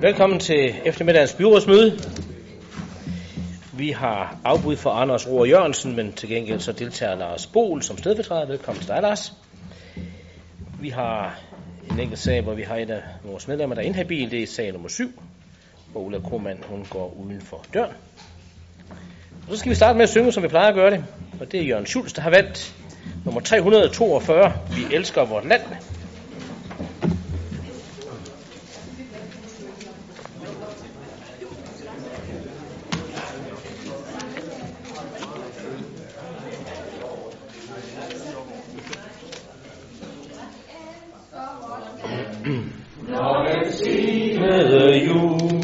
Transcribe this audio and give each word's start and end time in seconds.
Velkommen 0.00 0.40
til 0.40 0.74
eftermiddagens 0.84 1.34
byrådsmøde. 1.34 1.98
Vi 3.72 3.90
har 3.90 4.38
afbud 4.44 4.76
for 4.76 4.90
Anders 4.90 5.28
Roer 5.28 5.44
Jørgensen, 5.44 5.96
men 5.96 6.12
til 6.12 6.28
gengæld 6.28 6.60
så 6.60 6.72
deltager 6.72 7.14
Lars 7.14 7.46
Bol 7.46 7.82
som 7.82 7.98
stedfortræder. 7.98 8.46
Velkommen 8.46 8.80
til 8.80 8.88
dig, 8.88 9.02
Lars. 9.02 9.32
Vi 10.80 10.88
har 10.88 11.40
en 11.90 12.00
enkelt 12.00 12.18
sag, 12.18 12.42
hvor 12.42 12.54
vi 12.54 12.62
har 12.62 12.76
et 12.76 12.90
af 12.90 13.02
vores 13.24 13.48
medlemmer, 13.48 13.74
der 13.74 13.82
er 13.82 13.86
inhabil. 13.86 14.30
Det 14.30 14.42
er 14.42 14.46
sag 14.46 14.72
nummer 14.72 14.88
7, 14.88 15.22
hvor 15.92 16.00
Ulla 16.00 16.18
Krohmann, 16.18 16.64
hun 16.68 16.86
går 16.90 17.14
uden 17.16 17.40
for 17.40 17.64
døren. 17.74 17.94
Og 19.48 19.54
så 19.54 19.56
skal 19.56 19.70
vi 19.70 19.74
starte 19.74 19.96
med 19.96 20.02
at 20.02 20.08
synge, 20.08 20.32
som 20.32 20.42
vi 20.42 20.48
plejer 20.48 20.68
at 20.68 20.74
gøre 20.74 20.90
det. 20.90 21.04
Og 21.40 21.52
det 21.52 21.60
er 21.60 21.64
Jørgen 21.64 21.86
Schulz, 21.86 22.12
der 22.12 22.22
har 22.22 22.30
valgt 22.30 22.74
nummer 23.24 23.40
342. 23.40 24.52
Vi 24.70 24.94
elsker 24.94 25.24
vort 25.24 25.48
land. 25.48 25.62
Når 43.08 43.48
velsignede 43.48 45.06
jul 45.06 45.60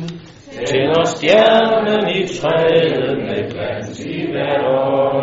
tænder 0.66 1.04
stjernen 1.04 2.08
i 2.08 2.26
træet 2.26 3.18
med 3.18 3.55
Lord. 4.54 5.15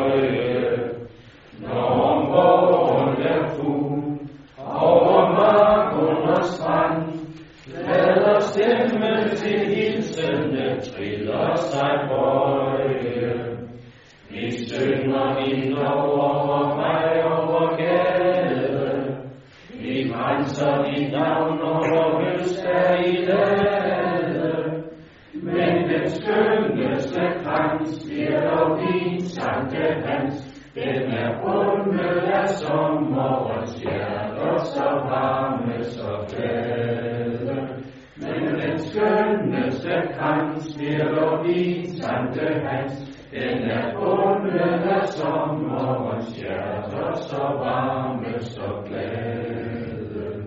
Sommerens 46.23 46.38
hjerter, 46.38 47.13
så 47.16 47.38
varme, 47.38 48.39
så 48.39 48.83
glade. 48.88 50.43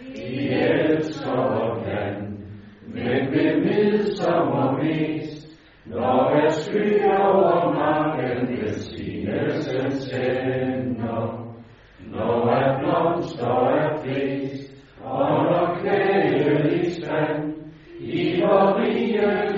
Vi 0.00 0.48
elsker 0.48 1.36
vort 1.36 1.86
land, 1.86 2.38
men 2.86 3.32
vi 3.32 3.60
midsommer 3.60 4.82
mest, 4.82 5.48
når 5.86 6.30
der 6.30 6.50
skyer 6.50 7.18
over 7.18 7.72
marken 7.72 8.48
velsignelsen 8.48 9.90
sender. 9.90 11.40
Når 12.12 12.50
er 12.50 12.78
blomster 12.78 13.68
er 13.68 13.98
flest, 14.02 14.72
og 15.04 15.44
når 15.44 15.78
kvæget 15.80 16.72
i 16.72 16.90
stand, 16.90 17.54
i 18.00 18.40
vor 18.40 18.80
rige 18.80 19.53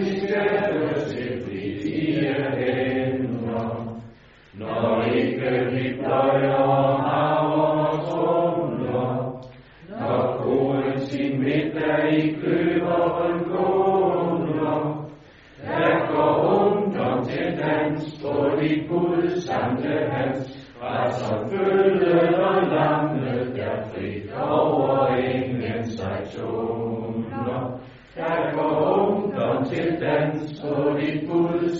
til 29.68 30.00
dans 30.00 30.60
på 30.62 30.98
dit 31.00 31.28
Gud 31.28 31.70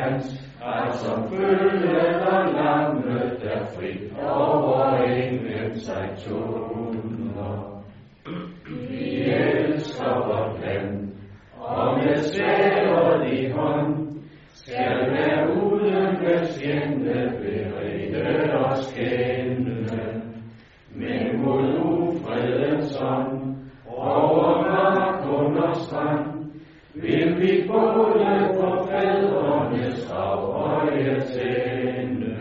Hans, 0.00 0.26
og 0.60 0.94
som 0.94 1.28
følger 1.28 2.26
og 2.26 2.52
der 2.54 2.63
og 30.16 30.52
høje 30.52 31.20
tænde. 31.20 32.34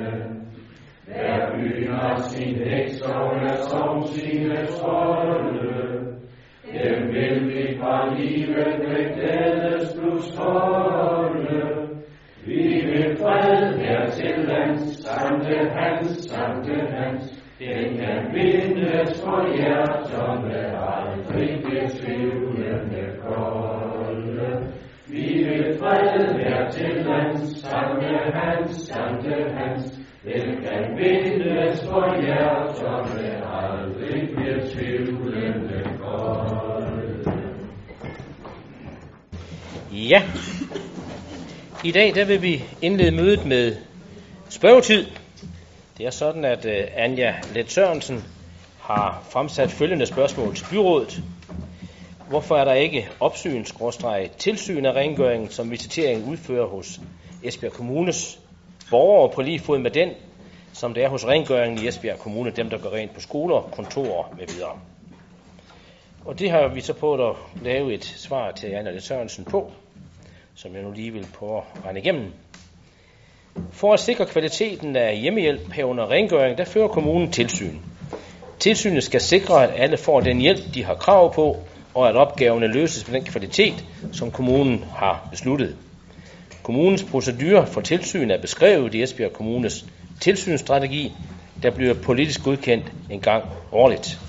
Der 1.08 1.52
by 1.52 1.90
har 1.90 2.18
sin 2.18 2.56
heks 2.56 3.02
og 3.02 3.40
hver 3.40 3.56
som 3.56 4.04
sine 4.04 4.66
trolde, 4.66 5.84
dem 6.74 7.08
vil 7.14 7.48
vi 7.48 7.78
fra 7.80 8.16
livet 8.16 8.80
med 8.80 9.16
glædes 9.16 9.96
plus 10.00 10.38
holde. 10.38 11.90
Vi 12.46 12.86
vil 12.86 13.18
fred 13.18 13.78
her 13.78 14.10
til 14.10 14.46
lands, 14.48 15.06
Sanke 15.06 15.70
Hans, 15.70 16.10
Sanke 16.10 16.88
Hans, 16.92 17.44
den 17.60 17.98
kan 17.98 18.34
vindes 18.34 19.22
for 19.22 19.56
hjerterne, 19.56 20.58
aldrig 20.94 21.64
betvivlende 21.64 22.84
tvivlende. 23.24 23.73
Vi 25.84 25.90
her 25.90 26.72
til 26.72 27.06
lands, 27.06 27.62
Sanke 27.62 28.18
Hans, 28.34 28.72
Sanke 28.72 29.54
Hans, 29.58 29.92
den 30.24 30.62
kan 30.64 30.98
vindes 30.98 31.80
for 31.86 32.22
hjerterne, 32.22 33.48
aldrig 33.54 34.36
bliver 34.36 34.60
tvivlende 34.74 35.84
kolde. 36.00 37.24
Ja, 39.92 40.22
i 41.84 41.92
dag 41.92 42.16
der 42.16 42.26
vil 42.26 42.42
vi 42.42 42.64
indlede 42.82 43.16
mødet 43.16 43.46
med 43.46 43.76
spørgetid. 44.50 45.06
Det 45.98 46.06
er 46.06 46.12
sådan, 46.12 46.46
at 46.46 46.66
uh, 46.66 46.72
Anja 46.96 47.34
Let 47.54 47.72
Sørensen 47.72 48.24
har 48.82 49.24
fremsat 49.32 49.72
følgende 49.72 50.06
spørgsmål 50.06 50.56
til 50.56 50.66
byrådet. 50.72 51.24
Hvorfor 52.34 52.58
er 52.58 52.66
der 52.66 52.74
ikke 52.74 53.10
opsyn 53.20 53.66
tilsyn 54.38 54.86
af 54.86 54.92
rengøringen, 54.92 55.50
som 55.50 55.72
visiteringen 55.72 56.32
udfører 56.32 56.68
hos 56.68 57.00
Esbjerg 57.44 57.74
Kommunes 57.74 58.40
borgere 58.90 59.30
på 59.34 59.42
lige 59.42 59.60
fod 59.60 59.80
med 59.80 59.92
den, 59.92 60.10
som 60.74 60.94
det 60.94 61.04
er 61.04 61.10
hos 61.10 61.26
rengøringen 61.26 61.84
i 61.84 61.88
Esbjerg 61.88 62.20
Kommune, 62.20 62.52
dem 62.52 62.70
der 62.70 62.78
går 62.78 62.94
rent 62.94 63.14
på 63.14 63.20
skoler, 63.20 63.62
kontorer 63.62 64.36
med 64.38 64.48
videre. 64.48 64.80
Og 66.26 66.40
det 66.40 66.52
har 66.52 66.68
vi 66.68 66.82
så 66.82 66.94
på 66.94 67.30
at 67.30 67.36
lave 67.62 67.94
et 67.94 68.06
svar 68.06 68.52
til 68.52 68.68
Anna 68.68 69.00
Sørensen 69.00 69.46
på, 69.46 69.72
som 70.56 70.76
jeg 70.76 70.84
nu 70.84 70.92
lige 70.92 71.12
vil 71.12 71.28
prøve 71.34 71.58
at 71.58 71.86
regne 71.86 72.00
igennem. 72.00 72.34
For 73.72 73.94
at 73.94 74.00
sikre 74.00 74.26
kvaliteten 74.26 74.96
af 74.96 75.18
hjemmehjælp 75.18 75.72
herunder 75.72 76.12
rengøring, 76.12 76.58
der 76.58 76.66
fører 76.66 76.88
kommunen 76.88 77.32
tilsyn. 77.32 77.78
Tilsynet 78.60 79.04
skal 79.04 79.22
sikre, 79.22 79.64
at 79.64 79.82
alle 79.84 79.98
får 79.98 80.22
den 80.22 80.42
hjælp, 80.42 80.74
de 80.74 80.84
har 80.84 80.96
krav 80.96 81.34
på, 81.34 81.58
og 81.94 82.10
at 82.10 82.16
opgaverne 82.16 82.68
løses 82.68 83.08
med 83.08 83.20
den 83.20 83.28
kvalitet, 83.28 83.86
som 84.12 84.32
kommunen 84.32 84.86
har 84.96 85.28
besluttet. 85.32 85.76
Kommunens 86.64 87.04
procedurer 87.04 87.66
for 87.66 87.82
tilsyn 87.82 88.32
er 88.32 88.42
beskrevet 88.42 88.94
i 88.94 89.04
Esbjerg 89.04 89.34
Kommunes 89.34 89.86
tilsynsstrategi, 90.22 91.12
der 91.64 91.70
bliver 91.70 91.94
politisk 91.94 92.44
godkendt 92.44 92.92
en 93.10 93.20
gang 93.20 93.44
årligt. 93.72 94.20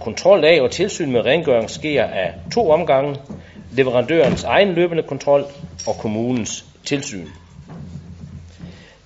Kontrol 0.00 0.44
af 0.44 0.60
og 0.60 0.70
tilsyn 0.70 1.12
med 1.12 1.20
rengøring 1.20 1.70
sker 1.70 2.04
af 2.04 2.34
to 2.52 2.70
omgange, 2.70 3.16
leverandørens 3.72 4.44
egen 4.44 4.72
løbende 4.72 5.02
kontrol 5.02 5.44
og 5.86 5.94
kommunens 5.98 6.64
tilsyn. 6.84 7.26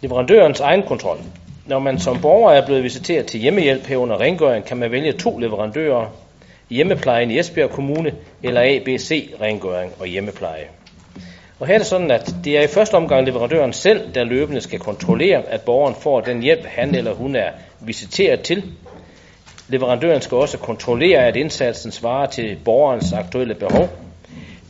Leverandørens 0.01 0.61
egen 0.61 0.83
kontrol. 0.83 1.19
Når 1.67 1.79
man 1.79 1.99
som 1.99 2.21
borger 2.21 2.53
er 2.53 2.67
blevet 2.67 2.83
visiteret 2.83 3.27
til 3.27 3.41
hjemmehjælp 3.41 3.87
herunder 3.87 4.21
rengøring, 4.21 4.65
kan 4.65 4.77
man 4.77 4.91
vælge 4.91 5.13
to 5.13 5.39
leverandører. 5.39 6.07
Hjemmeplejen 6.71 7.31
i 7.31 7.39
Esbjerg 7.39 7.71
Kommune 7.71 8.13
eller 8.43 8.61
ABC 8.61 9.35
Rengøring 9.41 9.93
og 10.01 10.07
Hjemmepleje. 10.07 10.67
Og 11.61 11.67
her 11.67 11.75
er 11.75 11.79
det 11.79 11.87
sådan, 11.87 12.11
at 12.11 12.35
det 12.45 12.59
er 12.59 12.63
i 12.63 12.67
første 12.67 12.95
omgang 12.95 13.27
leverandøren 13.27 13.73
selv, 13.73 14.15
der 14.15 14.25
løbende 14.25 14.61
skal 14.61 14.79
kontrollere, 14.79 15.43
at 15.49 15.61
borgeren 15.61 15.95
får 16.01 16.21
den 16.21 16.43
hjælp, 16.43 16.65
han 16.67 16.95
eller 16.95 17.15
hun 17.15 17.37
er 17.37 17.51
visiteret 17.81 18.41
til. 18.41 18.65
Leverandøren 19.69 20.21
skal 20.21 20.37
også 20.37 20.59
kontrollere, 20.59 21.19
at 21.19 21.37
indsatsen 21.37 21.93
svarer 21.93 22.27
til 22.27 22.57
borgerens 22.65 23.13
aktuelle 23.13 23.55
behov. 23.55 23.89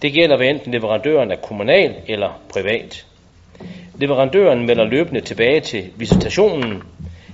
Det 0.02 0.12
gælder 0.12 0.36
hvad 0.36 0.46
enten 0.46 0.72
leverandøren 0.72 1.30
er 1.30 1.36
kommunal 1.36 1.94
eller 2.06 2.40
privat. 2.52 3.06
Leverandøren 3.94 4.66
melder 4.66 4.84
løbende 4.84 5.20
tilbage 5.20 5.60
til 5.60 5.90
visitationen, 5.96 6.82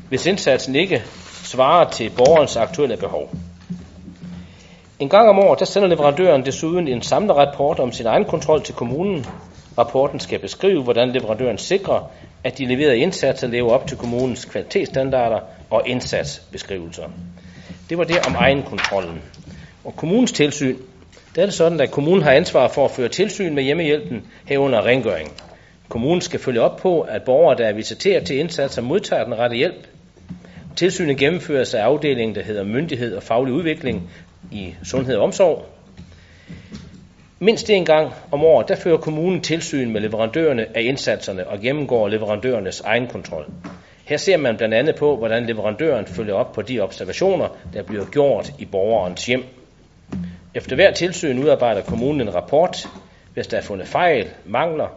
hvis 0.08 0.26
indsatsen 0.26 0.76
ikke 0.76 1.03
svarer 1.44 1.91
til 1.91 2.11
borgerens 2.17 2.56
aktuelle 2.56 2.97
behov. 2.97 3.31
En 5.02 5.08
gang 5.08 5.28
om 5.28 5.38
året, 5.38 5.58
der 5.58 5.64
sender 5.64 5.88
leverandøren 5.88 6.44
desuden 6.46 6.88
en 6.88 7.02
samlet 7.02 7.37
rapport 7.37 7.78
om 7.78 7.93
sin 7.93 8.06
egen 8.06 8.25
kontrol 8.25 8.62
til 8.62 8.75
kommunen. 8.75 9.26
Rapporten 9.78 10.20
skal 10.20 10.38
beskrive, 10.38 10.82
hvordan 10.82 11.12
leverandøren 11.12 11.58
sikrer, 11.58 12.10
at 12.44 12.58
de 12.58 12.66
leverede 12.66 12.99
indsatser 12.99 13.49
lever 13.49 13.70
op 13.72 13.87
til 13.87 13.96
kommunens 13.96 14.44
kvalitetsstandarder 14.44 15.40
og 15.70 15.82
indsatsbeskrivelser. 15.87 17.02
Det 17.90 17.99
var 17.99 18.04
det 18.04 18.26
om 18.26 18.34
egenkontrollen. 18.34 19.22
Og 19.84 19.96
kommunens 19.96 20.32
tilsyn, 20.32 20.76
der 21.34 21.43
er 21.43 21.46
det 21.46 21.55
sådan, 21.55 21.81
at 21.81 21.90
kommunen 21.90 22.22
har 22.22 22.32
ansvar 22.32 22.69
for 22.69 22.84
at 22.84 22.90
føre 22.90 23.08
tilsyn 23.08 23.55
med 23.55 23.62
hjemmehjælpen 23.62 24.26
herunder 24.46 24.87
rengøring. 24.87 25.32
Kommunen 25.88 26.20
skal 26.20 26.40
følge 26.40 26.60
op 26.60 26.76
på, 26.76 27.00
at 27.00 27.22
borgere, 27.22 27.58
der 27.58 27.66
er 27.66 27.72
visiteret 27.75 28.26
til 28.26 28.38
indsatser, 28.38 28.82
modtager 28.82 29.25
den 29.25 29.38
rette 29.38 29.56
hjælp. 29.56 29.87
Tilsynet 30.76 31.16
gennemføres 31.16 31.75
af 31.75 31.82
afdelingen, 31.82 32.34
der 32.34 32.43
hedder 32.43 32.64
Myndighed 32.64 33.16
og 33.16 33.22
Faglig 33.22 33.55
Udvikling 33.55 34.10
i 34.50 34.75
Sundhed 34.85 35.17
og 35.17 35.25
Omsorg. 35.25 35.65
Mindst 37.39 37.71
en 37.71 37.85
gang 37.85 38.12
om 38.31 38.44
året, 38.44 38.69
der 38.69 38.77
fører 38.77 38.97
kommunen 38.97 39.41
tilsyn 39.41 39.91
med 39.93 40.00
leverandørerne 40.00 40.67
af 40.77 40.83
indsatserne 40.83 41.47
og 41.47 41.61
gennemgår 41.61 42.09
leverandørernes 42.09 42.81
egen 42.81 43.06
kontrol. 43.06 43.47
Her 44.05 44.17
ser 44.17 44.37
man 44.37 44.56
blandt 44.56 44.75
andet 44.75 44.97
på, 44.97 45.17
hvordan 45.17 45.47
leverandøren 45.47 46.06
følger 46.06 46.35
op 46.35 46.53
på 46.53 46.62
de 46.62 46.81
observationer, 46.81 47.49
der 47.73 47.83
bliver 47.83 48.05
gjort 48.05 48.53
i 48.59 48.65
borgerens 48.65 49.27
hjem. 49.27 49.44
Efter 50.55 50.75
hver 50.77 50.91
tilsyn 50.91 51.39
udarbejder 51.39 51.83
kommunen 51.83 52.21
en 52.21 52.35
rapport. 52.35 52.89
Hvis 53.35 53.47
der 53.47 53.56
er 53.56 53.62
fundet 53.62 53.89
fejl, 53.89 54.29
mangler, 54.44 54.89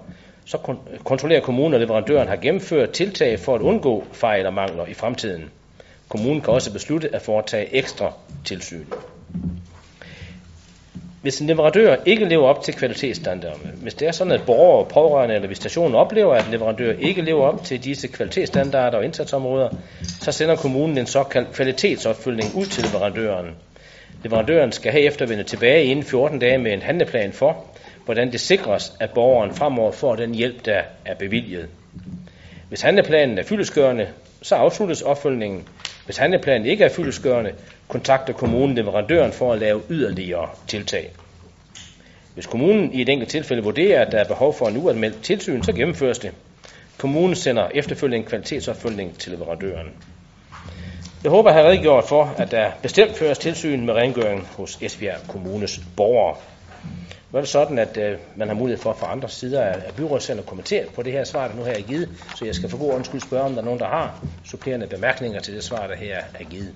så 0.45 0.75
kontrollerer 1.03 1.41
kommunen, 1.41 1.73
at 1.73 1.81
leverandøren 1.81 2.27
har 2.27 2.35
gennemført 2.35 2.91
tiltag 2.91 3.39
for 3.39 3.55
at 3.55 3.61
undgå 3.61 4.03
fejl 4.11 4.45
og 4.45 4.53
mangler 4.53 4.85
i 4.85 4.93
fremtiden. 4.93 5.49
Kommunen 6.09 6.41
kan 6.41 6.53
også 6.53 6.73
beslutte 6.73 7.15
at 7.15 7.21
foretage 7.21 7.75
ekstra 7.75 8.13
tilsyn. 8.45 8.85
Hvis 11.21 11.39
en 11.39 11.47
leverandør 11.47 11.95
ikke 12.05 12.25
lever 12.25 12.47
op 12.47 12.63
til 12.63 12.73
kvalitetsstandarderne, 12.73 13.71
hvis 13.81 13.93
det 13.93 14.07
er 14.07 14.11
sådan, 14.11 14.33
at 14.33 14.41
borgere, 14.45 14.85
pårørende 14.85 15.35
eller 15.35 15.47
visitationen 15.47 15.95
oplever, 15.95 16.33
at 16.35 16.45
en 16.45 16.51
leverandør 16.51 16.93
ikke 16.99 17.21
lever 17.21 17.47
op 17.47 17.63
til 17.63 17.83
disse 17.83 18.07
kvalitetsstandarder 18.07 18.97
og 18.97 19.05
indsatsområder, 19.05 19.69
så 20.21 20.31
sender 20.31 20.55
kommunen 20.55 20.97
en 20.97 21.05
såkaldt 21.05 21.51
kvalitetsopfølgning 21.53 22.55
ud 22.55 22.65
til 22.65 22.83
leverandøren. 22.83 23.55
Leverandøren 24.23 24.71
skal 24.71 24.91
herefter 24.91 25.25
vende 25.25 25.43
tilbage 25.43 25.83
inden 25.83 26.05
14 26.05 26.39
dage 26.39 26.57
med 26.57 26.73
en 26.73 26.81
handleplan 26.81 27.33
for, 27.33 27.65
hvordan 28.05 28.31
det 28.31 28.39
sikres, 28.39 28.93
at 28.99 29.09
borgeren 29.09 29.53
fremover 29.53 29.91
får 29.91 30.15
den 30.15 30.35
hjælp, 30.35 30.65
der 30.65 30.81
er 31.05 31.15
bevilget. 31.15 31.67
Hvis 32.69 32.81
handleplanen 32.81 33.37
er 33.37 33.43
fyldesgørende, 33.43 34.07
så 34.41 34.55
afsluttes 34.55 35.01
opfølgningen. 35.01 35.67
Hvis 36.05 36.17
handleplanen 36.17 36.67
ikke 36.67 36.83
er 36.83 36.89
fyldesgørende, 36.89 37.51
kontakter 37.87 38.33
kommunen 38.33 38.75
leverandøren 38.75 39.31
for 39.31 39.53
at 39.53 39.59
lave 39.59 39.81
yderligere 39.89 40.49
tiltag. 40.67 41.11
Hvis 42.33 42.45
kommunen 42.45 42.93
i 42.93 43.01
et 43.01 43.09
enkelt 43.09 43.29
tilfælde 43.29 43.63
vurderer, 43.63 44.05
at 44.05 44.11
der 44.11 44.17
er 44.19 44.27
behov 44.27 44.53
for 44.53 44.67
en 44.67 44.77
uanmeldt 44.77 45.23
tilsyn, 45.23 45.63
så 45.63 45.73
gennemføres 45.73 46.19
det. 46.19 46.31
Kommunen 46.97 47.35
sender 47.35 47.69
efterfølgende 47.73 48.17
en 48.17 48.29
kvalitetsopfølgning 48.29 49.19
til 49.19 49.31
leverandøren. 49.31 49.87
Jeg 51.23 51.31
håber, 51.31 51.49
at 51.49 51.55
jeg 51.55 51.63
har 51.63 51.71
redegjort 51.71 52.07
for, 52.07 52.33
at 52.37 52.51
der 52.51 52.71
bestemt 52.81 53.17
føres 53.17 53.37
tilsyn 53.37 53.85
med 53.85 53.93
rengøring 53.93 54.47
hos 54.57 54.77
Esbjerg 54.81 55.27
Kommunes 55.27 55.79
borgere. 55.97 56.35
Nu 57.31 57.37
er 57.37 57.41
det 57.41 57.49
sådan, 57.49 57.79
at 57.79 57.97
øh, 57.97 58.17
man 58.35 58.47
har 58.47 58.55
mulighed 58.55 58.81
for 58.81 58.93
fra 58.93 59.11
andre 59.11 59.29
sider 59.29 59.61
af, 59.61 59.73
af 59.87 59.93
byrådet 59.97 60.29
at 60.29 60.45
kommentere 60.45 60.85
på 60.95 61.03
det 61.03 61.13
her 61.13 61.23
svar, 61.23 61.47
der 61.47 61.55
nu 61.55 61.63
her 61.63 61.73
er 61.73 61.81
givet. 61.81 62.09
Så 62.35 62.45
jeg 62.45 62.55
skal 62.55 62.69
for 62.69 62.77
god 62.77 62.93
undskyld 62.93 63.21
spørge, 63.21 63.43
om 63.43 63.53
der 63.53 63.61
er 63.61 63.65
nogen, 63.65 63.79
der 63.79 63.87
har 63.87 64.25
supplerende 64.45 64.87
bemærkninger 64.87 65.39
til 65.39 65.53
det 65.55 65.63
svar, 65.63 65.87
der 65.87 65.95
her 65.95 66.17
er 66.39 66.43
givet. 66.43 66.73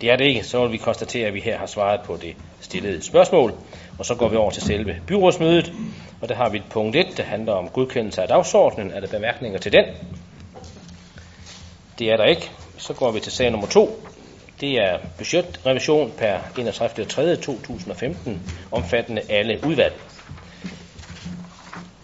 Det 0.00 0.10
er 0.10 0.16
det 0.16 0.24
ikke, 0.24 0.44
så 0.44 0.62
vil 0.62 0.72
vi 0.72 0.76
konstatere, 0.76 1.26
at 1.26 1.34
vi 1.34 1.40
her 1.40 1.58
har 1.58 1.66
svaret 1.66 2.00
på 2.00 2.18
det 2.22 2.36
stillede 2.60 3.02
spørgsmål. 3.02 3.54
Og 3.98 4.06
så 4.06 4.14
går 4.14 4.28
vi 4.28 4.36
over 4.36 4.50
til 4.50 4.62
selve 4.62 4.96
byrådsmødet, 5.06 5.72
og 6.20 6.28
der 6.28 6.34
har 6.34 6.48
vi 6.48 6.58
et 6.58 6.64
punkt 6.70 6.96
1, 6.96 7.06
der 7.16 7.22
handler 7.22 7.52
om 7.52 7.68
godkendelse 7.68 8.22
af 8.22 8.28
dagsordenen. 8.28 8.90
Er 8.90 9.00
der 9.00 9.06
bemærkninger 9.06 9.58
til 9.58 9.72
den? 9.72 9.84
Det 11.98 12.10
er 12.10 12.16
der 12.16 12.24
ikke. 12.24 12.50
Så 12.76 12.92
går 12.92 13.10
vi 13.10 13.20
til 13.20 13.32
sag 13.32 13.50
nummer 13.50 13.66
2. 13.66 14.02
Det 14.60 14.72
er 14.72 14.98
budgetrevision 15.18 16.12
per 16.18 16.38
31.3.2015, 16.38 18.30
omfattende 18.70 19.22
alle 19.28 19.60
udvalg. 19.66 19.94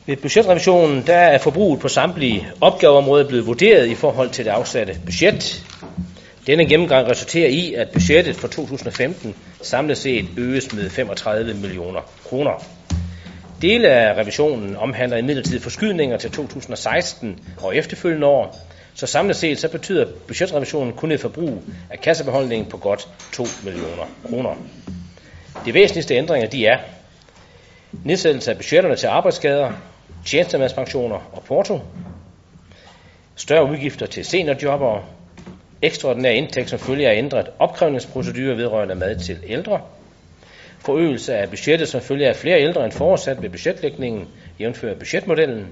Ved 0.07 0.17
budgetrevisionen 0.17 1.07
der 1.07 1.17
er 1.17 1.39
forbruget 1.39 1.81
på 1.81 1.89
samtlige 1.89 2.49
opgaveområder 2.61 3.29
blevet 3.29 3.47
vurderet 3.47 3.89
i 3.89 3.95
forhold 3.95 4.31
til 4.31 4.45
det 4.45 4.51
afsatte 4.51 5.01
budget. 5.05 5.65
Denne 6.47 6.67
gennemgang 6.67 7.09
resulterer 7.09 7.49
i, 7.49 7.75
at 7.75 7.89
budgettet 7.89 8.37
for 8.37 8.49
2015 8.49 9.35
samlet 9.63 9.99
set 9.99 10.27
øges 10.37 10.73
med 10.73 10.91
35 10.91 11.55
millioner 11.55 12.01
kroner. 12.25 12.65
Dele 13.63 13.89
af 13.89 14.15
revisionen 14.21 14.77
omhandler 14.77 15.17
imidlertid 15.17 15.61
forskydninger 15.61 16.17
til 16.17 16.31
2016 16.31 17.41
og 17.63 17.77
efterfølgende 17.77 18.27
år, 18.27 18.59
så 18.95 19.07
samlet 19.07 19.37
set 19.37 19.59
så 19.59 19.69
betyder 19.69 20.07
budgetrevisionen 20.27 20.93
kun 20.93 21.13
et 21.13 21.21
forbrug 21.21 21.63
af 21.91 22.01
kassebeholdningen 22.01 22.71
på 22.71 22.77
godt 22.77 23.09
2 23.33 23.47
millioner 23.65 24.05
kroner. 24.29 24.55
De 25.67 25.75
væsentligste 25.75 26.15
ændringer 26.15 26.49
de 26.49 26.67
er 26.67 26.79
nedsættelse 28.05 28.51
af 28.51 28.57
budgetterne 28.57 28.97
til 28.97 29.07
arbejdsskader, 29.07 29.73
tjenestemandspensioner 30.27 31.31
og 31.33 31.43
porto, 31.47 31.81
større 33.37 33.71
udgifter 33.71 34.07
til 34.07 34.25
seniorjobbere, 34.25 35.03
ekstraordinær 35.85 36.31
indtægt 36.31 36.71
som 36.71 36.79
følge 36.79 37.09
af 37.09 37.19
ændret 37.19 37.47
opkrævningsprocedurer 37.59 38.55
vedrørende 38.55 38.95
mad 38.95 39.19
til 39.19 39.39
ældre, 39.47 39.81
forøgelse 40.79 41.35
af 41.35 41.49
budgettet 41.49 41.89
som 41.89 42.01
følge 42.01 42.29
af 42.29 42.37
flere 42.37 42.61
ældre 42.61 42.85
end 42.85 42.93
forudsat 42.93 43.43
ved 43.43 43.51
budgetlægningen, 43.51 44.29
jævnfører 44.61 44.95
budgetmodellen, 44.95 45.67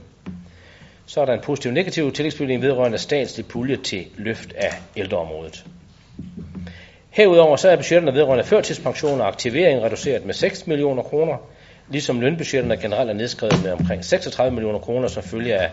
så 1.06 1.20
er 1.20 1.24
der 1.24 1.32
en 1.32 1.40
positiv 1.40 1.72
negativ 1.72 2.12
tillægsbevilling 2.12 2.62
vedrørende 2.62 2.98
statslig 2.98 3.46
pulje 3.46 3.76
til 3.76 4.06
løft 4.16 4.52
af 4.52 4.72
ældreområdet. 4.96 5.64
Herudover 7.10 7.56
så 7.56 7.68
er 7.68 7.76
budgetterne 7.76 8.14
vedrørende 8.14 8.44
førtidspension 8.44 9.20
og 9.20 9.28
aktivering 9.28 9.82
reduceret 9.82 10.26
med 10.26 10.34
6 10.34 10.66
millioner 10.66 11.02
kroner, 11.02 11.36
ligesom 11.88 12.20
lønbudgetterne 12.20 12.76
generelt 12.76 13.10
er 13.10 13.14
nedskrevet 13.14 13.62
med 13.62 13.72
omkring 13.72 14.04
36 14.04 14.54
millioner 14.54 14.78
kroner 14.78 15.08
som 15.08 15.22
følge 15.22 15.54
af 15.54 15.70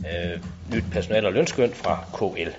øh, 0.00 0.40
nyt 0.74 0.84
personal 0.92 1.26
og 1.26 1.32
lønskøn 1.32 1.72
fra 1.72 2.04
KL. 2.14 2.50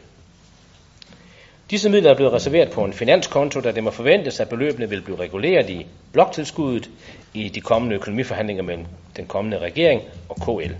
Disse 1.71 1.89
midler 1.89 2.09
er 2.09 2.15
blevet 2.15 2.33
reserveret 2.33 2.71
på 2.71 2.85
en 2.85 2.93
finanskonto, 2.93 3.59
da 3.59 3.71
det 3.71 3.83
må 3.83 3.91
forventes, 3.91 4.39
at 4.39 4.49
beløbene 4.49 4.89
vil 4.89 5.01
blive 5.01 5.19
reguleret 5.19 5.69
i 5.69 5.85
bloktilskuddet 6.11 6.89
i 7.33 7.49
de 7.49 7.61
kommende 7.61 7.95
økonomiforhandlinger 7.95 8.63
mellem 8.63 8.85
den 9.15 9.27
kommende 9.27 9.57
regering 9.59 10.01
og 10.29 10.35
KL. 10.35 10.73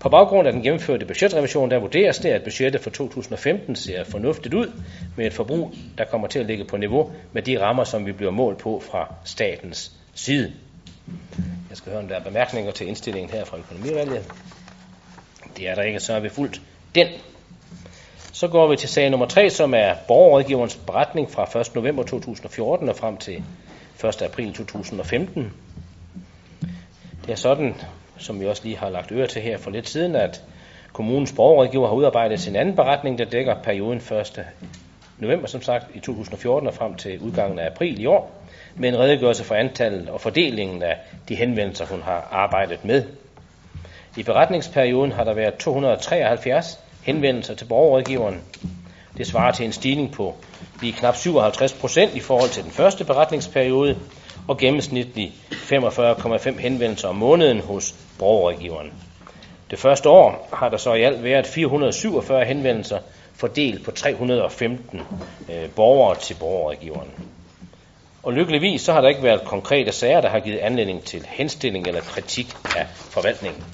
På 0.00 0.08
baggrund 0.08 0.46
af 0.48 0.52
den 0.52 0.62
gennemførte 0.62 1.06
budgetrevision, 1.06 1.70
der 1.70 1.78
vurderes 1.78 2.18
det, 2.18 2.28
at 2.28 2.42
budgettet 2.42 2.80
for 2.80 2.90
2015 2.90 3.76
ser 3.76 4.04
fornuftigt 4.04 4.54
ud 4.54 4.72
med 5.16 5.26
et 5.26 5.32
forbrug, 5.32 5.74
der 5.98 6.04
kommer 6.04 6.28
til 6.28 6.38
at 6.38 6.46
ligge 6.46 6.64
på 6.64 6.76
niveau 6.76 7.12
med 7.32 7.42
de 7.42 7.60
rammer, 7.60 7.84
som 7.84 8.06
vi 8.06 8.12
bliver 8.12 8.32
målt 8.32 8.58
på 8.58 8.82
fra 8.90 9.14
statens 9.24 9.92
side. 10.14 10.52
Jeg 11.70 11.76
skal 11.76 11.92
høre, 11.92 12.02
om 12.02 12.08
der 12.08 12.16
er 12.16 12.24
bemærkninger 12.24 12.72
til 12.72 12.88
indstillingen 12.88 13.30
her 13.30 13.44
fra 13.44 13.58
økonomivalget. 13.58 14.32
Det 15.56 15.68
er 15.68 15.74
der 15.74 15.82
ikke, 15.82 16.00
så 16.00 16.12
er 16.12 16.20
vi 16.20 16.28
fuldt 16.28 16.60
den. 16.94 17.06
Så 18.36 18.48
går 18.48 18.66
vi 18.66 18.76
til 18.76 18.88
sag 18.88 19.10
nummer 19.10 19.26
3, 19.26 19.50
som 19.50 19.74
er 19.74 19.94
borgerrådgiverens 20.08 20.76
beretning 20.76 21.30
fra 21.30 21.60
1. 21.60 21.74
november 21.74 22.02
2014 22.02 22.88
og 22.88 22.96
frem 22.96 23.16
til 23.16 23.44
1. 24.04 24.22
april 24.22 24.52
2015. 24.54 25.52
Det 27.26 27.32
er 27.32 27.36
sådan, 27.36 27.74
som 28.18 28.40
vi 28.40 28.46
også 28.46 28.64
lige 28.64 28.76
har 28.76 28.90
lagt 28.90 29.12
øre 29.12 29.26
til 29.26 29.42
her 29.42 29.58
for 29.58 29.70
lidt 29.70 29.88
siden, 29.88 30.16
at 30.16 30.42
kommunens 30.92 31.32
borgerrådgiver 31.32 31.86
har 31.88 31.94
udarbejdet 31.94 32.40
sin 32.40 32.56
anden 32.56 32.76
beretning, 32.76 33.18
der 33.18 33.24
dækker 33.24 33.54
perioden 33.62 33.98
1. 33.98 34.46
november, 35.18 35.46
som 35.46 35.62
sagt, 35.62 35.86
i 35.94 36.00
2014 36.00 36.68
og 36.68 36.74
frem 36.74 36.94
til 36.94 37.20
udgangen 37.20 37.58
af 37.58 37.66
april 37.66 38.00
i 38.00 38.06
år, 38.06 38.42
med 38.74 38.88
en 38.88 38.98
redegørelse 38.98 39.44
for 39.44 39.54
antallet 39.54 40.08
og 40.08 40.20
fordelingen 40.20 40.82
af 40.82 40.96
de 41.28 41.34
henvendelser, 41.34 41.86
hun 41.86 42.02
har 42.02 42.28
arbejdet 42.30 42.84
med. 42.84 43.04
I 44.16 44.22
beretningsperioden 44.22 45.12
har 45.12 45.24
der 45.24 45.34
været 45.34 45.54
273 45.54 46.85
henvendelser 47.06 47.54
til 47.54 47.64
borgerrådgiveren. 47.64 48.40
Det 49.16 49.26
svarer 49.26 49.52
til 49.52 49.66
en 49.66 49.72
stigning 49.72 50.12
på 50.12 50.34
lige 50.80 50.92
knap 50.92 51.16
57 51.16 51.72
procent 51.72 52.14
i 52.14 52.20
forhold 52.20 52.50
til 52.50 52.62
den 52.62 52.70
første 52.70 53.04
beretningsperiode, 53.04 53.98
og 54.48 54.58
gennemsnitlig 54.58 55.32
45,5 55.52 56.60
henvendelser 56.60 57.08
om 57.08 57.16
måneden 57.16 57.60
hos 57.60 57.94
borgerrådgiveren. 58.18 58.92
Det 59.70 59.78
første 59.78 60.08
år 60.08 60.48
har 60.52 60.68
der 60.68 60.76
så 60.76 60.94
i 60.94 61.02
alt 61.02 61.24
været 61.24 61.46
447 61.46 62.44
henvendelser 62.44 62.98
fordelt 63.34 63.84
på 63.84 63.90
315 63.90 65.00
øh, 65.50 65.70
borgere 65.70 66.16
til 66.18 66.34
borgerrådgiveren. 66.34 67.10
Og 68.22 68.32
lykkeligvis 68.32 68.80
så 68.80 68.92
har 68.92 69.00
der 69.00 69.08
ikke 69.08 69.22
været 69.22 69.44
konkrete 69.44 69.92
sager, 69.92 70.20
der 70.20 70.28
har 70.28 70.40
givet 70.40 70.58
anledning 70.58 71.04
til 71.04 71.26
henstilling 71.28 71.86
eller 71.86 72.00
kritik 72.00 72.56
af 72.76 72.86
forvaltningen. 72.94 73.64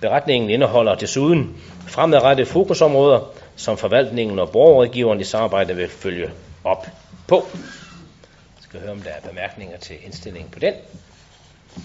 Beretningen 0.00 0.50
indeholder 0.50 0.94
desuden 0.94 1.56
fremadrettede 1.88 2.48
fokusområder, 2.48 3.20
som 3.56 3.76
forvaltningen 3.76 4.38
og 4.38 4.50
borgerrådgiveren 4.50 5.20
i 5.20 5.24
samarbejde 5.24 5.76
vil 5.76 5.88
følge 5.88 6.30
op 6.64 6.86
på. 7.26 7.46
Jeg 7.54 8.62
skal 8.62 8.80
høre, 8.80 8.92
om 8.92 9.00
der 9.00 9.10
er 9.10 9.28
bemærkninger 9.28 9.78
til 9.78 9.96
indstillingen 10.04 10.50
på 10.50 10.58
den. 10.58 10.74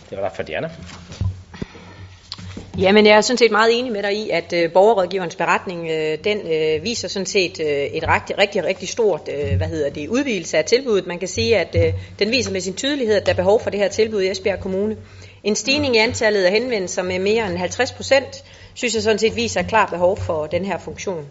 Det 0.09 0.17
var 0.17 0.23
der 0.23 0.35
for 0.35 0.43
Diana. 0.43 0.69
Jamen, 2.79 3.05
jeg 3.05 3.17
er 3.17 3.21
sådan 3.21 3.37
set 3.37 3.51
meget 3.51 3.79
enig 3.79 3.91
med 3.91 4.03
dig 4.03 4.13
i, 4.13 4.29
at 4.29 4.53
øh, 4.53 4.71
borgerrådgiverens 4.71 5.35
beretning, 5.35 5.89
øh, 5.89 6.17
den 6.23 6.37
øh, 6.37 6.83
viser 6.83 7.07
sådan 7.07 7.25
set 7.25 7.59
øh, 7.59 7.67
et 7.67 8.07
rigtig, 8.07 8.37
rigtig, 8.37 8.63
rigtig 8.63 8.89
stort, 8.89 9.29
øh, 9.33 9.57
hvad 9.57 9.67
hedder 9.67 9.89
det, 9.89 10.07
udvidelse 10.07 10.57
af 10.57 10.65
tilbuddet. 10.65 11.07
Man 11.07 11.19
kan 11.19 11.27
sige, 11.27 11.57
at 11.57 11.75
øh, 11.75 11.93
den 12.19 12.31
viser 12.31 12.51
med 12.51 12.61
sin 12.61 12.73
tydelighed, 12.73 13.15
at 13.15 13.25
der 13.25 13.31
er 13.31 13.35
behov 13.35 13.59
for 13.61 13.69
det 13.69 13.79
her 13.79 13.87
tilbud 13.87 14.21
i 14.21 14.29
Esbjerg 14.29 14.59
Kommune. 14.59 14.97
En 15.43 15.55
stigning 15.55 15.95
i 15.95 15.99
antallet 15.99 16.43
af 16.43 16.51
henvendelser 16.51 17.03
med 17.03 17.19
mere 17.19 17.47
end 17.47 17.57
50 17.57 17.91
procent, 17.91 18.43
synes 18.77 18.93
jeg 18.93 19.03
sådan 19.03 19.19
set 19.19 19.35
viser 19.35 19.59
et 19.59 19.67
klart 19.67 19.89
behov 19.89 20.17
for 20.17 20.45
den 20.45 20.65
her 20.65 20.77
funktion. 20.77 21.25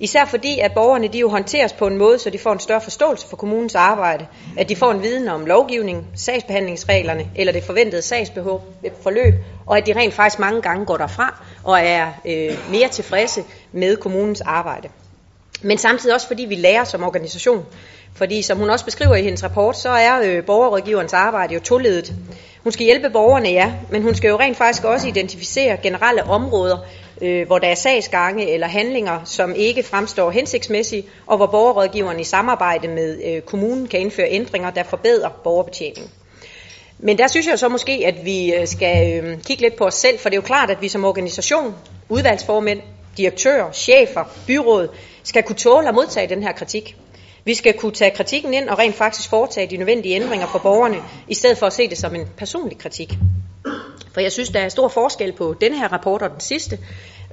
Især 0.00 0.24
fordi, 0.24 0.58
at 0.58 0.72
borgerne 0.72 1.08
de 1.08 1.18
jo 1.18 1.28
håndteres 1.28 1.72
på 1.72 1.86
en 1.86 1.98
måde, 1.98 2.18
så 2.18 2.30
de 2.30 2.38
får 2.38 2.52
en 2.52 2.60
større 2.60 2.80
forståelse 2.80 3.26
for 3.28 3.36
kommunens 3.36 3.74
arbejde, 3.74 4.26
at 4.56 4.68
de 4.68 4.76
får 4.76 4.90
en 4.90 5.02
viden 5.02 5.28
om 5.28 5.46
lovgivning, 5.46 6.06
sagsbehandlingsreglerne 6.14 7.26
eller 7.36 7.52
det 7.52 7.64
forventede 7.64 8.02
sagsbehov 8.02 8.64
øh, 8.84 8.90
forløb, 9.02 9.34
og 9.66 9.78
at 9.78 9.86
de 9.86 9.92
rent 9.92 10.14
faktisk 10.14 10.38
mange 10.38 10.62
gange 10.62 10.86
går 10.86 10.96
derfra 10.96 11.44
og 11.64 11.80
er 11.80 12.12
øh, 12.26 12.70
mere 12.70 12.88
tilfredse 12.88 13.44
med 13.72 13.96
kommunens 13.96 14.40
arbejde. 14.40 14.88
Men 15.62 15.78
samtidig 15.78 16.14
også 16.14 16.26
fordi 16.26 16.44
vi 16.44 16.54
lærer 16.54 16.84
som 16.84 17.02
organisation. 17.02 17.66
Fordi 18.14 18.42
som 18.42 18.58
hun 18.58 18.70
også 18.70 18.84
beskriver 18.84 19.14
i 19.14 19.22
hendes 19.22 19.44
rapport, 19.44 19.76
så 19.76 19.88
er 19.88 20.20
øh, 20.24 20.44
borgerrådgiverens 20.44 21.12
arbejde 21.12 21.54
jo 21.54 21.60
toledet. 21.60 22.12
Hun 22.62 22.72
skal 22.72 22.84
hjælpe 22.84 23.10
borgerne, 23.10 23.48
ja, 23.48 23.72
men 23.90 24.02
hun 24.02 24.14
skal 24.14 24.28
jo 24.28 24.38
rent 24.38 24.56
faktisk 24.56 24.84
også 24.84 25.08
identificere 25.08 25.76
generelle 25.76 26.24
områder, 26.24 26.78
øh, 27.22 27.46
hvor 27.46 27.58
der 27.58 27.68
er 27.68 27.74
sagsgange 27.74 28.50
eller 28.50 28.66
handlinger, 28.66 29.20
som 29.24 29.54
ikke 29.56 29.82
fremstår 29.82 30.30
hensigtsmæssige, 30.30 31.04
og 31.26 31.36
hvor 31.36 31.46
borgerrådgiveren 31.46 32.20
i 32.20 32.24
samarbejde 32.24 32.88
med 32.88 33.20
øh, 33.24 33.42
kommunen 33.42 33.86
kan 33.86 34.00
indføre 34.00 34.30
ændringer, 34.30 34.70
der 34.70 34.82
forbedrer 34.82 35.28
borgerbetjeningen. 35.44 36.10
Men 36.98 37.18
der 37.18 37.28
synes 37.28 37.46
jeg 37.46 37.58
så 37.58 37.68
måske, 37.68 38.02
at 38.06 38.24
vi 38.24 38.54
øh, 38.54 38.66
skal 38.66 39.24
øh, 39.24 39.42
kigge 39.42 39.62
lidt 39.62 39.76
på 39.76 39.84
os 39.84 39.94
selv, 39.94 40.18
for 40.18 40.28
det 40.28 40.36
er 40.36 40.40
jo 40.40 40.46
klart, 40.46 40.70
at 40.70 40.82
vi 40.82 40.88
som 40.88 41.04
organisation, 41.04 41.74
udvalgsformænd, 42.08 42.80
direktører, 43.16 43.72
chefer, 43.72 44.24
byråd, 44.46 44.88
skal 45.22 45.42
kunne 45.42 45.56
tåle 45.56 45.88
at 45.88 45.94
modtage 45.94 46.28
den 46.28 46.42
her 46.42 46.52
kritik. 46.52 46.96
Vi 47.44 47.54
skal 47.54 47.78
kunne 47.78 47.92
tage 47.92 48.10
kritikken 48.10 48.54
ind 48.54 48.68
og 48.68 48.78
rent 48.78 48.94
faktisk 48.94 49.30
foretage 49.30 49.66
de 49.66 49.76
nødvendige 49.76 50.14
ændringer 50.14 50.46
for 50.46 50.58
borgerne, 50.58 50.96
i 51.28 51.34
stedet 51.34 51.58
for 51.58 51.66
at 51.66 51.72
se 51.72 51.88
det 51.88 51.98
som 51.98 52.14
en 52.14 52.28
personlig 52.36 52.78
kritik. 52.78 53.18
For 54.12 54.20
jeg 54.20 54.32
synes, 54.32 54.48
der 54.48 54.60
er 54.60 54.68
stor 54.68 54.88
forskel 54.88 55.32
på 55.32 55.54
den 55.60 55.74
her 55.74 55.92
rapport 55.92 56.22
og 56.22 56.30
den 56.30 56.40
sidste. 56.40 56.78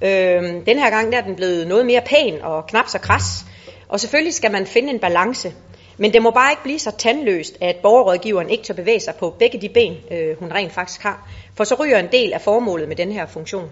Øhm, 0.01 0.65
den 0.65 0.79
her 0.79 0.89
gang 0.89 1.11
der 1.11 1.17
er 1.17 1.21
den 1.21 1.35
blevet 1.35 1.67
noget 1.67 1.85
mere 1.85 2.01
pæn 2.01 2.41
og 2.41 2.67
knap 2.67 2.87
så 2.87 2.99
kras. 2.99 3.45
Og 3.89 3.99
selvfølgelig 3.99 4.33
skal 4.33 4.51
man 4.51 4.65
finde 4.65 4.89
en 4.89 4.99
balance. 4.99 5.53
Men 5.97 6.13
det 6.13 6.21
må 6.21 6.31
bare 6.31 6.51
ikke 6.51 6.63
blive 6.63 6.79
så 6.79 6.91
tandløst, 6.97 7.57
at 7.61 7.75
borgerrådgiveren 7.75 8.49
ikke 8.49 8.63
tør 8.63 8.73
bevæge 8.73 8.99
sig 8.99 9.15
på 9.15 9.35
begge 9.39 9.61
de 9.61 9.69
ben, 9.69 9.95
øh, 10.11 10.39
hun 10.39 10.51
rent 10.51 10.73
faktisk 10.73 11.01
har. 11.01 11.29
For 11.55 11.63
så 11.63 11.75
ryger 11.75 11.99
en 11.99 12.11
del 12.11 12.33
af 12.33 12.41
formålet 12.41 12.87
med 12.87 12.95
den 12.95 13.11
her 13.11 13.25
funktion. 13.25 13.69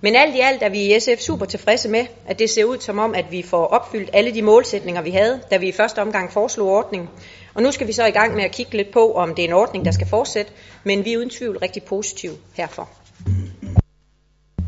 Men 0.00 0.16
alt 0.16 0.34
i 0.34 0.40
alt 0.40 0.62
er 0.62 0.68
vi 0.68 0.96
i 0.96 1.00
SF 1.00 1.20
super 1.20 1.46
tilfredse 1.46 1.88
med, 1.88 2.06
at 2.26 2.38
det 2.38 2.50
ser 2.50 2.64
ud 2.64 2.78
som 2.78 2.98
om, 2.98 3.14
at 3.14 3.24
vi 3.30 3.42
får 3.42 3.66
opfyldt 3.66 4.10
alle 4.12 4.34
de 4.34 4.42
målsætninger, 4.42 5.02
vi 5.02 5.10
havde, 5.10 5.40
da 5.50 5.56
vi 5.56 5.68
i 5.68 5.72
første 5.72 6.02
omgang 6.02 6.32
foreslog 6.32 6.68
ordningen. 6.68 7.08
Og 7.54 7.62
nu 7.62 7.72
skal 7.72 7.86
vi 7.86 7.92
så 7.92 8.06
i 8.06 8.10
gang 8.10 8.34
med 8.34 8.44
at 8.44 8.50
kigge 8.50 8.76
lidt 8.76 8.92
på, 8.92 9.12
om 9.12 9.34
det 9.34 9.44
er 9.44 9.48
en 9.48 9.54
ordning, 9.54 9.84
der 9.84 9.90
skal 9.90 10.06
fortsætte, 10.06 10.52
men 10.84 11.04
vi 11.04 11.12
er 11.12 11.18
uden 11.18 11.30
tvivl 11.30 11.58
rigtig 11.58 11.82
positive 11.82 12.32
herfor. 12.54 12.88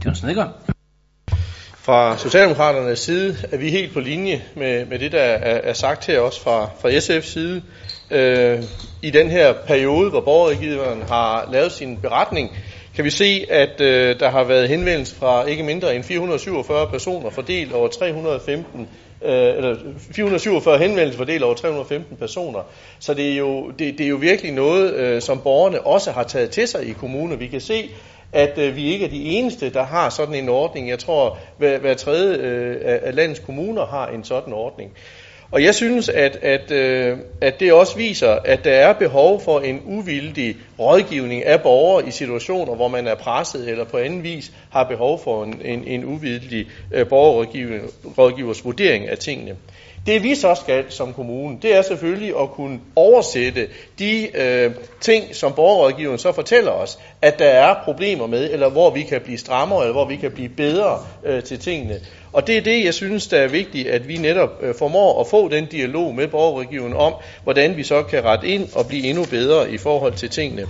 Jørgensen 0.05 0.27
Nikker. 0.27 0.49
Fra 1.77 2.19
Socialdemokraternes 2.19 2.99
side 2.99 3.37
er 3.53 3.57
vi 3.57 3.71
helt 3.71 3.93
på 3.93 4.01
linje 4.01 4.43
med, 4.57 4.87
med 4.87 4.99
det, 4.99 5.13
der 5.13 5.21
er, 5.21 5.61
er 5.71 5.73
sagt 5.73 6.07
her 6.07 6.21
også 6.21 6.41
fra, 6.41 6.71
fra 6.81 6.91
SF's 6.91 7.33
side. 7.33 7.63
Øh, 8.11 8.63
I 9.03 9.11
den 9.11 9.31
her 9.31 9.53
periode, 9.67 10.11
hvor 10.11 10.21
borgerregiveren 10.21 11.03
har 11.03 11.49
lavet 11.53 11.73
sin 11.73 11.97
beretning, 11.97 12.51
kan 12.95 13.05
vi 13.05 13.11
se, 13.11 13.47
at 13.51 13.81
øh, 13.81 14.21
der 14.21 14.31
har 14.31 14.45
været 14.45 14.69
henvendelse 14.69 15.15
fra 15.15 15.45
ikke 15.45 15.63
mindre 15.63 15.95
end 15.95 16.05
447 16.05 16.87
personer 16.91 17.31
fordelt 17.31 17.73
over 17.73 17.89
315 17.89 18.89
øh, 19.25 19.57
eller 19.57 19.77
447 20.15 20.79
henvendelser 20.79 21.19
fordelt 21.19 21.43
over 21.43 21.55
315 21.55 22.17
personer. 22.17 22.61
Så 22.99 23.15
det 23.15 23.33
er 23.33 23.37
jo, 23.37 23.71
det, 23.71 23.99
det 23.99 24.01
er 24.01 24.09
jo 24.09 24.17
virkelig 24.17 24.53
noget, 24.53 24.95
øh, 24.95 25.23
som 25.23 25.41
borgerne 25.41 25.81
også 25.81 26.11
har 26.11 26.23
taget 26.23 26.51
til 26.51 26.69
sig 26.69 26.89
i 26.89 26.93
kommunen. 26.93 27.41
Vi 27.41 27.47
kan 27.47 27.61
se, 27.61 27.91
at 28.33 28.59
øh, 28.59 28.77
vi 28.77 28.93
ikke 28.93 29.05
er 29.05 29.11
de 29.11 29.25
eneste, 29.25 29.71
der 29.71 29.83
har 29.83 30.11
sådan 30.11 30.35
en 30.35 30.49
ordning. 30.49 30.89
Jeg 30.89 30.99
tror, 30.99 31.39
hver, 31.59 31.79
hver 31.79 31.95
tredje 31.95 32.37
øh, 32.37 32.77
af 33.03 33.15
landets 33.15 33.41
kommuner 33.41 33.87
har 33.87 34.07
en 34.07 34.25
sådan 34.25 34.53
ordning. 34.53 34.93
Og 35.53 35.63
jeg 35.63 35.75
synes, 35.75 36.09
at, 36.09 36.37
at, 36.43 36.71
øh, 36.71 37.19
at 37.41 37.61
det 37.61 37.73
også 37.73 37.97
viser, 37.97 38.31
at 38.45 38.65
der 38.65 38.71
er 38.71 38.93
behov 38.93 39.41
for 39.41 39.61
en 39.61 39.83
uvildig 39.85 40.57
rådgivning 40.79 41.45
af 41.45 41.63
borgere 41.63 42.09
i 42.09 42.11
situationer, 42.11 42.75
hvor 42.75 42.89
man 42.89 43.07
er 43.07 43.15
presset 43.15 43.69
eller 43.69 43.85
på 43.85 43.97
anden 43.97 44.23
vis 44.23 44.53
har 44.71 44.85
behov 44.85 45.21
for 45.25 45.45
en, 45.45 45.61
en, 45.65 45.85
en 45.85 46.05
uvildig 46.05 46.67
øh, 46.93 47.09
borgerrådgivers 47.09 48.65
vurdering 48.65 49.09
af 49.09 49.19
tingene. 49.19 49.57
Det 50.07 50.23
vi 50.23 50.35
så 50.35 50.55
skal 50.55 50.85
som 50.89 51.15
kommune, 51.15 51.59
det 51.63 51.77
er 51.77 51.83
selvfølgelig 51.83 52.41
at 52.41 52.51
kunne 52.51 52.81
oversætte 52.97 53.69
de 53.99 54.29
øh, 54.35 54.71
ting, 55.01 55.35
som 55.35 55.53
borgerrådgiveren 55.53 56.19
så 56.19 56.33
fortæller 56.33 56.71
os, 56.71 56.99
at 57.23 57.39
der 57.39 57.45
er 57.45 57.75
problemer 57.85 58.27
med, 58.27 58.51
eller 58.53 58.71
hvor 58.71 58.91
vi 58.91 59.03
kan 59.03 59.21
blive 59.21 59.39
strammere, 59.39 59.81
eller 59.81 59.93
hvor 59.93 60.09
vi 60.09 60.17
kan 60.17 60.31
blive 60.31 60.49
bedre 60.49 60.99
øh, 61.25 61.43
til 61.43 61.59
tingene. 61.59 62.01
Og 62.33 62.47
det 62.47 62.57
er 62.57 62.61
det, 62.61 62.85
jeg 62.85 62.95
synes, 62.95 63.27
der 63.27 63.39
er 63.39 63.49
vigtigt, 63.49 63.89
at 63.89 64.09
vi 64.09 64.17
netop 64.17 64.51
øh, 64.63 64.75
formår 64.79 65.21
at 65.21 65.27
få 65.27 65.49
den 65.49 65.67
dialog 65.67 66.15
med 66.15 66.29
borgerregionen 66.29 66.97
om, 66.97 67.15
hvordan 67.43 67.77
vi 67.77 67.83
så 67.83 68.03
kan 68.03 68.25
rette 68.25 68.47
ind 68.49 68.69
og 68.75 68.87
blive 68.87 69.05
endnu 69.05 69.25
bedre 69.25 69.71
i 69.71 69.79
forhold 69.79 70.13
til 70.13 70.31
tingene. 70.31 70.67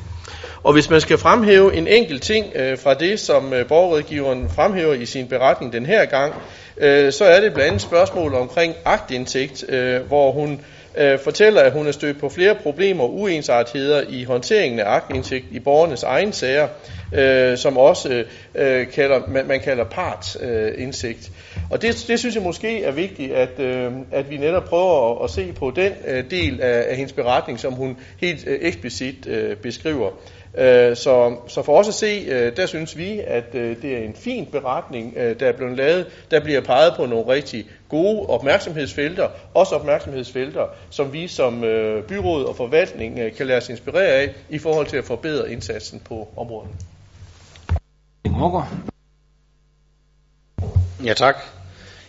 Og 0.63 0.73
hvis 0.73 0.91
man 0.91 1.01
skal 1.01 1.19
fremhæve 1.19 1.75
en 1.75 1.87
enkelt 1.87 2.23
ting 2.23 2.47
øh, 2.55 2.79
fra 2.79 2.95
det, 2.95 3.21
som 3.21 3.53
øh, 3.53 3.67
borgerrådgiveren 3.67 4.49
fremhæver 4.49 4.95
i 4.95 5.07
sin 5.07 5.27
beretning 5.29 5.73
den 5.73 5.87
her 5.87 6.05
gang, 6.05 6.35
øh, 6.77 7.13
så 7.13 7.25
er 7.25 7.41
det 7.41 7.55
blandt 7.55 7.69
andet 7.69 7.83
spørgsmål 7.83 8.35
omkring 8.35 8.75
agtindsigt, 8.85 9.65
øh, 9.69 10.01
hvor 10.01 10.33
hun 10.33 10.61
øh, 10.97 11.19
fortæller, 11.19 11.61
at 11.61 11.73
hun 11.73 11.87
er 11.87 11.93
stødt 11.93 12.21
på 12.21 12.29
flere 12.29 12.55
problemer 12.55 13.05
og 13.05 13.15
uensartetheder 13.15 14.03
i 14.09 14.25
håndteringen 14.25 14.81
af 14.81 14.91
agtindsigt 14.91 15.45
i 15.51 15.61
borgernes 15.61 16.03
egen 16.03 16.33
sager, 16.33 16.69
øh, 17.15 17.59
som 17.59 17.77
også 17.77 18.25
øh, 18.55 18.87
kalder, 18.89 19.21
man, 19.29 19.47
man 19.47 19.61
kalder 19.61 19.85
partsindsigt. 19.85 21.31
Øh, 21.57 21.63
og 21.71 21.83
det, 21.83 22.05
det 22.09 22.19
synes 22.19 22.35
jeg 22.35 22.43
måske 22.43 22.85
er 22.85 22.93
vigtigt, 22.93 23.33
at, 23.33 23.61
øh, 23.61 23.93
at 24.13 24.31
vi 24.31 24.37
netop 24.37 24.65
prøver 24.65 25.15
at, 25.15 25.25
at 25.25 25.31
se 25.31 25.53
på 25.53 25.73
den 25.77 25.93
øh, 26.07 26.31
del 26.31 26.61
af, 26.61 26.85
af 26.89 26.97
hendes 26.97 27.13
beretning, 27.13 27.61
som 27.61 27.73
hun 27.73 27.97
helt 28.21 28.47
øh, 28.47 28.59
eksplicit 28.63 29.27
øh, 29.27 29.57
beskriver. 29.57 30.11
Øh, 30.59 30.97
så, 30.97 31.37
så 31.49 31.63
for 31.63 31.79
os 31.79 31.89
at 31.89 31.95
se, 31.95 32.25
øh, 32.29 32.57
der 32.57 32.67
synes 32.67 32.99
vi, 32.99 33.21
at 33.27 33.55
øh, 33.55 33.77
det 33.83 33.97
er 33.97 34.05
en 34.05 34.15
fin 34.15 34.47
beretning, 34.47 35.15
der 35.41 35.47
er 35.47 35.53
blevet 35.53 35.77
lavet. 35.77 36.07
Der 36.31 36.41
bliver 36.41 36.61
peget 36.61 36.93
på 36.97 37.07
nogle 37.07 37.29
rigtig 37.29 37.67
gode 37.93 38.27
opmærksomhedsfelter, 38.29 39.29
også 39.55 39.75
opmærksomhedsfelter, 39.75 40.67
som 40.91 41.13
vi 41.13 41.29
som 41.29 41.61
byråd 42.09 42.45
og 42.45 42.57
forvaltning 42.57 43.19
kan 43.37 43.47
lade 43.47 43.59
os 43.59 43.69
inspirere 43.69 44.07
af 44.07 44.31
i 44.49 44.59
forhold 44.59 44.87
til 44.87 44.97
at 44.97 45.05
forbedre 45.05 45.53
indsatsen 45.53 46.01
på 46.01 46.29
området. 46.37 46.71
Ja, 51.05 51.15
tak. 51.15 51.37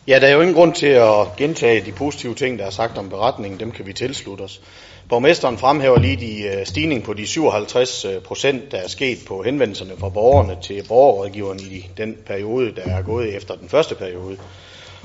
Ja, 0.07 0.19
der 0.19 0.27
er 0.27 0.31
jo 0.31 0.41
ingen 0.41 0.55
grund 0.55 0.73
til 0.73 0.87
at 0.87 1.35
gentage 1.37 1.85
de 1.85 1.91
positive 1.91 2.35
ting, 2.35 2.59
der 2.59 2.65
er 2.65 2.69
sagt 2.69 2.97
om 2.97 3.09
beretningen. 3.09 3.59
Dem 3.59 3.71
kan 3.71 3.85
vi 3.85 3.93
tilslutte 3.93 4.41
os. 4.41 4.61
Borgmesteren 5.09 5.57
fremhæver 5.57 5.99
lige 5.99 6.17
de 6.17 6.41
øh, 6.43 6.65
stigning 6.65 7.03
på 7.03 7.13
de 7.13 7.27
57 7.27 8.05
øh, 8.05 8.21
procent, 8.21 8.71
der 8.71 8.77
er 8.77 8.87
sket 8.87 9.17
på 9.27 9.43
henvendelserne 9.43 9.91
fra 9.97 10.09
borgerne 10.09 10.57
til 10.61 10.83
borgerrådgiveren 10.87 11.59
i 11.59 11.89
den 11.97 12.17
periode, 12.25 12.75
der 12.75 12.81
er 12.81 13.01
gået 13.01 13.35
efter 13.35 13.55
den 13.55 13.69
første 13.69 13.95
periode. 13.95 14.37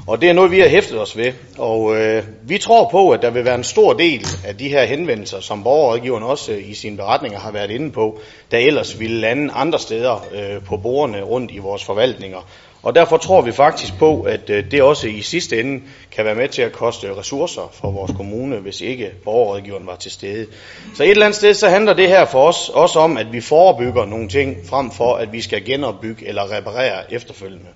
Og 0.06 0.20
det 0.20 0.28
er 0.28 0.32
noget, 0.32 0.50
vi 0.50 0.60
har 0.60 0.68
hæftet 0.68 1.00
os 1.00 1.16
ved. 1.16 1.32
Og 1.58 1.96
øh, 1.96 2.22
vi 2.42 2.58
tror 2.58 2.88
på, 2.90 3.10
at 3.10 3.22
der 3.22 3.30
vil 3.30 3.44
være 3.44 3.54
en 3.54 3.64
stor 3.64 3.92
del 3.92 4.26
af 4.46 4.56
de 4.56 4.68
her 4.68 4.84
henvendelser, 4.84 5.40
som 5.40 5.62
borgerrådgiveren 5.62 6.24
også 6.24 6.52
øh, 6.52 6.70
i 6.70 6.74
sine 6.74 6.96
beretninger 6.96 7.38
har 7.38 7.52
været 7.52 7.70
inde 7.70 7.90
på, 7.90 8.20
der 8.50 8.58
ellers 8.58 9.00
ville 9.00 9.20
lande 9.20 9.52
andre 9.52 9.78
steder 9.78 10.26
øh, 10.32 10.64
på 10.64 10.76
bordene 10.76 11.22
rundt 11.22 11.50
i 11.50 11.58
vores 11.58 11.84
forvaltninger. 11.84 12.38
Og 12.82 12.94
derfor 12.94 13.16
tror 13.16 13.40
vi 13.40 13.52
faktisk 13.52 13.98
på, 13.98 14.22
at 14.22 14.50
øh, 14.50 14.70
det 14.70 14.82
også 14.82 15.08
i 15.08 15.22
sidste 15.22 15.60
ende 15.60 15.82
kan 16.10 16.24
være 16.24 16.34
med 16.34 16.48
til 16.48 16.62
at 16.62 16.72
koste 16.72 17.16
ressourcer 17.16 17.70
for 17.72 17.90
vores 17.90 18.12
kommune, 18.16 18.56
hvis 18.56 18.80
ikke 18.80 19.10
borgerrådgiveren 19.24 19.86
var 19.86 19.96
til 19.96 20.10
stede. 20.10 20.46
Så 20.94 21.02
et 21.02 21.10
eller 21.10 21.26
andet 21.26 21.36
sted, 21.36 21.54
så 21.54 21.68
handler 21.68 21.92
det 21.92 22.08
her 22.08 22.24
for 22.24 22.48
os 22.48 22.68
også 22.68 22.98
om, 22.98 23.16
at 23.16 23.32
vi 23.32 23.40
forebygger 23.40 24.04
nogle 24.04 24.28
ting, 24.28 24.56
frem 24.66 24.90
for 24.90 25.14
at 25.14 25.32
vi 25.32 25.40
skal 25.40 25.64
genopbygge 25.64 26.28
eller 26.28 26.56
reparere 26.56 27.12
efterfølgende. 27.12 27.68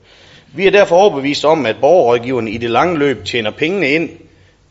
Vi 0.54 0.66
er 0.66 0.70
derfor 0.70 0.96
overbevist 0.96 1.44
om, 1.44 1.66
at 1.66 1.76
borgerrådgiverne 1.80 2.50
i 2.50 2.58
det 2.58 2.70
lange 2.70 2.98
løb 2.98 3.24
tjener 3.24 3.50
pengene 3.50 3.88
ind 3.88 4.10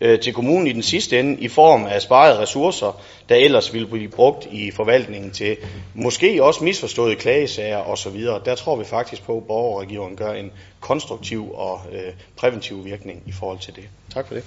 øh, 0.01 0.19
til 0.19 0.33
kommunen 0.33 0.67
i 0.67 0.73
den 0.73 0.83
sidste 0.83 1.19
ende 1.19 1.41
i 1.41 1.47
form 1.47 1.85
af 1.85 2.01
sparede 2.01 2.39
ressourcer, 2.39 3.01
der 3.29 3.35
ellers 3.35 3.73
ville 3.73 3.87
blive 3.87 4.09
brugt 4.09 4.47
i 4.51 4.71
forvaltningen 4.71 5.31
til 5.31 5.57
måske 5.93 6.43
også 6.43 6.63
misforståede 6.63 7.15
klagesager 7.15 7.77
osv. 7.77 8.21
Der 8.45 8.55
tror 8.55 8.75
vi 8.75 8.85
faktisk 8.85 9.23
på, 9.23 9.37
at 9.37 9.43
borgerrådgiveren 9.43 10.15
gør 10.15 10.33
en 10.33 10.51
konstruktiv 10.79 11.51
og 11.53 11.81
øh, 11.91 12.13
præventiv 12.35 12.85
virkning 12.85 13.23
i 13.25 13.31
forhold 13.31 13.59
til 13.59 13.75
det. 13.75 13.83
Tak 14.13 14.27
for 14.27 14.33
det. 14.33 14.43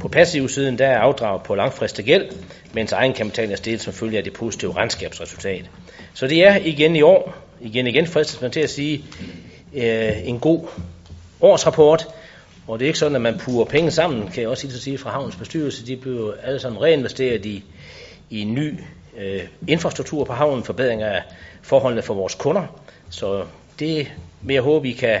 På 0.00 0.08
passivsiden 0.08 0.78
der 0.78 0.86
er 0.86 0.98
afdrag 0.98 1.42
på 1.42 1.54
langfristet 1.54 2.04
gæld, 2.04 2.26
mens 2.72 2.92
egenkapitalen 2.92 3.52
er 3.52 3.56
steget 3.56 3.80
som 3.80 3.92
følge 3.92 4.18
af 4.18 4.24
det 4.24 4.32
positive 4.32 4.72
regnskabsresultat. 4.72 5.70
Så 6.14 6.26
det 6.26 6.46
er 6.46 6.56
igen 6.56 6.96
i 6.96 7.02
år, 7.02 7.34
igen 7.60 7.86
igen 7.86 8.06
fristes 8.06 8.40
man 8.40 8.50
til 8.50 8.60
at 8.60 8.70
sige, 8.70 9.04
øh, 9.74 10.28
en 10.28 10.40
god 10.40 10.66
årsrapport, 11.40 12.06
og 12.68 12.78
det 12.78 12.84
er 12.84 12.88
ikke 12.88 12.98
sådan, 12.98 13.16
at 13.16 13.22
man 13.22 13.38
purer 13.38 13.64
penge 13.64 13.90
sammen, 13.90 14.28
kan 14.28 14.42
jeg 14.42 14.50
også 14.50 14.80
sige 14.80 14.98
fra 14.98 15.10
havnens 15.10 15.36
bestyrelse. 15.36 15.86
De 15.86 15.96
blev 15.96 16.34
alle 16.42 16.60
sammen 16.60 16.82
reinvesteret 16.82 17.46
i, 17.46 17.64
i 18.30 18.40
en 18.40 18.54
ny 18.54 18.80
øh, 19.18 19.40
infrastruktur 19.66 20.24
på 20.24 20.32
havnen, 20.32 20.64
forbedring 20.64 21.02
af 21.02 21.22
forholdene 21.62 22.02
for 22.02 22.14
vores 22.14 22.34
kunder. 22.34 22.62
Så 23.10 23.44
det 23.78 24.12
vil 24.42 24.54
jeg 24.54 24.62
håbe, 24.62 24.88
I 24.88 24.92
kan 24.92 25.20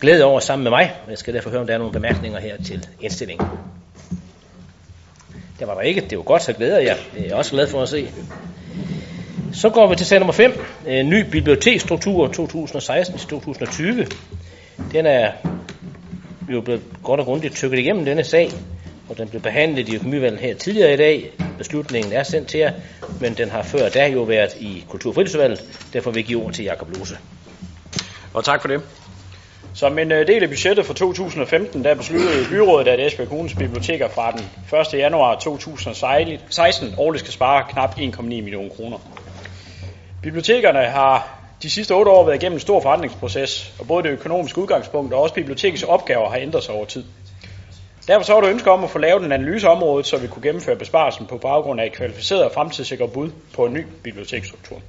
glæde 0.00 0.24
over 0.24 0.40
sammen 0.40 0.62
med 0.62 0.70
mig. 0.70 0.94
Jeg 1.08 1.18
skal 1.18 1.34
derfor 1.34 1.50
høre, 1.50 1.60
om 1.60 1.66
der 1.66 1.74
er 1.74 1.78
nogle 1.78 1.92
bemærkninger 1.92 2.40
her 2.40 2.62
til 2.62 2.86
indstillingen. 3.00 3.46
Det 5.58 5.66
var 5.66 5.74
der 5.74 5.80
ikke. 5.80 6.00
Det 6.00 6.18
var 6.18 6.24
godt, 6.24 6.42
så 6.42 6.52
glæder 6.52 6.78
jeg. 6.78 6.96
Det 7.14 7.26
er 7.26 7.34
også 7.34 7.50
glad 7.50 7.68
for 7.68 7.82
at 7.82 7.88
se. 7.88 8.08
Så 9.52 9.70
går 9.70 9.88
vi 9.88 9.96
til 9.96 10.06
sag 10.06 10.18
nummer 10.18 10.32
5. 10.32 10.52
Øh, 10.86 11.04
ny 11.04 11.30
biblioteksstruktur 11.30 12.28
2016-2020. 12.28 14.06
Den 14.92 15.06
er 15.06 15.32
jo 16.48 16.60
blevet 16.60 16.82
godt 17.02 17.20
og 17.20 17.26
grundigt 17.26 17.54
tykket 17.54 17.78
igennem 17.78 18.04
denne 18.04 18.24
sag, 18.24 18.50
og 19.08 19.18
den 19.18 19.28
blev 19.28 19.42
behandlet 19.42 19.88
i 19.88 19.94
økonomivalget 19.94 20.40
her 20.40 20.54
tidligere 20.54 20.94
i 20.94 20.96
dag. 20.96 21.30
Beslutningen 21.58 22.12
er 22.12 22.22
sendt 22.22 22.48
til 22.48 22.60
jer, 22.60 22.72
men 23.20 23.34
den 23.34 23.50
har 23.50 23.62
før 23.62 23.88
da 23.88 24.08
jo 24.08 24.22
været 24.22 24.56
i 24.60 24.84
Kultur- 24.88 25.10
og 25.10 25.14
Fritidsudvalget. 25.14 25.88
Derfor 25.92 26.10
vil 26.10 26.20
jeg 26.20 26.26
give 26.26 26.44
ord 26.44 26.52
til 26.52 26.64
Jakob 26.64 26.96
Lose. 26.96 27.18
Og 28.34 28.44
tak 28.44 28.60
for 28.60 28.68
det. 28.68 28.82
Som 29.74 29.98
en 29.98 30.12
øh, 30.12 30.26
del 30.26 30.42
af 30.42 30.48
budgettet 30.48 30.86
for 30.86 30.94
2015, 30.94 31.84
der 31.84 31.94
besluttede 31.94 32.48
byrådet, 32.50 32.88
at 32.88 33.06
Esbjerg 33.06 33.28
Kommunes 33.28 33.54
biblioteker 33.54 34.08
fra 34.08 34.30
den 34.30 34.40
1. 34.94 34.98
januar 35.00 35.38
2016 35.38 36.94
årligt 36.98 37.20
skal 37.20 37.32
spare 37.32 37.64
knap 37.70 37.98
1,9 37.98 38.22
millioner 38.22 38.68
kroner. 38.68 38.98
Bibliotekerne 40.22 40.78
har 40.78 41.45
de 41.62 41.70
sidste 41.70 41.94
otte 41.94 42.10
år 42.10 42.24
været 42.24 42.42
igennem 42.42 42.56
en 42.56 42.60
stor 42.60 42.80
forandringsproces, 42.80 43.74
og 43.78 43.86
både 43.86 44.02
det 44.02 44.10
økonomiske 44.10 44.60
udgangspunkt 44.60 45.14
og 45.14 45.22
også 45.22 45.34
bibliotekets 45.34 45.82
opgaver 45.82 46.30
har 46.30 46.36
ændret 46.36 46.64
sig 46.64 46.74
over 46.74 46.84
tid. 46.84 47.04
Derfor 48.08 48.24
så 48.24 48.32
var 48.34 48.40
der 48.40 48.50
ønske 48.50 48.70
om 48.70 48.84
at 48.84 48.90
få 48.90 48.98
lavet 48.98 49.24
en 49.24 49.32
analyse 49.32 49.66
af 49.66 49.72
området, 49.72 50.06
så 50.06 50.16
vi 50.16 50.26
kunne 50.26 50.42
gennemføre 50.42 50.76
besparelsen 50.76 51.26
på 51.26 51.38
baggrund 51.38 51.80
af 51.80 51.86
et 51.86 51.92
kvalificeret 51.92 52.44
og 52.44 52.52
fremtidssikret 52.52 53.12
bud 53.12 53.30
på 53.54 53.66
en 53.66 53.72
ny 53.72 53.84
biblioteksstruktur. 54.02 54.80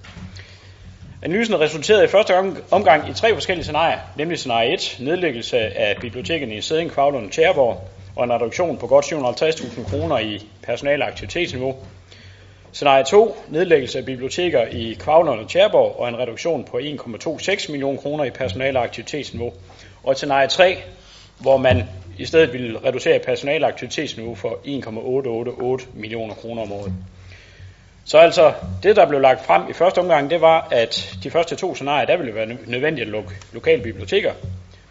Analysen 1.21 1.60
resulterede 1.60 2.03
i 2.03 2.08
første 2.08 2.34
omgang 2.71 3.10
i 3.10 3.13
tre 3.13 3.34
forskellige 3.34 3.63
scenarier, 3.63 3.99
nemlig 4.15 4.38
scenarie 4.38 4.73
1, 4.73 4.97
nedlæggelse 4.99 5.58
af 5.58 5.97
bibliotekerne 6.01 6.56
i 6.56 6.62
Sæding, 6.62 6.91
Kvavlund 6.91 7.25
og 7.25 7.32
Tjærborg, 7.32 7.89
og 8.15 8.23
en 8.23 8.34
reduktion 8.34 8.77
på 8.77 8.88
godt 8.88 9.06
750.000 9.06 9.89
kroner 9.89 10.19
i 10.19 10.47
personale 10.63 11.03
og 11.03 11.08
aktivitetsniveau. 11.08 11.75
Scenarie 12.77 13.03
2, 13.03 13.37
nedlæggelse 13.49 13.97
af 13.97 14.05
biblioteker 14.05 14.65
i 14.65 14.97
Kvavlund 14.99 15.39
og 15.39 15.49
Tjærborg, 15.49 15.99
og 15.99 16.09
en 16.09 16.19
reduktion 16.19 16.63
på 16.63 16.77
1,26 16.77 17.71
millioner 17.71 17.99
kroner 18.01 18.23
i 18.23 18.29
personale 18.29 18.79
og 18.79 18.83
aktivitetsniveau. 18.83 19.53
Og 20.03 20.15
scenarie 20.15 20.47
3, 20.47 20.77
hvor 21.39 21.57
man 21.57 21.83
i 22.17 22.25
stedet 22.25 22.53
ville 22.53 22.79
reducere 22.85 23.19
personale 23.19 23.65
og 23.65 23.71
aktivitetsniveau 23.71 24.35
for 24.35 24.59
1,888 24.65 25.87
millioner 25.93 26.33
kroner 26.33 26.61
om 26.61 26.71
året. 26.71 26.93
Så 28.05 28.17
altså, 28.17 28.53
det 28.83 28.95
der 28.95 29.07
blev 29.07 29.21
lagt 29.21 29.45
frem 29.45 29.69
i 29.69 29.73
første 29.73 29.99
omgang, 29.99 30.29
det 30.29 30.41
var, 30.41 30.67
at 30.71 31.17
de 31.23 31.29
første 31.29 31.55
to 31.55 31.75
scenarier, 31.75 32.05
der 32.05 32.17
ville 32.17 32.35
være 32.35 32.57
nødvendigt 32.67 33.05
at 33.05 33.11
lukke 33.11 33.29
lokale 33.53 33.83
biblioteker, 33.83 34.33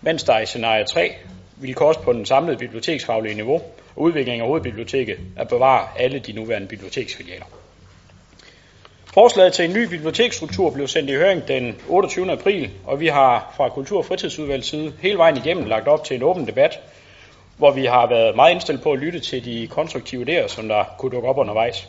mens 0.02 0.24
der 0.24 0.38
i 0.38 0.46
scenarie 0.46 0.84
3 0.84 1.12
ville 1.56 1.74
koste 1.74 2.02
på 2.02 2.12
den 2.12 2.26
samlede 2.26 2.58
biblioteksfaglige 2.58 3.34
niveau 3.34 3.60
og 3.96 4.02
udvikling 4.02 4.40
af 4.40 4.46
hovedbiblioteket 4.46 5.18
at 5.36 5.48
bevare 5.48 5.88
alle 5.98 6.18
de 6.18 6.32
nuværende 6.32 6.68
biblioteksfilialer. 6.68 7.46
Forslaget 9.18 9.52
til 9.52 9.64
en 9.64 9.72
ny 9.72 9.88
biblioteksstruktur 9.88 10.70
blev 10.70 10.88
sendt 10.88 11.10
i 11.10 11.14
høring 11.14 11.48
den 11.48 11.76
28. 11.88 12.32
april, 12.32 12.70
og 12.84 13.00
vi 13.00 13.06
har 13.06 13.52
fra 13.56 13.68
Kultur- 13.68 13.98
og 13.98 14.04
Fritidsudvalgets 14.04 14.68
side 14.68 14.92
hele 15.00 15.18
vejen 15.18 15.36
igennem 15.36 15.66
lagt 15.66 15.88
op 15.88 16.04
til 16.04 16.16
en 16.16 16.22
åben 16.22 16.46
debat, 16.46 16.80
hvor 17.56 17.70
vi 17.70 17.84
har 17.84 18.06
været 18.06 18.36
meget 18.36 18.52
indstillet 18.52 18.82
på 18.82 18.92
at 18.92 18.98
lytte 18.98 19.20
til 19.20 19.44
de 19.44 19.66
konstruktive 19.66 20.22
idéer, 20.22 20.48
som 20.48 20.68
der 20.68 20.84
kunne 20.98 21.10
dukke 21.10 21.28
op 21.28 21.38
undervejs. 21.38 21.88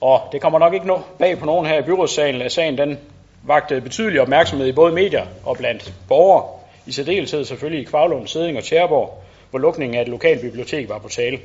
Og 0.00 0.20
det 0.32 0.40
kommer 0.40 0.58
nok 0.58 0.74
ikke 0.74 0.86
nå 0.86 1.00
bag 1.18 1.38
på 1.38 1.46
nogen 1.46 1.66
her 1.66 1.78
i 1.78 1.82
byrådssalen, 1.82 2.42
at 2.42 2.52
sagen 2.52 2.78
den 2.78 2.98
vagte 3.42 3.80
betydelig 3.80 4.20
opmærksomhed 4.20 4.66
i 4.66 4.72
både 4.72 4.92
medier 4.92 5.26
og 5.44 5.56
blandt 5.56 5.92
borgere, 6.08 6.44
i 6.86 6.92
særdeleshed 6.92 7.44
selvfølgelig 7.44 7.82
i 7.82 7.84
Kvavlund, 7.84 8.26
Sæding 8.26 8.58
og 8.58 8.64
Tjærborg, 8.64 9.22
hvor 9.50 9.58
lukningen 9.58 9.98
af 9.98 10.02
et 10.02 10.08
lokalt 10.08 10.40
bibliotek 10.40 10.88
var 10.88 10.98
på 10.98 11.08
tale. 11.08 11.38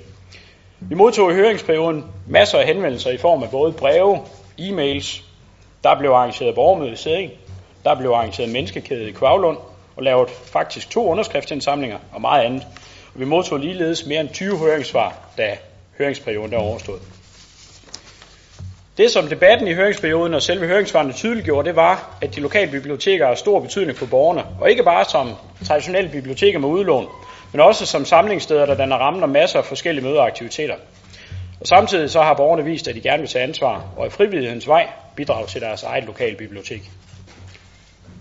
Vi 0.79 0.95
modtog 0.95 1.31
i 1.31 1.35
høringsperioden 1.35 2.05
masser 2.27 2.57
af 2.57 2.67
henvendelser 2.67 3.11
i 3.11 3.17
form 3.17 3.43
af 3.43 3.49
både 3.49 3.71
breve, 3.71 4.19
e-mails, 4.57 5.23
der 5.83 5.95
blev 5.99 6.11
arrangeret 6.11 6.55
borgermøde 6.55 6.91
i 6.91 6.95
Sæding, 6.95 7.31
der 7.83 7.95
blev 7.95 8.09
arrangeret 8.11 8.49
menneskekæde 8.49 9.09
i 9.09 9.11
Kvavlund, 9.11 9.57
og 9.95 10.03
lavet 10.03 10.29
faktisk 10.29 10.89
to 10.89 11.07
underskriftsindsamlinger 11.07 11.97
og 12.13 12.21
meget 12.21 12.43
andet. 12.43 12.67
Og 13.13 13.19
vi 13.19 13.25
modtog 13.25 13.59
ligeledes 13.59 14.05
mere 14.05 14.21
end 14.21 14.29
20 14.29 14.57
høringssvar, 14.57 15.17
da 15.37 15.57
høringsperioden 15.97 16.51
der 16.51 16.57
overstod. 16.57 16.99
Det, 18.97 19.11
som 19.11 19.27
debatten 19.27 19.67
i 19.67 19.73
høringsperioden 19.73 20.33
og 20.33 20.41
selve 20.41 20.67
høringsvarene 20.67 21.13
tydeliggjorde, 21.13 21.67
det 21.67 21.75
var, 21.75 22.17
at 22.21 22.35
de 22.35 22.41
lokale 22.41 22.71
biblioteker 22.71 23.27
har 23.27 23.35
stor 23.35 23.59
betydning 23.59 23.97
for 23.97 24.05
borgerne, 24.05 24.45
og 24.61 24.69
ikke 24.69 24.83
bare 24.83 25.05
som 25.05 25.29
traditionelle 25.65 26.09
biblioteker 26.09 26.59
med 26.59 26.69
udlån, 26.69 27.07
men 27.51 27.61
også 27.61 27.85
som 27.85 28.05
samlingssteder, 28.05 28.65
der 28.65 28.75
danner 28.75 28.97
rammen 28.97 29.23
om 29.23 29.29
masser 29.29 29.59
af 29.59 29.65
forskellige 29.65 30.05
mødeaktiviteter 30.05 30.75
og 31.59 31.67
samtidig 31.67 32.09
så 32.09 32.21
har 32.21 32.33
borgerne 32.33 32.63
vist, 32.63 32.87
at 32.87 32.95
de 32.95 33.01
gerne 33.01 33.19
vil 33.19 33.29
tage 33.29 33.43
ansvar, 33.43 33.85
og 33.97 34.07
i 34.07 34.09
frivillighedens 34.09 34.67
vej 34.67 34.89
bidrage 35.15 35.47
til 35.47 35.61
deres 35.61 35.83
eget 35.83 36.03
lokale 36.03 36.35
bibliotek. 36.35 36.91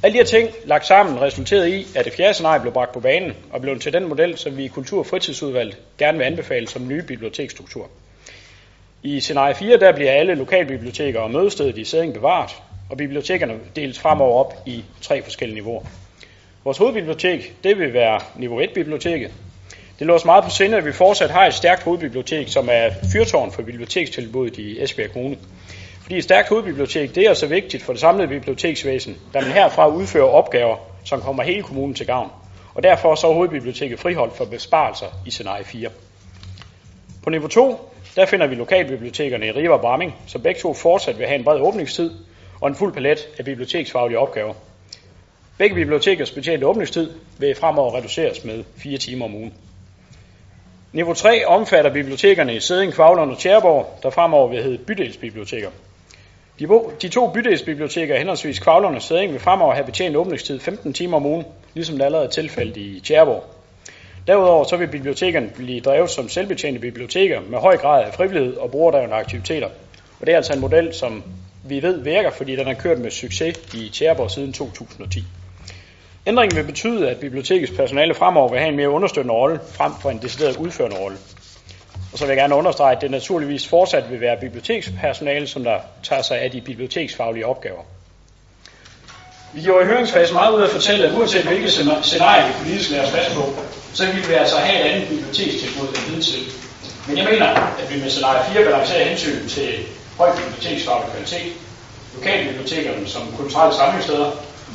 Alle 0.03 0.13
de 0.13 0.19
her 0.19 0.25
ting 0.25 0.51
lagt 0.65 0.87
sammen 0.87 1.21
resulterede 1.21 1.79
i, 1.79 1.87
at 1.97 2.05
det 2.05 2.13
fjerde 2.13 2.35
scenarie 2.35 2.61
blev 2.61 2.73
bragt 2.73 2.93
på 2.93 3.01
banen 3.01 3.33
og 3.53 3.61
blev 3.61 3.79
til 3.79 3.93
den 3.93 4.09
model, 4.09 4.39
som 4.39 4.57
vi 4.57 4.65
i 4.65 4.69
Kultur- 4.69 4.99
og 4.99 5.07
Fritidsudvalget 5.07 5.79
gerne 5.99 6.19
vil 6.19 6.25
anbefale 6.25 6.69
som 6.69 6.89
nye 6.89 7.03
biblioteksstruktur. 7.03 7.89
I 9.03 9.21
scenarie 9.21 9.55
4 9.55 9.77
der 9.77 9.93
bliver 9.93 10.13
alle 10.13 10.35
lokalbiblioteker 10.35 11.21
og 11.21 11.31
mødestedet 11.31 11.79
i 11.79 11.85
Sæding 11.85 12.15
bevaret, 12.15 12.51
og 12.91 12.97
bibliotekerne 12.97 13.55
deles 13.77 13.99
fremover 13.99 14.45
op 14.45 14.55
i 14.67 14.85
tre 15.03 15.23
forskellige 15.23 15.55
niveauer. 15.55 15.83
Vores 16.65 16.79
hovedbibliotek, 16.79 17.55
det 17.65 17.79
vil 17.79 17.93
være 17.93 18.21
niveau 18.37 18.63
1-biblioteket. 18.63 19.31
Det 19.99 20.07
lå 20.07 20.15
os 20.15 20.25
meget 20.25 20.45
på 20.45 20.51
sinde, 20.51 20.77
at 20.77 20.85
vi 20.85 20.93
fortsat 20.93 21.31
har 21.31 21.47
et 21.47 21.55
stærkt 21.55 21.83
hovedbibliotek, 21.83 22.49
som 22.49 22.69
er 22.73 22.91
fyrtårn 23.13 23.53
for 23.53 23.63
bibliotekstilbuddet 23.63 24.59
i 24.59 24.83
Esbjerg 24.83 25.13
Kommune. 25.13 25.37
Fordi 26.03 26.17
et 26.17 26.25
stærkt 26.25 26.49
hovedbibliotek, 26.49 27.15
det 27.15 27.27
er 27.27 27.35
så 27.35 27.47
vigtigt 27.47 27.83
for 27.83 27.93
det 27.93 28.01
samlede 28.01 28.29
biblioteksvæsen, 28.29 29.17
da 29.35 29.41
man 29.41 29.51
herfra 29.51 29.89
udfører 29.89 30.27
opgaver, 30.27 30.77
som 31.05 31.21
kommer 31.21 31.43
hele 31.43 31.63
kommunen 31.63 31.95
til 31.95 32.07
gavn. 32.07 32.31
Og 32.75 32.83
derfor 32.83 33.15
så 33.15 33.29
er 33.29 33.35
hovedbiblioteket 33.35 34.01
friholdt 34.01 34.37
for 34.37 34.45
besparelser 34.45 35.07
i 35.27 35.31
scenarie 35.31 35.65
4. 35.65 35.89
På 37.23 37.31
niveau 37.31 37.49
2, 37.49 37.95
der 38.17 38.27
finder 38.27 38.47
vi 38.47 38.55
lokalbibliotekerne 38.55 39.47
i 39.47 39.51
Riva 39.51 39.75
og 39.75 39.81
Bramming, 39.81 40.15
som 40.27 40.43
begge 40.43 40.61
to 40.61 40.75
fortsat 40.75 41.19
vil 41.19 41.27
have 41.27 41.39
en 41.39 41.45
bred 41.45 41.61
åbningstid 41.61 42.11
og 42.61 42.69
en 42.69 42.75
fuld 42.75 42.93
palet 42.93 43.29
af 43.39 43.45
biblioteksfaglige 43.45 44.19
opgaver. 44.19 44.55
Begge 45.59 45.75
bibliotekers 45.75 46.31
betjente 46.31 46.67
åbningstid 46.67 47.11
vil 47.39 47.55
fremover 47.55 47.97
reduceres 47.97 48.45
med 48.45 48.65
4 48.77 48.99
timer 48.99 49.25
om 49.25 49.35
ugen. 49.35 49.55
Niveau 50.95 51.15
3 51.15 51.47
omfatter 51.47 51.93
bibliotekerne 51.93 52.55
i 52.55 52.61
Sæding, 52.61 52.93
Kvavlund 52.93 53.31
og 53.31 53.39
Tjærborg, 53.39 53.99
der 54.03 54.11
fremover 54.11 54.49
vil 54.49 54.63
hedde 54.63 54.79
bydelsbiblioteker. 54.79 55.69
De, 56.59 56.69
de 57.03 57.09
to 57.09 57.31
bydelsbiblioteker, 57.31 58.19
henholdsvis 58.19 58.59
Kvavlund 58.59 58.97
og 58.97 59.03
Sæding, 59.03 59.33
vil 59.33 59.41
fremover 59.41 59.75
have 59.75 59.87
betjent 59.87 60.17
åbningstid 60.17 60.61
15 60.61 60.93
timer 60.93 61.17
om 61.17 61.27
ugen, 61.27 61.45
ligesom 61.75 61.97
det 61.97 62.05
allerede 62.05 62.27
er 62.27 62.31
tilfældet 62.31 62.77
i 62.77 63.01
Tjærborg. 63.05 63.45
Derudover 64.27 64.65
så 64.65 64.77
vil 64.77 64.87
bibliotekerne 64.87 65.49
blive 65.49 65.81
drevet 65.81 66.11
som 66.11 66.29
selvbetjente 66.29 66.81
biblioteker 66.81 67.41
med 67.41 67.59
høj 67.59 67.77
grad 67.77 68.05
af 68.05 68.15
frivillighed 68.15 68.57
og 68.57 68.71
brugerdrevne 68.71 69.15
aktiviteter. 69.15 69.69
Og 70.21 70.27
det 70.27 70.33
er 70.33 70.37
altså 70.37 70.53
en 70.53 70.61
model, 70.61 70.95
som 70.95 71.23
vi 71.65 71.83
ved 71.83 72.01
virker, 72.01 72.31
fordi 72.31 72.57
den 72.57 72.67
har 72.67 72.75
kørt 72.75 72.99
med 72.99 73.11
succes 73.11 73.75
i 73.75 73.89
Tjærborg 73.89 74.31
siden 74.31 74.53
2010. 74.53 75.25
Ændringen 76.27 76.57
vil 76.57 76.65
betyde, 76.65 77.11
at 77.11 77.17
bibliotekets 77.17 77.73
personale 77.77 78.15
fremover 78.15 78.49
vil 78.49 78.59
have 78.59 78.69
en 78.69 78.77
mere 78.77 78.91
understøttende 78.91 79.35
rolle 79.35 79.61
frem 79.73 79.93
for 80.03 80.11
en 80.11 80.19
decideret 80.23 80.57
udførende 80.57 80.97
rolle. 80.97 81.17
Og 82.13 82.19
så 82.19 82.25
vil 82.25 82.31
jeg 82.33 82.37
gerne 82.37 82.55
understrege, 82.55 82.97
at 82.97 83.03
det 83.03 83.11
naturligvis 83.11 83.69
fortsat 83.69 84.11
vil 84.11 84.21
være 84.21 84.37
bibliotekspersonale, 84.41 85.47
som 85.47 85.65
der 85.65 85.79
tager 86.03 86.23
sig 86.23 86.39
af 86.39 86.51
de 86.51 86.61
biblioteksfaglige 86.61 87.47
opgaver. 87.47 87.83
Vi 89.53 89.61
gjorde 89.63 89.85
i 89.85 89.87
høringsfasen 89.87 90.35
meget 90.35 90.55
ud 90.55 90.61
af 90.61 90.65
at 90.65 90.71
fortælle, 90.71 91.07
at 91.09 91.15
uanset 91.15 91.45
hvilke 91.45 91.71
scenarier 92.03 92.47
vi 92.47 92.53
politisk 92.63 92.91
lader 92.91 93.05
os 93.05 93.11
fast 93.11 93.35
på, 93.35 93.43
så 93.95 94.07
vil 94.07 94.29
vi 94.29 94.35
altså 94.35 94.57
have 94.57 94.81
et 94.81 94.91
andet 94.91 95.09
bibliotekstilbud 95.09 95.89
end 95.89 96.15
hidtil. 96.15 96.43
Men 97.09 97.19
jeg 97.19 97.27
mener, 97.31 97.47
at 97.81 97.95
vi 97.95 98.01
med 98.01 98.11
scenarie 98.11 98.53
4 98.53 98.65
balancerer 98.65 99.05
hensyn 99.09 99.49
til 99.49 99.69
høj 100.19 100.31
biblioteksfaglig 100.37 101.11
kvalitet, 101.13 101.53
lokalbibliotekerne 102.15 103.07
som 103.09 103.23
kulturelle 103.37 103.75
samlingssteder, 103.75 104.31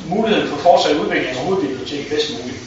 muligheden 0.06 0.48
for 0.48 0.56
fortsat 0.56 0.96
udvikling 0.96 1.36
af 1.36 1.44
hovedbiblioteket 1.44 2.08
bedst 2.08 2.30
muligt. 2.38 2.62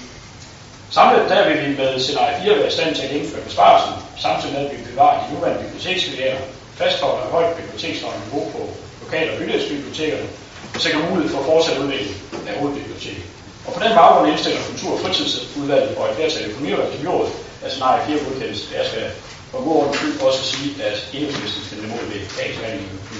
Samlet 0.89 1.29
der 1.29 1.47
vil 1.47 1.57
vi 1.63 1.77
med 1.77 1.99
scenarie 1.99 2.41
4 2.41 2.57
være 2.57 2.67
i 2.67 2.77
stand 2.77 2.95
til 2.95 3.03
at 3.03 3.11
indføre 3.11 3.41
besparelsen, 3.41 3.93
samtidig 4.17 4.53
med 4.55 4.65
at 4.65 4.71
vi 4.77 4.83
bevarer 4.89 5.17
de 5.19 5.33
nuværende 5.33 5.63
biblioteksfilialer, 5.63 6.41
fastholder 6.75 7.23
et 7.25 7.31
højt 7.35 7.55
biblioteksfagligt 7.59 8.25
niveau 8.25 8.51
på 8.51 8.59
lokal- 9.03 9.31
og 9.31 9.37
bydelsbibliotekerne, 9.39 10.27
og 10.75 10.81
sikrer 10.81 11.09
mulighed 11.09 11.35
for 11.35 11.43
fortsat 11.43 11.77
udvikling 11.77 12.17
af 12.47 12.53
hovedbiblioteket. 12.59 13.23
Og 13.65 13.73
på 13.73 13.79
den 13.83 13.93
baggrund 13.99 14.31
indstiller 14.31 14.61
Kultur- 14.69 14.93
og 14.93 14.99
fritidsudvalget 14.99 15.97
og 15.97 16.09
et 16.09 16.15
flertal 16.15 16.41
i 16.41 16.49
økonomiudvalget 16.49 16.93
til 16.93 17.01
byrådet, 17.03 17.33
at 17.63 17.71
scenarie 17.71 18.05
4 18.07 18.17
godkendes. 18.25 18.59
Jeg 18.77 18.85
skal 18.89 19.03
for 19.51 19.63
god 19.63 19.75
ordens 19.75 19.97
skyld 19.97 20.21
også 20.21 20.43
sige, 20.43 20.83
at 20.83 21.07
enhedslisten 21.13 21.63
skal 21.65 21.77
imod 21.83 22.03
ved 22.11 22.21
A-behandlingen 22.43 22.99
i 23.11 23.15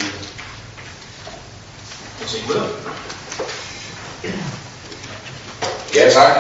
Ja, 5.96 6.10
tak. 6.10 6.36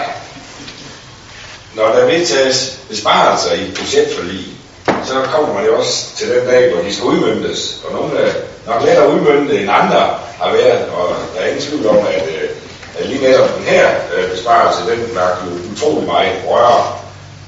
Når 1.75 1.87
der 1.87 2.05
vedtages 2.05 2.79
besparelser 2.89 3.53
i 3.53 3.61
et 3.61 3.73
budgetforlig, 3.73 4.45
så 4.85 5.13
kommer 5.31 5.53
man 5.53 5.65
jo 5.65 5.77
også 5.77 6.15
til 6.15 6.29
den 6.29 6.45
dag, 6.47 6.73
hvor 6.73 6.83
de 6.83 6.93
skal 6.93 7.05
udmyndtes. 7.05 7.81
Og 7.85 7.93
nogle 7.93 8.19
er 8.19 8.33
nok 8.67 8.83
lettere 8.83 9.09
udmyndte 9.09 9.59
end 9.59 9.69
andre 9.71 9.99
har 10.41 10.51
været, 10.51 10.89
og 10.89 11.15
der 11.35 11.41
er 11.41 11.47
ingen 11.47 11.63
tvivl 11.63 11.87
om, 11.87 11.97
at, 11.97 12.27
øh, 12.27 12.49
at 12.99 13.05
lige 13.05 13.21
netop 13.21 13.57
den 13.57 13.65
her 13.65 13.89
øh, 14.15 14.31
besparelse, 14.31 14.91
den 14.91 15.15
var 15.15 15.29
jo 15.45 15.71
utrolig 15.71 16.07
meget 16.07 16.35
røre. 16.47 17.03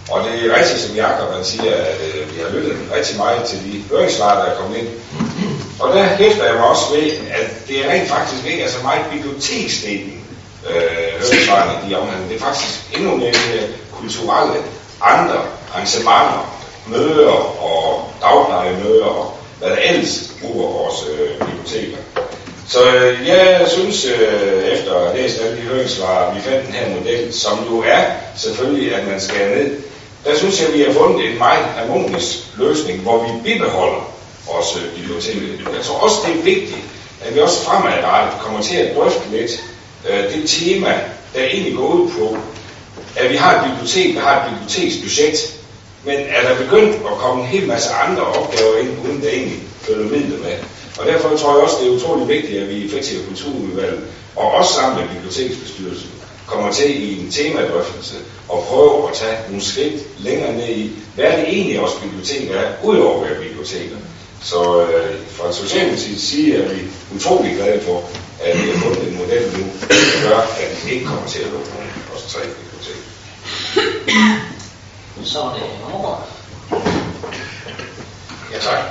Og 0.10 0.24
det 0.24 0.46
er 0.46 0.58
rigtigt, 0.60 0.80
som 0.80 0.96
Jacob 0.96 1.34
han 1.34 1.46
siger, 1.46 1.76
at 1.76 1.98
øh, 2.08 2.36
vi 2.36 2.42
har 2.42 2.50
lyttet 2.50 2.78
rigtig 2.96 3.18
meget 3.18 3.44
til 3.44 3.58
de 3.58 3.84
høringssvar, 3.92 4.36
der 4.36 4.52
er 4.52 4.56
kommet 4.56 4.78
ind. 4.78 4.88
Og 5.80 5.96
der 5.96 6.04
hæfter 6.04 6.46
jeg 6.46 6.54
mig 6.54 6.68
også 6.68 6.86
ved, 6.96 7.12
at 7.32 7.68
det 7.68 7.86
er 7.86 7.92
rent 7.92 8.10
faktisk 8.10 8.46
ikke 8.46 8.64
er 8.64 8.70
så 8.70 8.84
meget 8.84 9.06
biblioteksdelen, 9.12 10.25
øh, 10.70 11.22
høringssvarene 11.22 11.90
de 11.90 11.96
omhandler. 11.96 12.28
Det 12.28 12.36
er 12.36 12.46
faktisk 12.46 12.96
endnu 12.98 13.16
mere 13.16 13.28
øh, 13.56 13.70
kulturelle 14.00 14.56
andre 15.02 15.40
arrangementer, 15.74 16.56
møder 16.88 17.64
og 17.64 18.12
dagplejemøder 18.22 19.06
og 19.06 19.38
hvad 19.60 19.70
der 19.70 19.78
ellers 19.78 20.32
bruger 20.42 20.68
vores 20.72 20.96
øh, 21.12 21.48
biblioteker. 21.48 21.98
Så 22.68 22.80
øh, 22.96 23.28
jeg 23.28 23.66
synes, 23.68 24.06
øh, 24.06 24.64
efter 24.64 24.94
at 24.94 25.08
have 25.08 25.22
læst 25.22 25.42
alle 25.42 25.58
de 25.58 25.62
høringssvar, 25.62 26.34
vi 26.34 26.42
fandt 26.42 26.66
den 26.66 26.74
her 26.74 26.96
model, 27.00 27.34
som 27.34 27.66
jo 27.72 27.84
er 27.88 28.04
selvfølgelig, 28.36 28.96
at 28.96 29.08
man 29.08 29.22
skal 29.22 29.58
ned. 29.58 29.78
Der 30.26 30.38
synes 30.38 30.62
jeg, 30.62 30.68
at 30.68 30.74
vi 30.74 30.82
har 30.82 30.94
fundet 30.94 31.32
en 31.32 31.38
meget 31.38 31.66
harmonisk 31.66 32.38
løsning, 32.58 33.02
hvor 33.02 33.24
vi 33.24 33.30
bibeholder 33.44 34.12
vores 34.52 34.78
øh, 34.78 34.96
biblioteker. 34.96 35.72
Jeg 35.76 35.84
tror 35.84 36.00
også, 36.00 36.16
det 36.26 36.40
er 36.40 36.44
vigtigt, 36.44 36.84
at 37.26 37.36
vi 37.36 37.40
også 37.40 37.64
fremadrettet 37.64 38.40
kommer 38.42 38.62
til 38.62 38.76
at 38.76 38.96
drøfte 38.96 39.30
lidt 39.32 39.52
øh, 40.10 40.34
det 40.34 40.50
tema, 40.50 41.02
der 41.36 41.44
egentlig 41.44 41.76
går 41.76 41.88
ud 41.88 42.10
på, 42.10 42.38
at 43.16 43.32
vi 43.32 43.36
har 43.36 43.56
et 43.56 43.72
bibliotek, 43.72 44.16
der 44.16 44.22
har 44.22 44.36
et 44.46 44.52
biblioteksbudget, 44.52 45.56
men 46.06 46.16
er 46.16 46.42
der 46.48 46.64
begyndt 46.64 46.96
at 46.96 47.18
komme 47.18 47.44
en 47.44 47.50
hel 47.50 47.68
masse 47.68 47.94
andre 47.94 48.24
opgaver 48.24 48.78
ind, 48.78 48.90
uden 49.06 49.22
der 49.22 49.30
egentlig 49.30 49.60
følger 49.82 50.10
midler 50.10 50.38
med. 50.38 50.58
Og 51.00 51.06
derfor 51.06 51.38
tror 51.38 51.54
jeg 51.54 51.64
også, 51.64 51.76
det 51.82 51.88
er 51.88 51.96
utrolig 51.96 52.28
vigtigt, 52.28 52.62
at 52.62 52.70
vi 52.70 52.76
i 52.76 52.90
Fritids- 52.90 53.20
og 53.20 53.28
Kulturudvalget, 53.28 54.00
og 54.36 54.52
også 54.52 54.74
sammen 54.74 55.00
med 55.00 55.16
Biblioteksbestyrelsen, 55.16 56.10
kommer 56.48 56.72
til 56.72 57.04
i 57.04 57.20
en 57.20 57.32
temadrøftelse 57.32 58.16
og 58.50 58.64
prøve 58.70 59.10
at 59.10 59.16
tage 59.16 59.38
nogle 59.48 59.64
skridt 59.64 59.94
længere 60.20 60.54
ned 60.54 60.70
i, 60.70 60.92
hvad 61.16 61.26
er 61.26 61.36
det 61.36 61.48
egentlig 61.48 61.80
også 61.80 61.96
biblioteker 62.02 62.56
er, 62.56 62.72
udover 62.84 63.24
at 63.24 63.30
være 63.30 63.42
biblioteker. 63.42 63.96
Så 64.44 64.82
øh, 64.82 65.16
fra 65.30 65.54
Socialdemokratiets 65.54 66.24
side 66.24 66.56
er 66.56 66.74
vi 66.74 66.82
utrolig 67.16 67.56
glade 67.56 67.82
for, 67.82 68.04
at 68.46 68.64
vi 68.64 68.70
har 68.72 68.80
fundet 68.80 69.08
en 69.08 69.18
model 69.18 69.44
nu, 69.58 69.64
der 69.90 70.30
gør, 70.30 70.38
at 70.38 70.86
vi 70.86 70.92
ikke 70.92 71.06
kommer 71.06 71.28
til 71.28 71.40
at 71.40 71.50
lukke 71.54 71.70
nogen 71.74 71.90
biblioteker. 72.62 73.06
Så 75.24 75.40
er 75.40 75.54
det 75.54 75.64
Nordgaard. 75.82 76.28
Ja, 78.52 78.60
tak. 78.60 78.84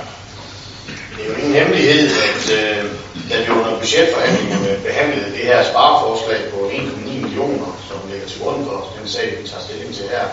Det 1.17 1.23
er 1.23 1.29
jo 1.29 1.35
ingen 1.35 1.53
hemmelighed, 1.53 2.09
at 2.29 2.43
øh, 2.59 2.91
da 3.29 3.43
vi 3.43 3.49
under 3.49 3.79
budgetforhandlingerne 3.79 4.79
behandlede 4.85 5.31
det 5.31 5.43
her 5.49 5.63
spareforslag 5.63 6.39
på 6.53 6.69
1,9 6.69 7.23
millioner, 7.23 7.81
som 7.87 7.97
ligger 8.11 8.27
til 8.27 8.41
grund 8.41 8.65
for 8.65 8.93
den 8.99 9.09
sag, 9.09 9.37
vi 9.41 9.47
tager 9.47 9.63
stilling 9.63 9.95
til 9.95 10.05
her, 10.09 10.25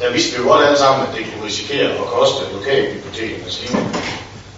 der 0.00 0.12
vidste 0.12 0.30
vi 0.32 0.42
jo 0.42 0.48
godt 0.48 0.66
alle 0.66 0.78
sammen, 0.78 1.06
at 1.06 1.14
det 1.16 1.26
kunne 1.32 1.46
risikere 1.46 1.90
at 1.90 2.06
koste 2.06 2.42
lokalbibliotekernes 2.52 3.62
liv. 3.62 3.78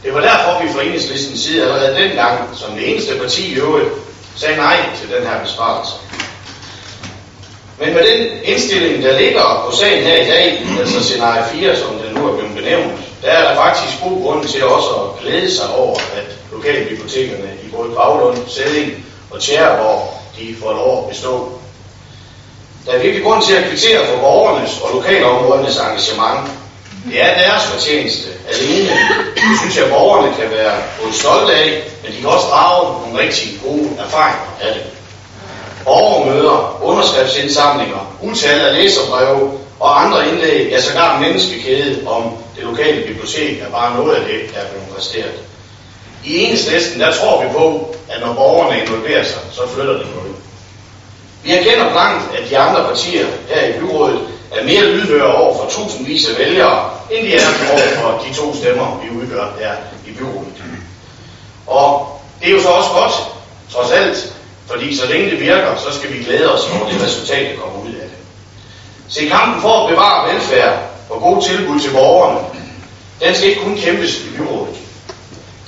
Det 0.07 0.15
var 0.15 0.21
derfor, 0.21 0.63
vi 0.63 0.73
fra 0.73 0.83
enhedslistens 0.83 1.41
side 1.41 1.63
allerede 1.63 1.97
dengang, 2.03 2.39
som 2.57 2.75
det 2.75 2.91
eneste 2.91 3.19
parti 3.19 3.53
i 3.53 3.55
øvrigt, 3.55 3.89
sagde 4.37 4.57
nej 4.57 4.77
til 5.01 5.17
den 5.17 5.27
her 5.27 5.43
besparelse. 5.43 5.93
Men 7.79 7.95
med 7.95 8.03
den 8.03 8.27
indstilling, 8.45 9.03
der 9.03 9.19
ligger 9.19 9.67
på 9.67 9.77
sagen 9.77 10.05
her 10.05 10.17
i 10.17 10.27
dag, 10.27 10.67
altså 10.81 11.05
scenarie 11.05 11.45
4, 11.53 11.77
som 11.77 11.99
det 11.99 12.15
nu 12.15 12.29
er 12.29 12.37
blevet 12.37 12.55
benævnt, 12.55 12.93
der 13.23 13.29
er 13.29 13.49
der 13.49 13.55
faktisk 13.55 14.03
god 14.05 14.23
grund 14.23 14.45
til 14.45 14.65
også 14.65 14.89
at 14.89 15.21
glæde 15.23 15.57
sig 15.57 15.75
over, 15.75 15.99
at 16.17 16.37
lokalbibliotekerne 16.53 17.51
i 17.65 17.69
både 17.77 17.95
Gravlund, 17.95 18.39
Sæding 18.49 19.05
og 19.31 19.41
Tjæreborg, 19.41 20.21
de 20.39 20.57
får 20.63 20.73
lov 20.73 21.03
at 21.03 21.09
bestå. 21.09 21.53
Der 22.87 22.93
er 22.93 22.99
virkelig 23.03 23.25
grund 23.25 23.43
til 23.43 23.55
at 23.55 23.65
kvittere 23.65 24.07
for 24.07 24.21
borgernes 24.21 24.81
og 24.81 24.95
lokalområdernes 24.95 25.77
engagement. 25.77 26.51
Det 27.11 27.23
er 27.23 27.35
deres 27.35 27.65
fortjeneste 27.65 28.29
alene. 28.53 28.91
Det 29.35 29.59
synes 29.61 29.77
jeg, 29.77 29.85
at 29.85 29.91
borgerne 29.91 30.35
kan 30.41 30.51
være 30.51 30.83
både 31.01 31.13
stolte 31.15 31.53
af, 31.55 31.83
men 32.03 32.13
de 32.13 32.21
kan 32.21 32.29
også 32.29 32.47
drage 32.47 33.01
nogle 33.01 33.19
rigtig 33.19 33.61
gode 33.65 33.89
erfaringer 33.99 34.57
af 34.61 34.75
det. 34.75 34.83
Borgermøder, 35.85 36.79
underskriftsindsamlinger, 36.83 38.17
utal 38.23 38.61
af 38.61 38.75
læserbreve 38.75 39.53
og 39.81 40.05
andre 40.05 40.29
indlæg, 40.29 40.69
ja 40.71 40.81
sågar 40.81 41.21
menneskekæde 41.21 42.09
om 42.09 42.23
det 42.57 42.65
lokale 42.65 43.07
bibliotek 43.07 43.61
er 43.61 43.71
bare 43.71 43.97
noget 43.97 44.15
af 44.15 44.25
det, 44.25 44.55
der 44.55 44.61
er 44.61 44.69
blevet 44.71 44.89
præsteret. 44.95 45.35
I 46.25 46.39
enhedslisten, 46.39 47.01
der 47.01 47.13
tror 47.13 47.43
vi 47.43 47.49
på, 47.53 47.95
at 48.09 48.21
når 48.21 48.35
borgerne 48.35 48.81
involverer 48.83 49.25
sig, 49.25 49.39
så 49.53 49.61
flytter 49.75 49.93
det 49.93 50.07
noget. 50.15 50.35
Vi 51.43 51.53
erkender 51.53 51.91
blankt, 51.91 52.37
at 52.39 52.51
de 52.51 52.59
andre 52.59 52.85
partier 52.85 53.27
her 53.49 53.69
i 53.69 53.79
byrådet 53.81 54.21
er 54.53 54.65
mere 54.65 54.85
lydhøre 54.87 55.35
over 55.35 55.57
for 55.57 55.71
tusindvis 55.71 56.29
af 56.29 56.39
vælgere, 56.39 56.91
end 57.11 57.27
de 57.27 57.35
er 57.35 57.47
over 57.73 58.01
for 58.01 58.25
de 58.29 58.35
to 58.35 58.55
stemmer, 58.57 59.01
vi 59.05 59.19
udgør 59.19 59.47
her 59.61 59.73
i 60.07 60.13
byrådet. 60.13 60.63
Og 61.67 62.21
det 62.41 62.49
er 62.49 62.53
jo 62.53 62.63
så 62.63 62.69
også 62.69 62.91
godt, 62.91 63.13
trods 63.73 63.93
alt, 63.93 64.33
fordi 64.67 64.97
så 64.97 65.07
længe 65.07 65.31
det 65.31 65.41
virker, 65.41 65.77
så 65.77 65.99
skal 65.99 66.13
vi 66.13 66.25
glæde 66.25 66.55
os 66.55 66.71
over 66.75 66.91
det 66.91 67.03
resultat, 67.03 67.55
der 67.55 67.61
kommer 67.61 67.81
ud 67.81 67.89
af 67.95 68.09
det. 68.09 68.19
Se, 69.09 69.29
kampen 69.29 69.63
for 69.63 69.85
at 69.85 69.91
bevare 69.91 70.35
velfærd 70.35 70.79
og 71.11 71.21
gode 71.21 71.45
tilbud 71.45 71.81
til 71.81 71.91
borgerne, 71.91 72.39
den 73.21 73.35
skal 73.35 73.49
ikke 73.49 73.63
kun 73.63 73.77
kæmpes 73.77 74.21
i 74.21 74.37
byrådet. 74.37 74.77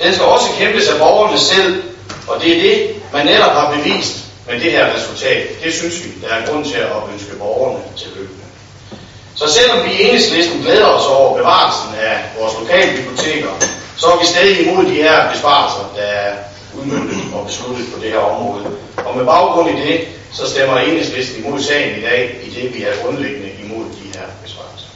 Den 0.02 0.14
skal 0.14 0.26
også 0.26 0.46
kæmpes 0.58 0.88
af 0.88 0.98
borgerne 0.98 1.38
selv, 1.38 1.82
og 2.28 2.42
det 2.42 2.56
er 2.56 2.60
det, 2.62 2.96
man 3.12 3.26
netop 3.26 3.52
har 3.52 3.74
bevist 3.76 4.24
med 4.48 4.60
det 4.60 4.72
her 4.72 4.94
resultat. 4.94 5.64
Det 5.64 5.74
synes 5.74 6.04
vi, 6.04 6.10
der 6.22 6.28
er 6.28 6.46
grund 6.46 6.64
til 6.64 6.74
at 6.74 6.88
ønske 7.12 7.36
borgerne 7.38 7.84
til 7.96 8.08
lykke. 8.16 8.37
Så 9.38 9.52
selvom 9.52 9.84
vi 9.84 9.90
i 9.92 10.02
enhedslisten 10.02 10.62
glæder 10.62 10.86
os 10.86 11.06
over 11.06 11.36
bevarelsen 11.38 11.94
af 11.94 12.16
vores 12.38 12.54
lokale 12.60 12.96
biblioteker, 12.96 13.48
så 13.96 14.06
er 14.06 14.18
vi 14.20 14.26
stadig 14.26 14.66
imod 14.66 14.84
de 14.84 15.02
her 15.02 15.32
besparelser, 15.32 15.92
der 15.96 16.02
er 16.02 16.34
udmyndtet 16.74 17.34
og 17.34 17.46
besluttet 17.46 17.86
på 17.94 18.00
det 18.02 18.10
her 18.10 18.18
område. 18.18 18.64
Og 18.96 19.16
med 19.16 19.24
baggrund 19.24 19.70
i 19.70 19.82
det, 19.86 20.08
så 20.32 20.50
stemmer 20.50 20.78
enhedslisten 20.78 21.44
imod 21.44 21.60
sagen 21.60 21.98
i 21.98 22.02
dag, 22.02 22.40
i 22.42 22.50
det 22.50 22.74
vi 22.74 22.82
er 22.82 23.02
grundlæggende 23.02 23.50
imod 23.64 23.84
de 23.84 24.18
her 24.18 24.26
besparelser. 24.42 24.88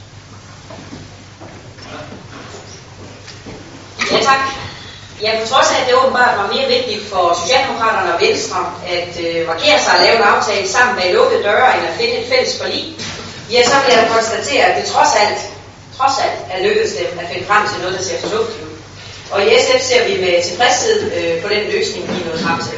Ja, 4.11 4.17
tak. 4.29 4.43
Ja, 5.21 5.31
på 5.41 5.47
trods 5.47 5.71
af, 5.71 5.81
at 5.81 5.87
det 5.87 5.95
åbenbart 5.95 6.37
var 6.37 6.53
mere 6.55 6.67
vigtigt 6.67 7.03
for 7.11 7.39
Socialdemokraterne 7.41 8.13
og 8.15 8.21
Venstre 8.21 8.59
at 8.97 9.13
øh, 9.25 9.47
markere 9.47 9.79
sig 9.83 9.93
og 9.97 10.03
lave 10.05 10.17
en 10.17 10.23
aftale 10.23 10.67
sammen 10.67 10.95
med 10.95 11.13
lukkede 11.13 11.43
døre, 11.43 11.77
end 11.77 11.87
at 11.87 11.95
finde 11.99 12.13
et 12.17 12.29
fælles 12.31 12.61
forlig, 12.61 12.85
ja, 13.51 13.59
så 13.69 13.75
vil 13.85 13.93
jeg 13.97 14.07
konstatere, 14.15 14.63
at 14.65 14.75
det 14.79 14.91
trods 14.93 15.13
alt, 15.23 15.39
trods 15.97 16.15
alt 16.25 16.39
er 16.53 16.63
lykkedes 16.67 16.93
dem 16.99 17.19
at 17.21 17.27
finde 17.31 17.45
frem 17.49 17.63
til 17.69 17.77
noget, 17.81 17.97
der 17.97 18.03
ser 18.03 18.19
fornuftigt 18.25 18.63
ud. 18.67 18.75
Og 19.31 19.39
i 19.43 19.47
SF 19.63 19.81
ser 19.89 20.01
vi 20.07 20.13
med 20.25 20.43
tilfredshed 20.43 20.97
øh, 21.17 21.41
på 21.43 21.47
den 21.53 21.63
løsning, 21.73 22.01
vi 22.09 22.21
er 22.21 22.25
nået 22.29 22.41
frem 22.45 22.59
til. 22.67 22.77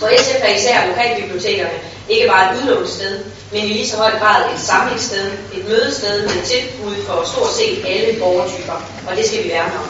For 0.00 0.08
SF 0.24 0.40
er 0.48 0.54
især 0.58 0.86
lokalbibliotekerne 0.86 1.78
ikke 2.08 2.26
bare 2.28 2.44
et 2.46 2.56
udlånssted, 2.58 3.24
men 3.52 3.64
i 3.64 3.68
lige 3.68 3.88
så 3.88 3.96
høj 3.96 4.18
grad 4.18 4.40
et 4.54 4.60
samlingssted, 4.60 5.26
et 5.56 5.68
mødested 5.68 6.22
med 6.22 6.42
tilbud 6.52 6.94
for 7.06 7.24
stort 7.32 7.52
set 7.58 7.84
alle 7.86 8.18
borgertyper, 8.20 8.76
og 9.08 9.16
det 9.16 9.26
skal 9.26 9.44
vi 9.44 9.48
værne 9.48 9.74
om. 9.82 9.88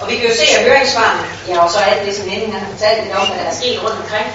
Og 0.00 0.10
vi 0.10 0.16
kan 0.16 0.28
jo 0.28 0.34
se 0.34 0.46
af 0.58 0.64
høringssvarene, 0.64 1.26
ja 1.48 1.64
og 1.64 1.70
så 1.70 1.78
alt 1.78 2.06
det, 2.06 2.16
som 2.16 2.28
Henning 2.28 2.52
har 2.54 2.66
fortalt 2.72 3.04
lidt 3.04 3.16
om, 3.16 3.26
hvad 3.26 3.44
der 3.44 3.50
er 3.50 3.54
sket 3.60 3.82
rundt 3.82 3.98
omkring, 4.02 4.28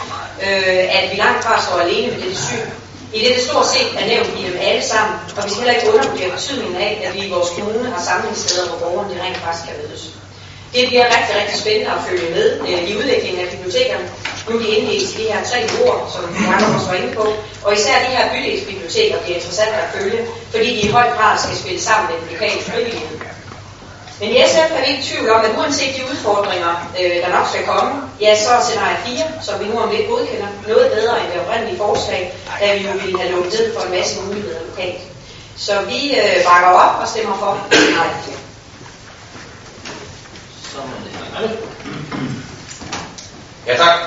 øh, 0.45 0.83
at 0.97 1.03
vi 1.11 1.15
langt 1.15 1.43
fra 1.43 1.61
står 1.61 1.79
alene 1.79 2.07
med 2.11 2.21
det 2.21 2.37
syn. 2.37 2.67
I 3.13 3.19
det, 3.23 3.35
det 3.35 3.43
stort 3.47 3.67
set 3.73 3.89
er 3.99 4.05
nævnt 4.13 4.31
i 4.39 4.43
dem 4.47 4.57
alle 4.69 4.83
sammen, 4.93 5.15
og 5.37 5.41
vi 5.45 5.49
skal 5.49 5.61
heller 5.63 5.77
ikke 5.77 5.91
undervurdere 5.93 6.31
betydningen 6.37 6.75
af, 6.87 6.91
at 7.05 7.13
vi 7.15 7.19
i 7.27 7.33
vores 7.35 7.49
kommune 7.55 7.89
har 7.93 8.01
samlingssteder, 8.09 8.65
hvor 8.69 8.79
borgerne 8.83 9.23
rent 9.23 9.37
faktisk 9.45 9.65
kan 9.67 9.75
mødes. 9.81 10.03
Det 10.73 10.83
bliver 10.89 11.07
rigtig, 11.15 11.33
rigtig 11.39 11.57
spændende 11.63 11.91
at 11.95 12.03
følge 12.07 12.27
med 12.35 12.47
øh, 12.67 12.89
i 12.89 12.91
udviklingen 12.99 13.39
af 13.43 13.49
bibliotekerne. 13.53 14.05
Nu 14.45 14.51
er 14.55 14.61
de 14.63 14.69
indledt 14.75 15.03
i 15.11 15.17
de 15.19 15.31
her 15.31 15.41
tre 15.49 15.59
ord, 15.83 15.99
som 16.13 16.23
Jacob 16.45 16.75
også 16.75 16.87
var 16.91 16.97
inde 17.01 17.13
på, 17.19 17.25
og 17.65 17.69
især 17.77 17.95
de 18.05 18.15
her 18.15 18.23
bydelsbiblioteker 18.33 19.17
bliver 19.23 19.37
interessant 19.39 19.73
at 19.83 19.91
følge, 19.95 20.19
fordi 20.53 20.69
de 20.77 20.81
i 20.87 20.93
høj 20.97 21.07
grad 21.17 21.33
skal 21.43 21.57
spille 21.63 21.81
sammen 21.81 22.05
med 22.09 22.15
den 22.21 22.27
lokale 22.33 22.61
frivillighed. 22.67 23.30
Men 24.21 24.29
i 24.29 24.37
SF 24.47 24.69
er 24.77 24.81
vi 24.81 24.87
ikke 24.91 25.03
i 25.03 25.05
tvivl 25.09 25.29
om, 25.29 25.45
at 25.45 25.57
uanset 25.57 25.95
de 25.97 26.03
udfordringer, 26.11 26.71
øh, 26.99 27.15
der 27.23 27.29
nok 27.37 27.47
skal 27.47 27.65
komme, 27.65 27.91
ja, 28.19 28.31
så 28.43 28.49
er 28.49 28.61
scenarie 28.61 28.97
4, 29.05 29.25
som 29.41 29.59
vi 29.59 29.65
nu 29.65 29.79
om 29.79 29.89
lidt 29.89 30.07
godkender, 30.09 30.47
noget 30.67 30.91
bedre 30.91 31.21
end 31.21 31.31
det 31.31 31.41
oprindelige 31.41 31.77
forslag, 31.77 32.33
da 32.59 32.77
vi 32.77 32.87
jo 32.87 32.91
ville 32.91 33.19
have 33.19 33.31
lukket 33.31 33.53
ned 33.53 33.73
for 33.75 33.81
en 33.85 33.91
masse 33.91 34.21
muligheder 34.21 34.59
lokalt. 34.69 35.01
Så 35.57 35.73
vi 35.81 35.99
øh, 36.19 36.43
bakker 36.49 36.69
op 36.69 37.01
og 37.01 37.07
stemmer 37.07 37.37
for 37.37 37.57
scenarie 37.71 38.15
4. 38.25 38.35
Ja, 43.67 43.77
tak. 43.77 43.99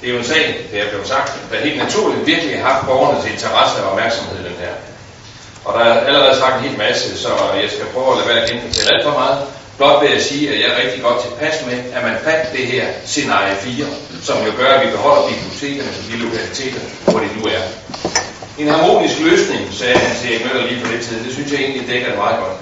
Det 0.00 0.08
er 0.08 0.12
jo 0.12 0.18
en 0.18 0.24
sag, 0.24 0.68
det 0.72 0.80
er 0.80 0.88
blevet 0.88 1.08
sagt, 1.08 1.32
der 1.50 1.60
helt 1.60 1.78
naturligt 1.78 2.26
virkelig 2.26 2.62
har 2.62 2.72
haft 2.72 2.86
borgernes 2.86 3.26
interesse 3.32 3.84
og 3.84 3.90
opmærksomhed 3.90 4.44
den 4.44 4.56
her. 4.58 4.93
Og 5.64 5.70
der 5.74 5.84
er 5.84 6.06
allerede 6.08 6.38
sagt 6.38 6.54
en 6.56 6.68
hel 6.68 6.78
masse, 6.78 7.18
så 7.22 7.28
jeg 7.62 7.70
skal 7.70 7.86
prøve 7.94 8.10
at 8.12 8.16
lade 8.18 8.28
være 8.28 8.42
at 8.42 8.50
genfortælle 8.50 8.94
alt 8.94 9.04
for 9.08 9.16
meget. 9.20 9.38
Blot 9.76 10.02
vil 10.02 10.10
jeg 10.16 10.22
sige, 10.22 10.44
at 10.52 10.60
jeg 10.60 10.68
er 10.70 10.82
rigtig 10.82 11.02
godt 11.02 11.22
tilpas 11.24 11.56
med, 11.68 11.78
at 11.96 12.02
man 12.08 12.16
fandt 12.26 12.52
det 12.56 12.66
her 12.72 12.84
scenarie 13.06 13.56
4, 13.56 13.86
som 14.22 14.36
jo 14.46 14.52
gør, 14.60 14.70
at 14.74 14.86
vi 14.86 14.90
beholder 14.96 15.22
bibliotekerne 15.32 15.90
som 15.96 16.04
de 16.10 16.16
lokaliteter, 16.24 16.80
hvor 17.06 17.20
det 17.20 17.30
nu 17.38 17.42
er. 17.56 17.62
En 18.58 18.68
harmonisk 18.68 19.20
løsning, 19.20 19.62
sagde 19.72 19.98
han 19.98 20.16
til 20.16 20.30
Erik 20.30 20.44
Møller 20.46 20.66
lige 20.68 20.84
på 20.84 20.90
lidt 20.92 21.02
tid, 21.02 21.24
det 21.24 21.32
synes 21.32 21.52
jeg 21.52 21.60
egentlig 21.60 21.88
dækker 21.88 22.08
det 22.08 22.18
meget 22.18 22.38
godt. 22.42 22.56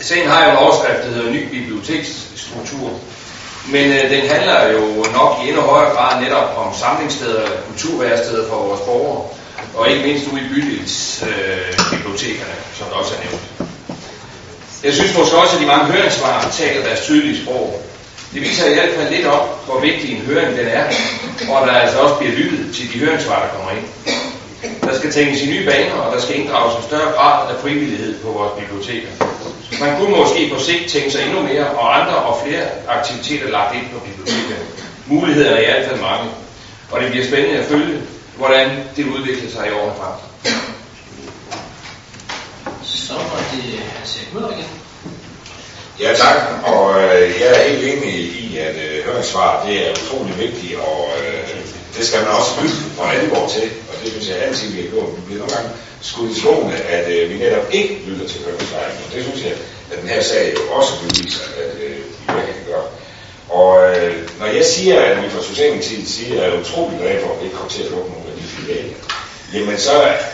Sagen 0.00 0.28
har 0.28 0.44
jo 0.44 0.50
en 0.50 0.56
overskrift, 0.56 1.02
der 1.04 1.10
hedder 1.14 1.30
Ny 1.30 1.42
Biblioteksstruktur, 1.50 2.90
men 3.74 3.86
øh, 3.92 4.10
den 4.10 4.28
handler 4.30 4.72
jo 4.72 5.04
nok 5.18 5.32
i 5.44 5.48
endnu 5.48 5.62
højere 5.62 5.94
grad 5.94 6.22
netop 6.22 6.48
om 6.56 6.74
samlingssteder 6.74 7.42
eller 7.42 7.60
kulturværsteder 7.68 8.48
for 8.48 8.56
vores 8.56 8.80
borgere, 8.80 9.28
og 9.74 9.90
ikke 9.90 10.06
mindst 10.06 10.26
ude 10.32 10.40
i 10.40 10.48
bydelsbibliotekerne, 10.54 12.56
øh, 12.58 12.76
som 12.78 12.86
der 12.90 12.96
også 12.96 13.14
er 13.14 13.20
nævnt. 13.24 13.42
Jeg 14.84 14.92
synes 14.92 15.18
måske 15.18 15.36
også, 15.36 15.56
at 15.56 15.62
de 15.62 15.66
mange 15.66 15.92
høringssvar 15.92 16.50
taler 16.60 16.82
deres 16.82 17.00
tydelige 17.00 17.42
sprog. 17.42 17.82
Det 18.32 18.40
viser 18.40 18.70
i 18.70 18.74
hvert 18.74 18.94
fald 18.96 19.14
lidt 19.14 19.26
om, 19.26 19.40
hvor 19.66 19.80
vigtig 19.80 20.16
en 20.16 20.22
høring 20.26 20.58
den 20.58 20.66
er, 20.66 20.84
og 21.52 21.66
der 21.66 21.72
altså 21.72 21.98
også 21.98 22.14
bliver 22.14 22.32
lyttet 22.32 22.74
til 22.74 22.92
de 22.92 22.98
høringssvar, 22.98 23.42
der 23.42 23.48
kommer 23.54 23.70
ind. 23.70 23.86
Der 24.82 24.98
skal 24.98 25.12
tænkes 25.12 25.42
i 25.42 25.50
nye 25.50 25.66
baner, 25.66 25.94
og 25.94 26.14
der 26.14 26.20
skal 26.20 26.40
inddrages 26.40 26.76
en 26.76 26.82
større 26.82 27.12
grad 27.12 27.54
af 27.54 27.60
frivillighed 27.62 28.22
på 28.22 28.28
vores 28.30 28.52
biblioteker. 28.60 29.08
Man 29.80 29.96
kunne 29.96 30.16
måske 30.16 30.50
på 30.54 30.60
sigt 30.60 30.90
tænke 30.90 31.10
sig 31.10 31.26
endnu 31.26 31.42
mere, 31.42 31.66
og 31.70 32.00
andre 32.00 32.16
og 32.16 32.40
flere 32.44 32.64
aktiviteter 32.88 33.50
lagt 33.50 33.74
ind 33.74 33.84
på 33.92 33.98
bibliotekerne. 34.06 34.66
Muligheder 35.06 35.50
er 35.50 35.60
i 35.60 35.64
hvert 35.64 35.88
fald 35.88 36.00
mange, 36.00 36.30
og 36.90 37.00
det 37.00 37.10
bliver 37.10 37.26
spændende 37.26 37.58
at 37.58 37.64
følge, 37.64 37.98
hvordan 38.38 38.68
det 38.96 39.04
udvikler 39.04 39.50
sig 39.50 39.68
i 39.68 39.70
årene 39.70 39.94
frem. 40.00 40.16
Så 42.82 43.14
var 43.14 43.40
det 43.52 43.78
Hans 43.78 44.16
Erik 44.16 44.34
Møller 44.34 44.52
igen. 44.56 44.70
Ja 46.00 46.14
tak, 46.14 46.38
og 46.72 46.84
øh, 47.02 47.40
jeg 47.40 47.48
er 47.54 47.68
helt 47.68 47.84
enig 47.92 48.14
i, 48.44 48.58
at 48.58 48.76
øh, 48.86 49.04
høringssvar 49.06 49.66
det 49.66 49.86
er 49.86 49.90
utrolig 49.90 50.38
vigtigt, 50.38 50.76
og 50.80 51.00
øh, 51.20 51.48
det 51.96 52.06
skal 52.06 52.20
man 52.22 52.30
også 52.38 52.50
lytte 52.62 52.76
for 52.96 53.04
alvor 53.04 53.48
til, 53.54 53.66
og 53.88 53.94
det 54.02 54.08
synes 54.12 54.28
jeg 54.28 54.36
altid, 54.36 54.66
vi 54.72 54.80
har 54.82 54.88
gjort. 54.88 55.16
Vi 55.16 55.20
bliver 55.26 55.38
nogle 55.38 55.54
gange 55.54 55.70
skudt 56.00 56.30
i 56.36 56.40
skoene, 56.40 56.76
at 56.96 57.04
øh, 57.14 57.30
vi 57.30 57.36
netop 57.38 57.66
ikke 57.72 57.94
lytter 58.06 58.26
til 58.28 58.40
høringssvar, 58.44 58.78
og 58.78 59.14
det 59.14 59.24
synes 59.24 59.42
jeg, 59.44 59.54
at 59.90 59.96
den 60.00 60.08
her 60.08 60.22
sag 60.22 60.54
jo 60.56 60.72
også 60.78 60.92
beviser, 61.02 61.44
at 61.62 61.72
øh, 61.84 61.96
vi 61.96 62.32
virkelig 62.34 62.64
gør. 62.66 62.82
Og 63.48 63.72
øh, 63.90 64.14
når 64.40 64.46
jeg 64.46 64.64
siger, 64.64 65.00
at 65.00 65.22
vi 65.22 65.28
fra 65.28 65.42
Socialdemokratiet 65.42 66.08
siger, 66.08 66.32
at 66.32 66.48
jeg 66.48 66.56
er 66.56 66.60
utrolig 66.60 66.98
glad 66.98 67.22
for, 67.22 67.32
at 67.32 67.40
vi 67.40 67.44
ikke 67.44 67.56
kommer 67.56 67.72
til 67.72 67.82
at 67.82 67.90
lukke 67.90 68.10
nogle 68.12 68.27
af 68.70 68.94
jamen 69.54 69.78
så 69.78 69.92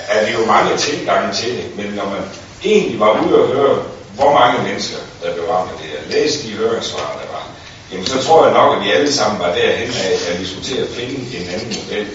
er 0.09 0.27
det 0.27 0.35
jo 0.35 0.47
mange 0.47 0.77
tilgange 0.77 1.35
til 1.35 1.51
det, 1.57 1.77
men 1.77 1.87
når 1.87 2.05
man 2.05 2.23
egentlig 2.64 3.01
var 3.01 3.20
ude 3.25 3.42
og 3.42 3.49
høre, 3.49 3.83
hvor 4.14 4.33
mange 4.33 4.68
mennesker, 4.68 4.97
der 5.23 5.33
blev 5.35 5.44
ramt 5.51 5.70
af 5.73 5.77
det 5.83 5.87
her, 5.92 6.18
læste 6.18 6.49
de 6.49 6.53
høringssvar, 6.53 7.20
der 7.20 7.33
var, 7.33 7.49
jamen 7.92 8.07
så 8.07 8.23
tror 8.27 8.44
jeg 8.44 8.55
nok, 8.55 8.77
at 8.77 8.85
vi 8.85 8.92
alle 8.92 9.12
sammen 9.12 9.40
var 9.40 9.55
derhen 9.55 9.90
af, 10.07 10.12
at 10.31 10.40
vi 10.40 10.47
skulle 10.47 10.64
til 10.64 10.77
at 10.77 10.88
finde 10.88 11.37
en 11.38 11.49
anden 11.55 11.77
model. 11.83 12.07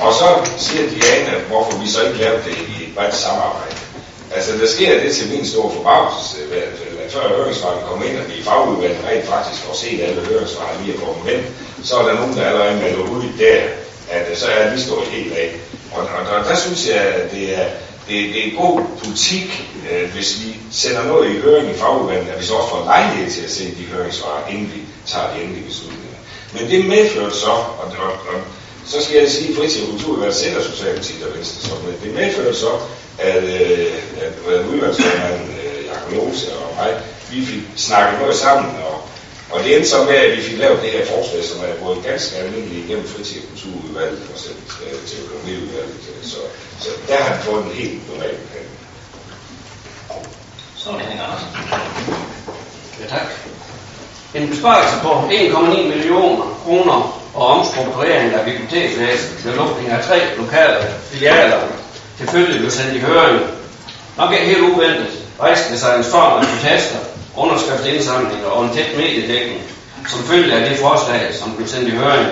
Og 0.00 0.12
så 0.14 0.26
siger 0.58 0.90
Diana, 0.90 1.38
hvorfor 1.48 1.78
vi 1.78 1.88
så 1.88 2.06
ikke 2.06 2.18
lavede 2.18 2.42
det 2.44 2.56
i 2.72 2.84
et 2.84 2.94
bredt 2.96 3.14
samarbejde. 3.14 3.76
Altså, 4.34 4.52
der 4.60 4.66
sker 4.66 5.00
det 5.02 5.16
til 5.16 5.30
min 5.32 5.46
store 5.46 5.72
forbavselse, 5.76 6.36
at 7.04 7.12
før 7.12 7.28
høringssvarene 7.28 7.86
kommer 7.88 8.04
ind, 8.04 8.18
og 8.18 8.28
vi 8.28 8.34
i 8.34 8.42
fagudvalget 8.42 8.98
rent 9.08 9.26
faktisk 9.26 9.60
får 9.62 9.74
set 9.74 10.00
alle 10.00 10.20
høringssvarene 10.26 10.84
lige 10.84 10.94
at 10.94 11.00
få 11.00 11.14
dem 11.16 11.24
hen, 11.30 11.40
så 11.84 11.96
er 11.96 12.06
der 12.06 12.14
nogen, 12.14 12.36
der 12.36 12.44
allerede 12.44 12.76
melder 12.82 13.04
ud 13.16 13.24
der, 13.38 13.60
at 14.10 14.30
øh, 14.30 14.36
så 14.36 14.46
er 14.46 14.74
vi 14.74 14.80
stået 14.80 15.06
helt 15.06 15.32
af. 15.32 15.54
Og, 15.92 16.02
og 16.02 16.38
og 16.38 16.44
der 16.44 16.56
synes 16.56 16.88
jeg, 16.88 16.96
at 16.96 17.30
det 17.32 17.54
er, 17.58 17.66
det, 18.08 18.34
det 18.34 18.48
er 18.48 18.56
god 18.56 18.80
politik, 19.04 19.68
øh, 19.90 20.10
hvis 20.14 20.40
vi 20.44 20.56
sender 20.72 21.02
noget 21.04 21.30
i 21.30 21.40
høring 21.40 21.70
i 21.70 21.78
fagudvalget, 21.78 22.28
at 22.28 22.40
vi 22.40 22.44
så 22.46 22.54
også 22.54 22.70
får 22.70 22.84
lejlighed 22.84 23.30
til 23.30 23.44
at 23.44 23.50
se 23.50 23.64
de 23.64 23.84
høringssvar, 23.92 24.46
inden 24.50 24.72
vi 24.74 24.80
tager 25.06 25.34
de 25.34 25.42
endelige 25.42 25.66
beslutninger. 25.66 26.18
Men 26.52 26.70
det 26.70 26.88
medførte 26.88 27.36
så, 27.36 27.50
og, 27.80 27.86
og, 27.98 28.12
og 28.12 28.40
så 28.86 29.04
skal 29.04 29.16
jeg 29.16 29.30
sige, 29.30 29.50
at 29.50 29.56
fritid 29.56 29.82
og 29.82 29.88
kulturudvalget 29.88 30.36
sætter 30.36 30.62
Socialdemokratiet 30.62 31.26
og 31.26 31.36
Venstre 31.36 31.68
så, 31.68 31.74
men 31.84 31.94
det 32.02 32.14
medførte 32.14 32.56
så, 32.56 32.70
at, 33.18 33.44
øh, 33.44 33.86
at, 34.20 34.52
at 34.52 34.66
udvalgsformanden 34.66 35.50
øh, 35.64 35.86
Jakob 35.86 36.12
Lose 36.12 36.52
og 36.52 36.74
mig, 36.76 37.00
vi 37.30 37.46
fik 37.46 37.62
snakket 37.76 38.20
noget 38.20 38.36
sammen, 38.36 38.76
og, 38.76 39.07
og 39.50 39.64
det 39.64 39.76
endte 39.76 39.88
så 39.88 40.04
med, 40.04 40.14
at 40.14 40.36
vi 40.36 40.42
fik 40.42 40.58
lavet 40.58 40.82
det 40.82 40.90
her 40.90 41.06
forslag, 41.06 41.44
som 41.44 41.60
er 41.60 41.84
både 41.84 41.96
ganske 42.02 42.36
almindeligt 42.36 42.84
igennem 42.84 43.08
fritid 43.08 43.40
og 43.42 43.48
kulturudvalget 43.48 44.22
og 44.34 44.38
sendt 44.40 44.72
øh, 44.84 45.08
til 45.08 45.18
økonomiudvalget. 45.24 45.96
Så, 46.22 46.36
så 46.80 46.88
der 47.08 47.16
har 47.16 47.34
han 47.34 47.42
fået 47.42 47.64
en 47.64 47.70
helt 47.70 48.08
normal 48.08 48.34
behandling. 48.46 48.78
Så 50.76 50.90
er 50.90 50.94
det 50.94 51.02
Henning 51.02 51.20
Andersen. 51.26 51.48
Ja, 53.00 53.06
tak. 53.16 53.28
En 54.34 54.48
besparelse 54.48 54.96
på 55.02 55.08
1,9 55.08 55.82
millioner 55.94 56.60
kroner 56.64 56.98
og 57.34 57.46
omstrukturering 57.46 58.34
af 58.34 58.44
biblioteksvæsenet 58.44 59.44
med 59.44 59.54
lukning 59.54 59.90
af 59.90 60.04
tre 60.04 60.18
lokale 60.36 60.76
filialer 61.10 61.60
tilfældigt 62.18 62.58
blev 62.58 62.70
sendt 62.70 62.96
i 62.96 62.98
høring. 62.98 63.40
Nok 64.16 64.32
ikke 64.32 64.46
helt 64.46 64.60
uventet 64.60 65.06
rejste 65.40 65.78
sig 65.78 65.96
en 65.96 66.04
storm 66.04 66.40
af 66.40 66.46
protester, 66.46 66.98
underskriftsindsamlinger 67.42 68.46
og 68.46 68.64
en 68.64 68.70
tæt 68.76 68.96
mediedækning, 68.96 69.62
som 70.08 70.20
følge 70.20 70.52
af 70.52 70.68
det 70.68 70.78
forslag, 70.78 71.34
som 71.40 71.56
blev 71.56 71.68
sendt 71.68 71.88
i 71.88 71.96
høring. 71.96 72.28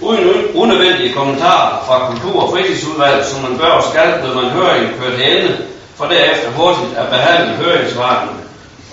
Uden 0.00 0.22
unødvendige 0.54 1.14
kommentarer 1.14 1.84
fra 1.86 2.10
Kultur- 2.10 2.42
og 2.42 2.50
Fritidsudvalget, 2.50 3.26
som 3.26 3.42
man 3.42 3.58
bør 3.58 3.72
og 3.80 3.84
skal, 3.90 4.08
blev 4.22 4.34
man 4.34 4.50
høringen 4.50 5.00
kørt 5.00 5.14
til 5.18 5.38
ende, 5.38 5.56
for 5.94 6.04
derefter 6.04 6.50
hurtigt 6.50 6.96
at 6.96 7.08
behandle 7.08 7.56
høringsvarene. 7.56 8.32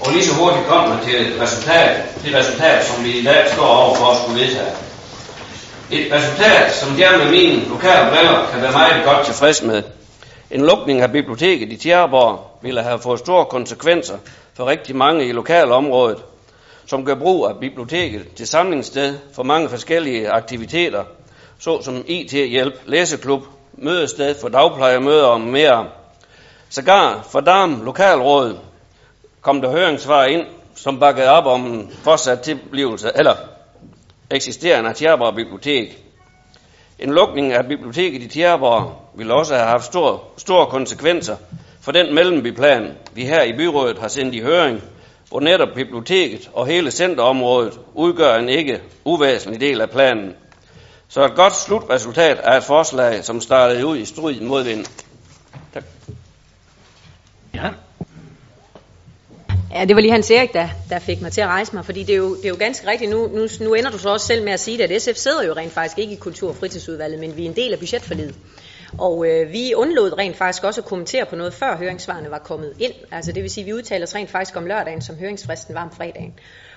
Og 0.01 0.11
lige 0.11 0.25
så 0.25 0.33
hurtigt 0.33 0.67
kom 0.67 0.89
man 0.89 0.99
til 1.05 1.15
et 1.21 1.41
resultat, 1.41 1.91
det 2.23 2.35
resultat, 2.35 2.85
som 2.85 3.03
vi 3.03 3.11
i 3.19 3.23
dag 3.23 3.49
står 3.53 3.65
over 3.65 3.95
for 3.95 4.05
at 4.05 4.17
skulle 4.17 4.41
vedtage. 4.41 4.73
Et 5.91 6.13
resultat, 6.13 6.73
som 6.73 6.99
jeg 6.99 7.11
med 7.17 7.31
mine 7.31 7.69
lokale 7.69 8.09
briller 8.09 8.47
kan 8.51 8.61
være 8.61 8.71
meget 8.71 9.05
godt 9.05 9.25
tilfreds 9.25 9.61
med. 9.61 9.83
En 10.51 10.65
lukning 10.65 11.01
af 11.01 11.11
biblioteket 11.11 11.73
i 11.73 11.77
Tjerborg 11.77 12.57
ville 12.61 12.81
have 12.81 12.99
fået 12.99 13.19
store 13.19 13.45
konsekvenser 13.45 14.17
for 14.53 14.65
rigtig 14.65 14.95
mange 14.95 15.25
i 15.25 15.31
lokalområdet, 15.31 16.23
som 16.85 17.05
gør 17.05 17.15
brug 17.15 17.47
af 17.47 17.59
biblioteket 17.59 18.33
til 18.35 18.47
samlingssted 18.47 19.17
for 19.33 19.43
mange 19.43 19.69
forskellige 19.69 20.29
aktiviteter, 20.29 21.03
såsom 21.59 22.03
IT-hjælp, 22.07 22.73
læseklub, 22.85 23.43
mødested 23.73 24.35
for 24.41 24.49
dagplejemøder 24.49 25.25
og 25.25 25.41
mere. 25.41 25.87
Sågar 26.69 27.27
for 27.29 27.39
Darm 27.39 27.81
Lokalråd 27.85 28.57
kom 29.41 29.61
der 29.61 29.71
høringssvar 29.71 30.25
ind, 30.25 30.45
som 30.75 30.99
bakkede 30.99 31.29
op 31.29 31.45
om 31.45 31.65
en 31.65 31.91
fortsat 32.03 32.41
tilblivelse, 32.41 33.11
eller 33.15 33.35
eksisterende 34.31 34.89
af 34.89 34.95
Tjerborg 34.95 35.35
Bibliotek. 35.35 36.03
En 36.99 37.13
lukning 37.13 37.53
af 37.53 37.65
biblioteket 37.67 38.21
i 38.21 38.27
Tjerborg 38.27 39.11
ville 39.15 39.33
også 39.33 39.55
have 39.55 39.67
haft 39.67 39.85
stor, 39.85 40.23
store 40.37 40.65
konsekvenser 40.65 41.35
for 41.81 41.91
den 41.91 42.15
mellembiplan, 42.15 42.91
vi 43.13 43.25
her 43.25 43.43
i 43.43 43.53
byrådet 43.53 43.99
har 43.99 44.07
sendt 44.07 44.35
i 44.35 44.39
høring, 44.39 44.83
hvor 45.29 45.39
netop 45.39 45.67
biblioteket 45.75 46.49
og 46.53 46.67
hele 46.67 46.91
centerområdet 46.91 47.79
udgør 47.93 48.35
en 48.35 48.49
ikke 48.49 48.81
uvæsentlig 49.05 49.61
del 49.61 49.81
af 49.81 49.89
planen. 49.89 50.33
Så 51.07 51.25
et 51.25 51.35
godt 51.35 51.55
slutresultat 51.55 52.39
er 52.43 52.57
et 52.57 52.63
forslag, 52.63 53.23
som 53.23 53.41
startede 53.41 53.85
ud 53.85 53.97
i 53.97 54.05
strid 54.05 54.41
modvind. 54.41 54.85
Tak. 55.73 55.83
Ja. 57.53 57.69
Ja, 59.73 59.85
det 59.85 59.95
var 59.95 60.01
lige 60.01 60.11
Hans 60.11 60.31
Erik, 60.31 60.53
der, 60.53 60.69
der 60.89 60.99
fik 60.99 61.21
mig 61.21 61.31
til 61.31 61.41
at 61.41 61.47
rejse 61.47 61.75
mig, 61.75 61.85
fordi 61.85 62.03
det 62.03 62.13
er 62.13 62.17
jo, 62.17 62.35
det 62.35 62.45
er 62.45 62.49
jo 62.49 62.55
ganske 62.59 62.87
rigtigt. 62.87 63.11
Nu, 63.11 63.27
nu, 63.27 63.47
nu 63.61 63.73
ender 63.73 63.91
du 63.91 63.97
så 63.97 64.09
også 64.09 64.27
selv 64.27 64.43
med 64.43 64.53
at 64.53 64.59
sige 64.59 64.77
det, 64.77 64.91
at 64.91 65.01
SF 65.01 65.15
sidder 65.15 65.43
jo 65.43 65.53
rent 65.53 65.73
faktisk 65.73 65.99
ikke 65.99 66.13
i 66.13 66.15
Kultur- 66.15 66.49
og 66.49 66.55
Fritidsudvalget, 66.55 67.19
men 67.19 67.37
vi 67.37 67.45
er 67.45 67.49
en 67.49 67.55
del 67.55 67.73
af 67.73 67.79
budgetforlidet. 67.79 68.35
Og 68.97 69.27
øh, 69.27 69.51
vi 69.51 69.73
undlod 69.73 70.17
rent 70.17 70.35
faktisk 70.35 70.63
også 70.63 70.81
at 70.81 70.85
kommentere 70.85 71.25
på 71.25 71.35
noget, 71.35 71.53
før 71.53 71.77
høringssvarene 71.77 72.31
var 72.31 72.39
kommet 72.39 72.73
ind. 72.79 72.93
Altså 73.11 73.31
det 73.31 73.43
vil 73.43 73.49
sige, 73.49 73.61
at 73.61 73.67
vi 73.67 73.73
udtaler 73.73 74.05
os 74.05 74.15
rent 74.15 74.29
faktisk 74.29 74.55
om 74.55 74.65
lørdagen, 74.65 75.01
som 75.01 75.15
høringsfristen 75.15 75.75
var 75.75 75.83
om 75.83 75.91
fredagen. 75.91 76.33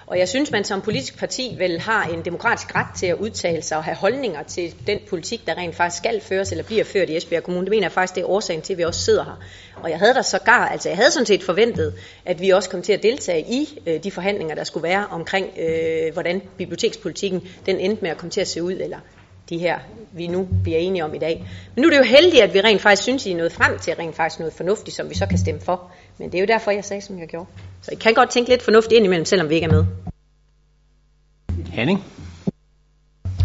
Og 0.07 0.19
jeg 0.19 0.29
synes, 0.29 0.51
man 0.51 0.65
som 0.65 0.81
politisk 0.81 1.19
parti 1.19 1.55
vel 1.59 1.81
har 1.81 2.05
en 2.05 2.25
demokratisk 2.25 2.75
ret 2.75 2.87
til 2.97 3.07
at 3.07 3.17
udtale 3.17 3.63
sig 3.63 3.77
og 3.77 3.85
have 3.85 3.97
holdninger 3.97 4.43
til 4.43 4.75
den 4.87 4.99
politik, 5.09 5.47
der 5.47 5.55
rent 5.55 5.75
faktisk 5.75 5.99
skal 5.99 6.21
føres 6.21 6.51
eller 6.51 6.65
bliver 6.65 6.85
ført 6.85 7.11
i 7.11 7.17
Esbjerg 7.17 7.43
Kommune. 7.43 7.65
Det 7.65 7.71
mener 7.71 7.85
jeg 7.85 7.93
faktisk, 7.93 8.15
det 8.15 8.21
er 8.21 8.27
årsagen 8.27 8.63
til, 8.63 8.73
at 8.73 8.79
vi 8.79 8.83
også 8.83 9.01
sidder 9.01 9.25
her. 9.25 9.43
Og 9.83 9.91
jeg 9.91 9.99
havde 9.99 10.15
da 10.15 10.23
sågar, 10.23 10.69
altså 10.69 10.89
jeg 10.89 10.97
havde 10.97 11.11
sådan 11.11 11.27
set 11.27 11.43
forventet, 11.43 11.95
at 12.25 12.41
vi 12.41 12.51
også 12.51 12.71
kom 12.71 12.83
til 12.83 12.93
at 12.93 13.03
deltage 13.03 13.41
i 13.41 13.79
øh, 13.87 14.05
de 14.05 14.11
forhandlinger, 14.11 14.55
der 14.55 14.65
skulle 14.65 14.85
være 14.89 15.07
omkring, 15.11 15.59
øh, 15.59 16.13
hvordan 16.13 16.43
bibliotekspolitikken 16.59 17.49
den 17.67 17.81
endte 17.81 18.03
med 18.03 18.11
at 18.11 18.17
komme 18.17 18.31
til 18.31 18.41
at 18.41 18.49
se 18.49 18.63
ud, 18.63 18.73
eller 18.73 18.99
de 19.51 19.59
her, 19.59 19.79
vi 20.13 20.27
nu 20.27 20.49
bliver 20.63 20.79
enige 20.79 21.05
om 21.05 21.15
i 21.15 21.19
dag. 21.19 21.45
Men 21.75 21.83
nu 21.83 21.89
er 21.89 21.91
det 21.91 21.99
jo 21.99 22.05
heldigt, 22.05 22.43
at 22.43 22.55
vi 22.55 22.61
rent 22.61 22.83
faktisk 22.83 23.03
synes, 23.03 23.27
I 23.27 23.33
er 23.33 23.37
nået 23.37 23.53
frem 23.53 23.79
til 23.79 23.95
rent 23.95 24.17
faktisk 24.17 24.39
noget 24.39 24.55
fornuftigt, 24.55 24.97
som 24.97 25.11
vi 25.11 25.15
så 25.15 25.27
kan 25.27 25.39
stemme 25.39 25.61
for. 25.61 25.91
Men 26.19 26.33
det 26.33 26.39
er 26.39 26.41
jo 26.41 26.47
derfor, 26.47 26.71
jeg 26.71 26.85
sagde, 26.85 27.03
som 27.03 27.19
jeg 27.19 27.29
gjorde. 27.29 27.47
Så 27.83 27.91
I 27.93 27.95
kan 27.95 28.15
godt 28.15 28.31
tænke 28.31 28.51
lidt 28.51 28.63
fornuftigt 28.63 28.97
ind 28.97 29.05
imellem, 29.05 29.25
selvom 29.25 29.49
vi 29.49 29.55
ikke 29.55 29.65
er 29.65 29.73
med. 29.73 29.85
Henning? 31.73 32.05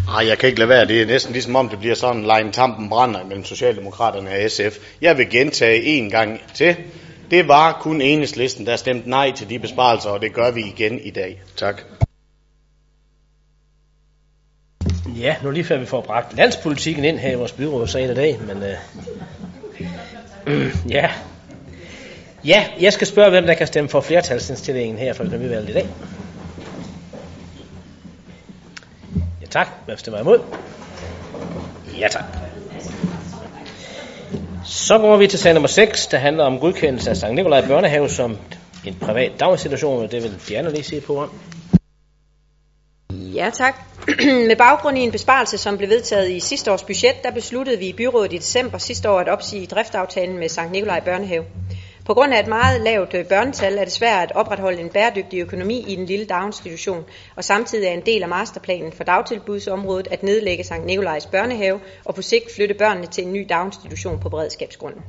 Nej, 0.06 0.28
jeg 0.28 0.38
kan 0.38 0.48
ikke 0.48 0.60
lade 0.60 0.70
være. 0.70 0.86
Det 0.86 1.02
er 1.02 1.06
næsten 1.06 1.34
ligesom 1.34 1.56
om, 1.56 1.70
det 1.70 1.80
bliver 1.80 1.96
sådan, 1.96 2.22
line 2.22 2.52
tampen 2.52 2.90
brænder 2.90 3.24
mellem 3.24 3.46
Socialdemokraterne 3.46 4.30
og 4.30 4.52
SF. 4.52 4.78
Jeg 5.02 5.18
vil 5.18 5.30
gentage 5.30 5.84
en 5.84 6.10
gang 6.10 6.42
til. 6.54 6.76
Det 7.32 7.48
var 7.48 7.80
kun 7.82 8.02
enhedslisten, 8.02 8.66
der 8.66 8.76
stemte 8.76 9.10
nej 9.10 9.32
til 9.32 9.50
de 9.50 9.60
besparelser, 9.60 10.10
og 10.10 10.22
det 10.22 10.34
gør 10.34 10.52
vi 10.52 10.62
igen 10.62 11.00
i 11.00 11.10
dag. 11.10 11.42
Tak. 11.56 11.82
Ja, 15.18 15.36
nu 15.44 15.52
lige 15.52 15.64
før 15.64 15.78
vi 15.78 15.86
får 15.86 16.02
bragt 16.02 16.38
landspolitikken 16.38 17.04
ind 17.04 17.18
her 17.18 17.32
i 17.32 17.36
vores 17.36 17.52
byrådssal 17.52 18.10
i 18.10 18.14
dag, 18.14 18.40
men 18.48 18.64
øh, 18.64 18.78
øh, 20.48 20.76
ja. 20.96 21.12
Ja, 22.46 22.66
jeg 22.80 22.94
skal 22.94 23.08
spørge, 23.08 23.30
hvem 23.30 23.46
der 23.46 23.54
kan 23.54 23.68
stemme 23.68 23.90
for 23.90 24.02
flertalsindstillingen 24.02 24.98
her 24.98 25.14
for 25.14 25.24
økonomivalget 25.24 25.70
i 25.70 25.74
dag. 25.74 25.88
Ja 29.42 29.46
tak. 29.50 29.68
Hvem 29.86 29.98
stemmer 29.98 30.20
imod? 30.20 30.40
Ja 32.00 32.08
tak. 32.08 32.24
Så 34.66 34.98
går 34.98 35.18
vi 35.18 35.28
til 35.28 35.40
sag 35.40 35.54
nummer 35.54 35.68
6, 35.68 36.08
der 36.08 36.18
handler 36.18 36.44
om 36.44 36.60
godkendelse 36.60 37.10
af 37.10 37.18
Sankt 37.18 37.36
Nikolaj 37.36 37.68
Børnehave 37.68 38.10
som 38.10 38.38
en 38.86 38.96
privat 38.96 39.32
daginstitution, 39.40 40.04
og 40.04 40.12
det 40.12 40.24
vil 40.24 40.40
Diana 40.48 40.70
lige 40.70 40.84
se 40.84 41.02
på 41.02 41.22
om. 41.22 41.32
Ja, 43.12 43.50
tak. 43.54 43.89
Med 44.50 44.56
baggrund 44.56 44.98
i 44.98 45.02
en 45.02 45.12
besparelse, 45.12 45.58
som 45.58 45.78
blev 45.78 45.90
vedtaget 45.90 46.32
i 46.32 46.40
sidste 46.40 46.72
års 46.72 46.84
budget, 46.84 47.24
der 47.24 47.32
besluttede 47.32 47.80
vi 47.80 47.88
i 47.88 47.94
byrådet 47.94 48.34
i 48.34 48.38
december 48.38 48.78
sidste 48.78 49.10
år 49.10 49.20
at 49.20 49.30
opsige 49.30 49.66
driftaftalen 49.66 50.38
med 50.38 50.50
Sankt 50.50 50.72
Nikolaj 50.72 51.00
Børnehave. 51.00 51.46
På 52.06 52.14
grund 52.14 52.34
af 52.34 52.40
et 52.40 52.48
meget 52.48 52.82
lavt 52.82 53.14
øh, 53.14 53.26
børnetal 53.26 53.78
er 53.78 53.84
det 53.84 53.94
svært 53.94 54.32
at 54.32 54.36
opretholde 54.36 54.82
en 54.82 54.90
bæredygtig 54.90 55.40
økonomi 55.40 55.86
i 55.88 55.96
den 55.96 56.06
lille 56.06 56.26
daginstitution, 56.26 57.06
og 57.36 57.44
samtidig 57.44 57.88
er 57.88 57.92
en 57.92 58.06
del 58.06 58.24
af 58.24 58.30
masterplanen 58.30 58.92
for 58.92 59.04
dagtilbudsområdet 59.04 60.08
at 60.12 60.24
nedlægge 60.24 60.64
Sankt 60.64 60.86
Nikolajs 60.86 61.26
børnehave 61.26 61.80
og 62.06 62.16
på 62.16 62.22
sigt 62.22 62.56
flytte 62.56 62.74
børnene 62.74 63.08
til 63.08 63.24
en 63.24 63.34
ny 63.34 63.46
daginstitution 63.50 64.20
på 64.20 64.30
beredskabsgrunden. 64.30 65.02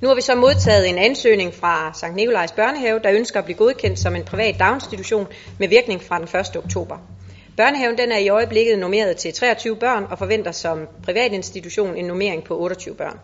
Nu 0.00 0.08
har 0.08 0.14
vi 0.14 0.20
så 0.20 0.34
modtaget 0.34 0.88
en 0.88 0.98
ansøgning 0.98 1.54
fra 1.54 1.92
Sankt 1.94 2.16
Nikolajs 2.16 2.52
Børnehave, 2.52 3.00
der 3.04 3.12
ønsker 3.12 3.38
at 3.38 3.44
blive 3.44 3.58
godkendt 3.58 3.98
som 3.98 4.16
en 4.16 4.24
privat 4.24 4.58
daginstitution 4.58 5.26
med 5.58 5.68
virkning 5.68 6.02
fra 6.02 6.18
den 6.18 6.40
1. 6.40 6.56
oktober. 6.56 6.98
Børnehaven 7.58 7.98
den 7.98 8.12
er 8.12 8.18
i 8.18 8.28
øjeblikket 8.28 8.78
normeret 8.78 9.16
til 9.16 9.32
23 9.32 9.76
børn 9.76 10.06
og 10.10 10.18
forventer 10.18 10.52
som 10.52 10.88
privatinstitution 11.04 11.96
en 11.96 12.04
normering 12.04 12.44
på 12.44 12.58
28 12.58 12.94
børn. 12.94 13.18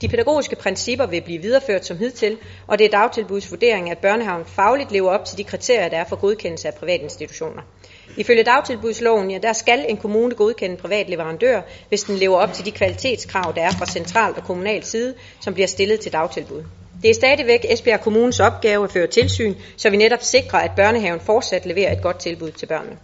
De 0.00 0.08
pædagogiske 0.08 0.56
principper 0.56 1.06
vil 1.06 1.22
blive 1.22 1.42
videreført 1.42 1.86
som 1.86 1.98
hidtil, 1.98 2.36
og 2.66 2.78
det 2.78 2.84
er 2.84 2.90
dagtilbuds 2.90 3.50
vurdering, 3.50 3.90
at 3.90 3.98
børnehaven 3.98 4.44
fagligt 4.44 4.92
lever 4.92 5.10
op 5.10 5.24
til 5.24 5.38
de 5.38 5.44
kriterier, 5.44 5.88
der 5.88 5.96
er 5.96 6.04
for 6.04 6.16
godkendelse 6.16 6.68
af 6.68 6.74
privatinstitutioner. 6.74 7.62
Ifølge 8.16 8.42
dagtilbudsloven, 8.42 9.30
ja, 9.30 9.38
der 9.38 9.52
skal 9.52 9.84
en 9.88 9.96
kommune 9.96 10.34
godkende 10.34 10.74
en 10.74 10.80
privat 10.80 11.08
leverandør, 11.08 11.60
hvis 11.88 12.02
den 12.02 12.16
lever 12.16 12.36
op 12.36 12.52
til 12.52 12.64
de 12.64 12.70
kvalitetskrav, 12.70 13.52
der 13.56 13.62
er 13.62 13.70
fra 13.70 13.86
central 13.86 14.34
og 14.36 14.44
kommunal 14.44 14.84
side, 14.84 15.14
som 15.40 15.54
bliver 15.54 15.66
stillet 15.66 16.00
til 16.00 16.12
dagtilbud. 16.12 16.62
Det 17.02 17.10
er 17.10 17.14
stadigvæk 17.14 17.66
Esbjerg 17.68 18.00
Kommunes 18.00 18.40
opgave 18.40 18.84
at 18.84 18.92
føre 18.92 19.06
tilsyn, 19.06 19.54
så 19.76 19.90
vi 19.90 19.96
netop 19.96 20.22
sikrer, 20.22 20.58
at 20.58 20.70
børnehaven 20.76 21.20
fortsat 21.20 21.66
leverer 21.66 21.92
et 21.92 22.02
godt 22.02 22.18
tilbud 22.18 22.50
til 22.50 22.66
børnene. 22.66 22.96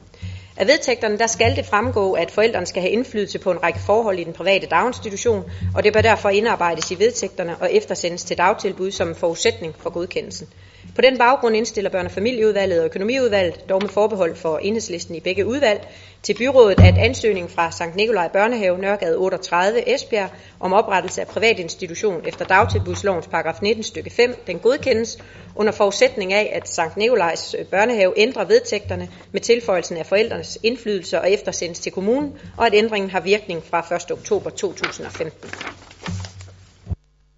Af 0.58 0.66
vedtægterne 0.66 1.18
der 1.18 1.26
skal 1.26 1.56
det 1.56 1.66
fremgå, 1.66 2.12
at 2.12 2.30
forældrene 2.30 2.66
skal 2.66 2.82
have 2.82 2.92
indflydelse 2.92 3.38
på 3.38 3.50
en 3.50 3.62
række 3.62 3.78
forhold 3.78 4.18
i 4.18 4.24
den 4.24 4.32
private 4.32 4.66
daginstitution, 4.66 5.44
og 5.74 5.84
det 5.84 5.92
bør 5.92 6.00
derfor 6.00 6.28
indarbejdes 6.28 6.90
i 6.90 6.98
vedtægterne 6.98 7.56
og 7.56 7.72
eftersendes 7.72 8.24
til 8.24 8.38
dagtilbud 8.38 8.90
som 8.90 9.08
en 9.08 9.14
forudsætning 9.14 9.74
for 9.78 9.90
godkendelsen. 9.90 10.48
På 10.94 11.00
den 11.00 11.18
baggrund 11.18 11.56
indstiller 11.56 11.90
børne- 11.90 12.04
og 12.04 12.10
familieudvalget 12.10 12.80
og 12.80 12.86
økonomiudvalget, 12.86 13.68
dog 13.68 13.82
med 13.82 13.90
forbehold 13.90 14.36
for 14.36 14.58
enhedslisten 14.58 15.14
i 15.14 15.20
begge 15.20 15.46
udvalg, 15.46 15.88
til 16.22 16.34
byrådet, 16.34 16.80
at 16.80 16.98
ansøgningen 16.98 17.50
fra 17.50 17.70
Sankt 17.70 17.96
Nikolaj 17.96 18.28
Børnehave 18.28 18.78
Nørregade 18.78 19.16
38 19.16 19.94
Esbjerg 19.94 20.30
om 20.60 20.72
oprettelse 20.72 21.20
af 21.20 21.26
privat 21.26 21.58
institution 21.58 22.22
efter 22.26 22.44
dagtilbudslovens 22.44 23.26
paragraf 23.26 23.62
19 23.62 23.82
stykke 23.82 24.10
5, 24.10 24.34
den 24.46 24.58
godkendes 24.58 25.18
under 25.54 25.72
forudsætning 25.72 26.32
af, 26.32 26.52
at 26.54 26.68
Sankt 26.68 26.96
Nikolajs 26.96 27.56
Børnehave 27.70 28.12
ændrer 28.16 28.44
vedtægterne 28.44 29.08
med 29.32 29.40
tilføjelsen 29.40 29.96
af 29.96 30.06
forældrenes 30.06 30.58
indflydelse 30.62 31.20
og 31.20 31.30
eftersendes 31.30 31.78
til 31.78 31.92
kommunen, 31.92 32.32
og 32.56 32.66
at 32.66 32.74
ændringen 32.74 33.10
har 33.10 33.20
virkning 33.20 33.64
fra 33.64 33.94
1. 33.94 34.12
oktober 34.12 34.50
2015. 34.50 35.50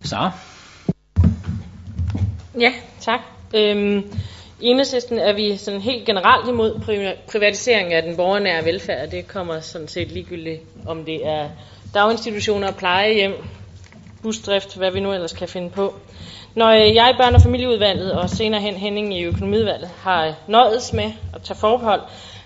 Så. 0.05 0.30
Ja, 2.59 2.72
tak. 3.01 3.38
Øhm, 3.55 4.12
I 4.61 4.66
enhedslisten 4.66 5.18
er 5.18 5.32
vi 5.32 5.57
sådan 5.57 5.80
helt 5.80 6.07
generelt 6.07 6.49
imod 6.49 6.80
privatisering 7.28 7.92
af 7.92 8.03
den 8.03 8.16
borgernære 8.16 8.64
velfærd. 8.64 9.11
Det 9.11 9.28
kommer 9.28 9.61
sådan 9.61 9.88
set 9.88 10.12
ligegyldigt, 10.12 10.61
om 10.86 11.05
det 11.05 11.26
er 11.26 11.49
daginstitutioner, 11.94 12.72
plejehjem, 12.72 13.32
busdrift, 14.22 14.76
hvad 14.76 14.90
vi 14.90 15.01
nu 15.01 15.12
ellers 15.12 15.32
kan 15.32 15.49
finde 15.49 15.70
på. 15.70 15.94
Når 16.55 16.68
øh, 16.68 16.94
jeg 16.94 17.14
i 17.14 17.22
børne- 17.22 17.34
og 17.34 17.42
familieudvalget 17.42 18.12
og 18.12 18.30
senere 18.30 18.61
hen 18.61 18.74
Henning 18.74 19.18
i 19.18 19.22
økonomiudvalget 19.22 19.90
har 19.99 20.34
nøjes 20.46 20.92
med 20.92 21.12
at 21.34 21.42
tage 21.42 21.59
forbehold, 21.59 22.01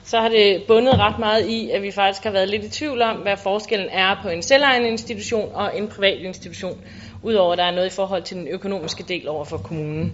så 0.05 0.21
har 0.21 0.29
det 0.29 0.63
bundet 0.69 0.99
ret 0.99 1.19
meget 1.19 1.47
i, 1.47 1.71
at 1.71 1.83
vi 1.83 1.91
faktisk 1.91 2.25
har 2.25 2.31
været 2.31 2.49
lidt 2.49 2.65
i 2.65 2.71
tvivl 2.71 3.03
om, 3.03 3.17
hvad 3.17 3.37
forskellen 3.37 3.89
er 3.91 4.17
på 4.23 4.29
en 4.29 4.43
selvejende 4.43 4.89
institution 4.89 5.51
og 5.55 5.79
en 5.79 5.89
privat 5.89 6.19
institution, 6.19 6.81
udover 7.23 7.53
at 7.53 7.59
der 7.59 7.65
er 7.65 7.75
noget 7.75 7.87
i 7.87 7.95
forhold 7.95 8.23
til 8.23 8.37
den 8.37 8.49
økonomiske 8.49 9.03
del 9.03 9.29
over 9.29 9.45
for 9.45 9.57
kommunen. 9.57 10.13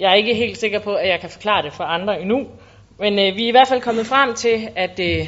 Jeg 0.00 0.10
er 0.10 0.14
ikke 0.14 0.34
helt 0.34 0.58
sikker 0.58 0.78
på, 0.78 0.94
at 0.94 1.08
jeg 1.08 1.20
kan 1.20 1.30
forklare 1.30 1.62
det 1.62 1.72
for 1.72 1.84
andre 1.84 2.20
endnu, 2.20 2.46
men 2.98 3.18
øh, 3.18 3.36
vi 3.36 3.44
er 3.44 3.48
i 3.48 3.50
hvert 3.50 3.68
fald 3.68 3.80
kommet 3.80 4.06
frem 4.06 4.34
til, 4.34 4.68
at, 4.76 5.00
øh, 5.00 5.26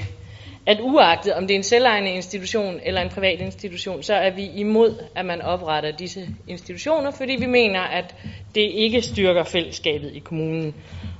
at 0.66 0.80
uagtet 0.80 1.34
om 1.34 1.46
det 1.46 1.54
er 1.54 1.58
en 1.58 1.62
selvejende 1.62 2.10
institution 2.10 2.80
eller 2.82 3.00
en 3.00 3.08
privat 3.08 3.40
institution, 3.40 4.02
så 4.02 4.14
er 4.14 4.30
vi 4.30 4.50
imod, 4.54 4.94
at 5.14 5.26
man 5.26 5.42
opretter 5.42 5.90
disse 5.90 6.28
institutioner, 6.48 7.10
fordi 7.10 7.36
vi 7.38 7.46
mener, 7.46 7.80
at 7.80 8.14
det 8.54 8.60
ikke 8.60 9.02
styrker 9.02 9.44
fællesskabet 9.44 10.12
i 10.14 10.18
kommunen. 10.18 10.74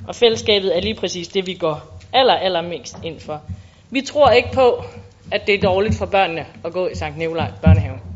Og 0.09 0.15
fællesskabet 0.15 0.77
er 0.77 0.81
lige 0.81 0.95
præcis 0.95 1.29
det, 1.29 1.47
vi 1.47 1.55
går 1.55 1.99
aller, 2.13 2.35
aller 2.35 2.63
mest 2.63 2.97
ind 3.05 3.21
for. 3.21 3.43
Vi 3.91 4.01
tror 4.01 4.31
ikke 4.31 4.49
på, 4.53 4.85
at 5.33 5.47
det 5.47 5.55
er 5.55 5.61
dårligt 5.61 5.99
for 5.99 6.07
børnene 6.07 6.47
at 6.65 6.73
gå 6.73 6.89
i 6.89 6.95
Sankt 6.95 7.19
Nikolaj 7.19 7.51
børnehave. 7.63 8.10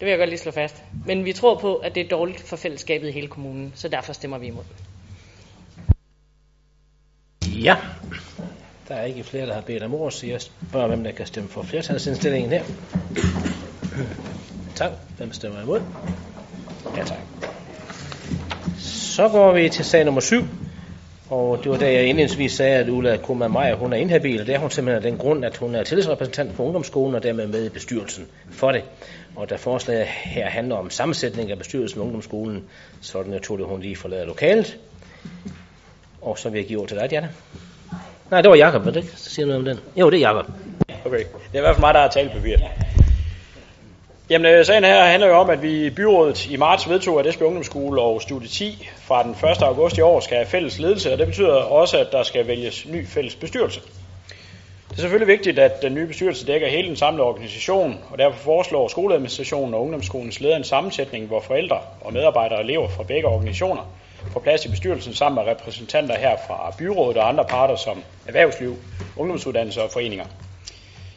Det 0.00 0.06
vil 0.06 0.08
jeg 0.08 0.18
godt 0.18 0.28
lige 0.28 0.38
slå 0.38 0.52
fast. 0.52 0.82
Men 1.06 1.24
vi 1.24 1.32
tror 1.32 1.58
på, 1.58 1.76
at 1.76 1.94
det 1.94 2.04
er 2.04 2.08
dårligt 2.08 2.40
for 2.40 2.56
fællesskabet 2.56 3.08
i 3.08 3.12
hele 3.12 3.28
kommunen, 3.28 3.72
så 3.74 3.88
derfor 3.88 4.12
stemmer 4.12 4.38
vi 4.38 4.46
imod. 4.46 4.64
Ja, 7.46 7.76
der 8.88 8.94
er 8.94 9.04
ikke 9.04 9.24
flere, 9.24 9.46
der 9.46 9.54
har 9.54 9.60
bedt 9.60 9.82
om 9.82 9.94
ord, 9.94 10.12
så 10.12 10.26
jeg 10.26 10.40
spørger, 10.40 10.86
hvem 10.86 11.04
der 11.04 11.12
kan 11.12 11.26
stemme 11.26 11.48
for 11.48 11.62
flertalsindstillingen 11.62 12.50
her. 12.50 12.64
Tak. 14.74 14.92
Hvem 15.16 15.32
stemmer 15.32 15.62
imod? 15.62 15.80
Ja, 16.96 17.04
tak. 17.04 17.18
Så 18.78 19.28
går 19.28 19.52
vi 19.52 19.68
til 19.68 19.84
sag 19.84 20.04
nummer 20.04 20.20
7. 20.20 20.42
Og 21.30 21.58
det 21.64 21.72
var 21.72 21.78
da 21.78 21.92
jeg 21.92 22.04
indledningsvis 22.04 22.52
sagde, 22.52 22.76
at 22.76 22.88
Ulla 22.88 23.16
Kuma 23.16 23.48
Meyer, 23.48 23.74
hun 23.74 23.92
er 23.92 23.96
inhabil, 23.96 24.40
og 24.40 24.46
det 24.46 24.54
er 24.54 24.58
hun 24.58 24.70
simpelthen 24.70 25.04
af 25.04 25.10
den 25.10 25.18
grund, 25.18 25.44
at 25.44 25.56
hun 25.56 25.74
er 25.74 25.82
tillidsrepræsentant 25.82 26.56
på 26.56 26.62
ungdomsskolen 26.64 27.14
og 27.14 27.22
dermed 27.22 27.46
med 27.46 27.66
i 27.66 27.68
bestyrelsen 27.68 28.26
for 28.50 28.72
det. 28.72 28.82
Og 29.36 29.50
da 29.50 29.56
forslaget 29.56 30.06
her 30.06 30.46
handler 30.46 30.76
om 30.76 30.90
sammensætning 30.90 31.50
af 31.50 31.58
bestyrelsen 31.58 31.98
på 31.98 32.04
ungdomsskolen, 32.04 32.64
så 33.00 33.18
er 33.18 33.22
det 33.22 33.32
naturligt, 33.32 33.66
at 33.66 33.70
hun 33.70 33.80
lige 33.80 33.96
forlader 33.96 34.26
lokalet. 34.26 34.78
Og 36.22 36.38
så 36.38 36.48
vil 36.48 36.58
jeg 36.58 36.68
give 36.68 36.80
ord 36.80 36.88
til 36.88 36.96
dig, 36.96 37.10
Diana. 37.10 37.28
Nej, 38.30 38.40
det 38.40 38.50
var 38.50 38.56
Jacob, 38.56 38.84
men 38.84 38.94
det 38.94 39.12
siger 39.16 39.46
noget 39.46 39.58
om 39.58 39.64
den. 39.64 39.80
Jo, 39.96 40.10
det 40.10 40.16
er 40.22 40.28
Jacob. 40.28 40.46
Okay, 41.04 41.18
det 41.18 41.54
er 41.54 41.58
i 41.58 41.60
hvert 41.60 41.74
fald 41.74 41.80
mig, 41.80 41.94
der 41.94 42.00
har 42.00 42.08
talt. 42.08 42.32
Jamen, 44.30 44.46
øh, 44.46 44.64
sagen 44.64 44.84
her 44.84 45.04
handler 45.04 45.28
jo 45.28 45.34
om, 45.34 45.50
at 45.50 45.62
vi 45.62 45.86
i 45.86 45.90
byrådet 45.90 46.46
i 46.46 46.56
marts 46.56 46.88
vedtog, 46.88 47.20
at 47.20 47.26
Esbjerg 47.26 47.46
Ungdomsskole 47.46 48.00
og 48.00 48.22
Studie 48.22 48.48
10 48.48 48.88
fra 49.06 49.22
den 49.22 49.30
1. 49.30 49.62
august 49.62 49.98
i 49.98 50.00
år 50.00 50.20
skal 50.20 50.36
have 50.36 50.46
fælles 50.46 50.78
ledelse, 50.78 51.12
og 51.12 51.18
det 51.18 51.26
betyder 51.26 51.54
også, 51.54 51.98
at 51.98 52.12
der 52.12 52.22
skal 52.22 52.46
vælges 52.46 52.86
ny 52.86 53.06
fælles 53.08 53.34
bestyrelse. 53.34 53.80
Det 54.90 54.96
er 54.96 55.00
selvfølgelig 55.00 55.28
vigtigt, 55.28 55.58
at 55.58 55.82
den 55.82 55.94
nye 55.94 56.06
bestyrelse 56.06 56.46
dækker 56.46 56.68
hele 56.68 56.88
den 56.88 56.96
samlede 56.96 57.24
organisation, 57.26 57.98
og 58.10 58.18
derfor 58.18 58.38
foreslår 58.38 58.88
skoleadministrationen 58.88 59.74
og 59.74 59.82
ungdomsskolens 59.82 60.40
leder 60.40 60.56
en 60.56 60.64
sammensætning, 60.64 61.26
hvor 61.26 61.40
forældre 61.40 61.78
og 62.00 62.12
medarbejdere 62.12 62.58
og 62.58 62.64
elever 62.64 62.88
fra 62.88 63.02
begge 63.02 63.28
organisationer 63.28 63.82
får 64.32 64.40
plads 64.40 64.64
i 64.64 64.70
bestyrelsen 64.70 65.14
sammen 65.14 65.44
med 65.44 65.52
repræsentanter 65.52 66.18
her 66.18 66.36
fra 66.46 66.74
byrådet 66.78 67.16
og 67.16 67.28
andre 67.28 67.44
parter 67.44 67.76
som 67.76 68.02
erhvervsliv, 68.26 68.76
ungdomsuddannelser 69.16 69.82
og 69.82 69.90
foreninger. 69.90 70.24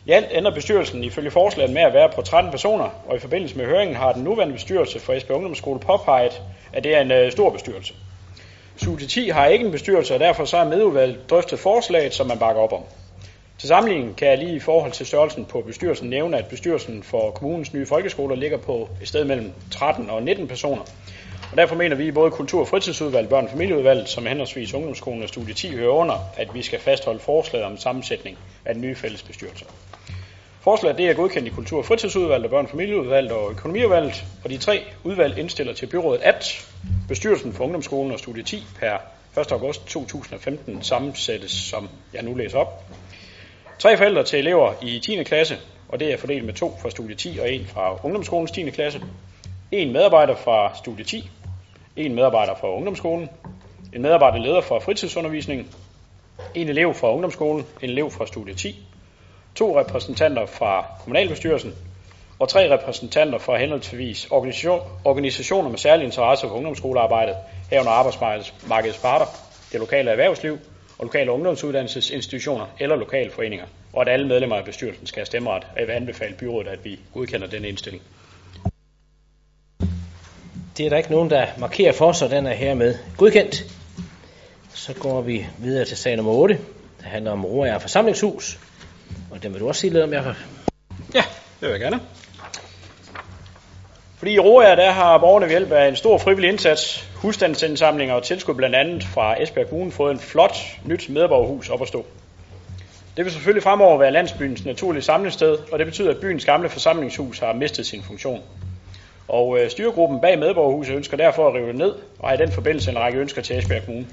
I 0.07 0.11
alt 0.11 0.27
ender 0.31 0.51
bestyrelsen 0.51 1.03
ifølge 1.03 1.31
forslaget 1.31 1.73
med 1.73 1.81
at 1.81 1.93
være 1.93 2.09
på 2.15 2.21
13 2.21 2.51
personer, 2.51 2.89
og 3.07 3.15
i 3.15 3.19
forbindelse 3.19 3.57
med 3.57 3.65
høringen 3.65 3.95
har 3.95 4.13
den 4.13 4.23
nuværende 4.23 4.53
bestyrelse 4.53 4.99
for 4.99 5.13
Esbjerg 5.13 5.37
Ungdomsskole 5.37 5.79
påpeget, 5.79 6.41
at 6.73 6.83
det 6.83 6.95
er 6.95 7.01
en 7.01 7.11
øh, 7.11 7.31
stor 7.31 7.49
bestyrelse. 7.49 7.93
Studie 8.77 9.07
10 9.07 9.29
har 9.29 9.45
ikke 9.45 9.65
en 9.65 9.71
bestyrelse, 9.71 10.13
og 10.13 10.19
derfor 10.19 10.45
så 10.45 10.57
er 10.57 10.65
medudvalget 10.65 11.29
drøftet 11.29 11.59
forslaget, 11.59 12.13
som 12.13 12.27
man 12.27 12.39
bakker 12.39 12.61
op 12.61 12.73
om. 12.73 12.83
Til 13.57 13.67
sammenligning 13.67 14.15
kan 14.15 14.27
jeg 14.27 14.37
lige 14.37 14.55
i 14.55 14.59
forhold 14.59 14.91
til 14.91 15.05
størrelsen 15.05 15.45
på 15.45 15.61
bestyrelsen 15.61 16.09
nævne, 16.09 16.37
at 16.37 16.45
bestyrelsen 16.45 17.03
for 17.03 17.31
kommunens 17.31 17.73
nye 17.73 17.85
folkeskoler 17.85 18.35
ligger 18.35 18.57
på 18.57 18.89
et 19.01 19.07
sted 19.07 19.25
mellem 19.25 19.51
13 19.71 20.09
og 20.09 20.23
19 20.23 20.47
personer. 20.47 20.83
Og 21.51 21.57
derfor 21.57 21.75
mener 21.75 21.95
vi 21.95 22.07
i 22.07 22.11
både 22.11 22.31
Kultur- 22.31 22.61
og 22.61 22.67
Fritidsudvalg, 22.67 23.29
Børn- 23.29 23.43
og 23.43 23.49
Familieudvalget, 23.49 24.09
som 24.09 24.25
henholdsvis 24.25 24.73
Ungdomsskolen 24.73 25.23
og 25.23 25.29
Studie 25.29 25.53
10 25.53 25.75
hører 25.75 25.91
under, 25.91 26.15
at 26.37 26.53
vi 26.53 26.61
skal 26.61 26.79
fastholde 26.79 27.19
forslaget 27.19 27.65
om 27.65 27.77
sammensætning 27.77 28.37
af 28.65 28.73
den 28.73 28.81
nye 28.81 28.95
fælles 28.95 29.23
bestyrelse. 29.23 29.65
Forslaget 30.67 30.97
det 30.97 31.09
er 31.09 31.13
godkendt 31.13 31.47
i 31.47 31.51
Kultur- 31.51 31.77
og 31.77 31.85
Fritidsudvalget, 31.85 32.49
Børn- 32.51 32.65
og 32.65 32.69
Familieudvalget 32.69 33.31
og 33.31 33.51
Økonomiudvalget, 33.51 34.25
og 34.43 34.49
de 34.49 34.57
tre 34.57 34.83
udvalg 35.03 35.37
indstiller 35.37 35.73
til 35.73 35.85
byrådet, 35.85 36.21
at 36.21 36.67
bestyrelsen 37.07 37.53
for 37.53 37.63
Ungdomsskolen 37.63 38.11
og 38.11 38.19
Studie 38.19 38.43
10 38.43 38.63
per 38.79 38.97
1. 39.41 39.51
august 39.51 39.87
2015 39.87 40.83
sammensættes, 40.83 41.51
som 41.51 41.89
jeg 42.13 42.23
nu 42.23 42.33
læser 42.33 42.57
op. 42.57 42.83
Tre 43.79 43.97
forældre 43.97 44.23
til 44.23 44.39
elever 44.39 44.73
i 44.81 44.99
10. 44.99 45.23
klasse, 45.23 45.57
og 45.89 45.99
det 45.99 46.13
er 46.13 46.17
fordelt 46.17 46.45
med 46.45 46.53
to 46.53 46.73
fra 46.81 46.89
Studie 46.89 47.15
10 47.15 47.37
og 47.41 47.53
en 47.53 47.65
fra 47.65 48.05
Ungdomsskolens 48.05 48.51
10. 48.51 48.69
klasse. 48.69 49.01
En 49.71 49.93
medarbejder 49.93 50.35
fra 50.35 50.75
Studie 50.75 51.05
10, 51.05 51.29
en 51.95 52.15
medarbejder 52.15 52.55
fra 52.55 52.75
Ungdomsskolen, 52.75 53.29
en 53.93 54.01
medarbejderleder 54.01 54.61
fra 54.61 54.79
fritidsundervisningen, 54.79 55.67
en 56.55 56.69
elev 56.69 56.93
fra 56.93 57.13
Ungdomsskolen, 57.13 57.65
en 57.81 57.89
elev 57.89 58.11
fra 58.11 58.25
Studie 58.25 58.53
10, 58.53 58.83
to 59.57 59.79
repræsentanter 59.79 60.45
fra 60.45 60.85
kommunalbestyrelsen 61.03 61.73
og 62.39 62.49
tre 62.49 62.73
repræsentanter 62.73 63.37
fra 63.37 63.57
henholdsvis 63.57 64.27
organisation, 64.31 64.81
organisationer 65.05 65.69
med 65.69 65.77
særlig 65.77 66.05
interesse 66.05 66.47
for 66.47 66.55
ungdomsskolearbejdet, 66.55 67.35
herunder 67.71 67.91
arbejdsmarkedets 67.91 68.97
parter, 68.97 69.25
det 69.71 69.79
lokale 69.79 70.11
erhvervsliv 70.11 70.57
og 70.97 71.05
lokale 71.05 71.31
ungdomsuddannelsesinstitutioner 71.31 72.65
eller 72.79 72.95
lokale 72.95 73.31
foreninger, 73.31 73.65
og 73.93 74.01
at 74.01 74.07
alle 74.07 74.27
medlemmer 74.27 74.55
af 74.55 74.65
bestyrelsen 74.65 75.07
skal 75.07 75.19
have 75.19 75.25
stemmeret. 75.25 75.67
Og 75.73 75.79
jeg 75.79 75.87
vil 75.87 75.93
anbefale 75.93 76.35
byrådet, 76.35 76.67
at 76.67 76.85
vi 76.85 76.99
godkender 77.13 77.47
den 77.47 77.65
indstilling. 77.65 78.03
Det 80.77 80.85
er 80.85 80.89
der 80.89 80.97
ikke 80.97 81.11
nogen, 81.11 81.29
der 81.29 81.45
markerer 81.57 81.93
for, 81.93 82.11
så 82.11 82.27
den 82.27 82.45
er 82.45 82.53
hermed 82.53 82.95
godkendt. 83.17 83.63
Så 84.73 84.93
går 84.93 85.21
vi 85.21 85.45
videre 85.57 85.85
til 85.85 85.97
sag 85.97 86.15
nummer 86.15 86.31
8, 86.31 86.59
der 87.01 87.07
handler 87.07 87.31
om 87.31 87.45
Roager 87.45 87.79
forsamlingshus. 87.79 88.59
Og 89.31 89.43
den 89.43 89.53
vil 89.53 89.61
du 89.61 89.67
også 89.67 89.81
sige 89.81 89.93
lidt 89.93 90.03
om, 90.03 90.13
Jacob. 90.13 90.35
Ja, 91.13 91.23
det 91.59 91.61
vil 91.61 91.69
jeg 91.69 91.79
gerne. 91.79 91.99
Fordi 94.17 94.33
i 94.33 94.39
Roa, 94.39 94.75
der 94.75 94.91
har 94.91 95.17
borgerne 95.17 95.45
ved 95.45 95.51
hjælp 95.51 95.71
af 95.71 95.87
en 95.87 95.95
stor 95.95 96.17
frivillig 96.17 96.49
indsats, 96.49 97.09
husstandsindsamlinger 97.15 98.15
og 98.15 98.23
tilskud 98.23 98.53
blandt 98.53 98.75
andet 98.75 99.03
fra 99.03 99.41
Esbjerg 99.41 99.69
Kommune 99.69 99.91
fået 99.91 100.11
en 100.11 100.19
flot 100.19 100.57
nyt 100.85 101.09
medborgerhus 101.09 101.69
op 101.69 101.81
at 101.81 101.87
stå. 101.87 102.05
Det 103.17 103.25
vil 103.25 103.33
selvfølgelig 103.33 103.63
fremover 103.63 103.97
være 103.97 104.11
landsbyens 104.11 104.65
naturlige 104.65 105.03
samlingssted, 105.03 105.57
og 105.71 105.79
det 105.79 105.87
betyder, 105.87 106.11
at 106.11 106.17
byens 106.17 106.45
gamle 106.45 106.69
forsamlingshus 106.69 107.39
har 107.39 107.53
mistet 107.53 107.85
sin 107.85 108.03
funktion. 108.03 108.41
Og 109.27 109.59
øh, 109.59 109.69
styregruppen 109.69 110.21
bag 110.21 110.39
medborgerhuset 110.39 110.95
ønsker 110.95 111.17
derfor 111.17 111.47
at 111.47 111.53
rive 111.53 111.67
det 111.67 111.75
ned, 111.75 111.93
og 112.19 112.29
har 112.29 112.35
i 112.35 112.37
den 112.37 112.51
forbindelse 112.51 112.91
en 112.91 112.99
række 112.99 113.19
ønsker 113.19 113.41
til 113.41 113.57
Esbjerg 113.57 113.85
Kommune. 113.85 114.07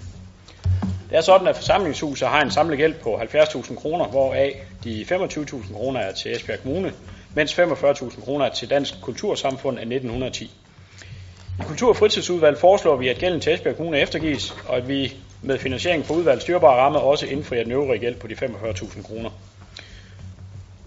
Det 1.14 1.18
er 1.18 1.24
sådan, 1.24 1.46
at 1.46 1.56
forsamlingshuset 1.56 2.28
har 2.28 2.42
en 2.42 2.50
samlet 2.50 2.78
gæld 2.78 2.94
på 2.94 3.16
70.000 3.16 3.74
kroner, 3.74 4.04
hvoraf 4.04 4.62
de 4.84 5.06
25.000 5.10 5.74
kroner 5.74 6.00
er 6.00 6.12
til 6.12 6.36
Esbjerg 6.36 6.62
Kommune, 6.62 6.92
mens 7.34 7.58
45.000 7.58 8.24
kroner 8.24 8.44
er 8.46 8.50
til 8.50 8.70
Dansk 8.70 8.94
Kultursamfund 9.02 9.78
af 9.78 9.82
1910. 9.82 10.44
I 11.58 11.62
Kultur- 11.62 11.88
og 11.88 11.96
Fritidsudvalget 11.96 12.60
foreslår 12.60 12.96
vi, 12.96 13.08
at 13.08 13.18
gælden 13.18 13.40
til 13.40 13.54
Esbjerg 13.54 13.76
Kommune 13.76 13.98
eftergives, 14.00 14.56
og 14.68 14.76
at 14.76 14.88
vi 14.88 15.16
med 15.42 15.58
finansiering 15.58 16.06
for 16.06 16.14
udvalgets 16.14 16.42
styrbare 16.42 16.76
ramme 16.80 16.98
også 16.98 17.26
indfrier 17.26 17.62
den 17.62 17.72
øvrige 17.72 18.00
gæld 18.00 18.14
på 18.14 18.26
de 18.26 18.34
45.000 18.34 19.02
kroner. 19.02 19.30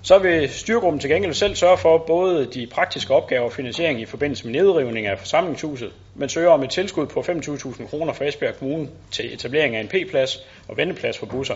Så 0.08 0.18
vil 0.18 0.50
styrgruppen 0.50 1.00
til 1.00 1.10
gengæld 1.10 1.34
selv 1.34 1.56
sørge 1.56 1.78
for 1.78 1.98
både 1.98 2.46
de 2.46 2.68
praktiske 2.68 3.14
opgaver 3.14 3.46
og 3.46 3.52
finansiering 3.54 4.02
i 4.02 4.06
forbindelse 4.06 4.48
med 4.48 4.54
nedrivning 4.54 5.08
af 5.08 5.20
forsamlingshuset, 5.20 5.92
men 6.16 6.30
søger 6.30 6.50
om 6.50 6.64
et 6.64 6.70
tilskud 6.70 7.06
på 7.06 7.20
25.000 7.20 7.88
kroner 7.88 8.14
fra 8.14 8.26
Esbjerg 8.26 8.56
Kommune 8.60 8.88
til 9.12 9.34
etablering 9.34 9.76
af 9.76 9.82
en 9.82 9.88
P-plads 9.88 10.40
og 10.68 10.78
vendeplads 10.78 11.18
for 11.18 11.26
busser. 11.26 11.56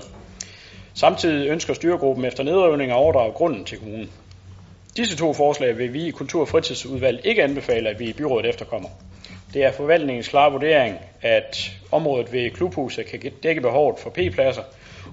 Samtidig 0.94 1.50
ønsker 1.50 1.74
styregruppen 1.74 2.26
efter 2.26 2.44
nedrivning 2.44 2.92
at 2.92 2.96
overdrage 2.96 3.32
grunden 3.32 3.66
til 3.66 3.78
kommunen. 3.78 4.12
Disse 4.98 5.18
to 5.18 5.34
forslag 5.34 5.78
vil 5.78 5.94
vi 5.94 6.08
i 6.08 6.12
Kultur- 6.12 6.42
og 6.42 6.48
Fritidsudvalg 6.48 7.22
ikke 7.24 7.44
anbefale, 7.44 7.90
at 7.90 8.00
vi 8.00 8.06
i 8.06 8.14
byrådet 8.14 8.50
efterkommer. 8.50 8.90
Det 9.54 9.64
er 9.64 9.72
forvaltningens 9.72 10.28
klare 10.28 10.52
vurdering, 10.52 10.98
at 11.22 11.72
området 11.92 12.34
ved 12.34 12.52
klubhuset 12.52 13.06
kan 13.06 13.32
dække 13.44 13.62
behovet 13.62 14.00
for 14.00 14.10
P-pladser, 14.10 14.64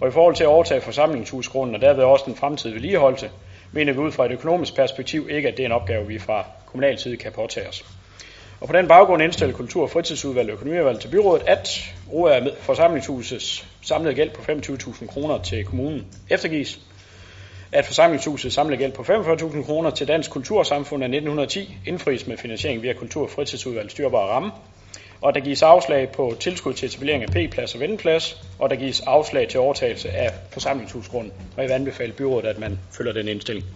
og 0.00 0.08
i 0.08 0.10
forhold 0.10 0.34
til 0.34 0.44
at 0.44 0.48
overtage 0.48 0.80
forsamlingshusgrunden 0.80 1.74
og 1.74 1.80
derved 1.80 2.02
også 2.04 2.24
den 2.26 2.36
fremtidige 2.36 2.74
vedligeholdelse, 2.74 3.30
mener 3.72 3.92
vi 3.92 3.98
ud 3.98 4.12
fra 4.12 4.24
et 4.26 4.32
økonomisk 4.32 4.74
perspektiv 4.76 5.28
ikke, 5.30 5.48
at 5.48 5.56
det 5.56 5.62
er 5.62 5.66
en 5.66 5.72
opgave, 5.72 6.06
vi 6.06 6.18
fra 6.18 6.44
kommunal 6.66 6.98
side 6.98 7.16
kan 7.16 7.32
påtage 7.32 7.68
os. 7.68 7.84
Og 8.60 8.66
på 8.66 8.72
den 8.72 8.88
baggrund 8.88 9.22
indstiller 9.22 9.54
Kultur- 9.56 9.82
og 9.82 9.90
Fritidsudvalget 9.90 10.50
og 10.50 10.54
Økonomiudvalget 10.54 11.00
til 11.00 11.08
byrådet, 11.08 11.42
at 11.46 11.94
ROA 12.12 12.40
med 12.40 12.52
forsamlingshusets 12.60 13.66
samlede 13.82 14.14
gæld 14.14 14.30
på 14.30 14.42
25.000 14.52 15.06
kroner 15.06 15.38
til 15.42 15.64
kommunen 15.64 16.06
eftergives, 16.30 16.80
at 17.72 17.86
forsamlingshusets 17.86 18.54
samlede 18.54 18.78
gæld 18.78 18.92
på 18.92 19.02
45.000 19.02 19.64
kroner 19.64 19.90
til 19.90 20.08
Dansk 20.08 20.30
Kultursamfund 20.30 21.04
af 21.04 21.08
1910 21.08 21.78
indfries 21.86 22.26
med 22.26 22.36
finansiering 22.36 22.82
via 22.82 22.92
Kultur- 22.92 23.22
og 23.22 23.30
Fritidsudvalgets 23.30 23.92
styrbare 23.92 24.28
ramme, 24.28 24.50
og 25.20 25.34
der 25.34 25.40
gives 25.40 25.62
afslag 25.62 26.08
på 26.08 26.36
tilskud 26.40 26.74
til 26.74 26.86
etablering 26.86 27.22
af 27.22 27.28
P-plads 27.28 27.74
og 27.74 27.80
vendeplads, 27.80 28.42
og 28.58 28.70
der 28.70 28.76
gives 28.76 29.00
afslag 29.00 29.48
til 29.48 29.60
overtagelse 29.60 30.10
af 30.10 30.32
forsamlingshusgrunden. 30.50 31.32
Og 31.56 31.62
jeg 31.62 31.68
vil 31.68 31.74
anbefale 31.74 32.12
byrådet, 32.12 32.48
at 32.48 32.58
man 32.58 32.78
følger 32.90 33.12
den 33.12 33.28
indstilling. 33.28 33.66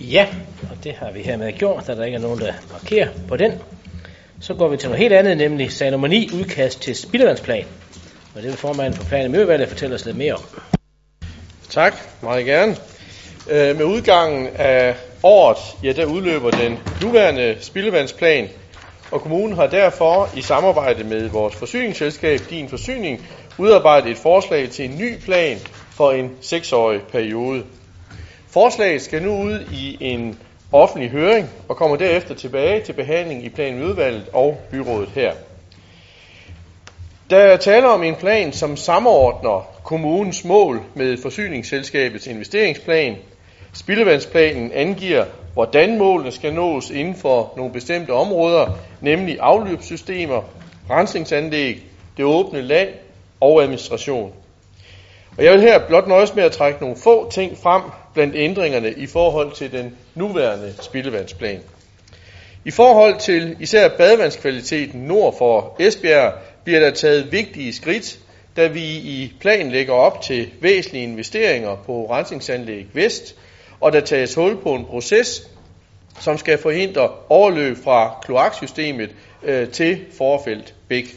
Ja, 0.00 0.26
og 0.70 0.84
det 0.84 0.92
har 0.92 1.10
vi 1.10 1.22
hermed 1.22 1.52
gjort, 1.52 1.86
da 1.86 1.94
der 1.94 2.04
ikke 2.04 2.16
er 2.16 2.20
nogen, 2.20 2.40
der 2.40 2.52
markerer 2.72 3.08
på 3.28 3.36
den. 3.36 3.52
Så 4.40 4.54
går 4.54 4.68
vi 4.68 4.76
til 4.76 4.88
noget 4.88 5.02
helt 5.02 5.14
andet, 5.14 5.36
nemlig 5.36 5.72
sag 5.72 5.90
nummer 5.90 6.08
9, 6.08 6.30
udkast 6.34 6.82
til 6.82 6.96
spildevandsplan. 6.96 7.64
Og 8.34 8.42
det 8.42 8.50
vil 8.50 8.58
formanden 8.58 8.94
for 8.94 9.04
plan- 9.04 9.24
og 9.24 9.30
miljøvalget 9.30 9.68
fortælle 9.68 9.94
os 9.94 10.04
lidt 10.04 10.16
mere 10.16 10.34
om. 10.34 10.42
Tak, 11.70 11.94
meget 12.22 12.46
gerne. 12.46 12.76
Øh, 13.50 13.76
med 13.76 13.84
udgangen 13.84 14.48
af 14.56 14.94
året, 15.22 15.58
ja, 15.82 15.92
der 15.92 16.04
udløber 16.04 16.50
den 16.50 16.78
nuværende 17.02 17.56
spildevandsplan, 17.60 18.48
og 19.10 19.20
kommunen 19.20 19.56
har 19.56 19.66
derfor 19.66 20.28
i 20.36 20.42
samarbejde 20.42 21.04
med 21.04 21.28
vores 21.28 21.54
forsyningsselskab, 21.56 22.40
Din 22.50 22.68
Forsyning, 22.68 23.26
udarbejdet 23.58 24.10
et 24.10 24.16
forslag 24.16 24.68
til 24.70 24.84
en 24.84 24.98
ny 24.98 25.18
plan 25.18 25.58
for 25.90 26.10
en 26.10 26.30
seksårig 26.40 27.00
periode. 27.12 27.64
Forslaget 28.50 29.02
skal 29.02 29.22
nu 29.22 29.42
ud 29.42 29.60
i 29.72 29.96
en 30.00 30.38
offentlig 30.72 31.10
høring 31.10 31.48
og 31.68 31.76
kommer 31.76 31.96
derefter 31.96 32.34
tilbage 32.34 32.84
til 32.84 32.92
behandling 32.92 33.44
i 33.44 33.48
planudvalget 33.48 34.28
og 34.32 34.60
byrådet 34.70 35.08
her. 35.14 35.32
Der 37.30 37.38
er 37.38 37.56
tale 37.56 37.88
om 37.88 38.02
en 38.02 38.14
plan, 38.14 38.52
som 38.52 38.76
samordner 38.76 39.68
kommunens 39.84 40.44
mål 40.44 40.82
med 40.94 41.16
forsyningsselskabets 41.22 42.26
investeringsplan. 42.26 43.16
Spildevandsplanen 43.72 44.72
angiver, 44.72 45.24
hvordan 45.58 45.98
målene 45.98 46.32
skal 46.32 46.54
nås 46.54 46.90
inden 46.90 47.14
for 47.14 47.52
nogle 47.56 47.72
bestemte 47.72 48.10
områder, 48.10 48.78
nemlig 49.00 49.36
afløbssystemer, 49.40 50.42
rensningsanlæg, 50.90 51.82
det 52.16 52.24
åbne 52.24 52.62
land 52.62 52.88
og 53.40 53.62
administration. 53.62 54.32
Og 55.38 55.44
jeg 55.44 55.52
vil 55.52 55.60
her 55.60 55.86
blot 55.86 56.08
nøjes 56.08 56.34
med 56.34 56.44
at 56.44 56.52
trække 56.52 56.80
nogle 56.80 56.96
få 56.96 57.30
ting 57.30 57.58
frem 57.58 57.82
blandt 58.14 58.34
ændringerne 58.36 58.92
i 58.92 59.06
forhold 59.06 59.52
til 59.52 59.72
den 59.72 59.96
nuværende 60.14 60.74
spildevandsplan. 60.80 61.60
I 62.64 62.70
forhold 62.70 63.18
til 63.18 63.56
især 63.60 63.88
badevandskvaliteten 63.88 65.00
nord 65.00 65.38
for 65.38 65.76
Esbjerg 65.80 66.32
bliver 66.64 66.80
der 66.80 66.90
taget 66.90 67.32
vigtige 67.32 67.72
skridt, 67.72 68.18
da 68.56 68.66
vi 68.66 68.84
i 68.96 69.32
planen 69.40 69.72
lægger 69.72 69.92
op 69.92 70.22
til 70.22 70.50
væsentlige 70.60 71.04
investeringer 71.04 71.76
på 71.86 72.06
rensningsanlæg 72.10 72.86
vest, 72.92 73.34
og 73.80 73.92
der 73.92 74.00
tages 74.00 74.34
hul 74.34 74.62
på 74.62 74.74
en 74.74 74.84
proces, 74.84 75.48
som 76.20 76.38
skal 76.38 76.58
forhindre 76.58 77.10
overløb 77.28 77.76
fra 77.84 78.20
kloaksystemet 78.24 79.10
øh, 79.42 79.68
til 79.68 80.04
forfelt 80.18 80.74
Bæk. 80.88 81.16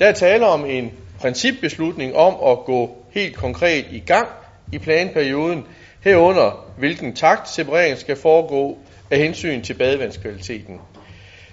Der 0.00 0.06
er 0.06 0.12
tale 0.12 0.46
om 0.46 0.64
en 0.64 0.92
principbeslutning 1.20 2.16
om 2.16 2.50
at 2.50 2.64
gå 2.64 2.96
helt 3.10 3.36
konkret 3.36 3.84
i 3.90 3.98
gang 3.98 4.28
i 4.72 4.78
planperioden, 4.78 5.64
herunder 6.04 6.66
hvilken 6.78 7.16
takt 7.16 7.48
separeringen 7.48 7.98
skal 7.98 8.16
foregå 8.16 8.78
af 9.10 9.18
hensyn 9.18 9.62
til 9.62 9.74
badevandskvaliteten. 9.74 10.80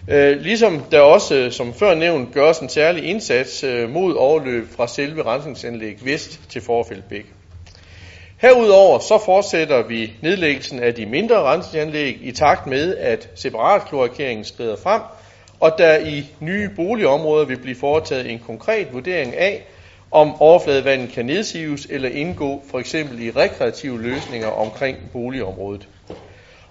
Øh, 0.09 0.41
ligesom 0.41 0.81
der 0.91 0.99
også, 0.99 1.35
øh, 1.35 1.51
som 1.51 1.73
før 1.73 1.95
nævnt, 1.95 2.33
gøres 2.33 2.59
en 2.59 2.69
særlig 2.69 3.03
indsats 3.03 3.63
øh, 3.63 3.89
mod 3.89 4.13
overløb 4.13 4.67
fra 4.75 4.87
selve 4.87 5.23
rensningsanlæg 5.23 6.05
vest 6.05 6.39
til 6.49 6.61
Forfældbæk. 6.61 7.36
Herudover 8.41 8.99
så 8.99 9.17
fortsætter 9.25 9.83
vi 9.83 10.13
nedlæggelsen 10.21 10.79
af 10.79 10.93
de 10.95 11.05
mindre 11.05 11.35
rensningsanlæg 11.43 12.17
i 12.21 12.31
takt 12.31 12.67
med, 12.67 12.97
at 12.97 13.29
separatkloakeringen 13.35 14.45
skrider 14.45 14.75
frem, 14.83 15.01
og 15.59 15.71
der 15.77 15.97
i 15.97 16.25
nye 16.39 16.69
boligområder 16.75 17.45
vil 17.45 17.57
blive 17.59 17.75
foretaget 17.75 18.31
en 18.31 18.39
konkret 18.39 18.93
vurdering 18.93 19.35
af, 19.35 19.67
om 20.11 20.41
overfladevandet 20.41 21.11
kan 21.11 21.25
nedsives 21.25 21.87
eller 21.89 22.09
indgå 22.09 22.63
for 22.71 22.79
eksempel 22.79 23.21
i 23.23 23.31
rekreative 23.31 24.01
løsninger 24.01 24.47
omkring 24.47 24.97
boligområdet. 25.13 25.87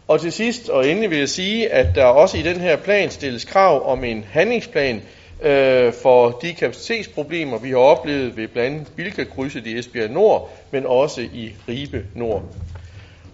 Og 0.09 0.21
til 0.21 0.33
sidst 0.33 0.69
og 0.69 0.89
endelig 0.89 1.11
vil 1.11 1.19
jeg 1.19 1.29
sige, 1.29 1.69
at 1.73 1.87
der 1.95 2.05
også 2.05 2.39
i 2.39 2.43
den 2.43 2.61
her 2.61 2.77
plan 2.77 3.11
stilles 3.11 3.45
krav 3.45 3.89
om 3.93 4.05
en 4.05 4.25
handlingsplan 4.31 5.03
øh, 5.43 5.93
for 6.03 6.31
de 6.31 6.55
kapacitetsproblemer, 6.55 7.59
vi 7.59 7.71
har 7.71 7.77
oplevet 7.77 8.37
ved 8.37 8.49
blandt 8.49 8.77
andet 8.77 8.93
Bilka-krydset 8.97 9.67
i 9.67 9.79
Esbjerg 9.79 10.11
Nord, 10.11 10.51
men 10.71 10.87
også 10.87 11.21
i 11.21 11.55
Ribe 11.69 12.05
Nord. 12.15 12.43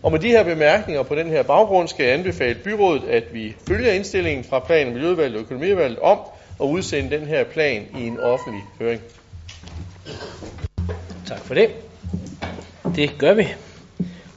Og 0.03 0.13
med 0.13 0.19
de 0.19 0.29
her 0.29 0.45
bemærkninger 0.45 1.03
på 1.03 1.15
den 1.15 1.31
her 1.31 1.43
baggrund 1.43 1.89
skal 1.89 2.05
jeg 2.05 2.15
anbefale 2.15 2.55
byrådet, 2.55 3.03
at 3.09 3.25
vi 3.33 3.57
følger 3.69 3.93
indstillingen 3.93 4.45
fra 4.45 4.59
plan- 4.59 4.87
og 4.87 4.93
miljøvalget 4.93 5.37
og 5.37 5.43
økonomivalget 5.43 5.99
om 5.99 6.19
at 6.61 6.65
udsende 6.65 7.19
den 7.19 7.27
her 7.27 7.45
plan 7.45 7.87
i 7.99 8.07
en 8.07 8.21
offentlig 8.21 8.63
høring. 8.79 9.01
Tak 11.27 11.41
for 11.41 11.55
det. 11.55 11.71
Det 12.97 13.19
gør 13.19 13.35
vi. 13.35 13.49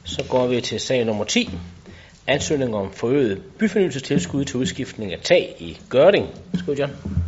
Så 0.04 0.24
går 0.30 0.46
vi 0.46 0.60
til 0.60 0.80
sag 0.80 1.04
nummer 1.04 1.24
10. 1.24 1.50
Ansøgning 2.26 2.74
om 2.74 2.92
forøget 2.92 3.42
byfornyelsestilskud 3.58 4.44
til 4.44 4.56
udskiftning 4.56 5.12
af 5.12 5.18
tag 5.22 5.56
i 5.58 5.78
Gørding. 5.90 6.26
Skal 6.54 6.74
John. 6.74 7.25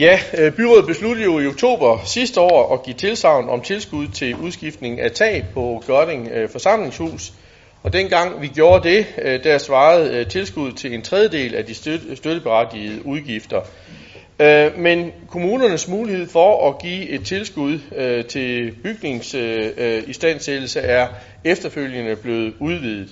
Ja, 0.00 0.18
øh, 0.38 0.52
byrådet 0.52 0.86
besluttede 0.86 1.24
jo 1.24 1.40
i 1.40 1.46
oktober 1.46 1.98
sidste 2.04 2.40
år 2.40 2.74
at 2.74 2.82
give 2.82 2.96
tilsavn 2.96 3.48
om 3.48 3.60
tilskud 3.60 4.08
til 4.08 4.36
udskiftning 4.36 5.00
af 5.00 5.10
tag 5.10 5.44
på 5.54 5.82
Gørding 5.86 6.28
øh, 6.28 6.48
forsamlingshus. 6.48 7.32
Og 7.82 7.92
dengang 7.92 8.42
vi 8.42 8.46
gjorde 8.46 8.88
det, 8.88 9.06
øh, 9.22 9.44
der 9.44 9.58
svarede 9.58 10.24
tilskud 10.24 10.72
til 10.72 10.94
en 10.94 11.02
tredjedel 11.02 11.54
af 11.54 11.64
de 11.64 11.74
støtteberettigede 12.14 13.06
udgifter. 13.06 13.60
Men 14.76 15.12
kommunernes 15.28 15.88
mulighed 15.88 16.28
for 16.28 16.68
at 16.68 16.78
give 16.82 17.08
et 17.08 17.24
tilskud 17.24 17.78
til 18.28 18.74
bygningsistandsættelse 18.82 20.80
er 20.80 21.08
efterfølgende 21.44 22.16
blevet 22.16 22.54
udvidet. 22.58 23.08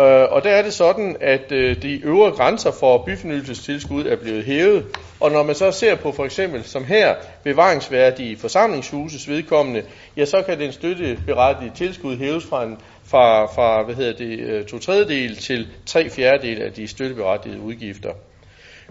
Øh, 0.00 0.32
Og 0.32 0.44
der 0.44 0.50
er 0.50 0.62
det 0.62 0.72
sådan, 0.72 1.16
at 1.20 1.52
øh, 1.52 1.82
de 1.82 2.00
øvre 2.04 2.30
grænser 2.30 2.70
for 2.70 3.02
byfornyelsestilskud 3.06 4.06
er 4.06 4.16
blevet 4.16 4.44
hævet, 4.44 4.84
og 5.20 5.32
når 5.32 5.42
man 5.42 5.54
så 5.54 5.70
ser 5.70 5.94
på 5.94 6.12
for 6.12 6.24
eksempel 6.24 6.64
som 6.64 6.84
her 6.84 7.14
bevaringsværdige 7.44 8.36
forsamlingshuses 8.36 9.28
vedkommende, 9.28 9.82
ja 10.16 10.24
så 10.24 10.42
kan 10.42 10.58
den 10.60 10.72
støtteberettigede 10.72 11.76
tilskud 11.76 12.16
hæves 12.16 12.44
fra, 12.44 12.64
en, 12.64 12.78
fra, 13.04 13.46
fra 13.46 13.82
hvad 13.82 13.94
hedder 13.94 14.12
det, 14.12 14.38
øh, 14.38 14.64
to 14.64 14.78
tredjedel 14.78 15.36
til 15.36 15.68
tre 15.86 16.10
fjerdedel 16.10 16.62
af 16.62 16.72
de 16.72 16.88
støtteberettigede 16.88 17.60
udgifter. 17.60 18.10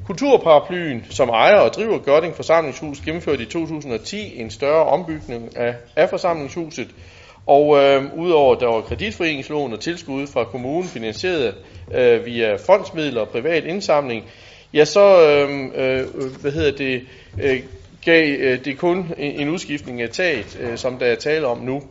Kulturparaplyen, 0.05 1.05
som 1.09 1.29
ejer 1.29 1.59
og 1.59 1.73
driver 1.73 1.97
Gørding 1.99 2.35
Forsamlingshus, 2.35 2.99
gennemførte 3.01 3.43
i 3.43 3.45
2010 3.45 4.39
en 4.39 4.49
større 4.49 4.85
ombygning 4.85 5.57
af, 5.57 5.75
af 5.95 6.09
forsamlingshuset, 6.09 6.87
og 7.47 7.77
øh, 7.77 8.17
udover 8.17 8.55
der 8.55 8.67
var 8.67 8.81
kreditforeningslån 8.81 9.73
og 9.73 9.79
tilskud 9.79 10.27
fra 10.27 10.43
kommunen 10.43 10.89
finansieret 10.89 11.55
øh, 11.93 12.25
via 12.25 12.55
fondsmidler 12.55 13.21
og 13.21 13.29
privat 13.29 13.63
indsamling, 13.63 14.25
ja 14.73 14.85
så, 14.85 15.21
øh, 15.21 15.65
øh, 15.75 16.05
hvad 16.41 16.51
hedder 16.51 16.71
det, 16.71 17.01
øh, 17.41 17.59
gav 18.05 18.37
øh, 18.39 18.65
det 18.65 18.77
kun 18.77 19.13
en, 19.17 19.41
en 19.41 19.49
udskiftning 19.49 20.01
af 20.01 20.09
taget, 20.09 20.59
øh, 20.61 20.77
som 20.77 20.97
der 20.97 21.05
er 21.05 21.15
tale 21.15 21.47
om 21.47 21.57
nu. 21.57 21.81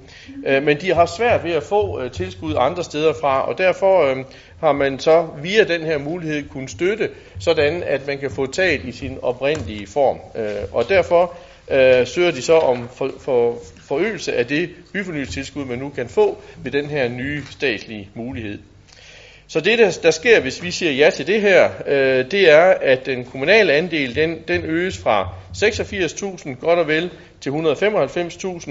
Øh, 0.46 0.62
men 0.62 0.80
de 0.80 0.94
har 0.94 1.06
svært 1.06 1.44
ved 1.44 1.52
at 1.52 1.62
få 1.62 2.00
øh, 2.00 2.10
tilskud 2.10 2.54
andre 2.58 2.84
steder 2.84 3.12
fra, 3.20 3.48
og 3.48 3.58
derfor 3.58 4.02
øh, 4.02 4.16
har 4.60 4.72
man 4.72 4.98
så 4.98 5.26
via 5.42 5.64
den 5.64 5.82
her 5.82 5.98
mulighed 5.98 6.48
kunnet 6.48 6.70
støtte, 6.70 7.08
sådan 7.40 7.82
at 7.82 8.06
man 8.06 8.18
kan 8.18 8.30
få 8.30 8.46
taget 8.46 8.84
i 8.84 8.92
sin 8.92 9.18
oprindelige 9.22 9.86
form. 9.86 10.18
Øh, 10.36 10.62
og 10.72 10.88
derfor 10.88 11.34
øh, 11.70 12.06
søger 12.06 12.30
de 12.30 12.42
så 12.42 12.58
om 12.58 12.88
for, 12.96 13.10
for, 13.20 13.58
forøgelse 13.88 14.36
af 14.36 14.46
det 14.46 14.70
byfornyelsestilskud, 14.92 15.64
man 15.64 15.78
nu 15.78 15.88
kan 15.88 16.08
få 16.08 16.42
ved 16.64 16.72
den 16.72 16.86
her 16.86 17.08
nye 17.08 17.42
statslige 17.50 18.08
mulighed. 18.14 18.58
Så 19.48 19.60
det, 19.60 19.78
der, 19.78 19.98
der 20.02 20.10
sker, 20.10 20.40
hvis 20.40 20.62
vi 20.62 20.70
siger 20.70 20.92
ja 20.92 21.10
til 21.10 21.26
det 21.26 21.40
her, 21.40 21.70
øh, 21.86 22.30
det 22.30 22.50
er, 22.52 22.64
at 22.64 23.06
den 23.06 23.24
kommunale 23.24 23.72
andel, 23.72 24.14
den, 24.14 24.38
den 24.48 24.64
øges 24.64 24.98
fra 24.98 25.28
86.000 25.56 26.54
godt 26.54 26.78
og 26.78 26.88
vel 26.88 27.10
til 27.40 27.50
195.000, 27.50 28.70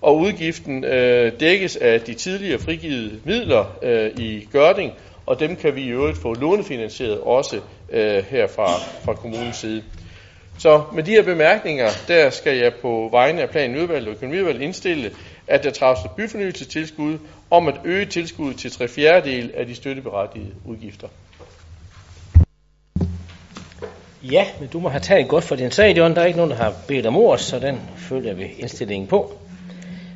og 0.00 0.18
udgiften 0.18 0.84
øh, 0.84 1.32
dækkes 1.40 1.76
af 1.76 2.00
de 2.00 2.14
tidligere 2.14 2.58
frigivet 2.58 3.20
midler 3.24 3.78
øh, 3.82 4.10
i 4.18 4.48
Gørding, 4.52 4.92
og 5.26 5.40
dem 5.40 5.56
kan 5.56 5.74
vi 5.74 5.82
i 5.82 5.88
øvrigt 5.88 6.18
få 6.18 6.34
lånefinansieret 6.34 7.20
også 7.20 7.60
øh, 7.90 8.24
her 8.24 8.46
fra, 8.46 8.66
fra 9.04 9.14
kommunens 9.14 9.56
side. 9.56 9.82
Så 10.58 10.82
med 10.92 11.02
de 11.02 11.10
her 11.10 11.22
bemærkninger, 11.22 11.88
der 12.08 12.30
skal 12.30 12.56
jeg 12.56 12.74
på 12.82 13.08
vegne 13.12 13.42
af 13.42 13.50
planen 13.50 13.76
udvalg 13.76 14.08
og 14.08 14.14
økonomiudvalget 14.14 14.62
indstille, 14.62 15.10
at 15.46 15.64
der 15.64 15.70
træffes 15.70 16.10
byfornyelsestilskud 16.16 17.18
om 17.50 17.68
at 17.68 17.74
øge 17.84 18.06
tilskuddet 18.06 18.56
til 18.56 18.70
tre 18.70 18.88
fjerdedel 18.88 19.50
af 19.56 19.66
de 19.66 19.74
støtteberettigede 19.74 20.50
udgifter. 20.64 21.08
Ja, 24.22 24.46
men 24.60 24.68
du 24.68 24.80
må 24.80 24.88
have 24.88 25.00
taget 25.00 25.28
godt 25.28 25.44
for 25.44 25.56
din 25.56 25.70
sag, 25.70 25.96
John. 25.96 26.14
Der 26.14 26.20
er 26.20 26.26
ikke 26.26 26.36
nogen, 26.36 26.50
der 26.50 26.56
har 26.56 26.74
bedt 26.88 27.06
om 27.06 27.16
ord, 27.16 27.38
så 27.38 27.58
den 27.58 27.80
følger 27.96 28.34
vi 28.34 28.44
indstillingen 28.58 29.08
på. 29.08 29.38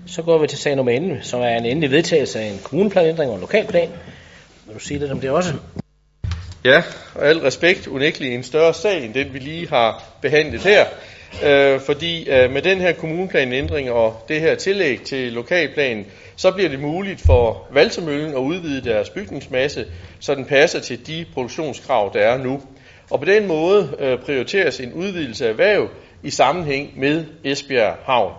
Så 0.06 0.22
går 0.22 0.38
vi 0.38 0.46
til 0.46 0.58
sag 0.58 0.76
nummer 0.76 0.92
11, 0.92 1.18
som 1.22 1.40
er 1.40 1.48
en 1.48 1.66
endelig 1.66 1.90
vedtagelse 1.90 2.40
af 2.40 2.44
en 2.44 2.58
kommuneplanændring 2.64 3.30
og 3.30 3.34
en 3.34 3.40
lokalplan. 3.40 3.88
Vil 4.66 4.74
du 4.74 4.80
sige 4.80 5.00
lidt 5.00 5.12
om 5.12 5.20
det 5.20 5.30
også? 5.30 5.54
Ja, 6.64 6.82
og 7.14 7.28
al 7.28 7.38
respekt 7.38 7.86
unægteligt 7.86 8.34
en 8.34 8.42
større 8.42 8.74
sag 8.74 9.04
end 9.04 9.14
den, 9.14 9.34
vi 9.34 9.38
lige 9.38 9.68
har 9.68 10.04
behandlet 10.22 10.60
her. 10.60 10.86
Øh, 11.44 11.80
fordi 11.80 12.30
øh, 12.30 12.50
med 12.50 12.62
den 12.62 12.80
her 12.80 12.92
kommuneplanændring 12.92 13.90
og 13.90 14.24
det 14.28 14.40
her 14.40 14.54
tillæg 14.54 15.02
til 15.02 15.32
lokalplanen, 15.32 16.06
så 16.36 16.50
bliver 16.50 16.68
det 16.68 16.80
muligt 16.80 17.20
for 17.26 17.66
Valsemøllen 17.72 18.30
at 18.30 18.38
udvide 18.38 18.90
deres 18.90 19.10
bygningsmasse, 19.10 19.86
så 20.20 20.34
den 20.34 20.44
passer 20.44 20.80
til 20.80 21.06
de 21.06 21.26
produktionskrav, 21.34 22.10
der 22.14 22.20
er 22.20 22.38
nu. 22.38 22.62
Og 23.10 23.18
på 23.18 23.24
den 23.24 23.46
måde 23.46 23.96
øh, 23.98 24.18
prioriteres 24.18 24.80
en 24.80 24.92
udvidelse 24.92 25.46
af 25.46 25.50
erhverv 25.50 25.88
i 26.22 26.30
sammenhæng 26.30 27.00
med 27.00 27.24
Esbjerg 27.44 27.96
Havn. 28.04 28.32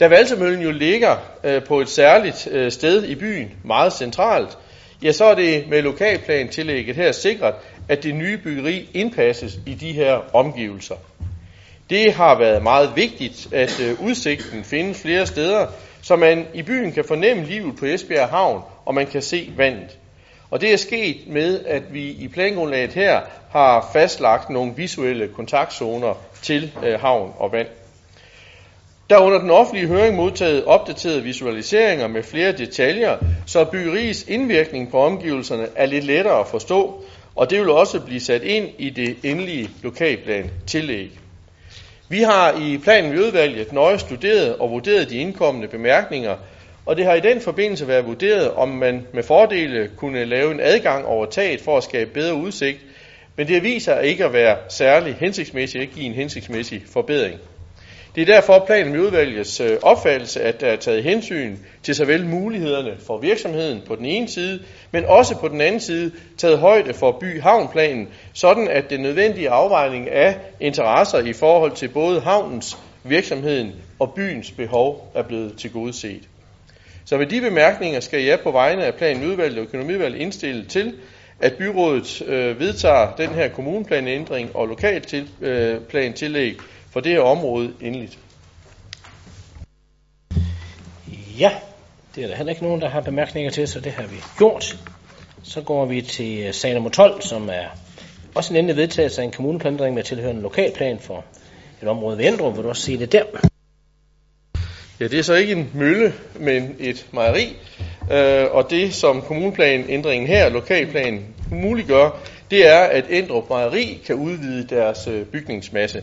Da 0.00 0.08
Valsemøllen 0.08 0.62
jo 0.62 0.70
ligger 0.70 1.16
øh, 1.44 1.64
på 1.64 1.80
et 1.80 1.88
særligt 1.88 2.48
øh, 2.50 2.72
sted 2.72 3.04
i 3.04 3.14
byen, 3.14 3.50
meget 3.64 3.92
centralt, 3.92 4.58
ja, 5.04 5.12
så 5.12 5.24
er 5.24 5.34
det 5.34 5.68
med 5.68 5.82
lokalplan 5.82 6.48
tillægget 6.48 6.96
her 6.96 7.12
sikret, 7.12 7.54
at 7.88 8.02
det 8.02 8.14
nye 8.14 8.38
byggeri 8.38 8.88
indpasses 8.94 9.58
i 9.66 9.74
de 9.74 9.92
her 9.92 10.20
omgivelser. 10.32 10.94
Det 11.90 12.12
har 12.12 12.38
været 12.38 12.62
meget 12.62 12.92
vigtigt, 12.96 13.48
at 13.52 13.80
øh, 13.80 14.02
udsigten 14.02 14.64
findes 14.64 15.02
flere 15.02 15.26
steder, 15.26 15.66
så 16.02 16.16
man 16.16 16.46
i 16.54 16.62
byen 16.62 16.92
kan 16.92 17.04
fornemme 17.04 17.44
livet 17.44 17.76
på 17.76 17.84
Esbjerg 17.84 18.28
Havn, 18.28 18.62
og 18.84 18.94
man 18.94 19.06
kan 19.06 19.22
se 19.22 19.50
vandet. 19.56 19.98
Og 20.50 20.60
det 20.60 20.72
er 20.72 20.76
sket 20.76 21.16
med, 21.26 21.64
at 21.64 21.82
vi 21.92 22.10
i 22.10 22.28
plangrundlaget 22.28 22.92
her 22.92 23.20
har 23.50 23.90
fastlagt 23.92 24.50
nogle 24.50 24.72
visuelle 24.76 25.28
kontaktzoner 25.28 26.14
til 26.42 26.72
øh, 26.84 27.00
havn 27.00 27.32
og 27.38 27.52
vand. 27.52 27.68
Der 29.14 29.20
under 29.20 29.38
den 29.38 29.50
offentlige 29.50 29.86
høring 29.86 30.16
modtaget 30.16 30.64
opdaterede 30.64 31.22
visualiseringer 31.22 32.06
med 32.08 32.22
flere 32.22 32.52
detaljer, 32.52 33.16
så 33.46 33.64
byggeriets 33.64 34.24
indvirkning 34.28 34.90
på 34.90 34.98
omgivelserne 35.00 35.66
er 35.76 35.86
lidt 35.86 36.04
lettere 36.04 36.40
at 36.40 36.46
forstå, 36.46 37.02
og 37.36 37.50
det 37.50 37.60
vil 37.60 37.70
også 37.70 38.00
blive 38.00 38.20
sat 38.20 38.42
ind 38.42 38.68
i 38.78 38.90
det 38.90 39.16
endelige 39.22 39.70
lokalplan 39.82 40.50
tillæg. 40.66 41.10
Vi 42.08 42.18
har 42.18 42.52
i 42.60 42.78
planen 42.78 43.12
ved 43.12 43.18
udvalget 43.26 43.72
nøje 43.72 43.98
studeret 43.98 44.56
og 44.56 44.70
vurderet 44.70 45.10
de 45.10 45.16
indkommende 45.16 45.68
bemærkninger, 45.68 46.36
og 46.86 46.96
det 46.96 47.04
har 47.04 47.14
i 47.14 47.20
den 47.20 47.40
forbindelse 47.40 47.88
været 47.88 48.06
vurderet, 48.06 48.50
om 48.50 48.68
man 48.68 49.06
med 49.12 49.22
fordele 49.22 49.90
kunne 49.96 50.24
lave 50.24 50.50
en 50.52 50.60
adgang 50.62 51.06
over 51.06 51.26
taget 51.26 51.60
for 51.60 51.76
at 51.76 51.84
skabe 51.84 52.10
bedre 52.10 52.34
udsigt, 52.34 52.78
men 53.36 53.48
det 53.48 53.62
viser 53.62 54.00
ikke 54.00 54.24
at 54.24 54.32
være 54.32 54.56
særlig 54.68 55.16
hensigtsmæssigt, 55.20 55.82
at 55.82 55.90
give 55.90 56.06
en 56.06 56.12
hensigtsmæssig 56.12 56.82
forbedring. 56.92 57.40
Det 58.14 58.22
er 58.22 58.34
derfor 58.34 58.64
planen 58.66 58.92
med 58.92 59.00
udvalgets 59.00 59.60
øh, 59.60 59.78
opfattelse, 59.82 60.40
at 60.42 60.60
der 60.60 60.66
er 60.66 60.76
taget 60.76 61.02
hensyn 61.02 61.56
til 61.82 61.94
såvel 61.94 62.26
mulighederne 62.26 62.94
for 63.06 63.18
virksomheden 63.18 63.82
på 63.86 63.96
den 63.96 64.04
ene 64.04 64.28
side, 64.28 64.62
men 64.90 65.04
også 65.04 65.38
på 65.38 65.48
den 65.48 65.60
anden 65.60 65.80
side 65.80 66.12
taget 66.38 66.58
højde 66.58 66.94
for 66.94 67.12
by-havnplanen, 67.20 68.08
sådan 68.32 68.68
at 68.68 68.90
den 68.90 69.00
nødvendige 69.00 69.50
afvejning 69.50 70.10
af 70.10 70.36
interesser 70.60 71.18
i 71.18 71.32
forhold 71.32 71.72
til 71.72 71.88
både 71.88 72.20
havnens, 72.20 72.78
virksomheden 73.04 73.72
og 73.98 74.12
byens 74.14 74.50
behov 74.50 75.12
er 75.14 75.22
blevet 75.22 75.58
tilgodeset. 75.58 76.22
Så 77.04 77.16
med 77.16 77.26
de 77.26 77.40
bemærkninger 77.40 78.00
skal 78.00 78.22
jeg 78.22 78.40
på 78.40 78.50
vegne 78.50 78.84
af 78.84 78.94
planen 78.94 79.24
udvalget 79.30 79.58
og 79.58 79.64
økonomiudvalget 79.64 80.20
indstille 80.20 80.64
til, 80.64 80.94
at 81.40 81.54
byrådet 81.58 82.22
øh, 82.26 82.60
vedtager 82.60 83.14
den 83.16 83.28
her 83.28 83.48
kommuneplanændring 83.48 84.56
og 84.56 84.66
lokalt 84.66 85.08
til, 85.08 85.28
øh, 85.40 85.80
plan 85.80 86.12
tillæg 86.12 86.56
for 86.94 87.00
det 87.00 87.20
område 87.20 87.72
endeligt. 87.80 88.18
Ja, 91.38 91.50
det 92.14 92.24
er 92.24 92.28
der 92.28 92.36
heller 92.36 92.50
ikke 92.50 92.62
nogen, 92.62 92.80
der 92.80 92.88
har 92.88 93.00
bemærkninger 93.00 93.50
til, 93.50 93.68
så 93.68 93.80
det 93.80 93.92
har 93.92 94.06
vi 94.06 94.16
gjort. 94.38 94.76
Så 95.42 95.60
går 95.60 95.84
vi 95.84 96.02
til 96.02 96.38
øh, 96.46 96.54
sag 96.54 96.74
nummer 96.74 96.90
12, 96.90 97.22
som 97.22 97.48
er 97.48 97.64
også 98.34 98.52
en 98.52 98.56
endelig 98.56 98.76
vedtagelse 98.76 99.20
af 99.20 99.24
en 99.24 99.30
kommuneplanændring 99.30 99.94
med 99.94 100.02
tilhørende 100.02 100.42
lokalplan 100.42 100.98
for 100.98 101.24
et 101.82 101.88
område 101.88 102.18
ved 102.18 102.24
Endrup. 102.24 102.56
Vil 102.56 102.64
du 102.64 102.68
også 102.68 102.82
sige 102.82 102.98
det 102.98 103.12
der? 103.12 103.24
Ja, 105.00 105.08
det 105.08 105.18
er 105.18 105.22
så 105.22 105.34
ikke 105.34 105.52
en 105.52 105.70
mølle, 105.74 106.14
men 106.34 106.76
et 106.78 107.06
mejeri. 107.12 107.56
Øh, 108.12 108.46
og 108.50 108.70
det, 108.70 108.94
som 108.94 109.22
kommuneplanændringen 109.22 110.28
her, 110.28 110.48
lokalplanen, 110.48 111.34
muliggør, 111.50 112.10
det 112.50 112.68
er, 112.68 112.80
at 112.80 113.04
Endrup 113.10 113.48
Mejeri 113.50 114.02
kan 114.06 114.14
udvide 114.14 114.66
deres 114.68 115.06
øh, 115.06 115.26
bygningsmasse. 115.26 116.02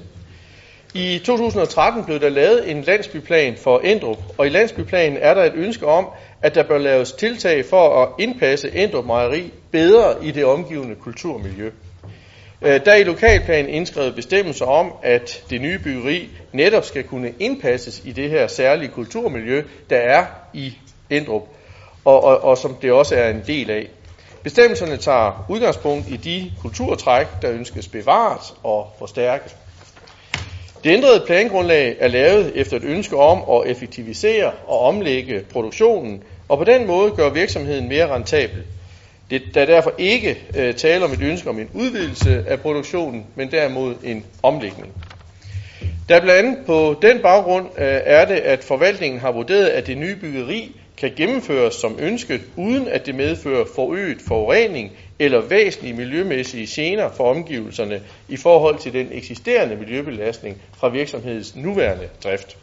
I 0.94 1.20
2013 1.26 2.06
blev 2.06 2.20
der 2.20 2.30
lavet 2.30 2.72
en 2.72 2.82
landsbyplan 2.82 3.58
for 3.58 3.80
Endrup, 3.80 4.18
og 4.38 4.46
i 4.46 4.50
landsbyplanen 4.50 5.18
er 5.22 5.34
der 5.34 5.44
et 5.44 5.54
ønske 5.56 5.88
om, 5.88 6.08
at 6.42 6.56
der 6.56 6.64
bør 6.64 6.78
laves 6.78 7.12
tiltag 7.12 7.66
for 7.66 8.04
at 8.04 8.10
indpasse 8.20 8.72
Endrup 8.76 9.06
Mejeri 9.06 9.52
bedre 9.72 10.26
i 10.26 10.32
det 10.32 10.46
omgivende 10.46 10.96
kulturmiljø. 10.96 11.72
Øh, 12.62 12.86
der 12.86 12.92
er 12.92 12.96
i 12.96 13.04
lokalplanen 13.04 13.70
indskrevet 13.70 14.16
bestemmelser 14.16 14.66
om, 14.66 14.94
at 15.04 15.44
det 15.50 15.62
nye 15.62 15.80
byggeri 15.80 16.30
netop 16.54 16.86
skal 16.86 17.04
kunne 17.04 17.34
indpasses 17.40 18.02
i 18.06 18.12
det 18.12 18.30
her 18.30 18.48
særlige 18.48 18.90
kulturmiljø, 18.90 19.64
der 19.90 19.98
er 19.98 20.26
i 20.54 20.74
Endrup, 21.10 21.44
og, 22.06 22.24
og, 22.24 22.44
og 22.44 22.58
som 22.58 22.76
det 22.82 22.92
også 22.92 23.16
er 23.16 23.30
en 23.30 23.44
del 23.48 23.70
af. 23.70 23.88
Bestemmelserne 24.44 24.98
tager 24.98 25.46
udgangspunkt 25.50 26.10
i 26.10 26.18
de 26.18 26.52
kulturtræk, 26.62 27.28
der 27.42 27.52
ønskes 27.52 27.88
bevaret 27.88 28.54
og 28.64 28.96
forstærket. 29.00 29.56
Det 30.84 30.90
ændrede 30.90 31.24
plangrundlag 31.26 31.96
er 32.00 32.08
lavet 32.08 32.52
efter 32.56 32.78
et 32.78 32.84
ønske 32.84 33.18
om 33.18 33.60
at 33.60 33.72
effektivisere 33.72 34.52
og 34.68 34.80
omlægge 34.80 35.42
produktionen, 35.52 36.24
og 36.50 36.58
på 36.58 36.64
den 36.64 36.88
måde 36.88 37.12
gøre 37.12 37.34
virksomheden 37.34 37.90
mere 37.90 38.16
rentabel. 38.16 38.64
Det, 39.30 39.42
der 39.54 39.62
er 39.62 39.66
derfor 39.66 39.94
ikke 39.98 40.38
øh, 40.58 40.74
tale 40.74 41.06
om 41.06 41.12
et 41.12 41.22
ønske 41.22 41.50
om 41.50 41.60
en 41.60 41.70
udvidelse 41.74 42.46
af 42.48 42.60
produktionen, 42.60 43.26
men 43.36 43.52
derimod 43.52 43.96
en 44.04 44.26
omlægning. 44.44 44.94
Der 46.10 46.22
blandt 46.22 46.48
andet 46.48 46.66
på 46.66 46.96
den 47.02 47.20
baggrund 47.20 47.66
øh, 47.78 48.00
er 48.06 48.26
det, 48.26 48.36
at 48.36 48.64
forvaltningen 48.64 49.20
har 49.20 49.32
vurderet, 49.32 49.68
at 49.68 49.88
det 49.88 49.98
nye 49.98 50.16
byggeri 50.16 50.76
kan 50.98 51.12
gennemføres 51.18 51.76
som 51.76 51.96
ønsket, 52.00 52.42
uden 52.56 52.88
at 52.88 53.06
det 53.06 53.16
medfører 53.16 53.66
forøget 53.76 54.18
forurening 54.28 54.92
eller 55.22 55.42
væsentlige 55.42 55.94
miljømæssige 55.94 56.68
gener 56.70 57.10
for 57.10 57.30
omgivelserne 57.30 58.02
i 58.28 58.38
forhold 58.38 58.78
til 58.78 58.94
den 58.94 59.08
eksisterende 59.12 59.76
miljøbelastning 59.76 60.62
fra 60.78 60.90
virksomhedens 60.90 61.56
nuværende 61.56 62.10
drift. 62.24 62.58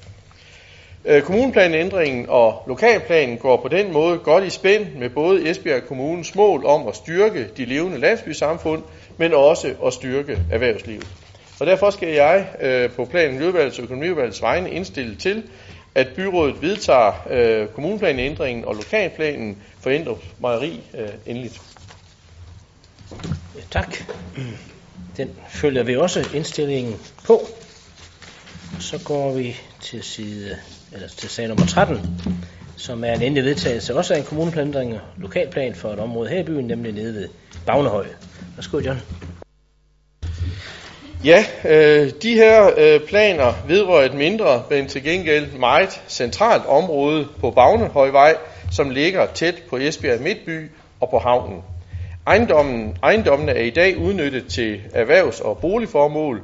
Øh, 1.04 1.22
kommuneplanændringen 1.22 2.26
og 2.28 2.62
lokalplanen 2.66 3.38
går 3.38 3.56
på 3.56 3.68
den 3.68 3.92
måde 3.92 4.18
godt 4.18 4.44
i 4.44 4.50
spænd 4.50 4.86
med 4.98 5.10
både 5.10 5.50
Esbjerg 5.50 5.82
Kommunes 5.82 6.34
mål 6.34 6.66
om 6.66 6.88
at 6.88 6.96
styrke 6.96 7.48
de 7.56 7.64
levende 7.64 7.98
landsbysamfund, 7.98 8.82
men 9.16 9.34
også 9.34 9.74
at 9.86 9.92
styrke 9.92 10.38
erhvervslivet. 10.52 11.08
Og 11.60 11.66
derfor 11.66 11.90
skal 11.90 12.08
jeg 12.08 12.46
øh, 12.60 12.90
på 12.90 13.04
planen 13.04 13.34
Miljøvalgets 13.34 13.78
og 13.78 13.84
økonomivalgets 13.84 14.42
vegne 14.42 14.70
indstille 14.70 15.16
til, 15.16 15.42
at 15.94 16.08
byrådet 16.16 16.62
vedtager 16.62 17.12
øh, 17.30 17.68
kommuneplanændringen 17.68 18.64
og 18.64 18.74
lokalplanen 18.74 19.58
for 19.80 19.90
Endrup 19.90 20.22
Mejeri 20.40 20.80
øh, 20.98 21.08
endeligt. 21.26 21.60
Tak. 23.70 23.96
Den 25.16 25.30
følger 25.48 25.82
vi 25.82 25.96
også 25.96 26.28
indstillingen 26.34 26.94
på. 27.24 27.40
Så 28.80 29.00
går 29.04 29.32
vi 29.32 29.56
til 29.80 30.02
side 30.02 30.56
eller 30.92 31.08
til 31.08 31.28
sag 31.28 31.48
nummer 31.48 31.66
13, 31.66 32.20
som 32.76 33.04
er 33.04 33.12
en 33.12 33.22
endelig 33.22 33.44
vedtagelse 33.44 33.96
også 33.96 34.14
af 34.14 34.18
en 34.18 34.24
kommuneplanændring 34.24 34.94
og 34.94 35.00
lokalplan 35.16 35.74
for 35.74 35.88
et 35.88 35.98
område 35.98 36.28
her 36.28 36.40
i 36.40 36.42
byen, 36.42 36.66
nemlig 36.66 36.92
nede 36.92 37.14
ved 37.14 37.28
Bagnehøj. 37.66 38.06
Værsgo, 38.56 38.78
John. 38.78 39.00
Ja, 41.24 41.44
øh, 41.64 42.12
de 42.22 42.34
her 42.34 42.70
øh, 42.76 43.00
planer 43.00 43.52
vedrører 43.68 44.04
et 44.04 44.14
mindre, 44.14 44.62
men 44.70 44.88
til 44.88 45.02
gengæld 45.02 45.52
meget 45.52 46.02
centralt 46.08 46.66
område 46.66 47.28
på 47.40 47.50
Bagnehøjvej, 47.50 48.36
som 48.72 48.90
ligger 48.90 49.26
tæt 49.26 49.62
på 49.70 49.76
Esbjerg 49.76 50.20
Midtby 50.20 50.70
og 51.00 51.10
på 51.10 51.18
havnen. 51.18 51.62
Ejendommen, 52.28 52.96
ejendommene 53.02 53.52
er 53.52 53.62
i 53.62 53.70
dag 53.70 53.98
udnyttet 53.98 54.46
til 54.46 54.80
erhvervs- 54.92 55.40
og 55.40 55.58
boligformål, 55.58 56.42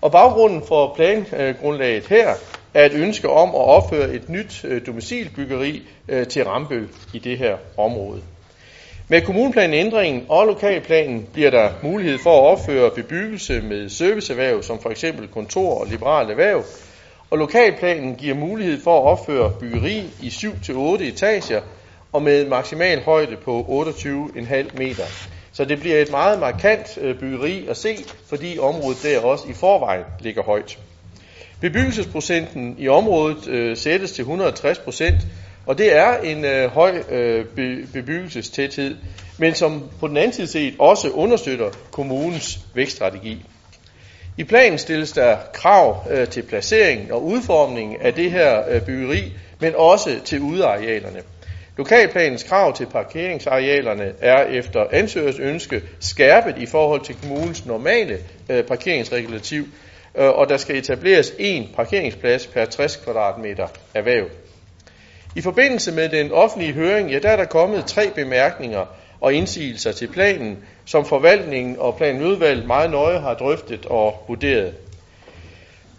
og 0.00 0.12
baggrunden 0.12 0.62
for 0.68 0.92
plangrundlaget 0.96 2.06
her 2.06 2.34
er 2.74 2.86
et 2.86 2.92
ønske 2.92 3.28
om 3.28 3.48
at 3.48 3.60
opføre 3.60 4.10
et 4.10 4.28
nyt 4.28 4.64
øh, 4.64 4.86
domicilbyggeri 4.86 5.82
øh, 6.08 6.26
til 6.26 6.44
Rambø 6.44 6.84
i 7.14 7.18
det 7.18 7.38
her 7.38 7.56
område. 7.76 8.20
Med 9.08 9.20
kommuneplanændringen 9.20 10.26
og 10.28 10.46
lokalplanen 10.46 11.28
bliver 11.32 11.50
der 11.50 11.70
mulighed 11.82 12.18
for 12.18 12.38
at 12.38 12.52
opføre 12.52 12.90
bebyggelse 12.90 13.60
med 13.60 13.88
serviceerhverv, 13.88 14.62
som 14.62 14.80
for 14.80 14.90
eksempel 14.90 15.28
kontor 15.28 15.80
og 15.80 15.86
liberale 15.86 16.30
erhverv, 16.30 16.64
og 17.30 17.38
lokalplanen 17.38 18.14
giver 18.14 18.34
mulighed 18.34 18.80
for 18.80 18.98
at 18.98 19.06
opføre 19.06 19.52
byggeri 19.60 20.04
i 20.22 20.28
7-8 20.28 21.02
etager 21.02 21.60
og 22.12 22.22
med 22.22 22.42
en 22.42 22.48
maksimal 22.48 23.02
højde 23.02 23.36
på 23.36 23.84
28,5 23.86 24.78
meter. 24.78 25.04
Så 25.52 25.64
det 25.64 25.80
bliver 25.80 25.96
et 25.96 26.10
meget 26.10 26.40
markant 26.40 26.98
øh, 27.00 27.18
byggeri 27.18 27.66
at 27.68 27.76
se, 27.76 27.96
fordi 28.28 28.58
området 28.58 29.02
der 29.02 29.20
også 29.20 29.44
i 29.48 29.52
forvejen 29.52 30.04
ligger 30.20 30.42
højt. 30.42 30.78
Bebyggelsesprocenten 31.60 32.76
i 32.78 32.88
området 32.88 33.48
øh, 33.48 33.76
sættes 33.76 34.12
til 34.12 34.22
160 34.22 34.78
procent, 34.78 35.16
Og 35.66 35.78
det 35.78 35.96
er 35.96 36.16
en 36.16 36.44
øh, 36.44 36.70
høj 36.70 37.02
øh, 37.10 37.44
be, 37.44 37.86
bebyggelsestæthed, 37.92 38.96
men 39.38 39.54
som 39.54 39.82
på 40.00 40.08
den 40.08 40.16
anden 40.16 40.32
side 40.32 40.46
set 40.46 40.74
også 40.78 41.10
understøtter 41.10 41.70
kommunens 41.90 42.60
vækststrategi. 42.74 43.44
I 44.38 44.44
planen 44.44 44.78
stilles 44.78 45.12
der 45.12 45.36
krav 45.52 46.06
øh, 46.10 46.28
til 46.28 46.42
placering 46.42 47.12
og 47.12 47.24
udformning 47.24 48.02
af 48.04 48.14
det 48.14 48.30
her 48.30 48.68
øh, 48.68 48.80
byggeri, 48.80 49.32
men 49.60 49.72
også 49.76 50.20
til 50.24 50.40
udearealerne. 50.40 51.22
Lokalplanens 51.76 52.42
krav 52.42 52.76
til 52.76 52.86
parkeringsarealerne 52.86 54.12
er 54.20 54.44
efter 54.44 54.86
ansøgers 54.92 55.38
ønske 55.38 55.82
skærpet 56.00 56.58
i 56.58 56.66
forhold 56.66 57.00
til 57.00 57.16
kommunens 57.20 57.66
normale 57.66 58.18
øh, 58.50 58.64
parkeringsregulativ, 58.64 59.62
øh, 60.14 60.28
og 60.28 60.48
der 60.48 60.56
skal 60.56 60.76
etableres 60.76 61.30
én 61.30 61.74
parkeringsplads 61.76 62.46
per 62.46 62.64
60 62.64 62.96
kvadratmeter 62.96 63.66
erhverv. 63.94 64.26
I 65.36 65.40
forbindelse 65.40 65.92
med 65.92 66.08
den 66.08 66.32
offentlige 66.32 66.72
høring, 66.72 67.10
ja, 67.10 67.18
der 67.18 67.28
er 67.28 67.36
der 67.36 67.44
kommet 67.44 67.86
tre 67.86 68.10
bemærkninger 68.14 68.86
og 69.20 69.34
indsigelser 69.34 69.92
til 69.92 70.08
planen, 70.08 70.58
som 70.84 71.04
forvaltningen 71.04 71.76
og 71.78 71.96
planudvalget 71.96 72.66
meget 72.66 72.90
nøje 72.90 73.18
har 73.18 73.34
drøftet 73.34 73.86
og 73.86 74.24
vurderet. 74.28 74.74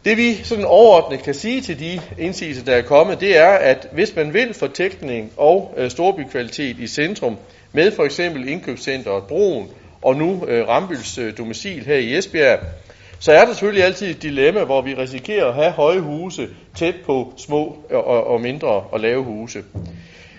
Det 0.06 0.18
vi 0.18 0.36
sådan 0.44 0.66
overordnet 0.66 1.24
kan 1.24 1.34
sige 1.34 1.62
til 1.62 1.80
de 1.80 2.02
indsigelser, 2.18 2.66
der 2.66 2.76
er 2.76 2.82
kommet, 2.82 3.20
det 3.20 3.38
er, 3.38 3.50
at 3.50 3.88
hvis 3.92 4.16
man 4.16 4.34
vil 4.34 4.54
fortækning 4.54 5.32
og 5.38 5.74
øh, 5.78 5.92
storbykvalitet 5.92 6.80
i 6.80 6.88
centrum, 6.88 7.38
med 7.72 7.92
for 7.92 8.04
eksempel 8.04 8.48
indkøbscenteret 8.50 9.24
Broen 9.24 9.70
og 10.02 10.16
nu 10.16 10.46
øh, 10.48 10.68
Rambyls 10.68 11.18
øh, 11.18 11.38
domicil 11.38 11.86
her 11.86 11.96
i 11.96 12.18
Esbjerg, 12.18 12.60
så 13.20 13.32
er 13.32 13.46
der 13.46 13.54
selvfølgelig 13.54 13.84
altid 13.84 14.10
et 14.10 14.22
dilemma, 14.22 14.64
hvor 14.64 14.82
vi 14.82 14.94
risikerer 14.94 15.46
at 15.46 15.54
have 15.54 15.72
høje 15.72 16.00
huse 16.00 16.48
tæt 16.78 16.96
på 17.06 17.34
små 17.38 17.78
og, 17.90 18.28
og 18.28 18.42
mindre 18.42 18.68
og 18.68 19.00
lave 19.00 19.24
huse. 19.24 19.64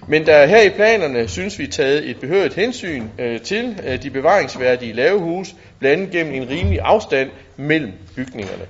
Men 0.09 0.27
der 0.27 0.35
er 0.35 0.47
her 0.47 0.63
i 0.63 0.71
planerne, 0.71 1.29
synes 1.29 1.59
vi, 1.59 1.67
taget 1.67 2.11
et 2.11 2.21
behørigt 2.21 2.55
hensyn 2.55 3.05
øh, 3.19 3.41
til 3.41 3.81
øh, 3.87 4.03
de 4.03 4.11
bevaringsværdige 4.11 4.93
lave 4.93 5.19
huse, 5.19 5.55
blandt 5.79 5.97
andet 5.97 6.13
gennem 6.13 6.35
en 6.35 6.49
rimelig 6.49 6.81
afstand 6.81 7.31
mellem 7.57 7.93
bygningerne. 8.17 8.65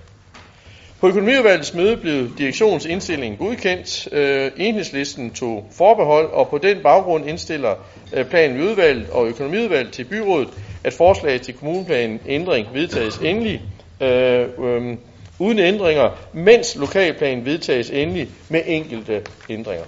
På 1.05 1.09
økonomiudvalgets 1.09 1.75
møde 1.75 1.97
blev 1.97 2.39
direktionens 2.39 2.85
indstilling 2.85 3.39
godkendt. 3.39 4.09
Øh, 4.13 4.51
enhedslisten 4.57 5.31
tog 5.31 5.69
forbehold, 5.73 6.31
og 6.31 6.49
på 6.49 6.59
den 6.59 6.83
baggrund 6.83 7.29
indstiller 7.29 7.75
øh, 8.13 8.25
planen 8.25 8.61
i 8.61 8.63
udvalget 8.63 9.11
og 9.11 9.27
økonomiudvalget 9.27 9.93
til 9.93 10.05
byrådet, 10.05 10.49
at 10.85 10.93
forslaget 10.93 11.43
til 11.43 11.55
kommuneplanen 11.55 12.21
ændring 12.27 12.67
vedtages 12.73 13.17
endelig, 13.19 13.63
øh, 14.01 14.49
øh, 14.59 14.97
uden 15.39 15.59
ændringer, 15.59 16.11
mens 16.33 16.77
lokalplanen 16.77 17.45
vedtages 17.45 17.91
endelig 17.91 18.29
med 18.49 18.61
enkelte 18.67 19.23
ændringer. 19.49 19.85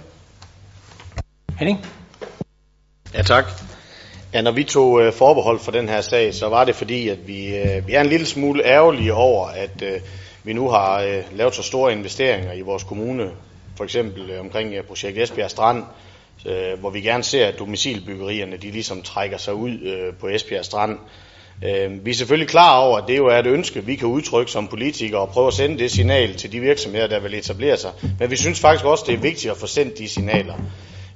Henning? 1.59 1.85
Ja, 3.13 3.21
tak. 3.21 3.45
Ja, 4.33 4.41
når 4.41 4.51
vi 4.51 4.63
tog 4.63 5.01
øh, 5.01 5.13
forbehold 5.13 5.59
for 5.59 5.71
den 5.71 5.89
her 5.89 6.01
sag, 6.01 6.33
så 6.33 6.49
var 6.49 6.65
det 6.65 6.75
fordi, 6.75 7.09
at 7.09 7.27
vi, 7.27 7.55
øh, 7.55 7.87
vi 7.87 7.93
er 7.93 8.01
en 8.01 8.07
lille 8.07 8.25
smule 8.25 8.65
ærgerlige 8.65 9.13
over, 9.13 9.47
at 9.47 9.81
øh, 9.81 9.99
vi 10.47 10.53
nu 10.53 10.69
har 10.69 11.01
øh, 11.01 11.23
lavet 11.31 11.55
så 11.55 11.63
store 11.63 11.91
investeringer 11.91 12.53
i 12.53 12.61
vores 12.61 12.83
kommune, 12.83 13.29
for 13.77 13.83
eksempel 13.83 14.29
øh, 14.29 14.39
omkring 14.39 14.73
øh, 14.73 14.83
projekt 14.83 15.17
Esbjerg 15.17 15.49
Strand, 15.49 15.83
øh, 16.45 16.79
hvor 16.79 16.89
vi 16.89 17.01
gerne 17.01 17.23
ser, 17.23 17.47
at 17.47 17.59
domicilbyggerierne 17.59 18.57
de 18.57 18.71
ligesom 18.71 19.01
trækker 19.01 19.37
sig 19.37 19.53
ud 19.53 19.71
øh, 19.71 20.13
på 20.13 20.27
Esbjerg 20.27 20.65
Strand. 20.65 20.97
Øh, 21.65 22.05
vi 22.05 22.11
er 22.11 22.15
selvfølgelig 22.15 22.49
klar 22.49 22.79
over, 22.79 22.97
at 22.97 23.03
det 23.07 23.17
jo 23.17 23.27
er 23.27 23.39
et 23.39 23.47
ønske, 23.47 23.85
vi 23.85 23.95
kan 23.95 24.07
udtrykke 24.07 24.51
som 24.51 24.67
politikere 24.67 25.21
og 25.21 25.29
prøve 25.29 25.47
at 25.47 25.53
sende 25.53 25.79
det 25.79 25.91
signal 25.91 26.35
til 26.35 26.51
de 26.51 26.59
virksomheder, 26.59 27.07
der 27.07 27.19
vil 27.19 27.33
etablere 27.33 27.77
sig. 27.77 27.91
Men 28.19 28.31
vi 28.31 28.35
synes 28.35 28.59
faktisk 28.59 28.85
også, 28.85 29.03
det 29.07 29.13
er 29.13 29.19
vigtigt 29.19 29.51
at 29.51 29.57
få 29.57 29.67
sendt 29.67 29.97
de 29.97 30.09
signaler. 30.09 30.53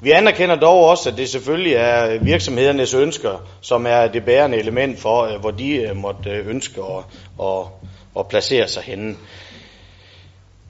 Vi 0.02 0.12
anerkender 0.12 0.56
dog 0.56 0.86
også, 0.86 1.10
at 1.10 1.18
det 1.18 1.30
selvfølgelig 1.30 1.74
er 1.74 2.20
virksomhedernes 2.24 2.94
ønsker, 2.94 3.48
som 3.62 3.86
er 3.86 4.08
det 4.08 4.26
bærende 4.26 4.58
element 4.58 5.00
for, 5.00 5.24
øh, 5.24 5.40
hvor 5.40 5.52
de 5.52 5.76
øh, 5.76 5.96
måtte 5.96 6.30
øh, 6.30 6.48
ønske 6.48 6.82
at, 6.82 7.04
at, 7.42 7.66
at 8.20 8.28
placere 8.28 8.68
sig 8.68 8.84
henne. 8.84 9.18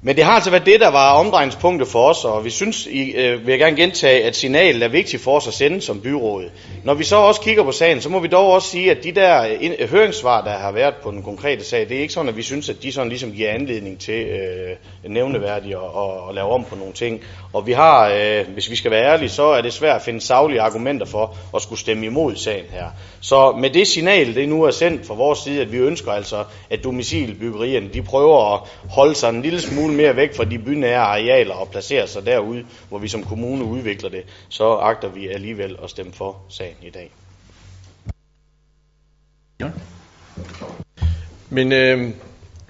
Men 0.04 0.16
det 0.16 0.24
har 0.24 0.32
altså 0.32 0.50
været 0.50 0.66
det, 0.66 0.80
der 0.80 0.92
var 0.92 1.14
omdrejningspunktet 1.14 1.88
for 1.88 2.10
os, 2.10 2.26
og 2.26 2.46
vi 2.46 2.50
synes, 2.50 2.86
I, 2.86 3.12
øh, 3.12 3.40
vil 3.40 3.52
jeg 3.52 3.60
gerne 3.60 3.76
gentage, 3.76 4.24
at 4.24 4.36
signalet 4.36 4.84
er 4.84 4.88
vigtigt 4.88 5.24
for 5.24 5.38
os 5.38 5.48
at 5.48 5.54
sende 5.54 5.82
som 5.82 6.02
byråd. 6.02 6.44
Når 6.84 6.94
vi 6.94 7.04
så 7.04 7.16
også 7.16 7.42
kigger 7.42 7.64
på 7.64 7.72
sagen, 7.72 8.02
så 8.02 8.10
må 8.10 8.20
vi 8.20 8.28
dog 8.28 8.52
også 8.52 8.68
sige, 8.68 8.92
at 8.92 9.04
de 9.04 9.12
der 9.12 9.44
øh, 9.44 9.58
ind, 9.60 9.88
høringssvar, 9.88 10.44
der 10.44 10.52
har 10.52 10.72
været 10.72 10.96
på 11.04 11.12
den 11.12 11.24
konkrete 11.24 11.66
sag, 11.66 11.90
det 11.90 11.98
er 11.98 12.02
ikke 12.02 12.14
sådan, 12.14 12.30
at 12.30 12.38
vi 12.38 12.42
synes, 12.42 12.70
at 12.70 12.84
de 12.84 12.92
sådan 12.92 13.10
ligesom 13.10 13.32
giver 13.32 13.52
anledning 13.52 14.00
til 14.00 14.26
øh, 14.26 15.12
nævneværdigt 15.12 15.76
at, 15.76 16.30
at 16.30 16.36
lave 16.36 16.50
om 16.50 16.64
på 16.64 16.76
nogle 16.76 16.94
ting. 16.94 17.22
Og 17.54 17.68
vi 17.68 17.72
har, 17.72 18.10
øh, 18.10 18.48
hvis 18.54 18.70
vi 18.70 18.76
skal 18.76 18.92
være 18.92 19.14
ærlige, 19.14 19.30
så 19.30 19.44
er 19.44 19.62
det 19.62 19.74
svært 19.74 19.96
at 19.96 20.02
finde 20.02 20.22
savlige 20.22 20.62
argumenter 20.62 21.06
for 21.06 21.36
at 21.56 21.62
skulle 21.62 21.80
stemme 21.80 22.06
imod 22.06 22.36
sagen 22.36 22.66
her. 22.72 22.86
Så 23.22 23.52
med 23.52 23.70
det 23.70 23.88
signal, 23.88 24.36
det 24.36 24.50
nu 24.50 24.64
er 24.64 24.72
sendt 24.72 25.08
fra 25.08 25.14
vores 25.14 25.40
side, 25.40 25.62
at 25.62 25.72
vi 25.72 25.78
ønsker 25.78 26.12
altså, 26.12 26.44
at 26.70 26.84
domicilbyggerierne, 26.84 27.90
de 27.94 28.02
prøver 28.02 28.54
at 28.54 28.60
holde 28.90 29.16
sig 29.16 29.30
en 29.30 29.42
lille 29.42 29.62
smule 29.62 29.91
mere 29.96 30.16
væk 30.16 30.36
fra 30.36 30.46
de 30.46 30.60
bynære 30.60 31.00
arealer 31.00 31.54
og 31.54 31.70
placere 31.70 32.08
sig 32.08 32.26
derude, 32.26 32.66
hvor 32.90 32.98
vi 33.00 33.08
som 33.08 33.24
kommune 33.24 33.64
udvikler 33.64 34.10
det, 34.10 34.24
så 34.50 34.74
agter 34.74 35.08
vi 35.10 35.28
alligevel 35.28 35.78
at 35.84 35.90
stemme 35.90 36.14
for 36.14 36.42
sagen 36.50 36.76
i 36.82 36.90
dag. 36.90 37.12
Men 41.50 41.72
øh, 41.72 42.12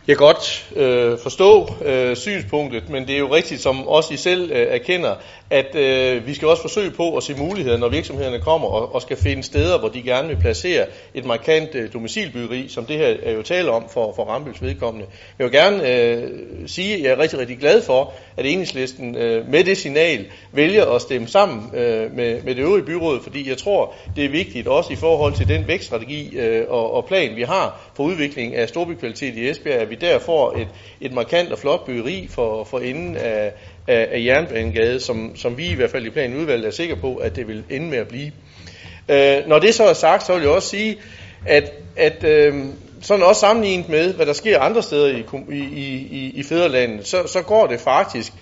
jeg 0.08 0.18
kan 0.18 0.26
godt 0.26 0.72
øh, 0.76 1.18
forstå 1.18 1.70
øh, 1.86 2.16
synspunktet, 2.16 2.90
men 2.90 3.08
det 3.08 3.16
er 3.16 3.20
jo 3.20 3.36
rigtigt, 3.36 3.62
som 3.62 3.88
også 3.88 4.14
I 4.14 4.18
selv 4.18 4.52
øh, 4.52 4.68
erkender, 4.70 5.16
at 5.50 5.76
øh, 5.76 6.28
vi 6.28 6.34
skal 6.34 6.48
også 6.48 6.62
forsøge 6.62 6.92
på 6.92 7.18
at 7.18 7.24
se 7.24 7.36
muligheder, 7.36 7.78
når 7.78 7.90
virksomhederne 7.90 8.40
kommer 8.40 8.68
og, 8.68 8.96
og 8.96 9.02
skal 9.02 9.18
finde 9.18 9.44
steder, 9.44 9.80
hvor 9.80 9.90
de 9.90 10.02
gerne 10.02 10.28
vil 10.28 10.38
placere 10.38 10.86
et 11.14 11.26
markant 11.26 11.76
øh, 11.76 11.94
domicilbyggeri, 11.94 12.68
som 12.68 12.86
det 12.86 12.98
her 12.98 13.16
er 13.24 13.32
jo 13.32 13.42
tale 13.42 13.72
om 13.72 13.90
for, 13.94 14.14
for 14.16 14.24
Rambøls 14.24 14.62
vedkommende. 14.62 15.08
Jeg 15.40 15.44
vil 15.44 15.54
gerne 15.54 15.90
øh, 15.90 16.30
sige, 16.68 16.94
at 16.94 17.02
jeg 17.02 17.12
er 17.12 17.20
rigtig, 17.20 17.40
rigtig 17.40 17.58
glad 17.58 17.82
for, 17.82 18.14
at 18.38 18.46
enhedslisten 18.46 19.16
øh, 19.16 19.50
med 19.50 19.64
det 19.64 19.78
signal 19.78 20.26
vælger 20.52 20.86
at 20.86 21.02
stemme 21.02 21.28
sammen 21.28 21.70
øh, 21.76 22.16
med, 22.16 22.42
med 22.44 22.56
det 22.56 22.62
øvrige 22.62 22.86
byråd, 22.86 23.24
fordi 23.24 23.50
jeg 23.50 23.58
tror, 23.58 23.94
det 24.16 24.26
er 24.26 24.30
vigtigt 24.30 24.68
også 24.68 24.94
i 24.94 24.96
forhold 24.96 25.34
til 25.34 25.48
den 25.48 25.68
vækststrategi 25.68 26.38
øh, 26.38 26.66
og, 26.70 26.94
og 26.94 27.06
plan, 27.06 27.36
vi 27.36 27.44
har 27.44 27.91
for 28.02 28.08
udvikling 28.08 28.56
af 28.56 28.70
storbykvalitet 28.70 29.36
i 29.36 29.50
Esbjerg, 29.50 29.82
at 29.82 29.90
vi 29.90 29.96
der 29.96 30.20
får 30.20 30.58
et, 30.58 30.68
et 31.02 31.14
markant 31.14 31.52
og 31.52 31.60
flot 31.60 31.86
byggeri 31.86 32.28
for, 32.30 32.64
for 32.64 32.80
enden 32.80 33.16
af, 33.16 33.54
af, 33.88 34.08
af 34.12 34.26
Jernbanegade, 34.26 35.00
som, 35.00 35.36
som 35.36 35.58
vi 35.58 35.68
i 35.68 35.74
hvert 35.74 35.90
fald 35.90 36.06
i 36.06 36.10
planen 36.10 36.38
udvalget 36.38 36.68
er 36.68 36.72
sikre 36.72 36.96
på, 36.96 37.16
at 37.16 37.36
det 37.36 37.48
vil 37.48 37.64
ende 37.70 37.88
med 37.90 37.98
at 37.98 38.08
blive. 38.08 38.32
Øh, 39.10 39.48
når 39.48 39.60
det 39.60 39.76
så 39.76 39.84
er 39.84 39.94
sagt, 39.94 40.26
så 40.26 40.34
vil 40.34 40.42
jeg 40.42 40.52
også 40.52 40.70
sige, 40.70 40.98
at, 41.46 41.74
at 41.96 42.24
øh, 42.24 42.66
sådan 43.02 43.26
også 43.26 43.40
sammenlignet 43.40 43.90
med, 43.90 44.14
hvad 44.14 44.26
der 44.26 44.34
sker 44.34 44.60
andre 44.60 44.84
steder 44.84 45.08
i, 45.08 45.24
i, 45.52 45.94
i, 46.12 46.32
i 46.36 46.44
fædrelandet, 46.44 47.08
så, 47.08 47.28
så 47.28 47.42
går 47.42 47.68
det 47.68 47.80
faktisk 47.80 48.34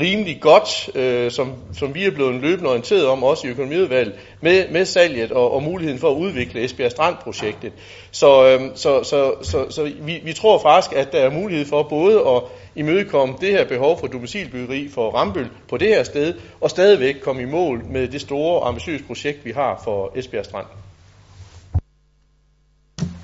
rimelig 0.00 0.40
godt, 0.40 0.90
øh, 0.94 1.30
som, 1.30 1.52
som 1.74 1.94
vi 1.94 2.04
er 2.04 2.10
blevet 2.10 2.40
løbende 2.40 2.70
orienteret 2.70 3.06
om, 3.06 3.24
også 3.24 3.46
i 3.46 3.50
økonomiudvalget, 3.50 4.14
med, 4.40 4.68
med 4.68 4.84
salget 4.84 5.32
og, 5.32 5.54
og 5.54 5.62
muligheden 5.62 6.00
for 6.00 6.10
at 6.10 6.16
udvikle 6.16 6.64
Esbjerg 6.64 6.90
Strand-projektet. 6.90 7.72
Så, 8.10 8.48
øh, 8.48 8.60
så, 8.74 9.02
så, 9.02 9.34
så, 9.42 9.70
så 9.70 9.92
vi, 10.00 10.20
vi 10.24 10.32
tror 10.32 10.58
faktisk, 10.58 10.96
at 10.96 11.12
der 11.12 11.18
er 11.18 11.30
mulighed 11.30 11.66
for 11.66 11.82
både 11.82 12.28
at 12.28 12.42
imødekomme 12.74 13.34
det 13.40 13.50
her 13.50 13.64
behov 13.64 14.00
for 14.00 14.06
domicilbyggeri 14.06 14.88
for 14.88 15.10
Rambøl 15.10 15.48
på 15.68 15.76
det 15.76 15.88
her 15.88 16.02
sted, 16.02 16.34
og 16.60 16.70
stadigvæk 16.70 17.14
komme 17.22 17.42
i 17.42 17.44
mål 17.44 17.84
med 17.90 18.08
det 18.08 18.20
store 18.20 18.64
ambitiøse 18.64 19.04
projekt, 19.04 19.44
vi 19.44 19.50
har 19.50 19.80
for 19.84 20.12
Esbjerg 20.16 20.44
Strand. 20.44 20.66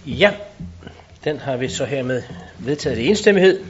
Ja, 0.06 0.32
den 1.24 1.38
har 1.38 1.56
vi 1.56 1.68
så 1.68 1.84
hermed 1.84 2.22
vedtaget 2.58 2.98
i 2.98 3.08
enstemmighed. 3.08 3.64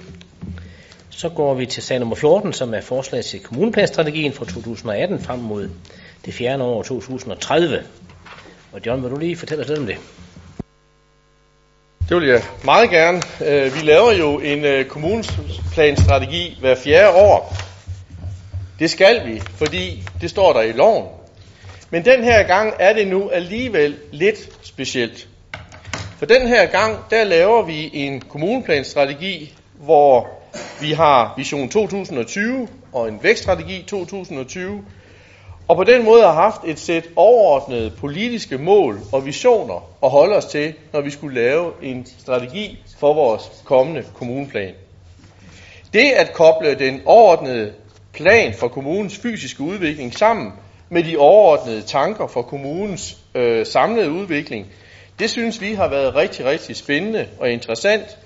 Så 1.16 1.28
går 1.28 1.54
vi 1.54 1.66
til 1.66 1.82
sag 1.82 1.98
nummer 1.98 2.16
14, 2.16 2.52
som 2.52 2.74
er 2.74 2.80
forslag 2.80 3.24
til 3.24 3.40
kommuneplanstrategien 3.40 4.32
fra 4.32 4.44
2018 4.44 5.20
frem 5.20 5.38
mod 5.38 5.70
det 6.24 6.34
fjerde 6.34 6.64
år 6.64 6.82
2030. 6.82 7.82
Og 8.72 8.80
John, 8.86 9.02
vil 9.02 9.10
du 9.10 9.16
lige 9.16 9.36
fortælle 9.36 9.64
os 9.64 9.68
lidt 9.68 9.78
om 9.78 9.86
det? 9.86 9.96
Det 12.08 12.16
vil 12.16 12.28
jeg 12.28 12.42
meget 12.64 12.90
gerne. 12.90 13.22
Øh, 13.46 13.74
vi 13.74 13.80
laver 13.80 14.12
jo 14.12 14.38
en 14.38 14.64
øh, 14.64 14.84
kommuneplanstrategi 14.84 16.56
hver 16.60 16.74
fjerde 16.74 17.14
år. 17.16 17.56
Det 18.78 18.90
skal 18.90 19.26
vi, 19.26 19.40
fordi 19.40 20.02
det 20.20 20.30
står 20.30 20.52
der 20.52 20.60
i 20.62 20.72
loven. 20.72 21.06
Men 21.90 22.04
den 22.04 22.24
her 22.24 22.42
gang 22.42 22.74
er 22.78 22.92
det 22.92 23.06
nu 23.06 23.28
alligevel 23.28 23.96
lidt 24.12 24.48
specielt. 24.62 25.28
For 26.18 26.26
den 26.26 26.48
her 26.48 26.66
gang, 26.66 26.98
der 27.10 27.24
laver 27.24 27.62
vi 27.62 27.90
en 27.92 28.20
kommuneplanstrategi, 28.20 29.52
hvor 29.74 30.43
vi 30.80 30.92
har 30.92 31.34
Vision 31.36 31.68
2020 31.68 32.68
og 32.92 33.08
en 33.08 33.18
vækststrategi 33.22 33.84
2020, 33.88 34.84
og 35.68 35.76
på 35.76 35.84
den 35.84 36.04
måde 36.04 36.22
har 36.22 36.32
haft 36.32 36.60
et 36.64 36.78
sæt 36.78 37.08
overordnede 37.16 37.90
politiske 37.90 38.58
mål 38.58 39.00
og 39.12 39.26
visioner 39.26 39.88
at 40.02 40.10
holde 40.10 40.36
os 40.36 40.44
til, 40.44 40.74
når 40.92 41.00
vi 41.00 41.10
skulle 41.10 41.34
lave 41.40 41.72
en 41.82 42.06
strategi 42.18 42.78
for 42.98 43.14
vores 43.14 43.42
kommende 43.64 44.04
kommuneplan. 44.14 44.74
Det 45.92 46.10
at 46.10 46.32
koble 46.32 46.74
den 46.74 47.02
overordnede 47.04 47.72
plan 48.12 48.54
for 48.54 48.68
kommunens 48.68 49.18
fysiske 49.18 49.62
udvikling 49.62 50.14
sammen 50.14 50.52
med 50.88 51.02
de 51.04 51.16
overordnede 51.16 51.82
tanker 51.82 52.26
for 52.26 52.42
kommunens 52.42 53.16
øh, 53.34 53.66
samlede 53.66 54.10
udvikling, 54.10 54.66
det 55.18 55.30
synes 55.30 55.60
vi 55.60 55.74
har 55.74 55.88
været 55.88 56.14
rigtig, 56.14 56.44
rigtig 56.44 56.76
spændende 56.76 57.28
og 57.38 57.50
interessant. 57.50 58.18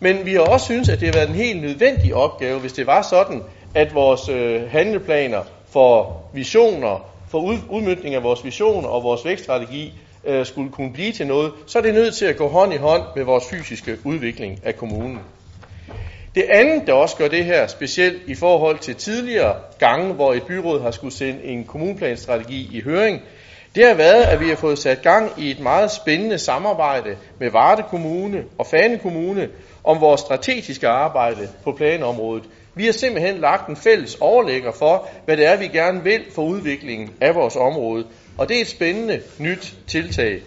Men 0.00 0.26
vi 0.26 0.34
har 0.34 0.40
også 0.40 0.64
synes, 0.64 0.88
at 0.88 1.00
det 1.00 1.08
har 1.08 1.12
været 1.12 1.28
en 1.28 1.34
helt 1.34 1.62
nødvendig 1.62 2.14
opgave, 2.14 2.60
hvis 2.60 2.72
det 2.72 2.86
var 2.86 3.02
sådan, 3.02 3.42
at 3.74 3.94
vores 3.94 4.28
øh, 4.28 4.70
handleplaner 4.70 5.42
for 5.72 6.22
visioner, 6.32 7.08
for 7.28 7.38
ud, 7.38 7.58
udmyndning 7.70 8.14
af 8.14 8.22
vores 8.22 8.44
visioner 8.44 8.88
og 8.88 9.02
vores 9.02 9.24
vækststrategi 9.24 9.94
øh, 10.24 10.46
skulle 10.46 10.70
kunne 10.72 10.92
blive 10.92 11.12
til 11.12 11.26
noget, 11.26 11.52
så 11.66 11.78
er 11.78 11.82
det 11.82 11.94
nødt 11.94 12.14
til 12.14 12.26
at 12.26 12.36
gå 12.36 12.48
hånd 12.48 12.74
i 12.74 12.76
hånd 12.76 13.02
med 13.16 13.24
vores 13.24 13.44
fysiske 13.50 13.98
udvikling 14.04 14.60
af 14.64 14.76
kommunen. 14.76 15.20
Det 16.34 16.44
andet, 16.50 16.86
der 16.86 16.92
også 16.92 17.16
gør 17.16 17.28
det 17.28 17.44
her 17.44 17.66
specielt 17.66 18.22
i 18.26 18.34
forhold 18.34 18.78
til 18.78 18.94
tidligere 18.94 19.56
gange, 19.78 20.14
hvor 20.14 20.34
et 20.34 20.42
byråd 20.42 20.80
har 20.82 20.90
skulle 20.90 21.14
sende 21.14 21.44
en 21.44 21.64
kommuneplanstrategi 21.64 22.68
i 22.72 22.80
høring, 22.80 23.22
det 23.76 23.86
har 23.86 23.94
været, 23.94 24.22
at 24.22 24.40
vi 24.40 24.48
har 24.48 24.56
fået 24.56 24.78
sat 24.78 25.02
gang 25.02 25.32
i 25.38 25.50
et 25.50 25.60
meget 25.60 25.90
spændende 25.90 26.38
samarbejde 26.38 27.16
med 27.40 27.50
Varde 27.50 27.82
Kommune 27.82 28.44
og 28.58 28.66
Fane 28.66 28.98
Kommune 28.98 29.48
om 29.84 30.00
vores 30.00 30.20
strategiske 30.20 30.88
arbejde 30.88 31.48
på 31.64 31.72
planområdet. 31.72 32.44
Vi 32.74 32.84
har 32.84 32.92
simpelthen 32.92 33.38
lagt 33.38 33.68
en 33.68 33.76
fælles 33.76 34.16
overlægger 34.20 34.72
for, 34.72 35.08
hvad 35.24 35.36
det 35.36 35.46
er, 35.46 35.56
vi 35.56 35.66
gerne 35.66 36.02
vil 36.04 36.24
for 36.34 36.42
udviklingen 36.42 37.10
af 37.20 37.34
vores 37.34 37.56
område. 37.56 38.06
Og 38.38 38.48
det 38.48 38.56
er 38.56 38.60
et 38.60 38.68
spændende 38.68 39.20
nyt 39.38 39.74
tiltag. 39.86 40.40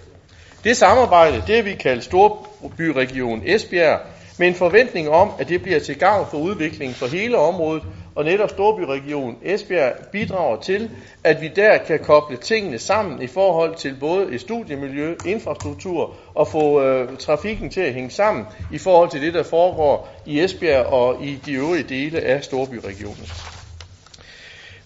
Det 0.63 0.77
samarbejde, 0.77 1.43
det 1.47 1.55
har 1.55 1.63
vi 1.63 1.73
kaldt 1.73 2.03
Storbyregion 2.03 3.41
Esbjerg, 3.45 3.99
med 4.39 4.47
en 4.47 4.55
forventning 4.55 5.09
om, 5.09 5.31
at 5.39 5.49
det 5.49 5.61
bliver 5.61 5.79
til 5.79 5.99
gavn 5.99 6.27
for 6.31 6.37
udviklingen 6.37 6.95
for 6.95 7.07
hele 7.07 7.37
området, 7.37 7.83
og 8.19 8.25
netop 8.25 8.49
Storbyregion 8.49 9.37
Esbjerg 9.43 9.93
bidrager 10.11 10.61
til, 10.61 10.89
at 11.23 11.41
vi 11.41 11.47
der 11.47 11.77
kan 11.77 11.99
koble 11.99 12.37
tingene 12.37 12.79
sammen 12.79 13.21
i 13.21 13.27
forhold 13.27 13.75
til 13.75 13.95
både 13.99 14.33
et 14.33 14.41
studiemiljø, 14.41 15.15
infrastruktur 15.25 16.13
og 16.35 16.47
få 16.47 16.83
øh, 16.83 17.17
trafikken 17.17 17.69
til 17.69 17.81
at 17.81 17.93
hænge 17.93 18.09
sammen 18.09 18.45
i 18.73 18.77
forhold 18.77 19.09
til 19.09 19.21
det, 19.21 19.33
der 19.33 19.43
foregår 19.43 20.09
i 20.25 20.39
Esbjerg 20.39 20.85
og 20.85 21.23
i 21.23 21.39
de 21.45 21.53
øvrige 21.53 21.83
dele 21.83 22.19
af 22.19 22.43
Storbyregionen. 22.43 23.25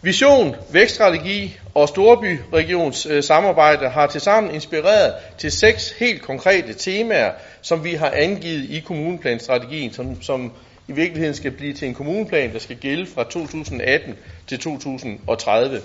Vision, 0.02 0.56
vækststrategi 0.72 1.60
og 1.74 1.90
Storbyregions 1.90 3.06
øh, 3.06 3.24
samarbejde 3.24 3.90
har 3.90 4.08
tilsammen 4.08 4.56
inspireret 4.56 5.14
til 5.38 5.52
seks 5.52 5.92
helt 6.00 6.22
konkrete 6.22 6.74
temaer, 6.74 7.32
som 7.62 7.84
vi 7.84 7.94
har 7.94 8.12
angivet 8.16 8.70
i 8.70 8.80
kommuneplanstrategien, 8.80 9.94
som, 9.94 10.22
som 10.22 10.52
i 10.88 10.92
virkeligheden 10.92 11.36
skal 11.36 11.52
blive 11.52 11.74
til 11.74 11.88
en 11.88 11.94
kommuneplan, 11.94 12.54
der 12.54 12.60
skal 12.60 12.76
gælde 12.76 13.06
fra 13.06 13.24
2018 13.24 14.16
til 14.48 14.60
2030. 14.60 15.82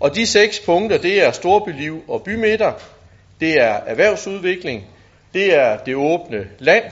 Og 0.00 0.14
de 0.14 0.26
seks 0.26 0.60
punkter, 0.60 0.98
det 0.98 1.26
er 1.26 1.32
storbyliv 1.32 2.04
og 2.08 2.22
bymidter, 2.22 2.72
det 3.40 3.60
er 3.60 3.80
erhvervsudvikling, 3.86 4.84
det 5.34 5.54
er 5.54 5.76
det 5.76 5.94
åbne 5.94 6.46
land, 6.58 6.84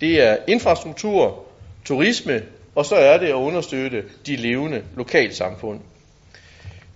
det 0.00 0.22
er 0.22 0.36
infrastruktur, 0.48 1.44
turisme, 1.84 2.42
og 2.74 2.86
så 2.86 2.94
er 2.94 3.18
det 3.18 3.26
at 3.26 3.34
understøtte 3.34 4.04
de 4.26 4.36
levende 4.36 4.82
lokalsamfund. 4.96 5.80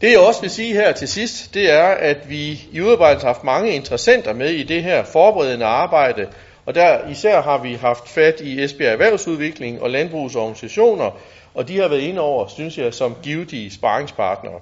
Det 0.01 0.11
jeg 0.11 0.18
også 0.18 0.40
vil 0.40 0.51
sige 0.51 0.72
her 0.72 0.92
til 0.92 1.09
sidst, 1.09 1.55
det 1.55 1.72
er, 1.72 1.84
at 1.84 2.30
vi 2.30 2.62
i 2.72 2.80
udarbejdelsen 2.80 3.26
har 3.26 3.34
haft 3.34 3.44
mange 3.44 3.72
interessenter 3.72 4.32
med 4.32 4.51
i 4.51 4.62
det 4.62 4.82
her 4.82 5.05
forberedende 5.05 5.66
arbejde, 5.66 6.26
og 6.66 6.74
der 6.74 7.08
især 7.08 7.42
har 7.42 7.58
vi 7.58 7.74
haft 7.74 8.08
fat 8.08 8.40
i 8.40 8.62
Esbjerg 8.62 8.92
Erhvervsudvikling 8.92 9.82
og 9.82 9.90
landbrugsorganisationer, 9.90 11.10
og 11.54 11.68
de 11.68 11.80
har 11.80 11.88
været 11.88 12.00
inde 12.00 12.20
over, 12.20 12.46
synes 12.48 12.78
jeg, 12.78 12.94
som 12.94 13.16
givetige 13.22 13.70
sparringspartnere. 13.70 14.60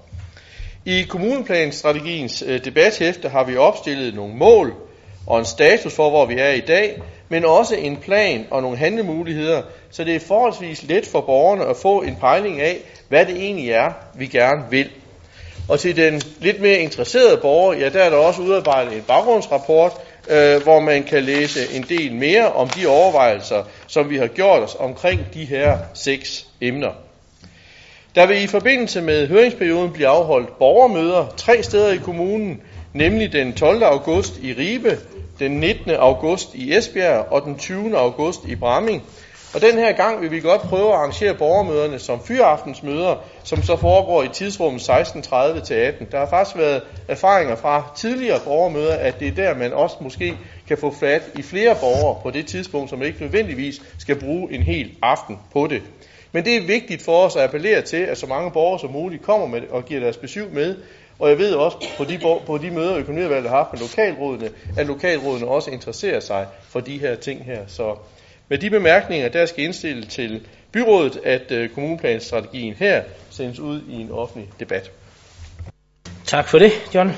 I 0.84 1.02
kommuneplanstrategiens 1.02 2.44
øh, 2.46 2.64
debathæfte 2.64 3.28
har 3.28 3.44
vi 3.44 3.56
opstillet 3.56 4.14
nogle 4.14 4.34
mål 4.34 4.74
og 5.26 5.38
en 5.38 5.44
status 5.44 5.94
for, 5.94 6.10
hvor 6.10 6.26
vi 6.26 6.34
er 6.38 6.50
i 6.50 6.60
dag, 6.60 7.02
men 7.28 7.44
også 7.44 7.74
en 7.74 7.96
plan 7.96 8.46
og 8.50 8.62
nogle 8.62 8.76
handlemuligheder, 8.76 9.62
så 9.90 10.04
det 10.04 10.14
er 10.14 10.20
forholdsvis 10.20 10.82
let 10.82 11.06
for 11.06 11.20
borgerne 11.20 11.64
at 11.64 11.76
få 11.76 12.02
en 12.02 12.16
pejling 12.16 12.60
af, 12.60 12.76
hvad 13.08 13.26
det 13.26 13.36
egentlig 13.36 13.70
er, 13.70 13.92
vi 14.14 14.26
gerne 14.26 14.64
vil. 14.70 14.90
Og 15.68 15.80
til 15.80 15.96
den 15.96 16.22
lidt 16.40 16.60
mere 16.60 16.78
interesserede 16.78 17.36
borger, 17.36 17.74
ja, 17.74 17.88
der 17.88 18.02
er 18.02 18.10
der 18.10 18.16
også 18.16 18.42
udarbejdet 18.42 18.96
en 18.96 19.02
baggrundsrapport, 19.02 19.92
øh, 20.28 20.62
hvor 20.62 20.80
man 20.80 21.02
kan 21.02 21.22
læse 21.22 21.74
en 21.76 21.82
del 21.82 22.14
mere 22.14 22.52
om 22.52 22.68
de 22.68 22.86
overvejelser, 22.86 23.62
som 23.86 24.10
vi 24.10 24.16
har 24.16 24.26
gjort 24.26 24.62
os 24.62 24.76
omkring 24.78 25.20
de 25.34 25.44
her 25.44 25.78
seks 25.94 26.46
emner. 26.60 26.90
Der 28.14 28.26
vil 28.26 28.42
i 28.42 28.46
forbindelse 28.46 29.00
med 29.00 29.28
høringsperioden 29.28 29.92
blive 29.92 30.08
afholdt 30.08 30.58
borgermøder 30.58 31.26
tre 31.36 31.62
steder 31.62 31.92
i 31.92 31.96
kommunen, 31.96 32.60
nemlig 32.92 33.32
den 33.32 33.52
12. 33.52 33.82
august 33.82 34.32
i 34.42 34.52
Ribe, 34.52 34.98
den 35.38 35.50
19. 35.50 35.90
august 35.90 36.54
i 36.54 36.76
Esbjerg 36.76 37.26
og 37.30 37.42
den 37.42 37.58
20. 37.58 37.98
august 37.98 38.40
i 38.48 38.54
Bramming. 38.54 39.02
Og 39.54 39.60
den 39.60 39.78
her 39.78 39.92
gang 39.92 40.20
vil 40.20 40.30
vi 40.30 40.40
godt 40.40 40.60
prøve 40.60 40.88
at 40.88 40.94
arrangere 40.94 41.34
borgermøderne 41.34 41.98
som 41.98 42.20
fyraftensmøder, 42.24 43.16
som 43.44 43.62
så 43.62 43.76
foregår 43.76 44.22
i 44.22 44.28
tidsrummet 44.28 44.80
16.30 44.90 45.60
til 45.60 45.74
18. 45.74 46.08
Der 46.12 46.18
har 46.18 46.26
faktisk 46.26 46.56
været 46.56 46.82
erfaringer 47.08 47.56
fra 47.56 47.92
tidligere 47.96 48.40
borgermøder, 48.44 48.94
at 48.94 49.20
det 49.20 49.28
er 49.28 49.32
der, 49.32 49.54
man 49.54 49.72
også 49.72 49.96
måske 50.00 50.36
kan 50.68 50.78
få 50.78 50.94
fat 51.00 51.22
i 51.34 51.42
flere 51.42 51.76
borgere 51.80 52.20
på 52.22 52.30
det 52.30 52.46
tidspunkt, 52.46 52.90
som 52.90 53.02
ikke 53.02 53.20
nødvendigvis 53.20 53.82
skal 53.98 54.20
bruge 54.20 54.52
en 54.52 54.62
hel 54.62 54.90
aften 55.02 55.38
på 55.52 55.66
det. 55.66 55.82
Men 56.32 56.44
det 56.44 56.56
er 56.56 56.66
vigtigt 56.66 57.02
for 57.02 57.26
os 57.26 57.36
at 57.36 57.42
appellere 57.42 57.82
til, 57.82 57.96
at 57.96 58.18
så 58.18 58.26
mange 58.26 58.50
borgere 58.50 58.80
som 58.80 58.90
muligt 58.90 59.22
kommer 59.22 59.46
med 59.46 59.62
og 59.70 59.84
giver 59.84 60.00
deres 60.00 60.16
besøg 60.16 60.52
med. 60.52 60.76
Og 61.18 61.28
jeg 61.28 61.38
ved 61.38 61.54
også 61.54 61.76
på 61.96 62.04
de, 62.04 62.18
på 62.46 62.58
de 62.58 62.70
møder, 62.70 62.96
økonomiudvalget 62.96 63.50
har 63.50 63.56
haft 63.56 63.72
med 63.72 63.80
lokalrådene, 63.80 64.50
at 64.78 64.86
lokalrådene 64.86 65.46
også 65.46 65.70
interesserer 65.70 66.20
sig 66.20 66.46
for 66.68 66.80
de 66.80 66.98
her 66.98 67.14
ting 67.14 67.44
her. 67.44 67.60
Så 67.66 67.96
med 68.48 68.58
de 68.58 68.70
bemærkninger, 68.70 69.28
der 69.28 69.46
skal 69.46 69.64
indstille 69.64 70.04
til 70.04 70.40
byrådet, 70.72 71.20
at 71.24 71.50
øh, 71.50 71.68
kommuneplanstrategien 71.68 72.74
her 72.74 73.02
sendes 73.30 73.58
ud 73.58 73.80
i 73.88 73.94
en 73.94 74.10
offentlig 74.10 74.48
debat. 74.60 74.90
Tak 76.24 76.48
for 76.48 76.58
det, 76.58 76.72
John. 76.94 77.12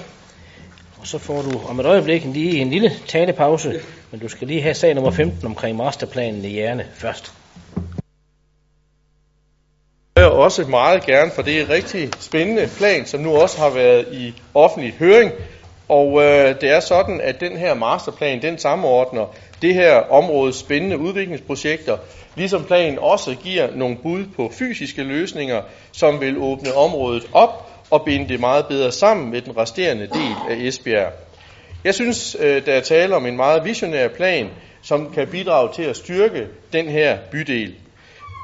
Og 1.01 1.07
så 1.07 1.19
får 1.19 1.43
du 1.43 1.61
om 1.69 1.81
et 1.81 1.87
øjeblik 1.87 2.25
lige 2.25 2.59
en 2.59 2.71
lille 2.71 2.93
talepause, 3.07 3.81
men 4.11 4.21
du 4.21 4.29
skal 4.29 4.49
lige 4.49 4.63
have 4.63 4.75
sag 4.75 4.95
nummer 4.95 5.11
15 5.11 5.47
omkring 5.47 5.77
masterplanen 5.77 6.45
i 6.45 6.49
hjerne 6.49 6.87
først. 6.95 7.33
Jeg 10.17 10.27
også 10.27 10.63
meget 10.63 11.07
gerne, 11.07 11.31
for 11.31 11.43
det 11.43 11.59
er 11.59 11.63
en 11.63 11.71
rigtig 11.71 12.11
spændende 12.21 12.69
plan, 12.79 13.07
som 13.07 13.21
nu 13.21 13.37
også 13.37 13.59
har 13.59 13.71
været 13.71 14.07
i 14.13 14.35
offentlig 14.55 14.95
høring. 14.99 15.33
Og 15.89 16.23
øh, 16.23 16.61
det 16.61 16.71
er 16.71 16.81
sådan, 16.81 17.21
at 17.21 17.41
den 17.41 17.57
her 17.57 17.75
masterplan, 17.75 18.43
den 18.43 18.59
samordner 18.59 19.35
det 19.63 19.75
her 19.75 19.95
områdes 19.95 20.57
spændende 20.57 20.99
udviklingsprojekter, 20.99 21.97
ligesom 22.37 22.65
planen 22.65 22.99
også 22.99 23.35
giver 23.35 23.69
nogle 23.75 23.97
bud 23.97 24.25
på 24.37 24.53
fysiske 24.59 25.03
løsninger, 25.03 25.63
som 25.93 26.21
vil 26.21 26.39
åbne 26.39 26.75
området 26.75 27.27
op 27.33 27.71
og 27.91 28.05
binde 28.05 28.29
det 28.29 28.41
meget 28.41 28.67
bedre 28.67 28.93
sammen 28.93 29.31
med 29.31 29.41
den 29.41 29.57
resterende 29.57 30.07
del 30.07 30.35
af 30.51 30.57
Esbjerg. 30.57 31.13
Jeg 31.85 31.95
synes, 31.95 32.37
øh, 32.41 32.67
der 32.67 32.73
er 32.73 32.81
tale 32.81 33.17
om 33.17 33.27
en 33.27 33.37
meget 33.37 33.65
visionær 33.65 34.09
plan, 34.09 34.49
som 34.83 35.13
kan 35.13 35.29
bidrage 35.29 35.73
til 35.75 35.83
at 35.83 35.97
styrke 35.97 36.47
den 36.73 36.89
her 36.89 37.19
bydel. 37.31 37.75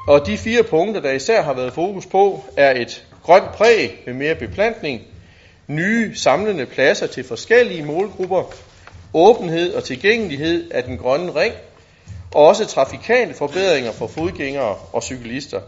Og 0.07 0.27
de 0.27 0.37
fire 0.37 0.63
punkter, 0.63 1.01
der 1.01 1.11
især 1.11 1.41
har 1.41 1.53
været 1.53 1.73
fokus 1.73 2.05
på, 2.05 2.43
er 2.57 2.81
et 2.81 3.05
grønt 3.23 3.51
præg 3.51 4.03
med 4.05 4.13
mere 4.13 4.35
beplantning, 4.35 5.01
nye 5.67 6.15
samlende 6.15 6.65
pladser 6.65 7.07
til 7.07 7.23
forskellige 7.23 7.83
målgrupper, 7.83 8.53
åbenhed 9.13 9.73
og 9.73 9.83
tilgængelighed 9.83 10.71
af 10.71 10.83
den 10.83 10.97
grønne 10.97 11.35
ring, 11.35 11.53
og 12.33 12.47
også 12.47 12.65
trafikale 12.65 13.33
forbedringer 13.33 13.91
for 13.91 14.07
fodgængere 14.07 14.75
og 14.93 15.03
cyklister. 15.03 15.59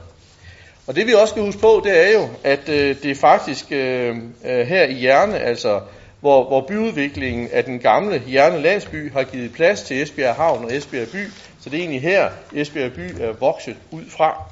Og 0.87 0.95
det 0.95 1.07
vi 1.07 1.13
også 1.13 1.31
skal 1.31 1.43
huske 1.43 1.61
på, 1.61 1.81
det 1.83 2.07
er 2.07 2.13
jo, 2.13 2.27
at 2.43 2.69
øh, 2.69 2.95
det 3.03 3.11
er 3.11 3.15
faktisk 3.15 3.71
øh, 3.71 4.17
øh 4.45 4.67
her 4.67 4.83
i 4.83 4.93
Hjerne, 4.93 5.39
altså 5.39 5.79
hvor, 6.19 6.47
hvor 6.47 6.65
byudviklingen 6.67 7.49
af 7.53 7.63
den 7.63 7.79
gamle 7.79 8.19
Hjerne 8.27 8.61
landsby 8.61 9.13
har 9.13 9.23
givet 9.23 9.53
plads 9.53 9.81
til 9.81 10.01
Esbjerg 10.01 10.35
Havn 10.35 10.65
og 10.65 10.75
Esbjerg 10.75 11.07
by, 11.07 11.27
så 11.61 11.69
det 11.69 11.73
er 11.73 11.79
egentlig 11.79 12.01
her, 12.01 12.29
Esbjerg 12.53 12.93
by 12.93 13.21
er 13.21 13.31
vokset 13.39 13.75
ud 13.91 14.03
fra. 14.09 14.43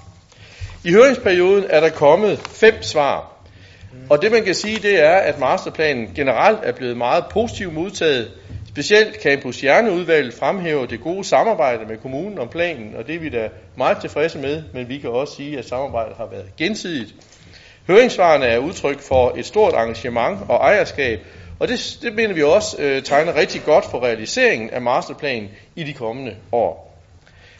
I 0.84 0.92
høringsperioden 0.92 1.66
er 1.70 1.80
der 1.80 1.90
kommet 1.90 2.40
fem 2.40 2.84
svar, 2.84 3.34
og 4.10 4.22
det 4.22 4.32
man 4.32 4.44
kan 4.44 4.56
sige, 4.56 4.80
det 4.80 5.04
er, 5.04 5.16
at 5.16 5.40
masterplanen 5.40 6.10
generelt 6.16 6.60
er 6.64 6.72
blevet 6.72 6.98
meget 6.98 7.24
positivt 7.32 7.74
modtaget 7.74 8.32
Specielt 8.74 9.22
Campus 9.22 9.62
Hjerneudvalget 9.62 10.34
fremhæver 10.34 10.86
det 10.86 11.02
gode 11.02 11.24
samarbejde 11.24 11.86
med 11.86 11.98
kommunen 11.98 12.40
om 12.40 12.48
planen, 12.50 12.96
og 12.96 13.08
det 13.08 13.16
er 13.16 13.20
vi 13.20 13.30
da 13.30 13.50
meget 13.78 13.98
tilfredse 14.02 14.40
med, 14.40 14.64
men 14.74 14.90
vi 14.90 14.98
kan 14.98 15.10
også 15.10 15.36
sige, 15.36 15.58
at 15.58 15.66
samarbejdet 15.66 16.18
har 16.18 16.26
været 16.26 16.56
gensidigt. 16.58 17.16
Høringssvarene 17.88 18.46
er 18.46 18.58
udtryk 18.58 19.00
for 19.00 19.34
et 19.38 19.46
stort 19.46 19.74
engagement 19.74 20.40
og 20.50 20.56
ejerskab, 20.56 21.20
og 21.60 21.68
det, 21.68 21.98
det 22.02 22.16
mener 22.16 22.34
vi 22.34 22.44
også 22.44 22.76
øh, 22.80 23.04
tegner 23.04 23.36
rigtig 23.36 23.62
godt 23.64 23.86
for 23.86 24.04
realiseringen 24.04 24.70
af 24.70 24.82
masterplanen 24.82 25.50
i 25.76 25.84
de 25.84 25.94
kommende 25.94 26.36
år. 26.52 27.00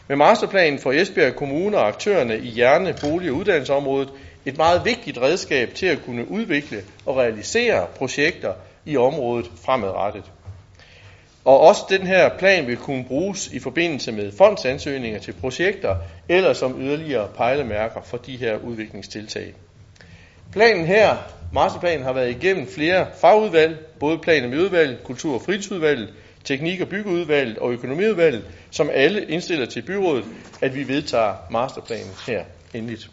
Med 0.08 0.16
masterplanen 0.16 0.78
for 0.78 0.92
Esbjerg 0.92 1.34
Kommune 1.34 1.78
og 1.78 1.88
aktørerne 1.88 2.38
i 2.38 2.48
Hjerne, 2.48 2.94
Bolig- 3.00 3.30
og 3.30 3.36
Uddannelsesområdet 3.36 4.08
et 4.44 4.56
meget 4.56 4.84
vigtigt 4.84 5.18
redskab 5.18 5.74
til 5.74 5.86
at 5.86 5.98
kunne 6.06 6.30
udvikle 6.30 6.82
og 7.06 7.16
realisere 7.16 7.86
projekter 7.96 8.52
i 8.84 8.96
området 8.96 9.50
fremadrettet. 9.64 10.24
Og 11.44 11.60
også 11.60 11.82
den 11.88 12.06
her 12.06 12.38
plan 12.38 12.66
vil 12.66 12.76
kunne 12.76 13.04
bruges 13.04 13.48
i 13.48 13.58
forbindelse 13.58 14.12
med 14.12 14.32
fondsansøgninger 14.32 15.20
til 15.20 15.32
projekter 15.32 15.96
eller 16.28 16.52
som 16.52 16.80
yderligere 16.80 17.28
pejlemærker 17.36 18.00
for 18.04 18.16
de 18.16 18.36
her 18.36 18.56
udviklingstiltag. 18.56 19.54
Planen 20.52 20.86
her, 20.86 21.16
masterplanen, 21.52 22.04
har 22.04 22.12
været 22.12 22.30
igennem 22.30 22.66
flere 22.68 23.06
fagudvalg, 23.20 23.78
både 24.00 24.18
plan- 24.18 24.44
og 24.44 24.50
miljøudvalget, 24.50 25.04
kultur- 25.04 25.34
og 25.34 25.42
fritidsudvalget, 25.42 26.08
teknik- 26.44 26.80
og 26.80 26.88
byggeudvalget 26.88 27.58
og 27.58 27.72
økonomiudvalget, 27.72 28.44
som 28.70 28.90
alle 28.92 29.24
indstiller 29.24 29.66
til 29.66 29.82
byrådet, 29.82 30.24
at 30.62 30.74
vi 30.74 30.88
vedtager 30.88 31.34
masterplanen 31.50 32.10
her 32.26 32.44
endeligt. 32.74 33.10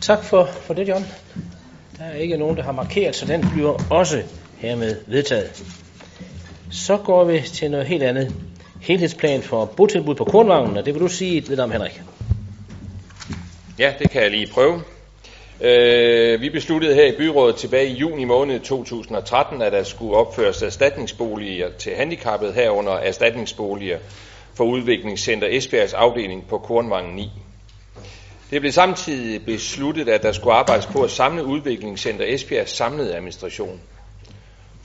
Tak 0.00 0.24
for, 0.24 0.46
for 0.46 0.74
det, 0.74 0.88
John. 0.88 1.04
Der 1.98 2.04
er 2.04 2.14
ikke 2.14 2.36
nogen, 2.36 2.56
der 2.56 2.62
har 2.62 2.72
markeret, 2.72 3.16
så 3.16 3.26
den 3.26 3.44
bliver 3.52 3.78
også 3.90 4.22
hermed 4.58 4.96
vedtaget. 5.06 5.64
Så 6.70 6.96
går 6.96 7.24
vi 7.24 7.40
til 7.40 7.70
noget 7.70 7.86
helt 7.86 8.02
andet. 8.02 8.34
Helhedsplan 8.80 9.42
for 9.42 9.64
botilbud 9.64 10.14
på 10.14 10.24
Kornvangen, 10.24 10.76
og 10.76 10.86
det 10.86 10.94
vil 10.94 11.02
du 11.02 11.08
sige 11.08 11.40
lidt 11.40 11.60
om, 11.60 11.70
Henrik. 11.70 12.02
Ja, 13.78 13.94
det 13.98 14.10
kan 14.10 14.22
jeg 14.22 14.30
lige 14.30 14.46
prøve. 14.46 14.82
Øh, 15.60 16.40
vi 16.40 16.50
besluttede 16.50 16.94
her 16.94 17.06
i 17.06 17.16
byrådet 17.16 17.56
tilbage 17.56 17.88
i 17.88 17.92
juni 17.92 18.24
måned 18.24 18.60
2013, 18.60 19.62
at 19.62 19.72
der 19.72 19.82
skulle 19.82 20.16
opføres 20.16 20.62
erstatningsboliger 20.62 21.68
til 21.78 21.94
handicappede 21.94 22.52
herunder 22.52 22.92
erstatningsboliger 22.92 23.98
for 24.54 24.64
udviklingscenter 24.64 25.48
Esbjergs 25.50 25.92
afdeling 25.92 26.46
på 26.48 26.58
Kornvangen 26.58 27.16
9. 27.16 27.30
Det 28.50 28.60
blev 28.60 28.72
samtidig 28.72 29.44
besluttet, 29.44 30.08
at 30.08 30.22
der 30.22 30.32
skulle 30.32 30.54
arbejdes 30.54 30.86
på 30.86 31.02
at 31.02 31.10
samle 31.10 31.44
udviklingscenter 31.44 32.24
Esbjergs 32.28 32.76
samlede 32.76 33.14
administration. 33.14 33.80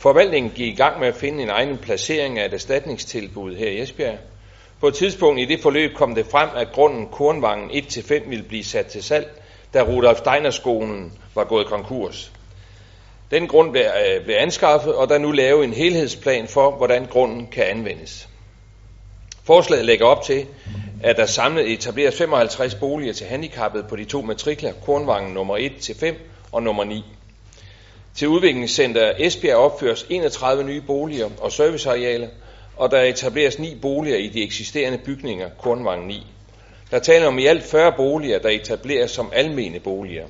Forvaltningen 0.01 0.51
gik 0.55 0.67
i 0.67 0.75
gang 0.75 0.99
med 0.99 1.07
at 1.07 1.15
finde 1.15 1.43
en 1.43 1.49
egen 1.49 1.77
placering 1.77 2.39
af 2.39 2.45
et 2.45 2.53
erstatningstilbud 2.53 3.55
her 3.55 3.69
i 3.69 3.81
Esbjerg. 3.81 4.17
På 4.79 4.87
et 4.87 4.93
tidspunkt 4.93 5.39
i 5.39 5.45
det 5.45 5.59
forløb 5.61 5.93
kom 5.95 6.15
det 6.15 6.25
frem, 6.25 6.49
at 6.55 6.71
grunden 6.71 7.07
Kornvangen 7.07 7.69
1-5 7.69 8.29
ville 8.29 8.43
blive 8.43 8.63
sat 8.63 8.85
til 8.85 9.03
salg, 9.03 9.41
da 9.73 9.81
Rudolf 9.81 10.17
Steiner-skolen 10.17 11.13
var 11.35 11.43
gået 11.43 11.67
konkurs. 11.67 12.31
Den 13.31 13.47
grund 13.47 13.71
blev, 13.71 13.83
øh, 13.83 14.23
blev 14.23 14.35
anskaffet, 14.39 14.95
og 14.95 15.09
der 15.09 15.15
er 15.15 15.19
nu 15.19 15.31
lavet 15.31 15.63
en 15.63 15.73
helhedsplan 15.73 16.47
for, 16.47 16.71
hvordan 16.71 17.05
grunden 17.05 17.47
kan 17.47 17.63
anvendes. 17.63 18.29
Forslaget 19.43 19.85
lægger 19.85 20.05
op 20.05 20.23
til, 20.23 20.45
at 21.03 21.17
der 21.17 21.25
samlet 21.25 21.71
etableres 21.71 22.17
55 22.17 22.75
boliger 22.75 23.13
til 23.13 23.27
handicappede 23.27 23.85
på 23.89 23.95
de 23.95 24.05
to 24.05 24.21
matrikler, 24.21 24.73
Kornvangen 24.85 25.33
nummer 25.33 25.57
1-5 25.57 26.15
og 26.51 26.63
nummer 26.63 26.83
9. 26.83 27.03
Til 28.15 28.27
udviklingscenter 28.27 29.13
Esbjerg 29.17 29.57
opføres 29.57 30.05
31 30.09 30.63
nye 30.63 30.81
boliger 30.81 31.29
og 31.39 31.51
servicearealer, 31.51 32.27
og 32.77 32.91
der 32.91 33.01
etableres 33.01 33.59
ni 33.59 33.77
boliger 33.81 34.17
i 34.17 34.27
de 34.27 34.43
eksisterende 34.43 34.97
bygninger, 34.97 35.49
Kornvang 35.59 36.07
9. 36.07 36.27
Der 36.91 36.99
taler 36.99 37.27
om 37.27 37.39
i 37.39 37.45
alt 37.45 37.63
40 37.63 37.93
boliger, 37.97 38.39
der 38.39 38.49
etableres 38.49 39.11
som 39.11 39.29
almene 39.33 39.79
boliger. 39.79 40.25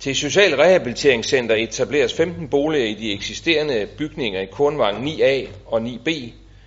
Til 0.00 0.16
Social 0.16 0.54
Rehabiliteringscenter 0.54 1.54
etableres 1.54 2.14
15 2.14 2.48
boliger 2.48 2.86
i 2.86 2.94
de 2.94 3.12
eksisterende 3.12 3.88
bygninger 3.98 4.40
i 4.40 4.46
Kornvang 4.46 5.08
9A 5.08 5.48
og 5.66 5.80
9B. 5.80 6.10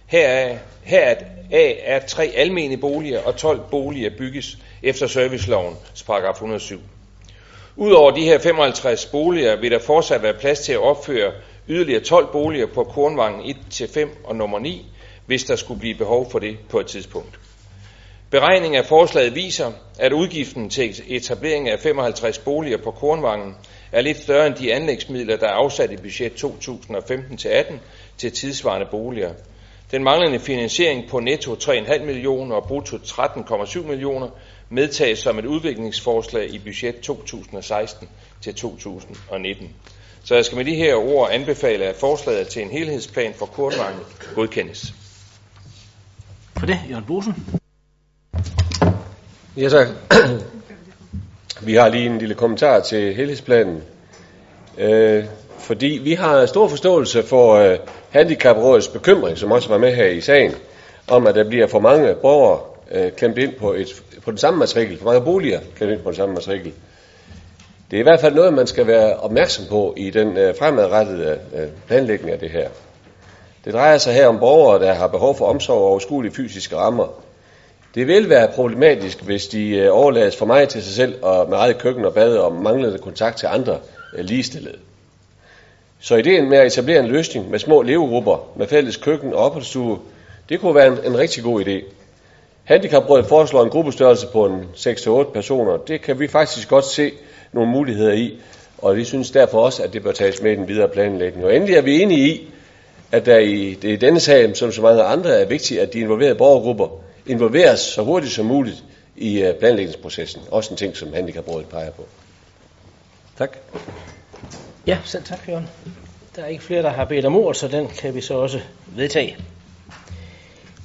Heraf, 0.05 0.59
heraf 0.83 1.17
er 1.83 1.99
tre 1.99 2.31
almene 2.35 2.77
boliger 2.77 3.23
og 3.23 3.35
12 3.35 3.61
boliger 3.71 4.09
bygges 4.17 4.57
efter 4.83 5.07
servicelovens 5.07 6.03
paragraf 6.03 6.33
107. 6.33 6.79
Udover 7.75 8.11
de 8.11 8.23
her 8.23 8.39
55 8.39 9.05
boliger 9.05 9.55
vil 9.55 9.71
der 9.71 9.79
fortsat 9.79 10.23
være 10.23 10.33
plads 10.33 10.59
til 10.59 10.73
at 10.73 10.79
opføre 10.79 11.31
yderligere 11.69 12.03
12 12.03 12.31
boliger 12.31 12.67
på 12.73 12.83
Kornvangen 12.83 13.55
1-5 13.71 14.07
og 14.23 14.35
nummer 14.35 14.59
9, 14.59 14.85
hvis 15.25 15.43
der 15.43 15.55
skulle 15.55 15.79
blive 15.79 15.95
behov 15.97 16.31
for 16.31 16.39
det 16.39 16.57
på 16.69 16.79
et 16.79 16.87
tidspunkt. 16.87 17.39
Beregning 18.31 18.75
af 18.75 18.85
forslaget 18.85 19.35
viser, 19.35 19.71
at 19.99 20.13
udgiften 20.13 20.69
til 20.69 21.01
etablering 21.07 21.69
af 21.69 21.79
55 21.79 22.37
boliger 22.37 22.77
på 22.77 22.91
Kornvangen 22.91 23.55
er 23.91 24.01
lidt 24.01 24.17
større 24.17 24.47
end 24.47 24.55
de 24.55 24.73
anlægsmidler, 24.73 25.37
der 25.37 25.47
er 25.47 25.51
afsat 25.51 25.91
i 25.91 25.97
budget 25.97 26.43
2015-18 26.43 27.73
til 28.17 28.31
tidsvarende 28.31 28.87
boliger. 28.91 29.33
Den 29.91 30.03
manglende 30.03 30.39
finansiering 30.39 31.09
på 31.09 31.19
netto 31.19 31.53
3,5 31.53 32.03
millioner 32.03 32.55
og 32.55 32.67
brutto 32.67 32.97
13,7 32.97 33.87
millioner 33.87 34.27
medtages 34.69 35.19
som 35.19 35.39
et 35.39 35.45
udviklingsforslag 35.45 36.53
i 36.53 36.59
budget 36.59 36.99
2016 36.99 38.09
til 38.41 38.55
2019. 38.55 39.69
Så 40.23 40.35
jeg 40.35 40.45
skal 40.45 40.55
med 40.55 40.65
de 40.65 40.75
her 40.75 40.95
ord 40.95 41.29
anbefale, 41.31 41.85
at 41.85 41.95
forslaget 41.95 42.47
til 42.47 42.61
en 42.61 42.69
helhedsplan 42.69 43.33
for 43.33 43.45
Kornvangen 43.45 44.03
godkendes. 44.35 44.93
For 46.59 46.65
det, 46.65 46.79
Jørgen 46.89 47.05
Bosen. 47.05 47.59
Ja, 49.57 49.69
tak. 49.69 49.87
Vi 51.61 51.75
har 51.75 51.89
lige 51.89 52.05
en 52.05 52.17
lille 52.17 52.35
kommentar 52.35 52.79
til 52.79 53.15
helhedsplanen. 53.15 53.83
Øh, 54.77 55.25
fordi 55.59 55.99
vi 56.03 56.13
har 56.13 56.45
stor 56.45 56.67
forståelse 56.67 57.23
for 57.23 57.53
øh, 57.53 57.77
Handicaprådets 58.09 58.87
bekymring, 58.87 59.37
som 59.37 59.51
også 59.51 59.69
var 59.69 59.77
med 59.77 59.95
her 59.95 60.05
i 60.05 60.21
sagen, 60.21 60.53
om 61.07 61.27
at 61.27 61.35
der 61.35 61.49
bliver 61.49 61.67
for 61.67 61.79
mange 61.79 62.15
borgere 62.21 62.59
øh, 62.91 63.11
klemt 63.11 63.37
ind 63.37 63.53
på, 63.53 63.73
et, 63.73 64.03
på 64.23 64.31
den 64.31 64.37
samme 64.37 64.59
matrikel, 64.59 64.97
for 64.97 65.05
mange 65.05 65.21
boliger 65.21 65.59
klemt 65.75 65.91
ind 65.91 66.01
på 66.01 66.09
den 66.09 66.17
samme 66.17 66.35
matrikel. 66.35 66.73
Det 67.91 67.97
er 67.97 67.99
i 67.99 68.03
hvert 68.03 68.19
fald 68.19 68.35
noget, 68.35 68.53
man 68.53 68.67
skal 68.67 68.87
være 68.87 69.15
opmærksom 69.15 69.65
på 69.69 69.93
i 69.97 70.09
den 70.09 70.37
øh, 70.37 70.55
fremadrettede 70.59 71.39
øh, 71.55 71.67
planlægning 71.87 72.31
af 72.31 72.39
det 72.39 72.49
her. 72.49 72.69
Det 73.65 73.73
drejer 73.73 73.97
sig 73.97 74.13
her 74.13 74.27
om 74.27 74.39
borgere, 74.39 74.85
der 74.85 74.93
har 74.93 75.07
behov 75.07 75.37
for 75.37 75.45
omsorg 75.45 75.77
og 75.77 75.87
overskuelige 75.87 76.33
fysiske 76.33 76.75
rammer, 76.75 77.07
det 77.95 78.07
vil 78.07 78.29
være 78.29 78.47
problematisk, 78.47 79.23
hvis 79.23 79.47
de 79.47 79.69
øh, 79.69 79.89
overlades 79.91 80.35
for 80.35 80.45
meget 80.45 80.69
til 80.69 80.83
sig 80.83 80.93
selv 80.93 81.23
og 81.23 81.49
med 81.49 81.57
eget 81.57 81.77
køkken 81.77 82.05
og 82.05 82.13
bad 82.13 82.37
og 82.37 82.55
manglende 82.55 82.97
kontakt 82.97 83.37
til 83.37 83.47
andre 83.47 83.77
øh, 84.15 84.25
ligestillede. 84.25 84.77
Så 85.99 86.15
ideen 86.15 86.49
med 86.49 86.57
at 86.57 86.67
etablere 86.67 86.99
en 86.99 87.07
løsning 87.07 87.49
med 87.49 87.59
små 87.59 87.81
levegrupper 87.81 88.47
med 88.55 88.67
fælles 88.67 88.97
køkken 88.97 89.33
og 89.33 89.39
opholdsstue, 89.39 89.99
det 90.49 90.59
kunne 90.59 90.75
være 90.75 90.87
en, 90.87 90.97
en 91.05 91.17
rigtig 91.17 91.43
god 91.43 91.65
idé. 91.65 91.83
Handicaprådet 92.69 93.25
foreslår 93.25 93.63
en 93.63 93.69
gruppestørrelse 93.69 94.27
på 94.27 94.45
en 94.45 94.63
6-8 94.75 95.23
personer. 95.23 95.77
Det 95.77 96.01
kan 96.01 96.19
vi 96.19 96.27
faktisk 96.27 96.69
godt 96.69 96.85
se 96.85 97.11
nogle 97.51 97.71
muligheder 97.71 98.13
i, 98.13 98.39
og 98.77 98.95
vi 98.95 99.03
synes 99.03 99.31
derfor 99.31 99.65
også, 99.65 99.83
at 99.83 99.93
det 99.93 100.03
bør 100.03 100.11
tages 100.11 100.41
med 100.41 100.51
i 100.51 100.55
den 100.55 100.67
videre 100.67 100.89
planlægning. 100.89 101.45
Og 101.45 101.55
endelig 101.55 101.75
er 101.75 101.81
vi 101.81 102.01
enige 102.01 102.29
i, 102.29 102.49
at 103.11 103.25
der 103.25 103.37
i, 103.37 103.73
det 103.73 103.89
i 103.89 103.95
denne 103.95 104.19
sag, 104.19 104.57
som 104.57 104.71
så 104.71 104.81
mange 104.81 105.03
andre, 105.03 105.29
er 105.41 105.45
vigtigt, 105.45 105.79
at 105.79 105.93
de 105.93 105.99
involverede 105.99 106.35
borgergrupper 106.35 106.87
involveres 107.27 107.79
så 107.79 108.03
hurtigt 108.03 108.33
som 108.33 108.45
muligt 108.45 108.83
i 109.17 109.41
øh, 109.41 109.55
planlægningsprocessen. 109.55 110.41
Også 110.51 110.73
en 110.73 110.77
ting, 110.77 110.97
som 110.97 111.13
Handicaprådet 111.13 111.67
peger 111.67 111.91
på. 111.91 112.05
Tak. 113.37 113.57
Ja, 114.87 114.97
selv 115.05 115.23
tak, 115.23 115.39
Jørgen. 115.47 115.69
Der 116.35 116.41
er 116.41 116.47
ikke 116.47 116.63
flere, 116.63 116.83
der 116.83 116.89
har 116.89 117.05
bedt 117.05 117.25
om 117.25 117.35
ord, 117.35 117.55
så 117.55 117.67
den 117.67 117.87
kan 117.87 118.15
vi 118.15 118.21
så 118.21 118.33
også 118.33 118.59
vedtage. 118.95 119.37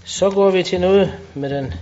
Så 0.06 0.30
går 0.30 0.50
vi 0.50 0.62
til 0.62 0.80
noget 0.80 1.14
med 1.34 1.50
den 1.50 1.74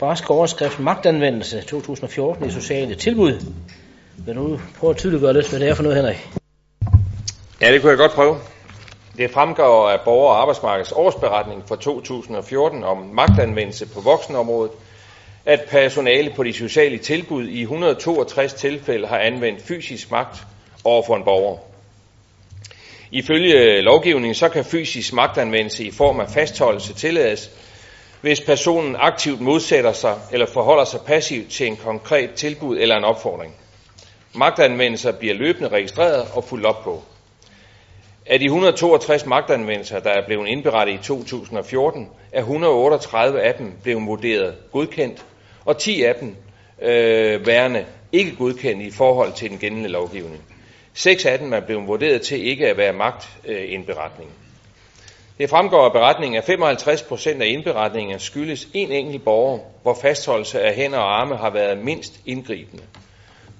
barske 0.00 0.30
overskrift 0.30 0.80
Magtanvendelse 0.80 1.60
2014 1.60 2.46
i 2.46 2.50
sociale 2.50 2.94
tilbud. 2.94 3.52
Vil 4.16 4.36
du 4.36 4.60
prøve 4.78 4.90
at 4.90 4.96
tydeliggøre 4.96 5.32
lidt, 5.32 5.50
hvad 5.50 5.60
det 5.60 5.68
er 5.68 5.74
for 5.74 5.82
noget, 5.82 5.96
Henrik? 5.96 6.28
Ja, 7.60 7.72
det 7.72 7.80
kunne 7.80 7.90
jeg 7.90 7.98
godt 7.98 8.12
prøve. 8.12 8.36
Det 9.16 9.30
fremgår 9.30 9.90
af 9.90 10.00
Borger- 10.04 10.30
og 10.30 10.40
Arbejdsmarkedets 10.40 10.92
årsberetning 10.92 11.62
for 11.68 11.76
2014 11.76 12.84
om 12.84 12.96
magtanvendelse 12.96 13.86
på 13.86 14.00
voksenområdet, 14.00 14.72
at 15.44 15.60
personale 15.70 16.32
på 16.36 16.42
de 16.42 16.52
sociale 16.52 16.98
tilbud 16.98 17.48
i 17.48 17.62
162 17.62 18.54
tilfælde 18.54 19.06
har 19.06 19.18
anvendt 19.18 19.62
fysisk 19.62 20.10
magt 20.10 20.46
over 20.84 21.02
for 21.06 21.16
en 21.16 21.24
borger. 21.24 21.58
Ifølge 23.10 23.54
øh, 23.54 23.82
lovgivningen 23.82 24.34
så 24.34 24.48
kan 24.48 24.64
fysisk 24.64 25.12
magtanvendelse 25.12 25.84
i 25.84 25.90
form 25.90 26.20
af 26.20 26.28
fastholdelse 26.28 26.94
tillades, 26.94 27.50
hvis 28.20 28.40
personen 28.40 28.96
aktivt 28.98 29.40
modsætter 29.40 29.92
sig 29.92 30.14
eller 30.32 30.46
forholder 30.46 30.84
sig 30.84 31.00
passivt 31.06 31.50
til 31.50 31.66
en 31.66 31.76
konkret 31.76 32.30
tilbud 32.30 32.78
eller 32.78 32.96
en 32.96 33.04
opfordring. 33.04 33.54
Magtanvendelser 34.34 35.12
bliver 35.12 35.34
løbende 35.34 35.68
registreret 35.68 36.26
og 36.34 36.44
fuldt 36.44 36.66
op 36.66 36.82
på. 36.84 37.02
Af 38.26 38.38
de 38.38 38.44
162 38.44 39.26
magtanvendelser, 39.26 40.00
der 40.00 40.10
er 40.10 40.26
blevet 40.26 40.48
indberettet 40.48 40.94
i 40.94 40.98
2014, 41.02 42.08
er 42.32 42.38
138 42.40 43.42
af 43.42 43.54
dem 43.54 43.72
blevet 43.82 44.06
vurderet 44.06 44.54
godkendt, 44.72 45.24
og 45.64 45.78
10 45.78 46.02
af 46.02 46.14
dem 46.14 46.36
øh, 46.82 47.46
værende 47.46 47.84
ikke 48.12 48.36
godkendt 48.36 48.82
i 48.82 48.90
forhold 48.90 49.32
til 49.32 49.50
den 49.50 49.58
gældende 49.58 49.88
lovgivning. 49.88 50.55
Seks 50.98 51.26
af 51.26 51.38
dem 51.38 51.52
er 51.52 51.60
blevet 51.60 51.88
vurderet 51.88 52.22
til 52.22 52.46
ikke 52.46 52.68
at 52.68 52.76
være 52.76 52.92
magtindberetning. 52.92 54.30
Øh, 54.30 54.36
Det 55.38 55.50
fremgår 55.50 55.84
af 55.84 55.92
beretningen, 55.92 56.38
at 56.38 56.44
55 56.44 57.02
procent 57.02 57.42
af 57.42 57.46
indberetningerne 57.46 58.20
skyldes 58.20 58.68
en 58.74 58.92
enkelt 58.92 59.24
borger, 59.24 59.58
hvor 59.82 59.98
fastholdelse 60.02 60.60
af 60.60 60.74
hænder 60.74 60.98
og 60.98 61.20
arme 61.20 61.36
har 61.36 61.50
været 61.50 61.78
mindst 61.78 62.20
indgribende. 62.26 62.82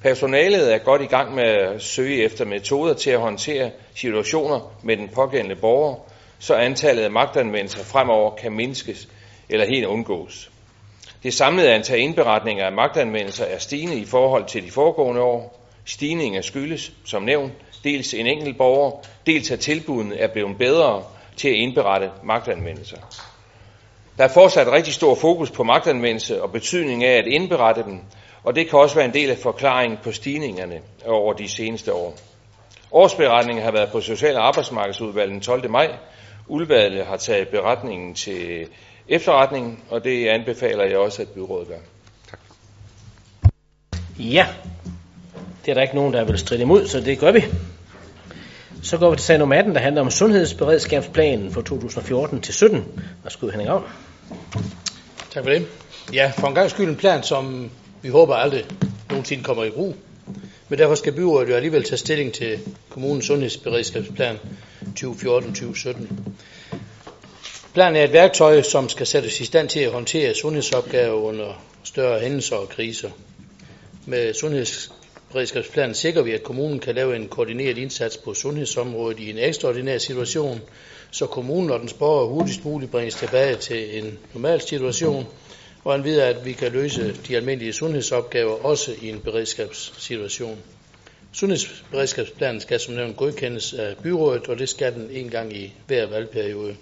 Personalet 0.02 0.74
er 0.74 0.78
godt 0.78 1.02
i 1.02 1.06
gang 1.06 1.34
med 1.34 1.44
at 1.44 1.82
søge 1.82 2.24
efter 2.24 2.44
metoder 2.44 2.94
til 2.94 3.10
at 3.10 3.20
håndtere 3.20 3.70
situationer 3.94 4.72
med 4.82 4.96
den 4.96 5.08
pågældende 5.08 5.56
borger, 5.56 5.94
så 6.38 6.54
antallet 6.54 7.02
af 7.02 7.10
magtanvendelser 7.10 7.84
fremover 7.84 8.36
kan 8.36 8.52
mindskes 8.52 9.08
eller 9.48 9.66
helt 9.66 9.86
undgås. 9.86 10.50
Det 11.22 11.34
samlede 11.34 11.70
antal 11.74 11.98
indberetninger 11.98 12.66
af 12.66 12.72
magtanvendelser 12.72 13.44
er 13.44 13.58
stigende 13.58 13.96
i 13.96 14.04
forhold 14.04 14.44
til 14.44 14.66
de 14.66 14.70
foregående 14.70 15.22
år. 15.22 15.65
Stigningen 15.86 16.42
skyldes, 16.42 16.92
som 17.04 17.22
nævnt, 17.22 17.52
dels 17.84 18.14
en 18.14 18.26
enkelt 18.26 18.58
borger, 18.58 19.00
dels 19.26 19.50
at 19.50 19.60
tilbudene 19.60 20.16
er 20.16 20.26
blevet 20.26 20.58
bedre 20.58 21.02
til 21.36 21.48
at 21.48 21.54
indberette 21.54 22.10
magtanvendelser. 22.24 22.96
Der 24.18 24.24
er 24.24 24.28
fortsat 24.28 24.72
rigtig 24.72 24.94
stor 24.94 25.14
fokus 25.14 25.50
på 25.50 25.64
magtanvendelse 25.64 26.42
og 26.42 26.52
betydning 26.52 27.04
af 27.04 27.18
at 27.18 27.26
indberette 27.26 27.82
dem, 27.82 28.00
og 28.44 28.54
det 28.54 28.70
kan 28.70 28.78
også 28.78 28.94
være 28.94 29.04
en 29.04 29.14
del 29.14 29.30
af 29.30 29.38
forklaringen 29.38 29.98
på 30.02 30.12
stigningerne 30.12 30.80
over 31.06 31.32
de 31.32 31.48
seneste 31.48 31.92
år. 31.92 32.14
Årsberetningen 32.92 33.64
har 33.64 33.72
været 33.72 33.92
på 33.92 34.00
Social- 34.00 34.36
og 34.36 34.46
Arbejdsmarkedsudvalget 34.46 35.32
den 35.32 35.40
12. 35.40 35.70
maj. 35.70 35.96
Udvalget 36.48 37.06
har 37.06 37.16
taget 37.16 37.48
beretningen 37.48 38.14
til 38.14 38.66
efterretning, 39.08 39.84
og 39.90 40.04
det 40.04 40.28
anbefaler 40.28 40.84
jeg 40.84 40.98
også, 40.98 41.22
at 41.22 41.28
byrådet 41.28 41.68
gør. 41.68 41.78
Tak. 42.30 42.40
Ja, 44.18 44.46
det 45.66 45.72
er 45.72 45.74
der 45.74 45.82
ikke 45.82 45.94
nogen, 45.94 46.14
der 46.14 46.24
vil 46.24 46.38
stride 46.38 46.62
imod, 46.62 46.86
så 46.86 47.00
det 47.00 47.18
gør 47.18 47.32
vi. 47.32 47.44
Så 48.82 48.98
går 48.98 49.10
vi 49.10 49.16
til 49.16 49.24
sag 49.24 49.38
nummer 49.38 49.56
18, 49.56 49.74
der 49.74 49.80
handler 49.80 50.00
om 50.00 50.10
sundhedsberedskabsplanen 50.10 51.52
for 51.52 51.60
2014 51.60 52.40
til 52.40 52.54
17. 52.54 52.84
Værsgo, 53.22 53.48
Henning 53.48 53.70
Ravn. 53.70 53.84
Tak 55.30 55.44
for 55.44 55.50
det. 55.50 55.66
Ja, 56.12 56.32
for 56.38 56.46
en 56.46 56.54
gang 56.54 56.70
skyld 56.70 56.88
en 56.88 56.96
plan, 56.96 57.22
som 57.22 57.70
vi 58.02 58.08
håber 58.08 58.34
aldrig 58.34 58.64
nogensinde 59.10 59.44
kommer 59.44 59.64
i 59.64 59.70
brug. 59.70 59.96
Men 60.68 60.78
derfor 60.78 60.94
skal 60.94 61.12
byrådet 61.12 61.48
jo 61.48 61.54
alligevel 61.54 61.84
tage 61.84 61.98
stilling 61.98 62.32
til 62.32 62.58
kommunens 62.88 63.26
sundhedsberedskabsplan 63.26 64.38
2014-2017. 65.00 65.96
Planen 67.74 67.96
er 67.96 68.04
et 68.04 68.12
værktøj, 68.12 68.62
som 68.62 68.88
skal 68.88 69.06
sættes 69.06 69.40
i 69.40 69.44
stand 69.44 69.68
til 69.68 69.80
at 69.80 69.92
håndtere 69.92 70.34
sundhedsopgaver 70.34 71.20
under 71.20 71.64
større 71.84 72.20
hændelser 72.20 72.56
og 72.56 72.68
kriser. 72.68 73.10
Med 74.06 74.34
sundheds 74.34 74.92
Beredskabsplanen 75.32 75.94
sikrer 75.94 76.22
vi, 76.22 76.32
at 76.32 76.42
kommunen 76.42 76.78
kan 76.80 76.94
lave 76.94 77.16
en 77.16 77.28
koordineret 77.28 77.78
indsats 77.78 78.16
på 78.16 78.34
sundhedsområdet 78.34 79.20
i 79.20 79.30
en 79.30 79.38
ekstraordinær 79.38 79.98
situation, 79.98 80.60
så 81.10 81.26
kommunen 81.26 81.70
og 81.70 81.80
dens 81.80 81.92
borgere 81.92 82.28
hurtigst 82.28 82.64
muligt 82.64 82.90
bringes 82.90 83.14
tilbage 83.14 83.56
til 83.56 83.98
en 83.98 84.18
normal 84.34 84.60
situation, 84.60 85.26
og 85.84 85.94
anvider, 85.94 86.24
at 86.24 86.44
vi 86.44 86.52
kan 86.52 86.72
løse 86.72 87.14
de 87.28 87.36
almindelige 87.36 87.72
sundhedsopgaver 87.72 88.64
også 88.64 88.94
i 89.02 89.08
en 89.08 89.20
beredskabssituation. 89.20 90.58
Sundhedsberedskabsplanen 91.32 92.60
skal 92.60 92.80
som 92.80 92.94
nævnt 92.94 93.16
godkendes 93.16 93.72
af 93.72 93.96
byrådet, 94.02 94.48
og 94.48 94.58
det 94.58 94.68
skal 94.68 94.94
den 94.94 95.08
en 95.10 95.30
gang 95.30 95.56
i 95.56 95.72
hver 95.86 96.06
valgperiode. 96.06 96.76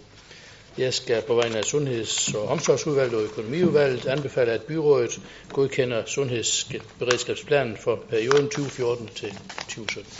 Jeg 0.78 0.94
skal 0.94 1.22
på 1.22 1.34
vegne 1.34 1.58
af 1.58 1.64
Sundheds- 1.64 2.34
og 2.34 2.48
Omsorgsudvalget 2.48 3.14
og 3.14 3.22
Økonomiudvalget 3.22 4.06
anbefale, 4.06 4.52
at 4.52 4.62
byrådet 4.62 5.20
godkender 5.52 6.02
sundhedsberedskabsplanen 6.06 7.76
for 7.76 7.98
perioden 8.10 8.48
2014 8.48 9.08
til 9.16 9.38
2017. 9.68 10.12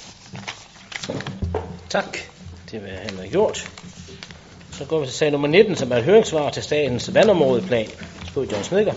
Tak. 1.90 2.18
Det 2.70 2.82
vil 2.82 2.90
han 2.90 3.16
have 3.16 3.28
gjort. 3.30 3.70
Så 4.72 4.84
går 4.84 5.00
vi 5.00 5.06
til 5.06 5.14
sag 5.14 5.30
nummer 5.30 5.48
19, 5.48 5.76
som 5.76 5.92
er 5.92 5.96
et 5.96 6.04
høringssvar 6.04 6.50
til 6.50 6.62
statens 6.62 7.14
vandområdeplan. 7.14 7.86
Spørg 8.26 8.52
John 8.52 8.64
Smedger. 8.64 8.94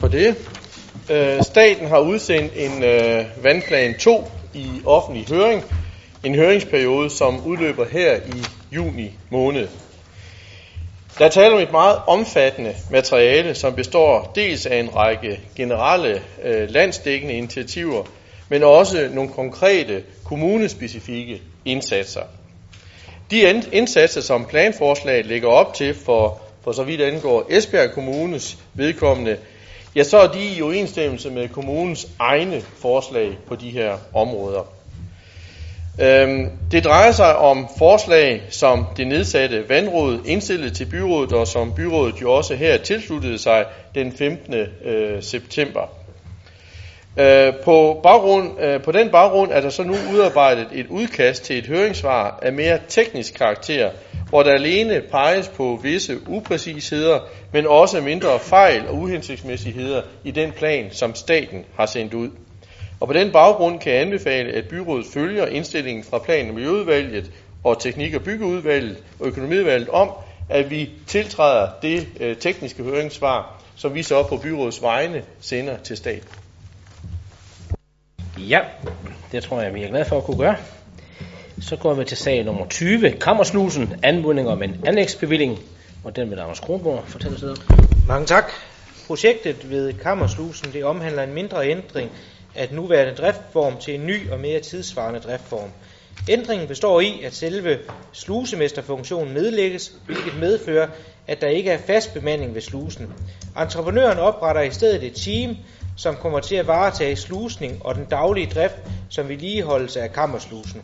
For 0.00 0.08
det. 0.08 0.36
Øh, 1.10 1.42
staten 1.42 1.86
har 1.86 2.00
udsendt 2.00 2.52
en 2.56 2.82
øh, 2.82 3.24
vandplan 3.42 3.98
2 3.98 4.30
i 4.54 4.66
offentlig 4.84 5.28
høring. 5.28 5.64
En 6.24 6.34
høringsperiode, 6.34 7.10
som 7.10 7.46
udløber 7.46 7.84
her 7.84 8.16
i 8.16 8.44
juni 8.76 9.12
måned. 9.30 9.68
Der 11.18 11.24
er 11.24 11.28
tale 11.28 11.54
om 11.54 11.60
et 11.60 11.72
meget 11.72 11.98
omfattende 12.06 12.74
materiale, 12.90 13.54
som 13.54 13.74
består 13.74 14.32
dels 14.34 14.66
af 14.66 14.76
en 14.76 14.96
række 14.96 15.40
generelle 15.56 16.22
øh, 16.42 16.70
landsdækkende 16.70 17.34
initiativer, 17.34 18.04
men 18.48 18.62
også 18.62 19.08
nogle 19.12 19.30
konkrete 19.30 20.02
kommunespecifikke 20.24 21.42
indsatser. 21.64 22.22
De 23.30 23.62
indsatser, 23.72 24.20
som 24.20 24.44
planforslaget 24.44 25.26
lægger 25.26 25.48
op 25.48 25.74
til 25.74 25.94
for, 25.94 26.40
for 26.64 26.72
så 26.72 26.82
vidt 26.82 27.00
angår 27.00 27.46
Esbjerg 27.50 27.92
Kommunes 27.92 28.58
vedkommende, 28.74 29.36
ja, 29.96 30.02
så 30.02 30.18
er 30.18 30.26
de 30.26 30.56
i 30.56 30.62
overensstemmelse 30.62 31.30
med 31.30 31.48
kommunens 31.48 32.08
egne 32.18 32.60
forslag 32.60 33.38
på 33.46 33.56
de 33.56 33.70
her 33.70 33.98
områder. 34.14 34.75
Øhm, 36.00 36.50
det 36.70 36.84
drejer 36.84 37.12
sig 37.12 37.36
om 37.36 37.68
forslag, 37.78 38.42
som 38.50 38.86
det 38.96 39.06
nedsatte 39.06 39.68
vandråd 39.68 40.18
indstillede 40.24 40.70
til 40.70 40.84
byrådet, 40.84 41.32
og 41.32 41.46
som 41.46 41.72
byrådet 41.74 42.22
jo 42.22 42.32
også 42.32 42.54
her 42.54 42.76
tilsluttede 42.76 43.38
sig 43.38 43.64
den 43.94 44.12
15. 44.12 44.54
Øh, 44.84 45.22
september. 45.22 45.80
Øh, 47.18 47.54
på, 47.64 48.00
baggrund, 48.02 48.60
øh, 48.60 48.82
på 48.82 48.92
den 48.92 49.10
baggrund 49.10 49.50
er 49.52 49.60
der 49.60 49.70
så 49.70 49.82
nu 49.82 49.94
udarbejdet 50.12 50.66
et 50.72 50.86
udkast 50.86 51.44
til 51.44 51.58
et 51.58 51.66
høringssvar 51.66 52.38
af 52.42 52.52
mere 52.52 52.78
teknisk 52.88 53.34
karakter, 53.34 53.90
hvor 54.28 54.42
der 54.42 54.52
alene 54.52 55.02
peges 55.10 55.48
på 55.48 55.80
visse 55.82 56.18
upræcisheder, 56.28 57.20
men 57.52 57.66
også 57.66 58.00
mindre 58.00 58.38
fejl 58.38 58.88
og 58.88 58.94
uhensigtsmæssigheder 58.94 60.02
i 60.24 60.30
den 60.30 60.52
plan, 60.52 60.88
som 60.90 61.14
staten 61.14 61.64
har 61.76 61.86
sendt 61.86 62.14
ud. 62.14 62.30
Og 63.00 63.06
på 63.06 63.12
den 63.12 63.32
baggrund 63.32 63.80
kan 63.80 63.92
jeg 63.92 64.00
anbefale, 64.00 64.52
at 64.52 64.68
byrådet 64.68 65.06
følger 65.14 65.46
indstillingen 65.46 66.04
fra 66.04 66.18
plan- 66.18 66.48
og 66.48 66.54
miljøudvalget 66.54 67.30
og 67.64 67.80
teknik- 67.80 68.14
og 68.14 68.22
byggeudvalget 68.22 68.96
og 69.20 69.26
økonomiudvalget 69.26 69.88
om, 69.88 70.10
at 70.48 70.70
vi 70.70 70.90
tiltræder 71.06 71.68
det 71.82 72.08
øh, 72.20 72.36
tekniske 72.36 72.82
høringssvar, 72.82 73.62
som 73.76 73.94
vi 73.94 74.02
så 74.02 74.22
på 74.22 74.36
byrådets 74.36 74.82
vegne 74.82 75.22
sender 75.40 75.76
til 75.76 75.96
staten. 75.96 76.28
Ja, 78.38 78.60
det 79.32 79.42
tror 79.42 79.60
jeg, 79.60 79.74
vi 79.74 79.82
er 79.82 79.88
glade 79.88 80.04
for 80.04 80.18
at 80.18 80.24
kunne 80.24 80.38
gøre. 80.38 80.56
Så 81.60 81.76
går 81.76 81.94
vi 81.94 82.04
til 82.04 82.16
sag 82.16 82.44
nummer 82.44 82.66
20, 82.66 83.10
Kammerslusen, 83.10 83.94
anmodning 84.02 84.48
om 84.48 84.62
en 84.62 84.80
anlægsbevilling, 84.86 85.58
og 86.04 86.16
den 86.16 86.30
vil 86.30 86.38
Anders 86.38 86.60
Kronborg 86.60 87.04
fortælle 87.06 87.36
os. 87.36 87.60
Mange 88.08 88.26
tak. 88.26 88.44
Projektet 89.06 89.70
ved 89.70 89.92
Kammerslusen 89.92 90.72
det 90.72 90.84
omhandler 90.84 91.22
en 91.22 91.34
mindre 91.34 91.68
ændring 91.70 92.10
af 92.56 92.68
den 92.68 92.76
nuværende 92.76 93.14
driftform 93.14 93.78
til 93.78 93.94
en 93.94 94.06
ny 94.06 94.30
og 94.30 94.40
mere 94.40 94.60
tidsvarende 94.60 95.20
driftform. 95.20 95.70
Ændringen 96.28 96.68
består 96.68 97.00
i, 97.00 97.20
at 97.24 97.34
selve 97.34 97.78
slusemesterfunktionen 98.12 99.34
nedlægges, 99.34 99.92
hvilket 100.06 100.36
medfører, 100.40 100.88
at 101.26 101.40
der 101.40 101.48
ikke 101.48 101.70
er 101.70 101.78
fast 101.78 102.14
bemanding 102.14 102.54
ved 102.54 102.60
slusen. 102.62 103.12
Entreprenøren 103.60 104.18
opretter 104.18 104.62
i 104.62 104.70
stedet 104.70 105.02
et 105.02 105.14
team, 105.14 105.56
som 105.96 106.16
kommer 106.16 106.40
til 106.40 106.56
at 106.56 106.66
varetage 106.66 107.16
slusning 107.16 107.80
og 107.84 107.94
den 107.94 108.04
daglige 108.04 108.50
drift 108.54 108.76
som 109.10 109.28
vedligeholdelse 109.28 110.00
af 110.00 110.12
kammerslusen. 110.12 110.82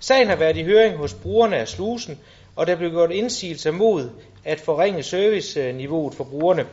Sagen 0.00 0.28
har 0.28 0.36
været 0.36 0.56
i 0.56 0.62
høring 0.62 0.96
hos 0.96 1.14
brugerne 1.14 1.56
af 1.56 1.68
slusen, 1.68 2.18
og 2.56 2.66
der 2.66 2.76
blev 2.76 2.90
gjort 2.90 3.10
indsigelser 3.10 3.70
mod 3.70 4.10
at 4.44 4.60
forringe 4.60 5.02
serviceniveauet 5.02 6.14
for 6.14 6.24
brugerne. 6.24 6.66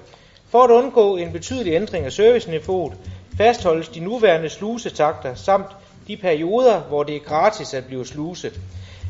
For 0.49 0.63
at 0.63 0.69
undgå 0.71 1.17
en 1.17 1.31
betydelig 1.31 1.73
ændring 1.73 2.05
af 2.05 2.11
serviceniveauet, 2.11 2.93
fastholdes 3.37 3.89
de 3.89 3.99
nuværende 3.99 4.49
slusetakter 4.49 5.35
samt 5.35 5.67
de 6.07 6.17
perioder, 6.17 6.79
hvor 6.79 7.03
det 7.03 7.15
er 7.15 7.19
gratis 7.19 7.73
at 7.73 7.85
blive 7.85 8.05
sluse. 8.05 8.51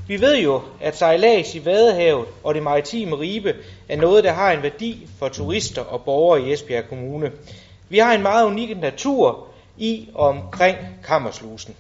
Vi 0.08 0.22
ved 0.22 0.38
jo, 0.38 0.62
at 0.82 0.98
sejlads 0.98 1.56
i 1.56 1.66
Vadehavet 1.66 2.26
og 2.44 2.56
det 2.56 2.64
maritime 2.64 3.16
Ribe 3.16 3.56
er 3.90 3.98
noget, 3.98 4.24
der 4.24 4.34
har 4.34 4.52
en 4.52 4.64
værdi 4.64 5.08
for 5.20 5.28
turister 5.30 5.82
og 5.82 6.02
borgere 6.02 6.42
i 6.42 6.54
Esbjerg 6.54 6.90
Kommune. 6.90 7.32
Vi 7.90 7.98
har 7.98 8.14
en 8.14 8.22
meget 8.22 8.46
unik 8.46 8.78
natur 8.80 9.48
i 9.78 10.10
og 10.14 10.28
omkring 10.28 10.78
Kammerslusen. 11.04 11.76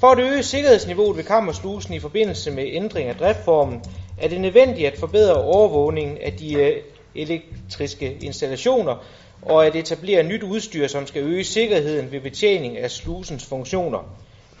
For 0.00 0.06
at 0.06 0.18
øge 0.18 0.42
sikkerhedsniveauet 0.42 1.16
ved 1.16 1.24
Kammerslusen 1.24 1.94
i 1.94 2.00
forbindelse 2.00 2.50
med 2.50 2.64
ændring 2.66 3.08
af 3.08 3.16
driftformen, 3.16 3.84
er 4.18 4.28
det 4.28 4.40
nødvendigt 4.40 4.86
at 4.86 4.98
forbedre 4.98 5.34
overvågningen 5.34 6.18
af 6.18 6.32
de 6.32 6.54
øh, 6.54 6.82
elektriske 7.14 8.16
installationer 8.20 9.04
og 9.42 9.66
at 9.66 9.76
etablere 9.76 10.22
nyt 10.22 10.42
udstyr, 10.42 10.86
som 10.86 11.06
skal 11.06 11.22
øge 11.22 11.44
sikkerheden 11.44 12.12
ved 12.12 12.20
betjening 12.20 12.78
af 12.78 12.90
slusens 12.90 13.44
funktioner. 13.44 13.98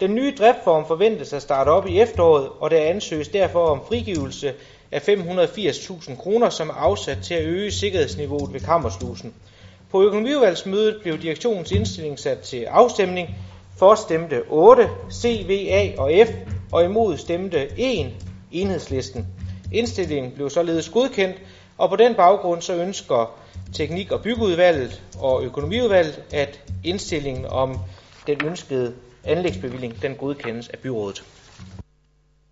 Den 0.00 0.14
nye 0.14 0.34
driftform 0.38 0.86
forventes 0.86 1.32
at 1.32 1.42
starte 1.42 1.68
op 1.68 1.86
i 1.86 2.00
efteråret, 2.00 2.48
og 2.60 2.70
der 2.70 2.80
ansøges 2.80 3.28
derfor 3.28 3.66
om 3.66 3.80
frigivelse 3.88 4.52
af 4.92 5.08
580.000 5.08 6.16
kroner, 6.16 6.50
som 6.50 6.68
er 6.68 6.74
afsat 6.74 7.18
til 7.22 7.34
at 7.34 7.44
øge 7.44 7.70
sikkerhedsniveauet 7.70 8.52
ved 8.52 8.60
Kammerslusen. 8.60 9.34
På 9.90 10.02
økonomiudvalgsmødet 10.02 10.96
blev 11.02 11.18
direktionens 11.22 11.72
indstilling 11.72 12.18
sat 12.18 12.38
til 12.38 12.64
afstemning. 12.64 13.28
For 13.78 13.94
stemte 13.94 14.42
8, 14.48 14.88
CVA 15.12 15.92
og 15.98 16.12
F, 16.26 16.30
og 16.72 16.84
imod 16.84 17.16
stemte 17.16 17.68
1, 17.76 18.12
enhedslisten. 18.52 19.26
Indstillingen 19.72 20.32
blev 20.32 20.50
således 20.50 20.88
godkendt, 20.88 21.36
og 21.78 21.90
på 21.90 21.96
den 21.96 22.14
baggrund 22.14 22.62
så 22.62 22.74
ønsker 22.74 23.41
Teknik- 23.72 24.12
og 24.12 24.22
Byggeudvalget 24.22 25.02
og 25.18 25.44
Økonomiudvalget, 25.44 26.22
at 26.32 26.60
indstillingen 26.84 27.46
om 27.46 27.78
den 28.26 28.44
ønskede 28.44 28.94
anlægsbevilling, 29.24 30.02
den 30.02 30.14
godkendes 30.14 30.68
af 30.68 30.78
byrådet. 30.78 31.22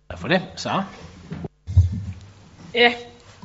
Tak 0.09 0.19
for 0.19 0.27
det. 0.27 0.41
Sara? 0.55 0.85
Ja, 2.75 2.93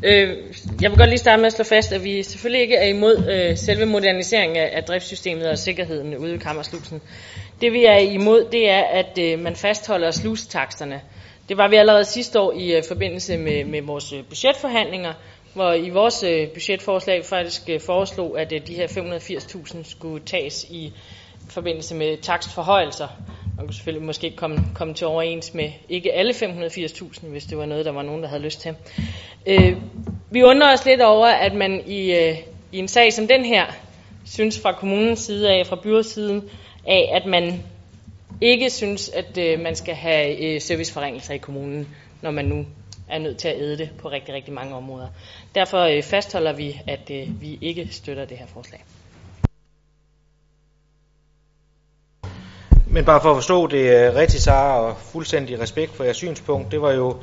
øh, 0.02 0.36
jeg 0.80 0.90
vil 0.90 0.98
godt 0.98 1.08
lige 1.08 1.18
starte 1.18 1.40
med 1.40 1.46
at 1.46 1.52
slå 1.52 1.64
fast, 1.64 1.92
at 1.92 2.04
vi 2.04 2.22
selvfølgelig 2.22 2.62
ikke 2.62 2.76
er 2.76 2.88
imod 2.88 3.28
øh, 3.30 3.56
selve 3.56 3.86
moderniseringen 3.86 4.56
af, 4.56 4.70
af 4.72 4.84
driftssystemet 4.84 5.50
og 5.50 5.58
sikkerheden 5.58 6.16
ude 6.16 6.34
i 6.34 6.38
Kammerslusen. 6.38 7.02
Det 7.60 7.72
vi 7.72 7.84
er 7.84 7.98
imod, 7.98 8.48
det 8.52 8.70
er, 8.70 8.82
at 8.82 9.18
øh, 9.18 9.38
man 9.38 9.56
fastholder 9.56 10.10
slusetaksterne. 10.10 11.00
Det 11.48 11.56
var 11.56 11.68
vi 11.68 11.76
allerede 11.76 12.04
sidste 12.04 12.40
år 12.40 12.52
i 12.52 12.76
øh, 12.76 12.82
forbindelse 12.88 13.38
med, 13.38 13.64
med 13.64 13.82
vores 13.82 14.12
øh, 14.12 14.24
budgetforhandlinger, 14.28 15.12
hvor 15.56 15.72
i 15.72 15.90
vores 15.90 16.22
øh, 16.22 16.48
budgetforslag 16.48 17.24
faktisk 17.24 17.62
øh, 17.68 17.80
foreslog, 17.80 18.40
at 18.40 18.52
øh, 18.52 18.66
de 18.66 18.74
her 18.74 18.86
580.000 18.86 19.90
skulle 19.90 20.24
tages 20.24 20.64
i 20.70 20.92
forbindelse 21.50 21.94
med 21.94 22.16
takstforhøjelser. 22.16 23.08
Man 23.56 23.66
kunne 23.66 23.74
selvfølgelig 23.74 24.06
måske 24.06 24.32
komme, 24.36 24.58
komme 24.74 24.94
til 24.94 25.06
overens 25.06 25.54
med 25.54 25.70
ikke 25.88 26.12
alle 26.12 26.32
580.000, 26.32 27.26
hvis 27.26 27.44
det 27.44 27.58
var 27.58 27.66
noget, 27.66 27.84
der 27.84 27.92
var 27.92 28.02
nogen, 28.02 28.22
der 28.22 28.28
havde 28.28 28.42
lyst 28.42 28.60
til. 28.60 28.74
Øh, 29.46 29.76
vi 30.30 30.42
undrer 30.42 30.72
os 30.72 30.84
lidt 30.84 31.00
over, 31.00 31.26
at 31.26 31.54
man 31.54 31.82
i, 31.86 32.12
øh, 32.12 32.36
i 32.72 32.78
en 32.78 32.88
sag 32.88 33.12
som 33.12 33.28
den 33.28 33.44
her, 33.44 33.64
synes 34.24 34.60
fra 34.60 34.72
kommunens 34.72 35.20
side 35.20 35.50
af, 35.50 35.66
fra 35.66 35.76
byrådssiden 35.82 36.50
af, 36.86 37.10
at 37.12 37.26
man 37.26 37.62
ikke 38.40 38.70
synes, 38.70 39.08
at 39.08 39.38
øh, 39.38 39.60
man 39.60 39.76
skal 39.76 39.94
have 39.94 40.38
øh, 40.38 40.60
serviceforringelser 40.60 41.34
i 41.34 41.38
kommunen, 41.38 41.88
når 42.22 42.30
man 42.30 42.44
nu 42.44 42.66
er 43.08 43.18
nødt 43.18 43.38
til 43.38 43.48
at 43.48 43.56
æde 43.60 43.78
det 43.78 43.90
på 43.98 44.10
rigtig, 44.10 44.34
rigtig 44.34 44.54
mange 44.54 44.74
områder. 44.74 45.08
Derfor 45.54 45.78
øh, 45.78 46.02
fastholder 46.02 46.52
vi, 46.52 46.80
at 46.86 47.10
øh, 47.10 47.40
vi 47.40 47.58
ikke 47.60 47.88
støtter 47.90 48.24
det 48.24 48.38
her 48.38 48.46
forslag. 48.46 48.84
Men 52.86 53.04
bare 53.04 53.20
for 53.20 53.30
at 53.30 53.36
forstå 53.36 53.66
det 53.66 54.08
øh, 54.08 54.14
rigtigt, 54.14 54.42
Sara, 54.42 54.80
og 54.80 54.96
fuldstændig 54.96 55.60
respekt 55.60 55.92
for 55.92 56.04
jeres 56.04 56.16
synspunkt, 56.16 56.70
det 56.70 56.80
var 56.80 56.92
jo 56.92 57.16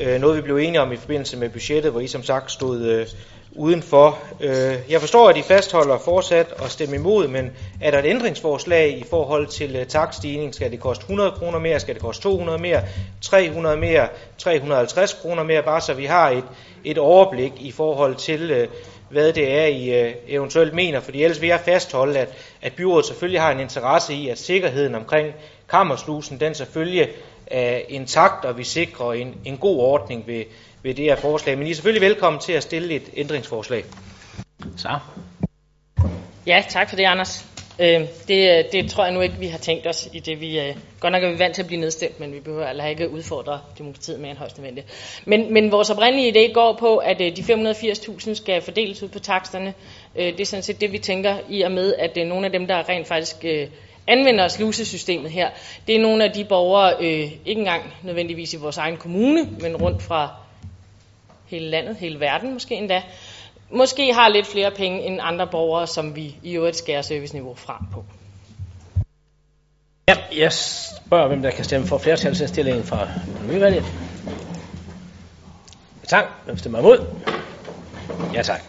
øh, 0.00 0.20
noget, 0.20 0.36
vi 0.36 0.42
blev 0.42 0.56
enige 0.56 0.80
om 0.80 0.92
i 0.92 0.96
forbindelse 0.96 1.36
med 1.36 1.48
budgettet, 1.48 1.92
hvor 1.92 2.00
I 2.00 2.06
som 2.06 2.22
sagt 2.22 2.52
stod 2.52 2.82
øh, 2.82 3.06
udenfor. 3.52 4.18
Øh, 4.40 4.74
jeg 4.90 5.00
forstår, 5.00 5.28
at 5.28 5.36
I 5.36 5.42
fastholder 5.42 5.98
fortsat 5.98 6.54
at 6.64 6.70
stemme 6.70 6.96
imod, 6.96 7.28
men 7.28 7.50
er 7.80 7.90
der 7.90 7.98
et 7.98 8.06
ændringsforslag 8.06 8.98
i 8.98 9.04
forhold 9.10 9.46
til 9.46 9.76
øh, 9.76 9.86
takstigning? 9.86 10.54
Skal 10.54 10.70
det 10.70 10.80
koste 10.80 11.02
100 11.02 11.30
kroner 11.30 11.58
mere? 11.58 11.80
Skal 11.80 11.94
det 11.94 12.02
koste 12.02 12.22
200 12.22 12.58
mere? 12.58 12.82
300 13.20 13.76
mere? 13.76 14.08
350 14.38 15.12
kroner 15.12 15.42
mere? 15.42 15.62
Bare 15.62 15.80
så 15.80 15.94
vi 15.94 16.04
har 16.04 16.30
et, 16.30 16.44
et 16.84 16.98
overblik 16.98 17.52
i 17.60 17.72
forhold 17.72 18.14
til, 18.14 18.50
øh, 18.50 18.68
hvad 19.10 19.32
det 19.32 19.52
er, 19.52 19.66
I 19.66 20.00
øh, 20.00 20.14
eventuelt 20.28 20.74
mener. 20.74 21.00
Fordi 21.00 21.22
ellers 21.22 21.40
vil 21.40 21.48
jeg 21.48 21.60
fastholde, 21.60 22.18
at, 22.18 22.28
at 22.62 22.72
byrådet 22.72 23.06
selvfølgelig 23.06 23.40
har 23.40 23.50
en 23.50 23.60
interesse 23.60 24.14
i, 24.14 24.28
at 24.28 24.38
sikkerheden 24.38 24.94
omkring 24.94 25.34
kammerslusen, 25.68 26.40
den 26.40 26.54
selvfølgelig 26.54 27.08
er 27.52 27.80
intakt, 27.88 28.44
og 28.44 28.58
vi 28.58 28.64
sikrer 28.64 29.12
en, 29.12 29.34
en 29.44 29.56
god 29.56 29.78
ordning 29.78 30.26
ved, 30.26 30.44
ved 30.82 30.94
det 30.94 31.04
her 31.04 31.16
forslag. 31.16 31.58
Men 31.58 31.66
I 31.66 31.70
er 31.70 31.74
selvfølgelig 31.74 32.08
velkommen 32.08 32.40
til 32.40 32.52
at 32.52 32.62
stille 32.62 32.94
et 32.94 33.10
ændringsforslag. 33.16 33.84
Så. 34.76 34.98
Ja, 36.46 36.64
tak 36.68 36.88
for 36.88 36.96
det, 36.96 37.04
Anders. 37.04 37.46
Øh, 37.78 38.00
det, 38.28 38.66
det 38.72 38.90
tror 38.90 39.04
jeg 39.04 39.14
nu 39.14 39.20
ikke, 39.20 39.34
vi 39.34 39.46
har 39.46 39.58
tænkt 39.58 39.86
os 39.86 40.08
i 40.12 40.18
det. 40.18 40.40
Vi 40.40 40.60
øh, 40.60 40.76
godt 41.00 41.12
nok 41.12 41.22
er 41.22 41.30
vi 41.32 41.38
vant 41.38 41.54
til 41.54 41.62
at 41.62 41.66
blive 41.66 41.80
nedstemt, 41.80 42.20
men 42.20 42.32
vi 42.32 42.40
behøver 42.40 42.66
altså 42.66 42.86
ikke 42.86 43.10
udfordre 43.10 43.60
demokratiet 43.78 44.20
mere 44.20 44.30
end 44.30 44.38
højst 44.38 44.58
nødvendigt. 44.58 44.86
Men, 45.24 45.54
men 45.54 45.72
vores 45.72 45.90
oprindelige 45.90 46.32
idé 46.32 46.52
går 46.52 46.76
på, 46.80 46.96
at 46.96 47.20
øh, 47.20 47.36
de 47.36 47.42
580.000 47.42 48.34
skal 48.34 48.62
fordeles 48.62 49.02
ud 49.02 49.08
på 49.08 49.18
taksterne. 49.18 49.74
Øh, 50.16 50.26
det 50.26 50.40
er 50.40 50.44
sådan 50.44 50.62
set 50.62 50.80
det, 50.80 50.92
vi 50.92 50.98
tænker 50.98 51.38
i 51.48 51.62
og 51.62 51.72
med, 51.72 51.94
at 51.94 52.18
øh, 52.18 52.26
nogle 52.26 52.46
af 52.46 52.52
dem, 52.52 52.66
der 52.66 52.88
rent 52.88 53.06
faktisk 53.06 53.36
øh, 53.44 53.68
anvender 54.06 54.48
slusesystemet 54.48 55.30
her, 55.30 55.50
det 55.86 55.96
er 55.96 56.00
nogle 56.00 56.24
af 56.24 56.32
de 56.32 56.44
borgere, 56.44 56.94
øh, 57.00 57.32
ikke 57.46 57.58
engang 57.58 57.82
nødvendigvis 58.02 58.54
i 58.54 58.56
vores 58.56 58.78
egen 58.78 58.96
kommune, 58.96 59.48
men 59.60 59.76
rundt 59.76 60.02
fra 60.02 60.30
hele 61.46 61.70
landet, 61.70 61.96
hele 61.96 62.20
verden 62.20 62.52
måske 62.52 62.74
endda, 62.74 63.02
måske 63.70 64.14
har 64.14 64.28
lidt 64.28 64.46
flere 64.46 64.70
penge 64.70 65.02
end 65.02 65.18
andre 65.22 65.46
borgere, 65.46 65.86
som 65.86 66.16
vi 66.16 66.36
i 66.42 66.56
øvrigt 66.56 66.76
skærer 66.76 67.02
serviceniveau 67.02 67.54
fra 67.54 67.84
på. 67.92 68.04
Ja, 70.08 70.16
jeg 70.36 70.52
spørger, 70.52 71.28
hvem 71.28 71.42
der 71.42 71.50
kan 71.50 71.64
stemme 71.64 71.86
for 71.86 71.98
flertalsindstillingen 71.98 72.84
fra 72.84 73.08
økonomivalget. 73.30 73.84
Tak. 76.06 76.24
Hvem 76.44 76.58
stemmer 76.58 76.78
imod? 76.78 77.06
Ja, 78.34 78.42
tak. 78.42 78.60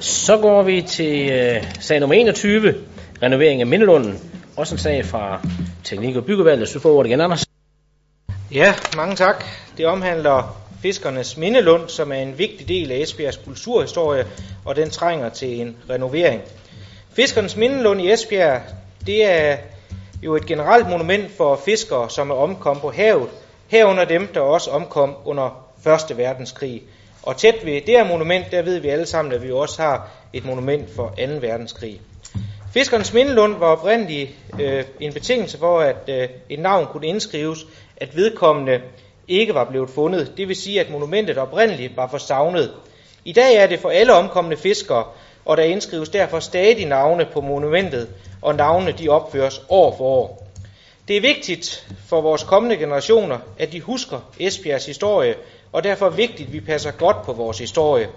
Så 0.00 0.38
går 0.38 0.62
vi 0.62 0.82
til 0.82 1.30
øh, 1.30 1.64
sag 1.80 2.00
nummer 2.00 2.14
21, 2.14 2.74
renovering 3.22 3.60
af 3.60 3.66
Mindelunden. 3.66 4.18
Også 4.56 4.74
en 4.74 4.78
sag 4.78 5.06
fra 5.06 5.40
Teknik- 5.84 6.16
og 6.16 6.24
Byggevalget. 6.24 6.68
Så 6.68 6.80
får 6.80 6.90
ordet 6.90 7.08
igen, 7.08 7.20
Anders. 7.20 7.44
Ja, 8.52 8.74
mange 8.96 9.16
tak. 9.16 9.44
Det 9.76 9.86
omhandler 9.86 10.56
Fiskernes 10.82 11.36
Mindelund, 11.36 11.88
som 11.88 12.12
er 12.12 12.16
en 12.16 12.38
vigtig 12.38 12.68
del 12.68 12.92
af 12.92 12.96
Esbjergs 12.96 13.36
kulturhistorie, 13.36 14.26
og 14.64 14.76
den 14.76 14.90
trænger 14.90 15.28
til 15.28 15.60
en 15.60 15.76
renovering. 15.90 16.42
Fiskernes 17.12 17.56
Mindelund 17.56 18.00
i 18.00 18.12
Esbjerg, 18.12 18.60
det 19.06 19.24
er 19.24 19.56
jo 20.22 20.36
et 20.36 20.46
generelt 20.46 20.88
monument 20.88 21.30
for 21.36 21.60
fiskere, 21.64 22.10
som 22.10 22.30
er 22.30 22.34
omkommet 22.34 22.82
på 22.82 22.90
havet, 22.90 23.28
herunder 23.68 24.04
dem, 24.04 24.26
der 24.34 24.40
også 24.40 24.70
omkom 24.70 25.14
under 25.24 25.68
1. 26.10 26.18
verdenskrig. 26.18 26.82
Og 27.22 27.36
tæt 27.36 27.54
ved 27.64 27.74
det 27.74 27.88
her 27.88 28.04
monument, 28.04 28.50
der 28.50 28.62
ved 28.62 28.78
vi 28.78 28.88
alle 28.88 29.06
sammen, 29.06 29.34
at 29.34 29.42
vi 29.42 29.50
også 29.52 29.82
har 29.82 30.08
et 30.32 30.44
monument 30.44 30.94
for 30.96 31.08
2. 31.08 31.14
verdenskrig. 31.40 32.00
Fiskernes 32.78 33.12
Mindelund 33.12 33.58
var 33.58 33.66
oprindeligt 33.66 34.30
øh, 34.60 34.84
en 35.00 35.12
betingelse 35.12 35.58
for, 35.58 35.80
at 35.80 35.96
øh, 36.08 36.28
et 36.48 36.58
navn 36.58 36.86
kunne 36.86 37.06
indskrives, 37.06 37.66
at 37.96 38.16
vedkommende 38.16 38.80
ikke 39.28 39.54
var 39.54 39.64
blevet 39.64 39.90
fundet. 39.90 40.32
Det 40.36 40.48
vil 40.48 40.56
sige, 40.56 40.80
at 40.80 40.90
monumentet 40.90 41.38
oprindeligt 41.38 41.96
var 41.96 42.08
for 42.08 42.18
savnet. 42.18 42.72
I 43.24 43.32
dag 43.32 43.56
er 43.56 43.66
det 43.66 43.80
for 43.80 43.90
alle 43.90 44.14
omkomne 44.14 44.56
fiskere, 44.56 45.04
og 45.44 45.56
der 45.56 45.62
indskrives 45.62 46.08
derfor 46.08 46.40
stadig 46.40 46.86
navne 46.86 47.26
på 47.32 47.40
monumentet, 47.40 48.08
og 48.42 48.54
navnene 48.54 48.92
de 48.92 49.08
opføres 49.08 49.62
år 49.68 49.94
for 49.96 50.04
år. 50.04 50.46
Det 51.08 51.16
er 51.16 51.20
vigtigt 51.20 51.86
for 52.06 52.20
vores 52.20 52.42
kommende 52.42 52.76
generationer, 52.76 53.38
at 53.58 53.72
de 53.72 53.80
husker 53.80 54.18
Esbjergs 54.40 54.86
historie, 54.86 55.34
og 55.72 55.84
derfor 55.84 56.06
er 56.06 56.10
vigtigt, 56.10 56.46
at 56.46 56.52
vi 56.52 56.60
passer 56.60 56.90
godt 56.90 57.22
på 57.22 57.32
vores 57.32 57.58
historie. 57.58 58.08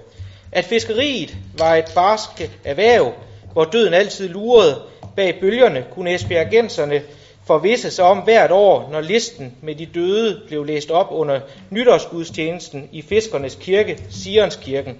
At 0.51 0.65
fiskeriet 0.65 1.35
var 1.57 1.75
et 1.75 1.91
barsk 1.95 2.49
erhverv, 2.63 3.13
hvor 3.53 3.65
døden 3.65 3.93
altid 3.93 4.29
lurede 4.29 4.81
bag 5.15 5.39
bølgerne, 5.39 5.85
kunne 5.93 6.13
esbjergenserne 6.13 7.01
forvisse 7.45 7.91
sig 7.91 8.05
om 8.05 8.17
hvert 8.17 8.51
år, 8.51 8.89
når 8.91 9.01
listen 9.01 9.55
med 9.61 9.75
de 9.75 9.85
døde 9.85 10.41
blev 10.47 10.65
læst 10.65 10.91
op 10.91 11.07
under 11.11 11.39
nytårsgudstjenesten 11.69 12.89
i 12.91 13.01
Fiskernes 13.01 13.55
Kirke, 13.55 14.03
Sionskirken. 14.09 14.99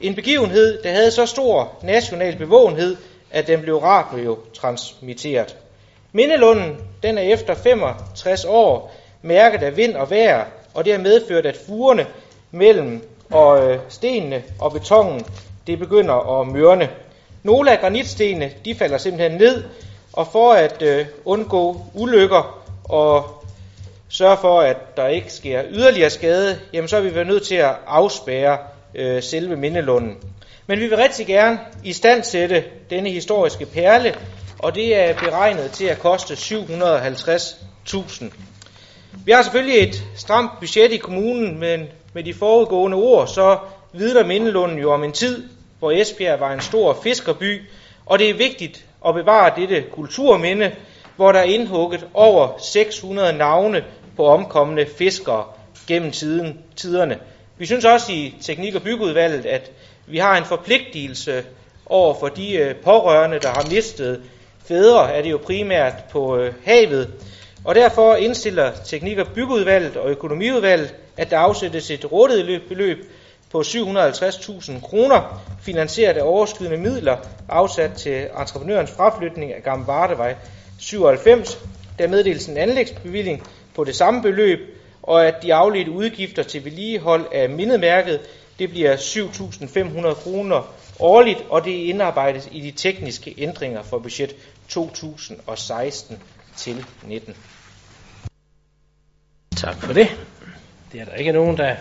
En 0.00 0.14
begivenhed, 0.14 0.82
der 0.82 0.90
havde 0.90 1.10
så 1.10 1.26
stor 1.26 1.72
national 1.82 2.36
bevågenhed, 2.36 2.96
at 3.30 3.46
den 3.46 3.60
blev 3.60 3.76
radiotransmitteret. 3.78 5.56
Mindelunden 6.12 6.76
den 7.02 7.18
er 7.18 7.22
efter 7.22 7.54
65 7.54 8.44
år 8.44 8.94
mærket 9.22 9.62
af 9.62 9.76
vind 9.76 9.96
og 9.96 10.10
vejr, 10.10 10.44
og 10.74 10.84
det 10.84 10.92
har 10.92 11.00
medført, 11.00 11.46
at 11.46 11.56
fugerne 11.66 12.06
mellem 12.50 13.02
og 13.30 13.70
øh, 13.70 13.78
stenene 13.88 14.42
og 14.60 14.72
betongen 14.72 15.24
det 15.66 15.78
begynder 15.78 16.40
at 16.40 16.46
mørne. 16.46 16.88
Nogle 17.48 17.70
af 17.70 17.80
granitstenene 17.80 18.50
de 18.64 18.74
falder 18.74 18.98
simpelthen 18.98 19.38
ned, 19.38 19.64
og 20.12 20.26
for 20.32 20.52
at 20.52 20.82
øh, 20.82 21.06
undgå 21.24 21.80
ulykker 21.94 22.62
og 22.84 23.44
sørge 24.08 24.36
for, 24.36 24.60
at 24.60 24.96
der 24.96 25.06
ikke 25.06 25.32
sker 25.32 25.62
yderligere 25.70 26.10
skade, 26.10 26.58
jamen 26.72 26.88
så 26.88 26.96
er 26.96 27.00
vi 27.00 27.14
været 27.14 27.26
nødt 27.26 27.42
til 27.42 27.54
at 27.54 27.76
afspære 27.86 28.58
øh, 28.94 29.22
selve 29.22 29.56
mindelunden. 29.56 30.16
Men 30.66 30.80
vi 30.80 30.86
vil 30.86 30.96
rigtig 30.96 31.26
gerne 31.26 31.58
i 31.84 31.92
stand 31.92 32.22
sætte 32.22 32.64
denne 32.90 33.10
historiske 33.10 33.66
perle, 33.66 34.14
og 34.58 34.74
det 34.74 34.96
er 34.96 35.14
beregnet 35.14 35.70
til 35.70 35.84
at 35.84 35.98
koste 35.98 36.34
750.000. 36.34 38.24
Vi 39.24 39.32
har 39.32 39.42
selvfølgelig 39.42 39.88
et 39.88 40.04
stramt 40.16 40.50
budget 40.60 40.92
i 40.92 40.96
kommunen, 40.96 41.58
men 41.58 41.86
med 42.12 42.24
de 42.24 42.34
foregående 42.34 42.96
ord, 42.96 43.26
så 43.26 43.58
vidner 43.92 44.26
Mindelunden 44.26 44.78
jo 44.78 44.92
om 44.92 45.04
en 45.04 45.12
tid, 45.12 45.57
hvor 45.78 45.90
Esbjerg 45.90 46.40
var 46.40 46.52
en 46.52 46.60
stor 46.60 46.98
fiskerby, 47.02 47.62
og 48.06 48.18
det 48.18 48.30
er 48.30 48.34
vigtigt 48.34 48.84
at 49.06 49.14
bevare 49.14 49.52
dette 49.56 49.84
kulturminde, 49.92 50.72
hvor 51.16 51.32
der 51.32 51.38
er 51.38 51.44
indhugget 51.44 52.06
over 52.14 52.48
600 52.58 53.32
navne 53.32 53.84
på 54.16 54.26
omkommende 54.26 54.86
fiskere 54.98 55.44
gennem 55.86 56.10
tiden, 56.10 56.58
tiderne. 56.76 57.18
Vi 57.58 57.66
synes 57.66 57.84
også 57.84 58.12
i 58.12 58.34
Teknik- 58.40 58.74
og 58.74 58.82
Byggeudvalget, 58.82 59.46
at 59.46 59.70
vi 60.06 60.18
har 60.18 60.36
en 60.36 60.44
forpligtelse 60.44 61.44
over 61.86 62.14
for 62.20 62.28
de 62.28 62.56
øh, 62.56 62.74
pårørende, 62.74 63.38
der 63.38 63.48
har 63.48 63.66
mistet 63.70 64.22
fædre, 64.68 65.12
er 65.12 65.22
det 65.22 65.30
jo 65.30 65.38
primært 65.38 65.94
på 66.10 66.36
øh, 66.36 66.54
havet. 66.64 67.10
Og 67.64 67.74
derfor 67.74 68.14
indstiller 68.14 68.72
Teknik- 68.84 69.18
og 69.18 69.26
Byggeudvalget 69.34 69.96
og 69.96 70.10
Økonomiudvalget, 70.10 70.94
at 71.16 71.30
der 71.30 71.38
afsættes 71.38 71.90
et 71.90 72.12
rådighedsbeløb 72.12 73.10
på 73.50 73.60
750.000 73.60 74.80
kroner, 74.80 75.42
finansieret 75.62 76.16
af 76.16 76.22
overskydende 76.22 76.76
midler, 76.76 77.16
afsat 77.48 77.92
til 77.92 78.28
entreprenørens 78.40 78.90
fraflytning 78.90 79.52
af 79.52 79.62
Gamle 79.62 79.86
Vardevej 79.86 80.34
97. 80.78 81.58
Der 81.98 82.08
meddeles 82.08 82.46
en 82.46 82.56
anlægsbevilling 82.56 83.42
på 83.74 83.84
det 83.84 83.96
samme 83.96 84.22
beløb, 84.22 84.58
og 85.02 85.26
at 85.26 85.34
de 85.42 85.54
afledte 85.54 85.90
udgifter 85.90 86.42
til 86.42 86.64
vedligehold 86.64 87.26
af 87.32 87.48
mindemærket, 87.50 88.20
det 88.58 88.70
bliver 88.70 88.96
7.500 88.96 90.14
kroner 90.14 90.74
årligt, 91.00 91.44
og 91.50 91.64
det 91.64 91.70
indarbejdes 91.70 92.48
i 92.52 92.60
de 92.60 92.70
tekniske 92.70 93.34
ændringer 93.38 93.82
for 93.82 93.98
budget 93.98 94.36
2016 94.68 96.22
til 96.56 96.84
19. 97.02 97.36
Tak 99.56 99.76
for 99.76 99.92
det. 99.92 100.08
Det 100.92 101.00
er 101.00 101.04
der 101.04 101.14
ikke 101.14 101.32
nogen, 101.32 101.56
der 101.56 101.76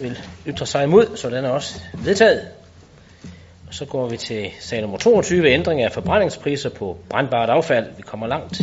vil 0.00 0.18
ytre 0.46 0.66
sig 0.66 0.84
imod, 0.84 1.16
så 1.16 1.30
den 1.30 1.44
er 1.44 1.48
også 1.50 1.80
vedtaget. 1.94 2.48
Og 3.68 3.74
så 3.74 3.84
går 3.84 4.08
vi 4.08 4.16
til 4.16 4.50
sag 4.60 4.80
nummer 4.80 4.98
22, 4.98 5.50
ændring 5.50 5.82
af 5.82 5.92
forbrændingspriser 5.92 6.70
på 6.70 6.98
brandbart 7.10 7.50
affald. 7.50 7.86
Vi 7.96 8.02
kommer 8.02 8.26
langt 8.26 8.60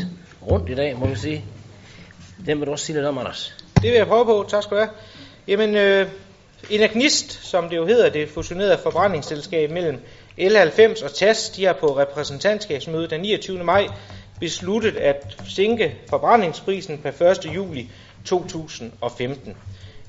rundt 0.52 0.70
i 0.70 0.76
dag, 0.76 1.00
må 1.00 1.08
vi 1.08 1.16
sige. 1.16 1.46
Den 2.46 2.60
vil 2.60 2.68
du 2.68 2.72
også 2.72 2.86
sige 2.86 2.96
lidt 2.96 3.06
om, 3.06 3.18
Anders. 3.18 3.56
Det 3.76 3.84
vil 3.84 3.94
jeg 3.94 4.08
prøve 4.08 4.26
på. 4.26 4.46
Tak 4.50 4.64
skal 4.64 4.78
du 4.78 4.82
have. 4.82 4.90
Jamen, 5.48 5.76
øh, 5.76 6.08
Enagnist, 6.70 7.46
som 7.46 7.70
det 7.70 7.76
jo 7.76 7.86
hedder, 7.86 8.10
det 8.10 8.30
fusionerede 8.30 8.78
forbrændingsselskab 8.84 9.72
mellem 9.72 10.00
L90 10.40 11.06
og 11.06 11.14
TAS, 11.14 11.50
de 11.50 11.66
har 11.66 11.74
på 11.74 12.00
repræsentantskabsmødet 12.00 13.10
den 13.10 13.22
29. 13.22 13.64
maj 13.64 13.88
besluttet 14.40 14.96
at 14.96 15.38
sænke 15.50 15.96
forbrændingsprisen 16.10 16.98
per 16.98 17.32
1. 17.32 17.56
juli 17.56 17.90
2015. 18.26 19.58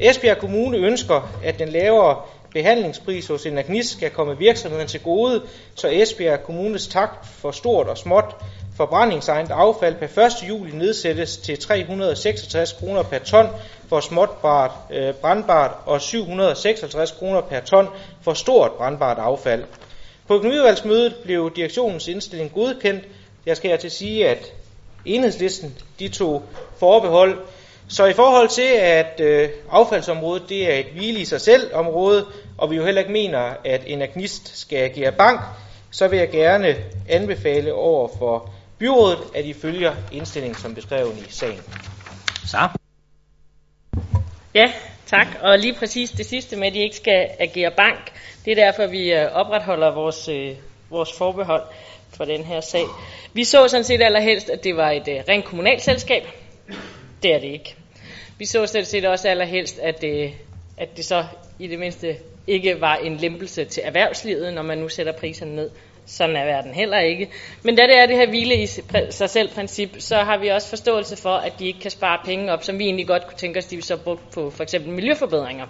Esbjerg 0.01 0.39
Kommune 0.39 0.79
ønsker, 0.79 1.31
at 1.45 1.59
den 1.59 1.69
lavere 1.69 2.23
behandlingspris 2.53 3.27
hos 3.27 3.47
Enagnist 3.47 3.93
skal 3.93 4.11
komme 4.11 4.39
virksomheden 4.39 4.89
til 4.89 5.01
gode, 5.01 5.43
så 5.75 5.89
Esbjerg 5.89 6.43
Kommunes 6.43 6.87
takt 6.87 7.27
for 7.27 7.51
stort 7.51 7.87
og 7.87 7.99
småt 7.99 8.37
forbrændingsegnet 8.77 9.51
affald 9.51 9.95
per 9.95 10.25
1. 10.27 10.49
juli 10.49 10.73
nedsættes 10.73 11.37
til 11.37 11.59
366 11.59 12.73
kroner 12.73 13.03
per 13.03 13.19
ton 13.19 13.47
for 13.89 14.01
småtbart 14.01 14.71
øh, 14.91 15.15
brandbart 15.15 15.71
og 15.87 16.01
756 16.01 17.11
kroner 17.11 17.41
per 17.41 17.61
ton 17.61 17.89
for 18.23 18.35
stort 18.35 18.73
brandbart 18.73 19.19
affald. 19.19 19.65
På 20.29 20.35
økonomiudvalgsmødet 20.35 21.15
blev 21.25 21.53
direktionens 21.57 22.09
indstilling 22.09 22.53
godkendt. 22.53 23.05
Jeg 23.47 23.57
skal 23.57 23.71
her 23.71 23.77
til 23.77 23.91
sige, 23.91 24.29
at 24.29 24.53
enhedslisten 25.05 25.75
de 25.99 26.09
tog 26.09 26.43
forbehold. 26.79 27.39
Så 27.89 28.07
i 28.07 28.13
forhold 28.13 28.49
til, 28.49 28.73
at 28.81 29.21
øh, 29.21 29.49
affaldsområdet 29.71 30.49
det 30.49 30.73
er 30.73 30.79
et 30.79 30.87
hvile 30.87 31.21
i 31.21 31.25
sig 31.25 31.41
selv 31.41 31.75
område, 31.75 32.27
og 32.59 32.71
vi 32.71 32.77
jo 32.77 32.85
heller 32.85 33.01
ikke 33.01 33.13
mener, 33.13 33.55
at 33.65 33.83
en 33.87 34.03
agnist 34.03 34.59
skal 34.59 34.79
agere 34.79 35.13
bank, 35.13 35.41
så 35.91 36.09
vil 36.09 36.19
jeg 36.19 36.31
gerne 36.31 36.77
anbefale 37.09 37.75
over 37.75 38.09
for 38.19 38.51
byrådet, 38.79 39.19
at 39.35 39.45
I 39.45 39.53
følger 39.53 39.95
indstillingen 40.13 40.59
som 40.59 40.75
beskrevet 40.75 41.27
i 41.29 41.33
sagen. 41.33 41.61
Så. 42.47 42.69
Ja, 44.55 44.73
tak. 45.07 45.27
Og 45.41 45.59
lige 45.59 45.75
præcis 45.75 46.11
det 46.11 46.27
sidste 46.27 46.57
med, 46.57 46.67
at 46.67 46.75
de 46.75 46.79
ikke 46.79 46.97
skal 46.97 47.29
agere 47.39 47.71
bank, 47.77 48.13
det 48.45 48.51
er 48.51 48.65
derfor, 48.65 48.87
vi 48.87 49.13
øh, 49.13 49.33
opretholder 49.33 49.95
vores, 49.95 50.29
øh, 50.29 50.55
vores 50.91 51.13
forbehold 51.13 51.63
for 52.17 52.25
den 52.25 52.45
her 52.45 52.61
sag. 52.61 52.85
Vi 53.33 53.45
så 53.45 53.69
sådan 53.69 53.85
set 53.85 54.03
allerhelst, 54.03 54.51
at 54.51 54.65
det 54.65 54.77
var 54.77 54.91
et 54.91 55.09
øh, 55.09 55.23
rent 55.29 55.45
kommunalt 55.45 55.83
selskab. 55.83 56.23
Det 57.23 57.35
er 57.35 57.39
det 57.39 57.49
ikke. 57.49 57.77
Vi 58.39 58.45
så 58.45 58.67
sådan 58.67 58.85
set 58.85 59.05
også 59.05 59.29
allerhelst, 59.29 59.79
at 59.79 60.01
det, 60.01 60.33
at 60.77 60.97
det 60.97 61.05
så 61.05 61.25
i 61.59 61.67
det 61.67 61.79
mindste 61.79 62.17
ikke 62.47 62.81
var 62.81 62.97
en 62.97 63.17
lempelse 63.17 63.65
til 63.65 63.83
erhvervslivet, 63.87 64.55
når 64.55 64.63
man 64.63 64.79
nu 64.79 64.89
sætter 64.89 65.13
priserne 65.13 65.57
ned. 65.57 65.71
Sådan 66.07 66.37
er 66.37 66.45
verden 66.45 66.75
heller 66.75 66.99
ikke. 66.99 67.31
Men 67.63 67.77
da 67.77 67.83
det 67.83 67.99
er 67.99 68.07
det 68.07 68.17
her 68.17 68.29
hvile 68.29 68.63
i 68.63 68.67
sig 69.11 69.31
selv 69.31 69.49
princip, 69.49 69.91
så 69.99 70.17
har 70.17 70.37
vi 70.37 70.49
også 70.49 70.69
forståelse 70.69 71.17
for, 71.17 71.35
at 71.37 71.53
de 71.59 71.67
ikke 71.67 71.81
kan 71.81 71.91
spare 71.91 72.19
penge 72.25 72.53
op, 72.53 72.65
som 72.65 72.79
vi 72.79 72.85
egentlig 72.85 73.07
godt 73.07 73.27
kunne 73.27 73.39
tænke 73.39 73.59
os, 73.59 73.67
de 73.67 73.83
så 73.83 73.97
brugt 73.97 74.31
på 74.31 74.51
for 74.51 74.63
eksempel 74.63 74.93
miljøforbedringer. 74.93 75.67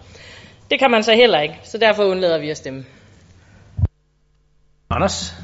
Det 0.71 0.79
kan 0.79 0.91
man 0.91 1.03
så 1.03 1.15
heller 1.15 1.41
ikke, 1.41 1.55
så 1.63 1.79
derfor 1.79 2.05
undlader 2.05 2.39
vi 2.39 2.51
at 2.51 2.57
stemme. 2.57 2.85
Anders? 4.91 5.35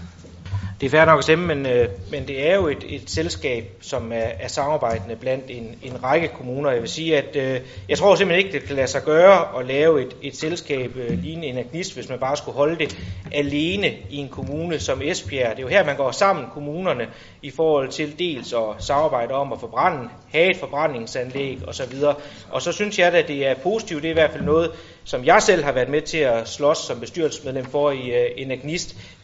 Det 0.83 0.89
er 0.89 0.91
fair 0.91 1.05
nok 1.05 1.19
at 1.19 1.25
stemme, 1.25 1.55
men, 1.55 1.67
øh, 1.67 1.89
men 2.11 2.29
det 2.29 2.51
er 2.51 2.55
jo 2.55 2.69
et, 2.69 2.85
et 2.89 3.11
selskab, 3.11 3.65
som 3.81 4.13
er, 4.13 4.17
er 4.17 4.49
samarbejdende 4.49 5.17
blandt 5.17 5.45
en, 5.49 5.79
en 5.83 6.05
række 6.05 6.29
kommuner. 6.29 6.71
Jeg 6.71 6.81
vil 6.81 6.89
sige, 6.89 7.19
at 7.19 7.37
øh, 7.37 7.61
jeg 7.89 7.99
tror 7.99 8.15
simpelthen 8.15 8.47
ikke, 8.47 8.59
det 8.59 8.67
kan 8.67 8.77
lade 8.77 8.87
sig 8.87 9.03
gøre 9.03 9.59
at 9.59 9.67
lave 9.67 10.03
et, 10.03 10.17
et 10.23 10.37
selskab 10.37 10.97
øh, 10.97 11.23
lignende 11.23 11.49
en 11.49 11.59
agnist, 11.59 11.95
hvis 11.95 12.09
man 12.09 12.19
bare 12.19 12.37
skulle 12.37 12.57
holde 12.57 12.79
det 12.79 12.97
alene 13.33 13.93
i 14.11 14.17
en 14.17 14.29
kommune 14.29 14.79
som 14.79 15.03
Esbjerg. 15.03 15.51
Det 15.51 15.59
er 15.59 15.63
jo 15.63 15.69
her, 15.69 15.85
man 15.85 15.97
går 15.97 16.11
sammen 16.11 16.47
kommunerne 16.55 17.07
i 17.43 17.51
forhold 17.51 17.89
til 17.89 18.19
dels 18.19 18.53
at 18.53 18.85
samarbejde 18.85 19.35
om 19.35 19.53
at 19.53 19.61
forbrænde, 19.61 20.09
have 20.33 20.51
et 20.51 20.57
forbrændingsanlæg 20.57 21.59
osv. 21.67 21.95
Og 22.51 22.63
så 22.63 22.73
synes 22.73 22.99
jeg 22.99 23.13
at 23.13 23.29
det 23.29 23.47
er 23.47 23.55
positivt. 23.55 24.03
Det 24.03 24.09
er 24.09 24.13
i 24.13 24.15
hvert 24.15 24.31
fald 24.31 24.45
noget, 24.45 24.71
som 25.05 25.25
jeg 25.25 25.43
selv 25.43 25.65
har 25.65 25.73
været 25.73 25.89
med 25.89 26.03
til 26.03 26.19
at 26.19 26.49
slås 26.49 26.79
som 26.79 27.01
bestyrelsesmedlem 27.01 27.65
for 27.65 27.91
i 27.91 28.11
øh, 28.11 28.31
en. 28.37 28.51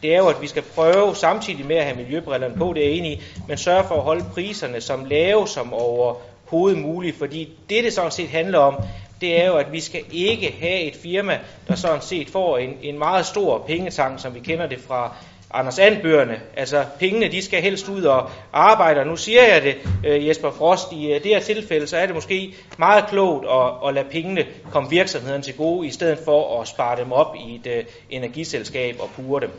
Det 0.01 0.13
er 0.13 0.17
jo, 0.17 0.27
at 0.27 0.41
vi 0.41 0.47
skal 0.47 0.63
prøve 0.75 1.15
samtidig 1.15 1.65
med 1.65 1.75
at 1.75 1.83
have 1.83 1.97
miljøbrillerne 1.97 2.55
på, 2.55 2.73
det 2.73 2.83
er 2.83 2.87
jeg 2.87 2.97
enig 2.97 3.11
i, 3.11 3.21
men 3.47 3.57
sørge 3.57 3.83
for 3.87 3.95
at 3.95 4.01
holde 4.03 4.25
priserne 4.33 4.81
som 4.81 5.05
lave 5.05 5.47
som 5.47 5.73
overhovedet 5.73 6.79
muligt, 6.79 7.17
fordi 7.17 7.49
det, 7.69 7.83
det 7.83 7.93
sådan 7.93 8.11
set 8.11 8.29
handler 8.29 8.59
om, 8.59 8.75
det 9.21 9.41
er 9.41 9.47
jo, 9.47 9.55
at 9.55 9.71
vi 9.71 9.79
skal 9.79 10.01
ikke 10.11 10.55
have 10.59 10.79
et 10.79 10.95
firma, 10.95 11.39
der 11.67 11.75
sådan 11.75 12.01
set 12.01 12.29
får 12.29 12.57
en, 12.57 12.77
en 12.81 12.97
meget 12.97 13.25
stor 13.25 13.63
pengetang, 13.67 14.19
som 14.19 14.35
vi 14.35 14.39
kender 14.39 14.67
det 14.67 14.79
fra 14.87 15.15
Anders 15.53 15.79
Andbøgerne. 15.79 16.39
Altså, 16.57 16.85
pengene, 16.99 17.27
de 17.27 17.41
skal 17.41 17.61
helst 17.61 17.89
ud 17.89 18.03
og 18.03 18.31
arbejde. 18.53 18.99
Og 18.99 19.07
nu 19.07 19.15
siger 19.15 19.43
jeg 19.53 19.61
det, 19.61 19.75
øh, 20.05 20.27
Jesper 20.27 20.51
Frost, 20.51 20.91
i 20.91 21.11
øh, 21.11 21.23
det 21.23 21.31
her 21.31 21.39
tilfælde, 21.39 21.87
så 21.87 21.97
er 21.97 22.05
det 22.05 22.15
måske 22.15 22.55
meget 22.77 23.07
klogt 23.07 23.45
at, 23.45 23.87
at 23.87 23.93
lade 23.93 24.05
pengene 24.11 24.45
komme 24.71 24.89
virksomheden 24.89 25.41
til 25.41 25.57
gode, 25.57 25.87
i 25.87 25.91
stedet 25.91 26.19
for 26.25 26.61
at 26.61 26.67
spare 26.67 26.99
dem 26.99 27.11
op 27.11 27.35
i 27.35 27.55
et 27.55 27.67
uh, 27.67 27.93
energiselskab 28.09 28.95
og 28.99 29.09
pure 29.15 29.41
dem. 29.41 29.51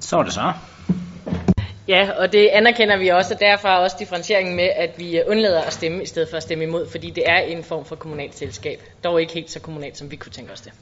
Så 0.00 0.18
er 0.18 0.22
det 0.22 0.32
så. 0.32 0.52
Ja, 1.88 2.10
og 2.18 2.32
det 2.32 2.48
anerkender 2.48 2.96
vi 2.96 3.08
også, 3.08 3.34
og 3.34 3.40
derfor 3.40 3.68
er 3.68 3.76
også 3.76 3.96
differentieringen 3.98 4.56
med, 4.56 4.70
at 4.76 4.90
vi 4.98 5.20
undlader 5.26 5.62
at 5.62 5.72
stemme, 5.72 6.02
i 6.02 6.06
stedet 6.06 6.28
for 6.28 6.36
at 6.36 6.42
stemme 6.42 6.64
imod, 6.64 6.88
fordi 6.90 7.10
det 7.10 7.24
er 7.26 7.38
en 7.38 7.64
form 7.64 7.84
for 7.84 7.96
kommunalt 7.96 8.38
selskab. 8.38 8.82
Dog 9.04 9.20
ikke 9.20 9.32
helt 9.32 9.50
så 9.50 9.60
kommunalt, 9.60 9.96
som 9.96 10.10
vi 10.10 10.16
kunne 10.16 10.32
tænke 10.32 10.52
os 10.52 10.60
det. 10.60 10.72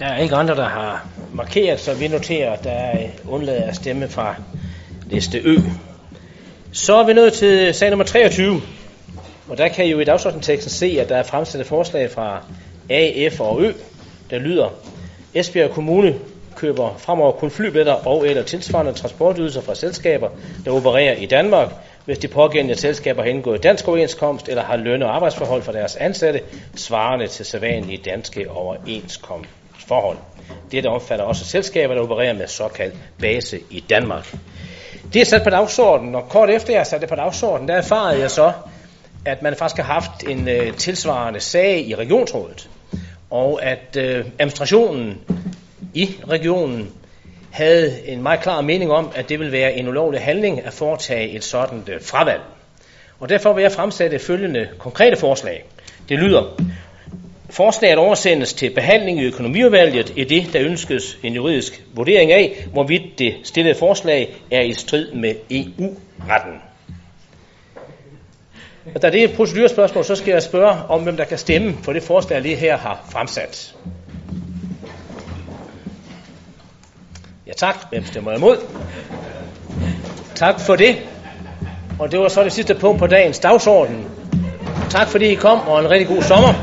Der 0.00 0.06
er 0.06 0.18
ikke 0.18 0.34
andre, 0.34 0.56
der 0.56 0.68
har 0.68 1.08
markeret, 1.34 1.80
så 1.80 1.94
vi 1.94 2.08
noterer, 2.08 2.52
at 2.52 2.64
der 2.64 2.70
er 2.70 3.08
undladet 3.28 3.62
at 3.62 3.76
stemme 3.76 4.08
fra 4.08 4.34
liste 5.06 5.38
Ø. 5.38 5.56
Så 6.72 6.96
er 6.96 7.06
vi 7.06 7.12
nået 7.12 7.32
til 7.32 7.74
sag 7.74 7.90
nummer 7.90 8.04
23. 8.04 8.60
Og 9.48 9.58
der 9.58 9.68
kan 9.68 9.86
I 9.86 9.90
jo 9.90 9.98
i 10.00 10.04
dagsordensteksten 10.04 10.70
se, 10.70 10.96
at 11.00 11.08
der 11.08 11.16
er 11.16 11.22
fremsat 11.22 11.60
et 11.60 11.66
forslag 11.66 12.10
fra 12.10 12.42
A, 12.90 13.28
F 13.28 13.40
og 13.40 13.62
Ø, 13.62 13.72
der 14.30 14.38
lyder, 14.38 14.68
Esbjerg 15.34 15.70
Kommune 15.70 16.14
køber 16.56 16.94
fremover 16.98 17.32
kun 17.32 17.50
flybilletter 17.50 17.92
og 17.92 18.28
eller 18.28 18.42
tilsvarende 18.42 18.92
transportydelser 18.92 19.60
fra 19.60 19.74
selskaber, 19.74 20.28
der 20.64 20.70
opererer 20.70 21.16
i 21.16 21.26
Danmark, 21.26 21.68
hvis 22.04 22.18
de 22.18 22.28
pågældende 22.28 22.76
selskaber 22.76 23.22
har 23.22 23.28
indgået 23.28 23.62
dansk 23.62 23.88
overenskomst 23.88 24.48
eller 24.48 24.62
har 24.62 24.76
løn- 24.76 25.02
og 25.02 25.14
arbejdsforhold 25.14 25.62
for 25.62 25.72
deres 25.72 25.96
ansatte, 25.96 26.40
svarende 26.76 27.26
til 27.26 27.44
sædvanlige 27.44 28.00
danske 28.04 28.50
forhold. 29.90 30.18
Dette 30.72 30.86
omfatter 30.86 31.24
også 31.24 31.44
selskaber, 31.44 31.94
der 31.94 32.02
opererer 32.02 32.32
med 32.32 32.46
såkaldt 32.46 32.94
base 33.18 33.58
i 33.70 33.80
Danmark. 33.90 34.36
Det 35.12 35.20
er 35.20 35.24
sat 35.24 35.42
på 35.42 35.50
dagsordenen, 35.50 36.14
og 36.14 36.28
kort 36.28 36.50
efter 36.50 36.72
jeg 36.72 36.86
satte 36.86 37.00
det 37.00 37.08
på 37.08 37.16
dagsordenen, 37.16 37.68
der 37.68 37.74
erfarede 37.74 38.20
jeg 38.20 38.30
så, 38.30 38.52
at 39.24 39.42
man 39.42 39.56
faktisk 39.56 39.82
har 39.82 39.92
haft 39.92 40.28
en 40.28 40.48
øh, 40.48 40.76
tilsvarende 40.76 41.40
sag 41.40 41.86
i 41.88 41.94
regionsrådet, 41.94 42.68
og 43.30 43.62
at 43.62 43.96
øh, 43.98 44.24
administrationen 44.38 45.20
i 45.94 46.16
regionen 46.28 46.92
havde 47.50 48.06
en 48.06 48.22
meget 48.22 48.40
klar 48.40 48.60
mening 48.60 48.90
om, 48.90 49.10
at 49.14 49.28
det 49.28 49.38
ville 49.38 49.52
være 49.52 49.72
en 49.72 49.88
ulovlig 49.88 50.20
handling 50.20 50.66
at 50.66 50.72
foretage 50.72 51.30
et 51.30 51.44
sådan 51.44 51.84
øh, 51.88 52.00
fravalg. 52.02 52.40
Og 53.20 53.28
derfor 53.28 53.52
vil 53.52 53.62
jeg 53.62 53.72
fremsætte 53.72 54.18
følgende 54.18 54.68
konkrete 54.78 55.16
forslag. 55.16 55.64
Det 56.08 56.18
lyder, 56.18 56.60
forslaget 57.50 57.98
oversendes 57.98 58.52
til 58.52 58.70
behandling 58.70 59.20
i 59.20 59.24
økonomiudvalget 59.24 60.12
i 60.16 60.24
det, 60.24 60.52
der 60.52 60.62
ønskes 60.62 61.18
en 61.22 61.34
juridisk 61.34 61.84
vurdering 61.94 62.32
af, 62.32 62.66
hvorvidt 62.72 63.18
det 63.18 63.34
stillede 63.44 63.74
forslag 63.74 64.34
er 64.50 64.60
i 64.60 64.72
strid 64.72 65.12
med 65.12 65.34
EU-retten. 65.50 66.54
Og 68.94 69.02
da 69.02 69.10
det 69.10 69.20
er 69.20 69.24
et 69.24 69.36
procedurspørgsmål, 69.36 70.04
så 70.04 70.16
skal 70.16 70.32
jeg 70.32 70.42
spørge 70.42 70.76
om, 70.88 71.02
hvem 71.02 71.16
der 71.16 71.24
kan 71.24 71.38
stemme 71.38 71.74
for 71.82 71.92
det 71.92 72.02
forslag, 72.02 72.34
jeg 72.34 72.42
lige 72.42 72.56
her 72.56 72.76
har 72.76 73.06
fremsat. 73.12 73.74
Ja 77.46 77.52
tak. 77.52 77.76
Hvem 77.90 78.06
stemmer 78.06 78.32
imod? 78.32 78.56
Tak 80.34 80.60
for 80.60 80.76
det. 80.76 80.96
Og 81.98 82.12
det 82.12 82.20
var 82.20 82.28
så 82.28 82.44
det 82.44 82.52
sidste 82.52 82.74
punkt 82.74 82.98
på 82.98 83.06
dagens 83.06 83.38
dagsorden. 83.38 84.06
tak 84.90 85.08
fordi 85.08 85.26
I 85.26 85.34
kom, 85.34 85.60
og 85.60 85.80
en 85.80 85.90
rigtig 85.90 86.08
god 86.08 86.22
sommer. 86.22 86.54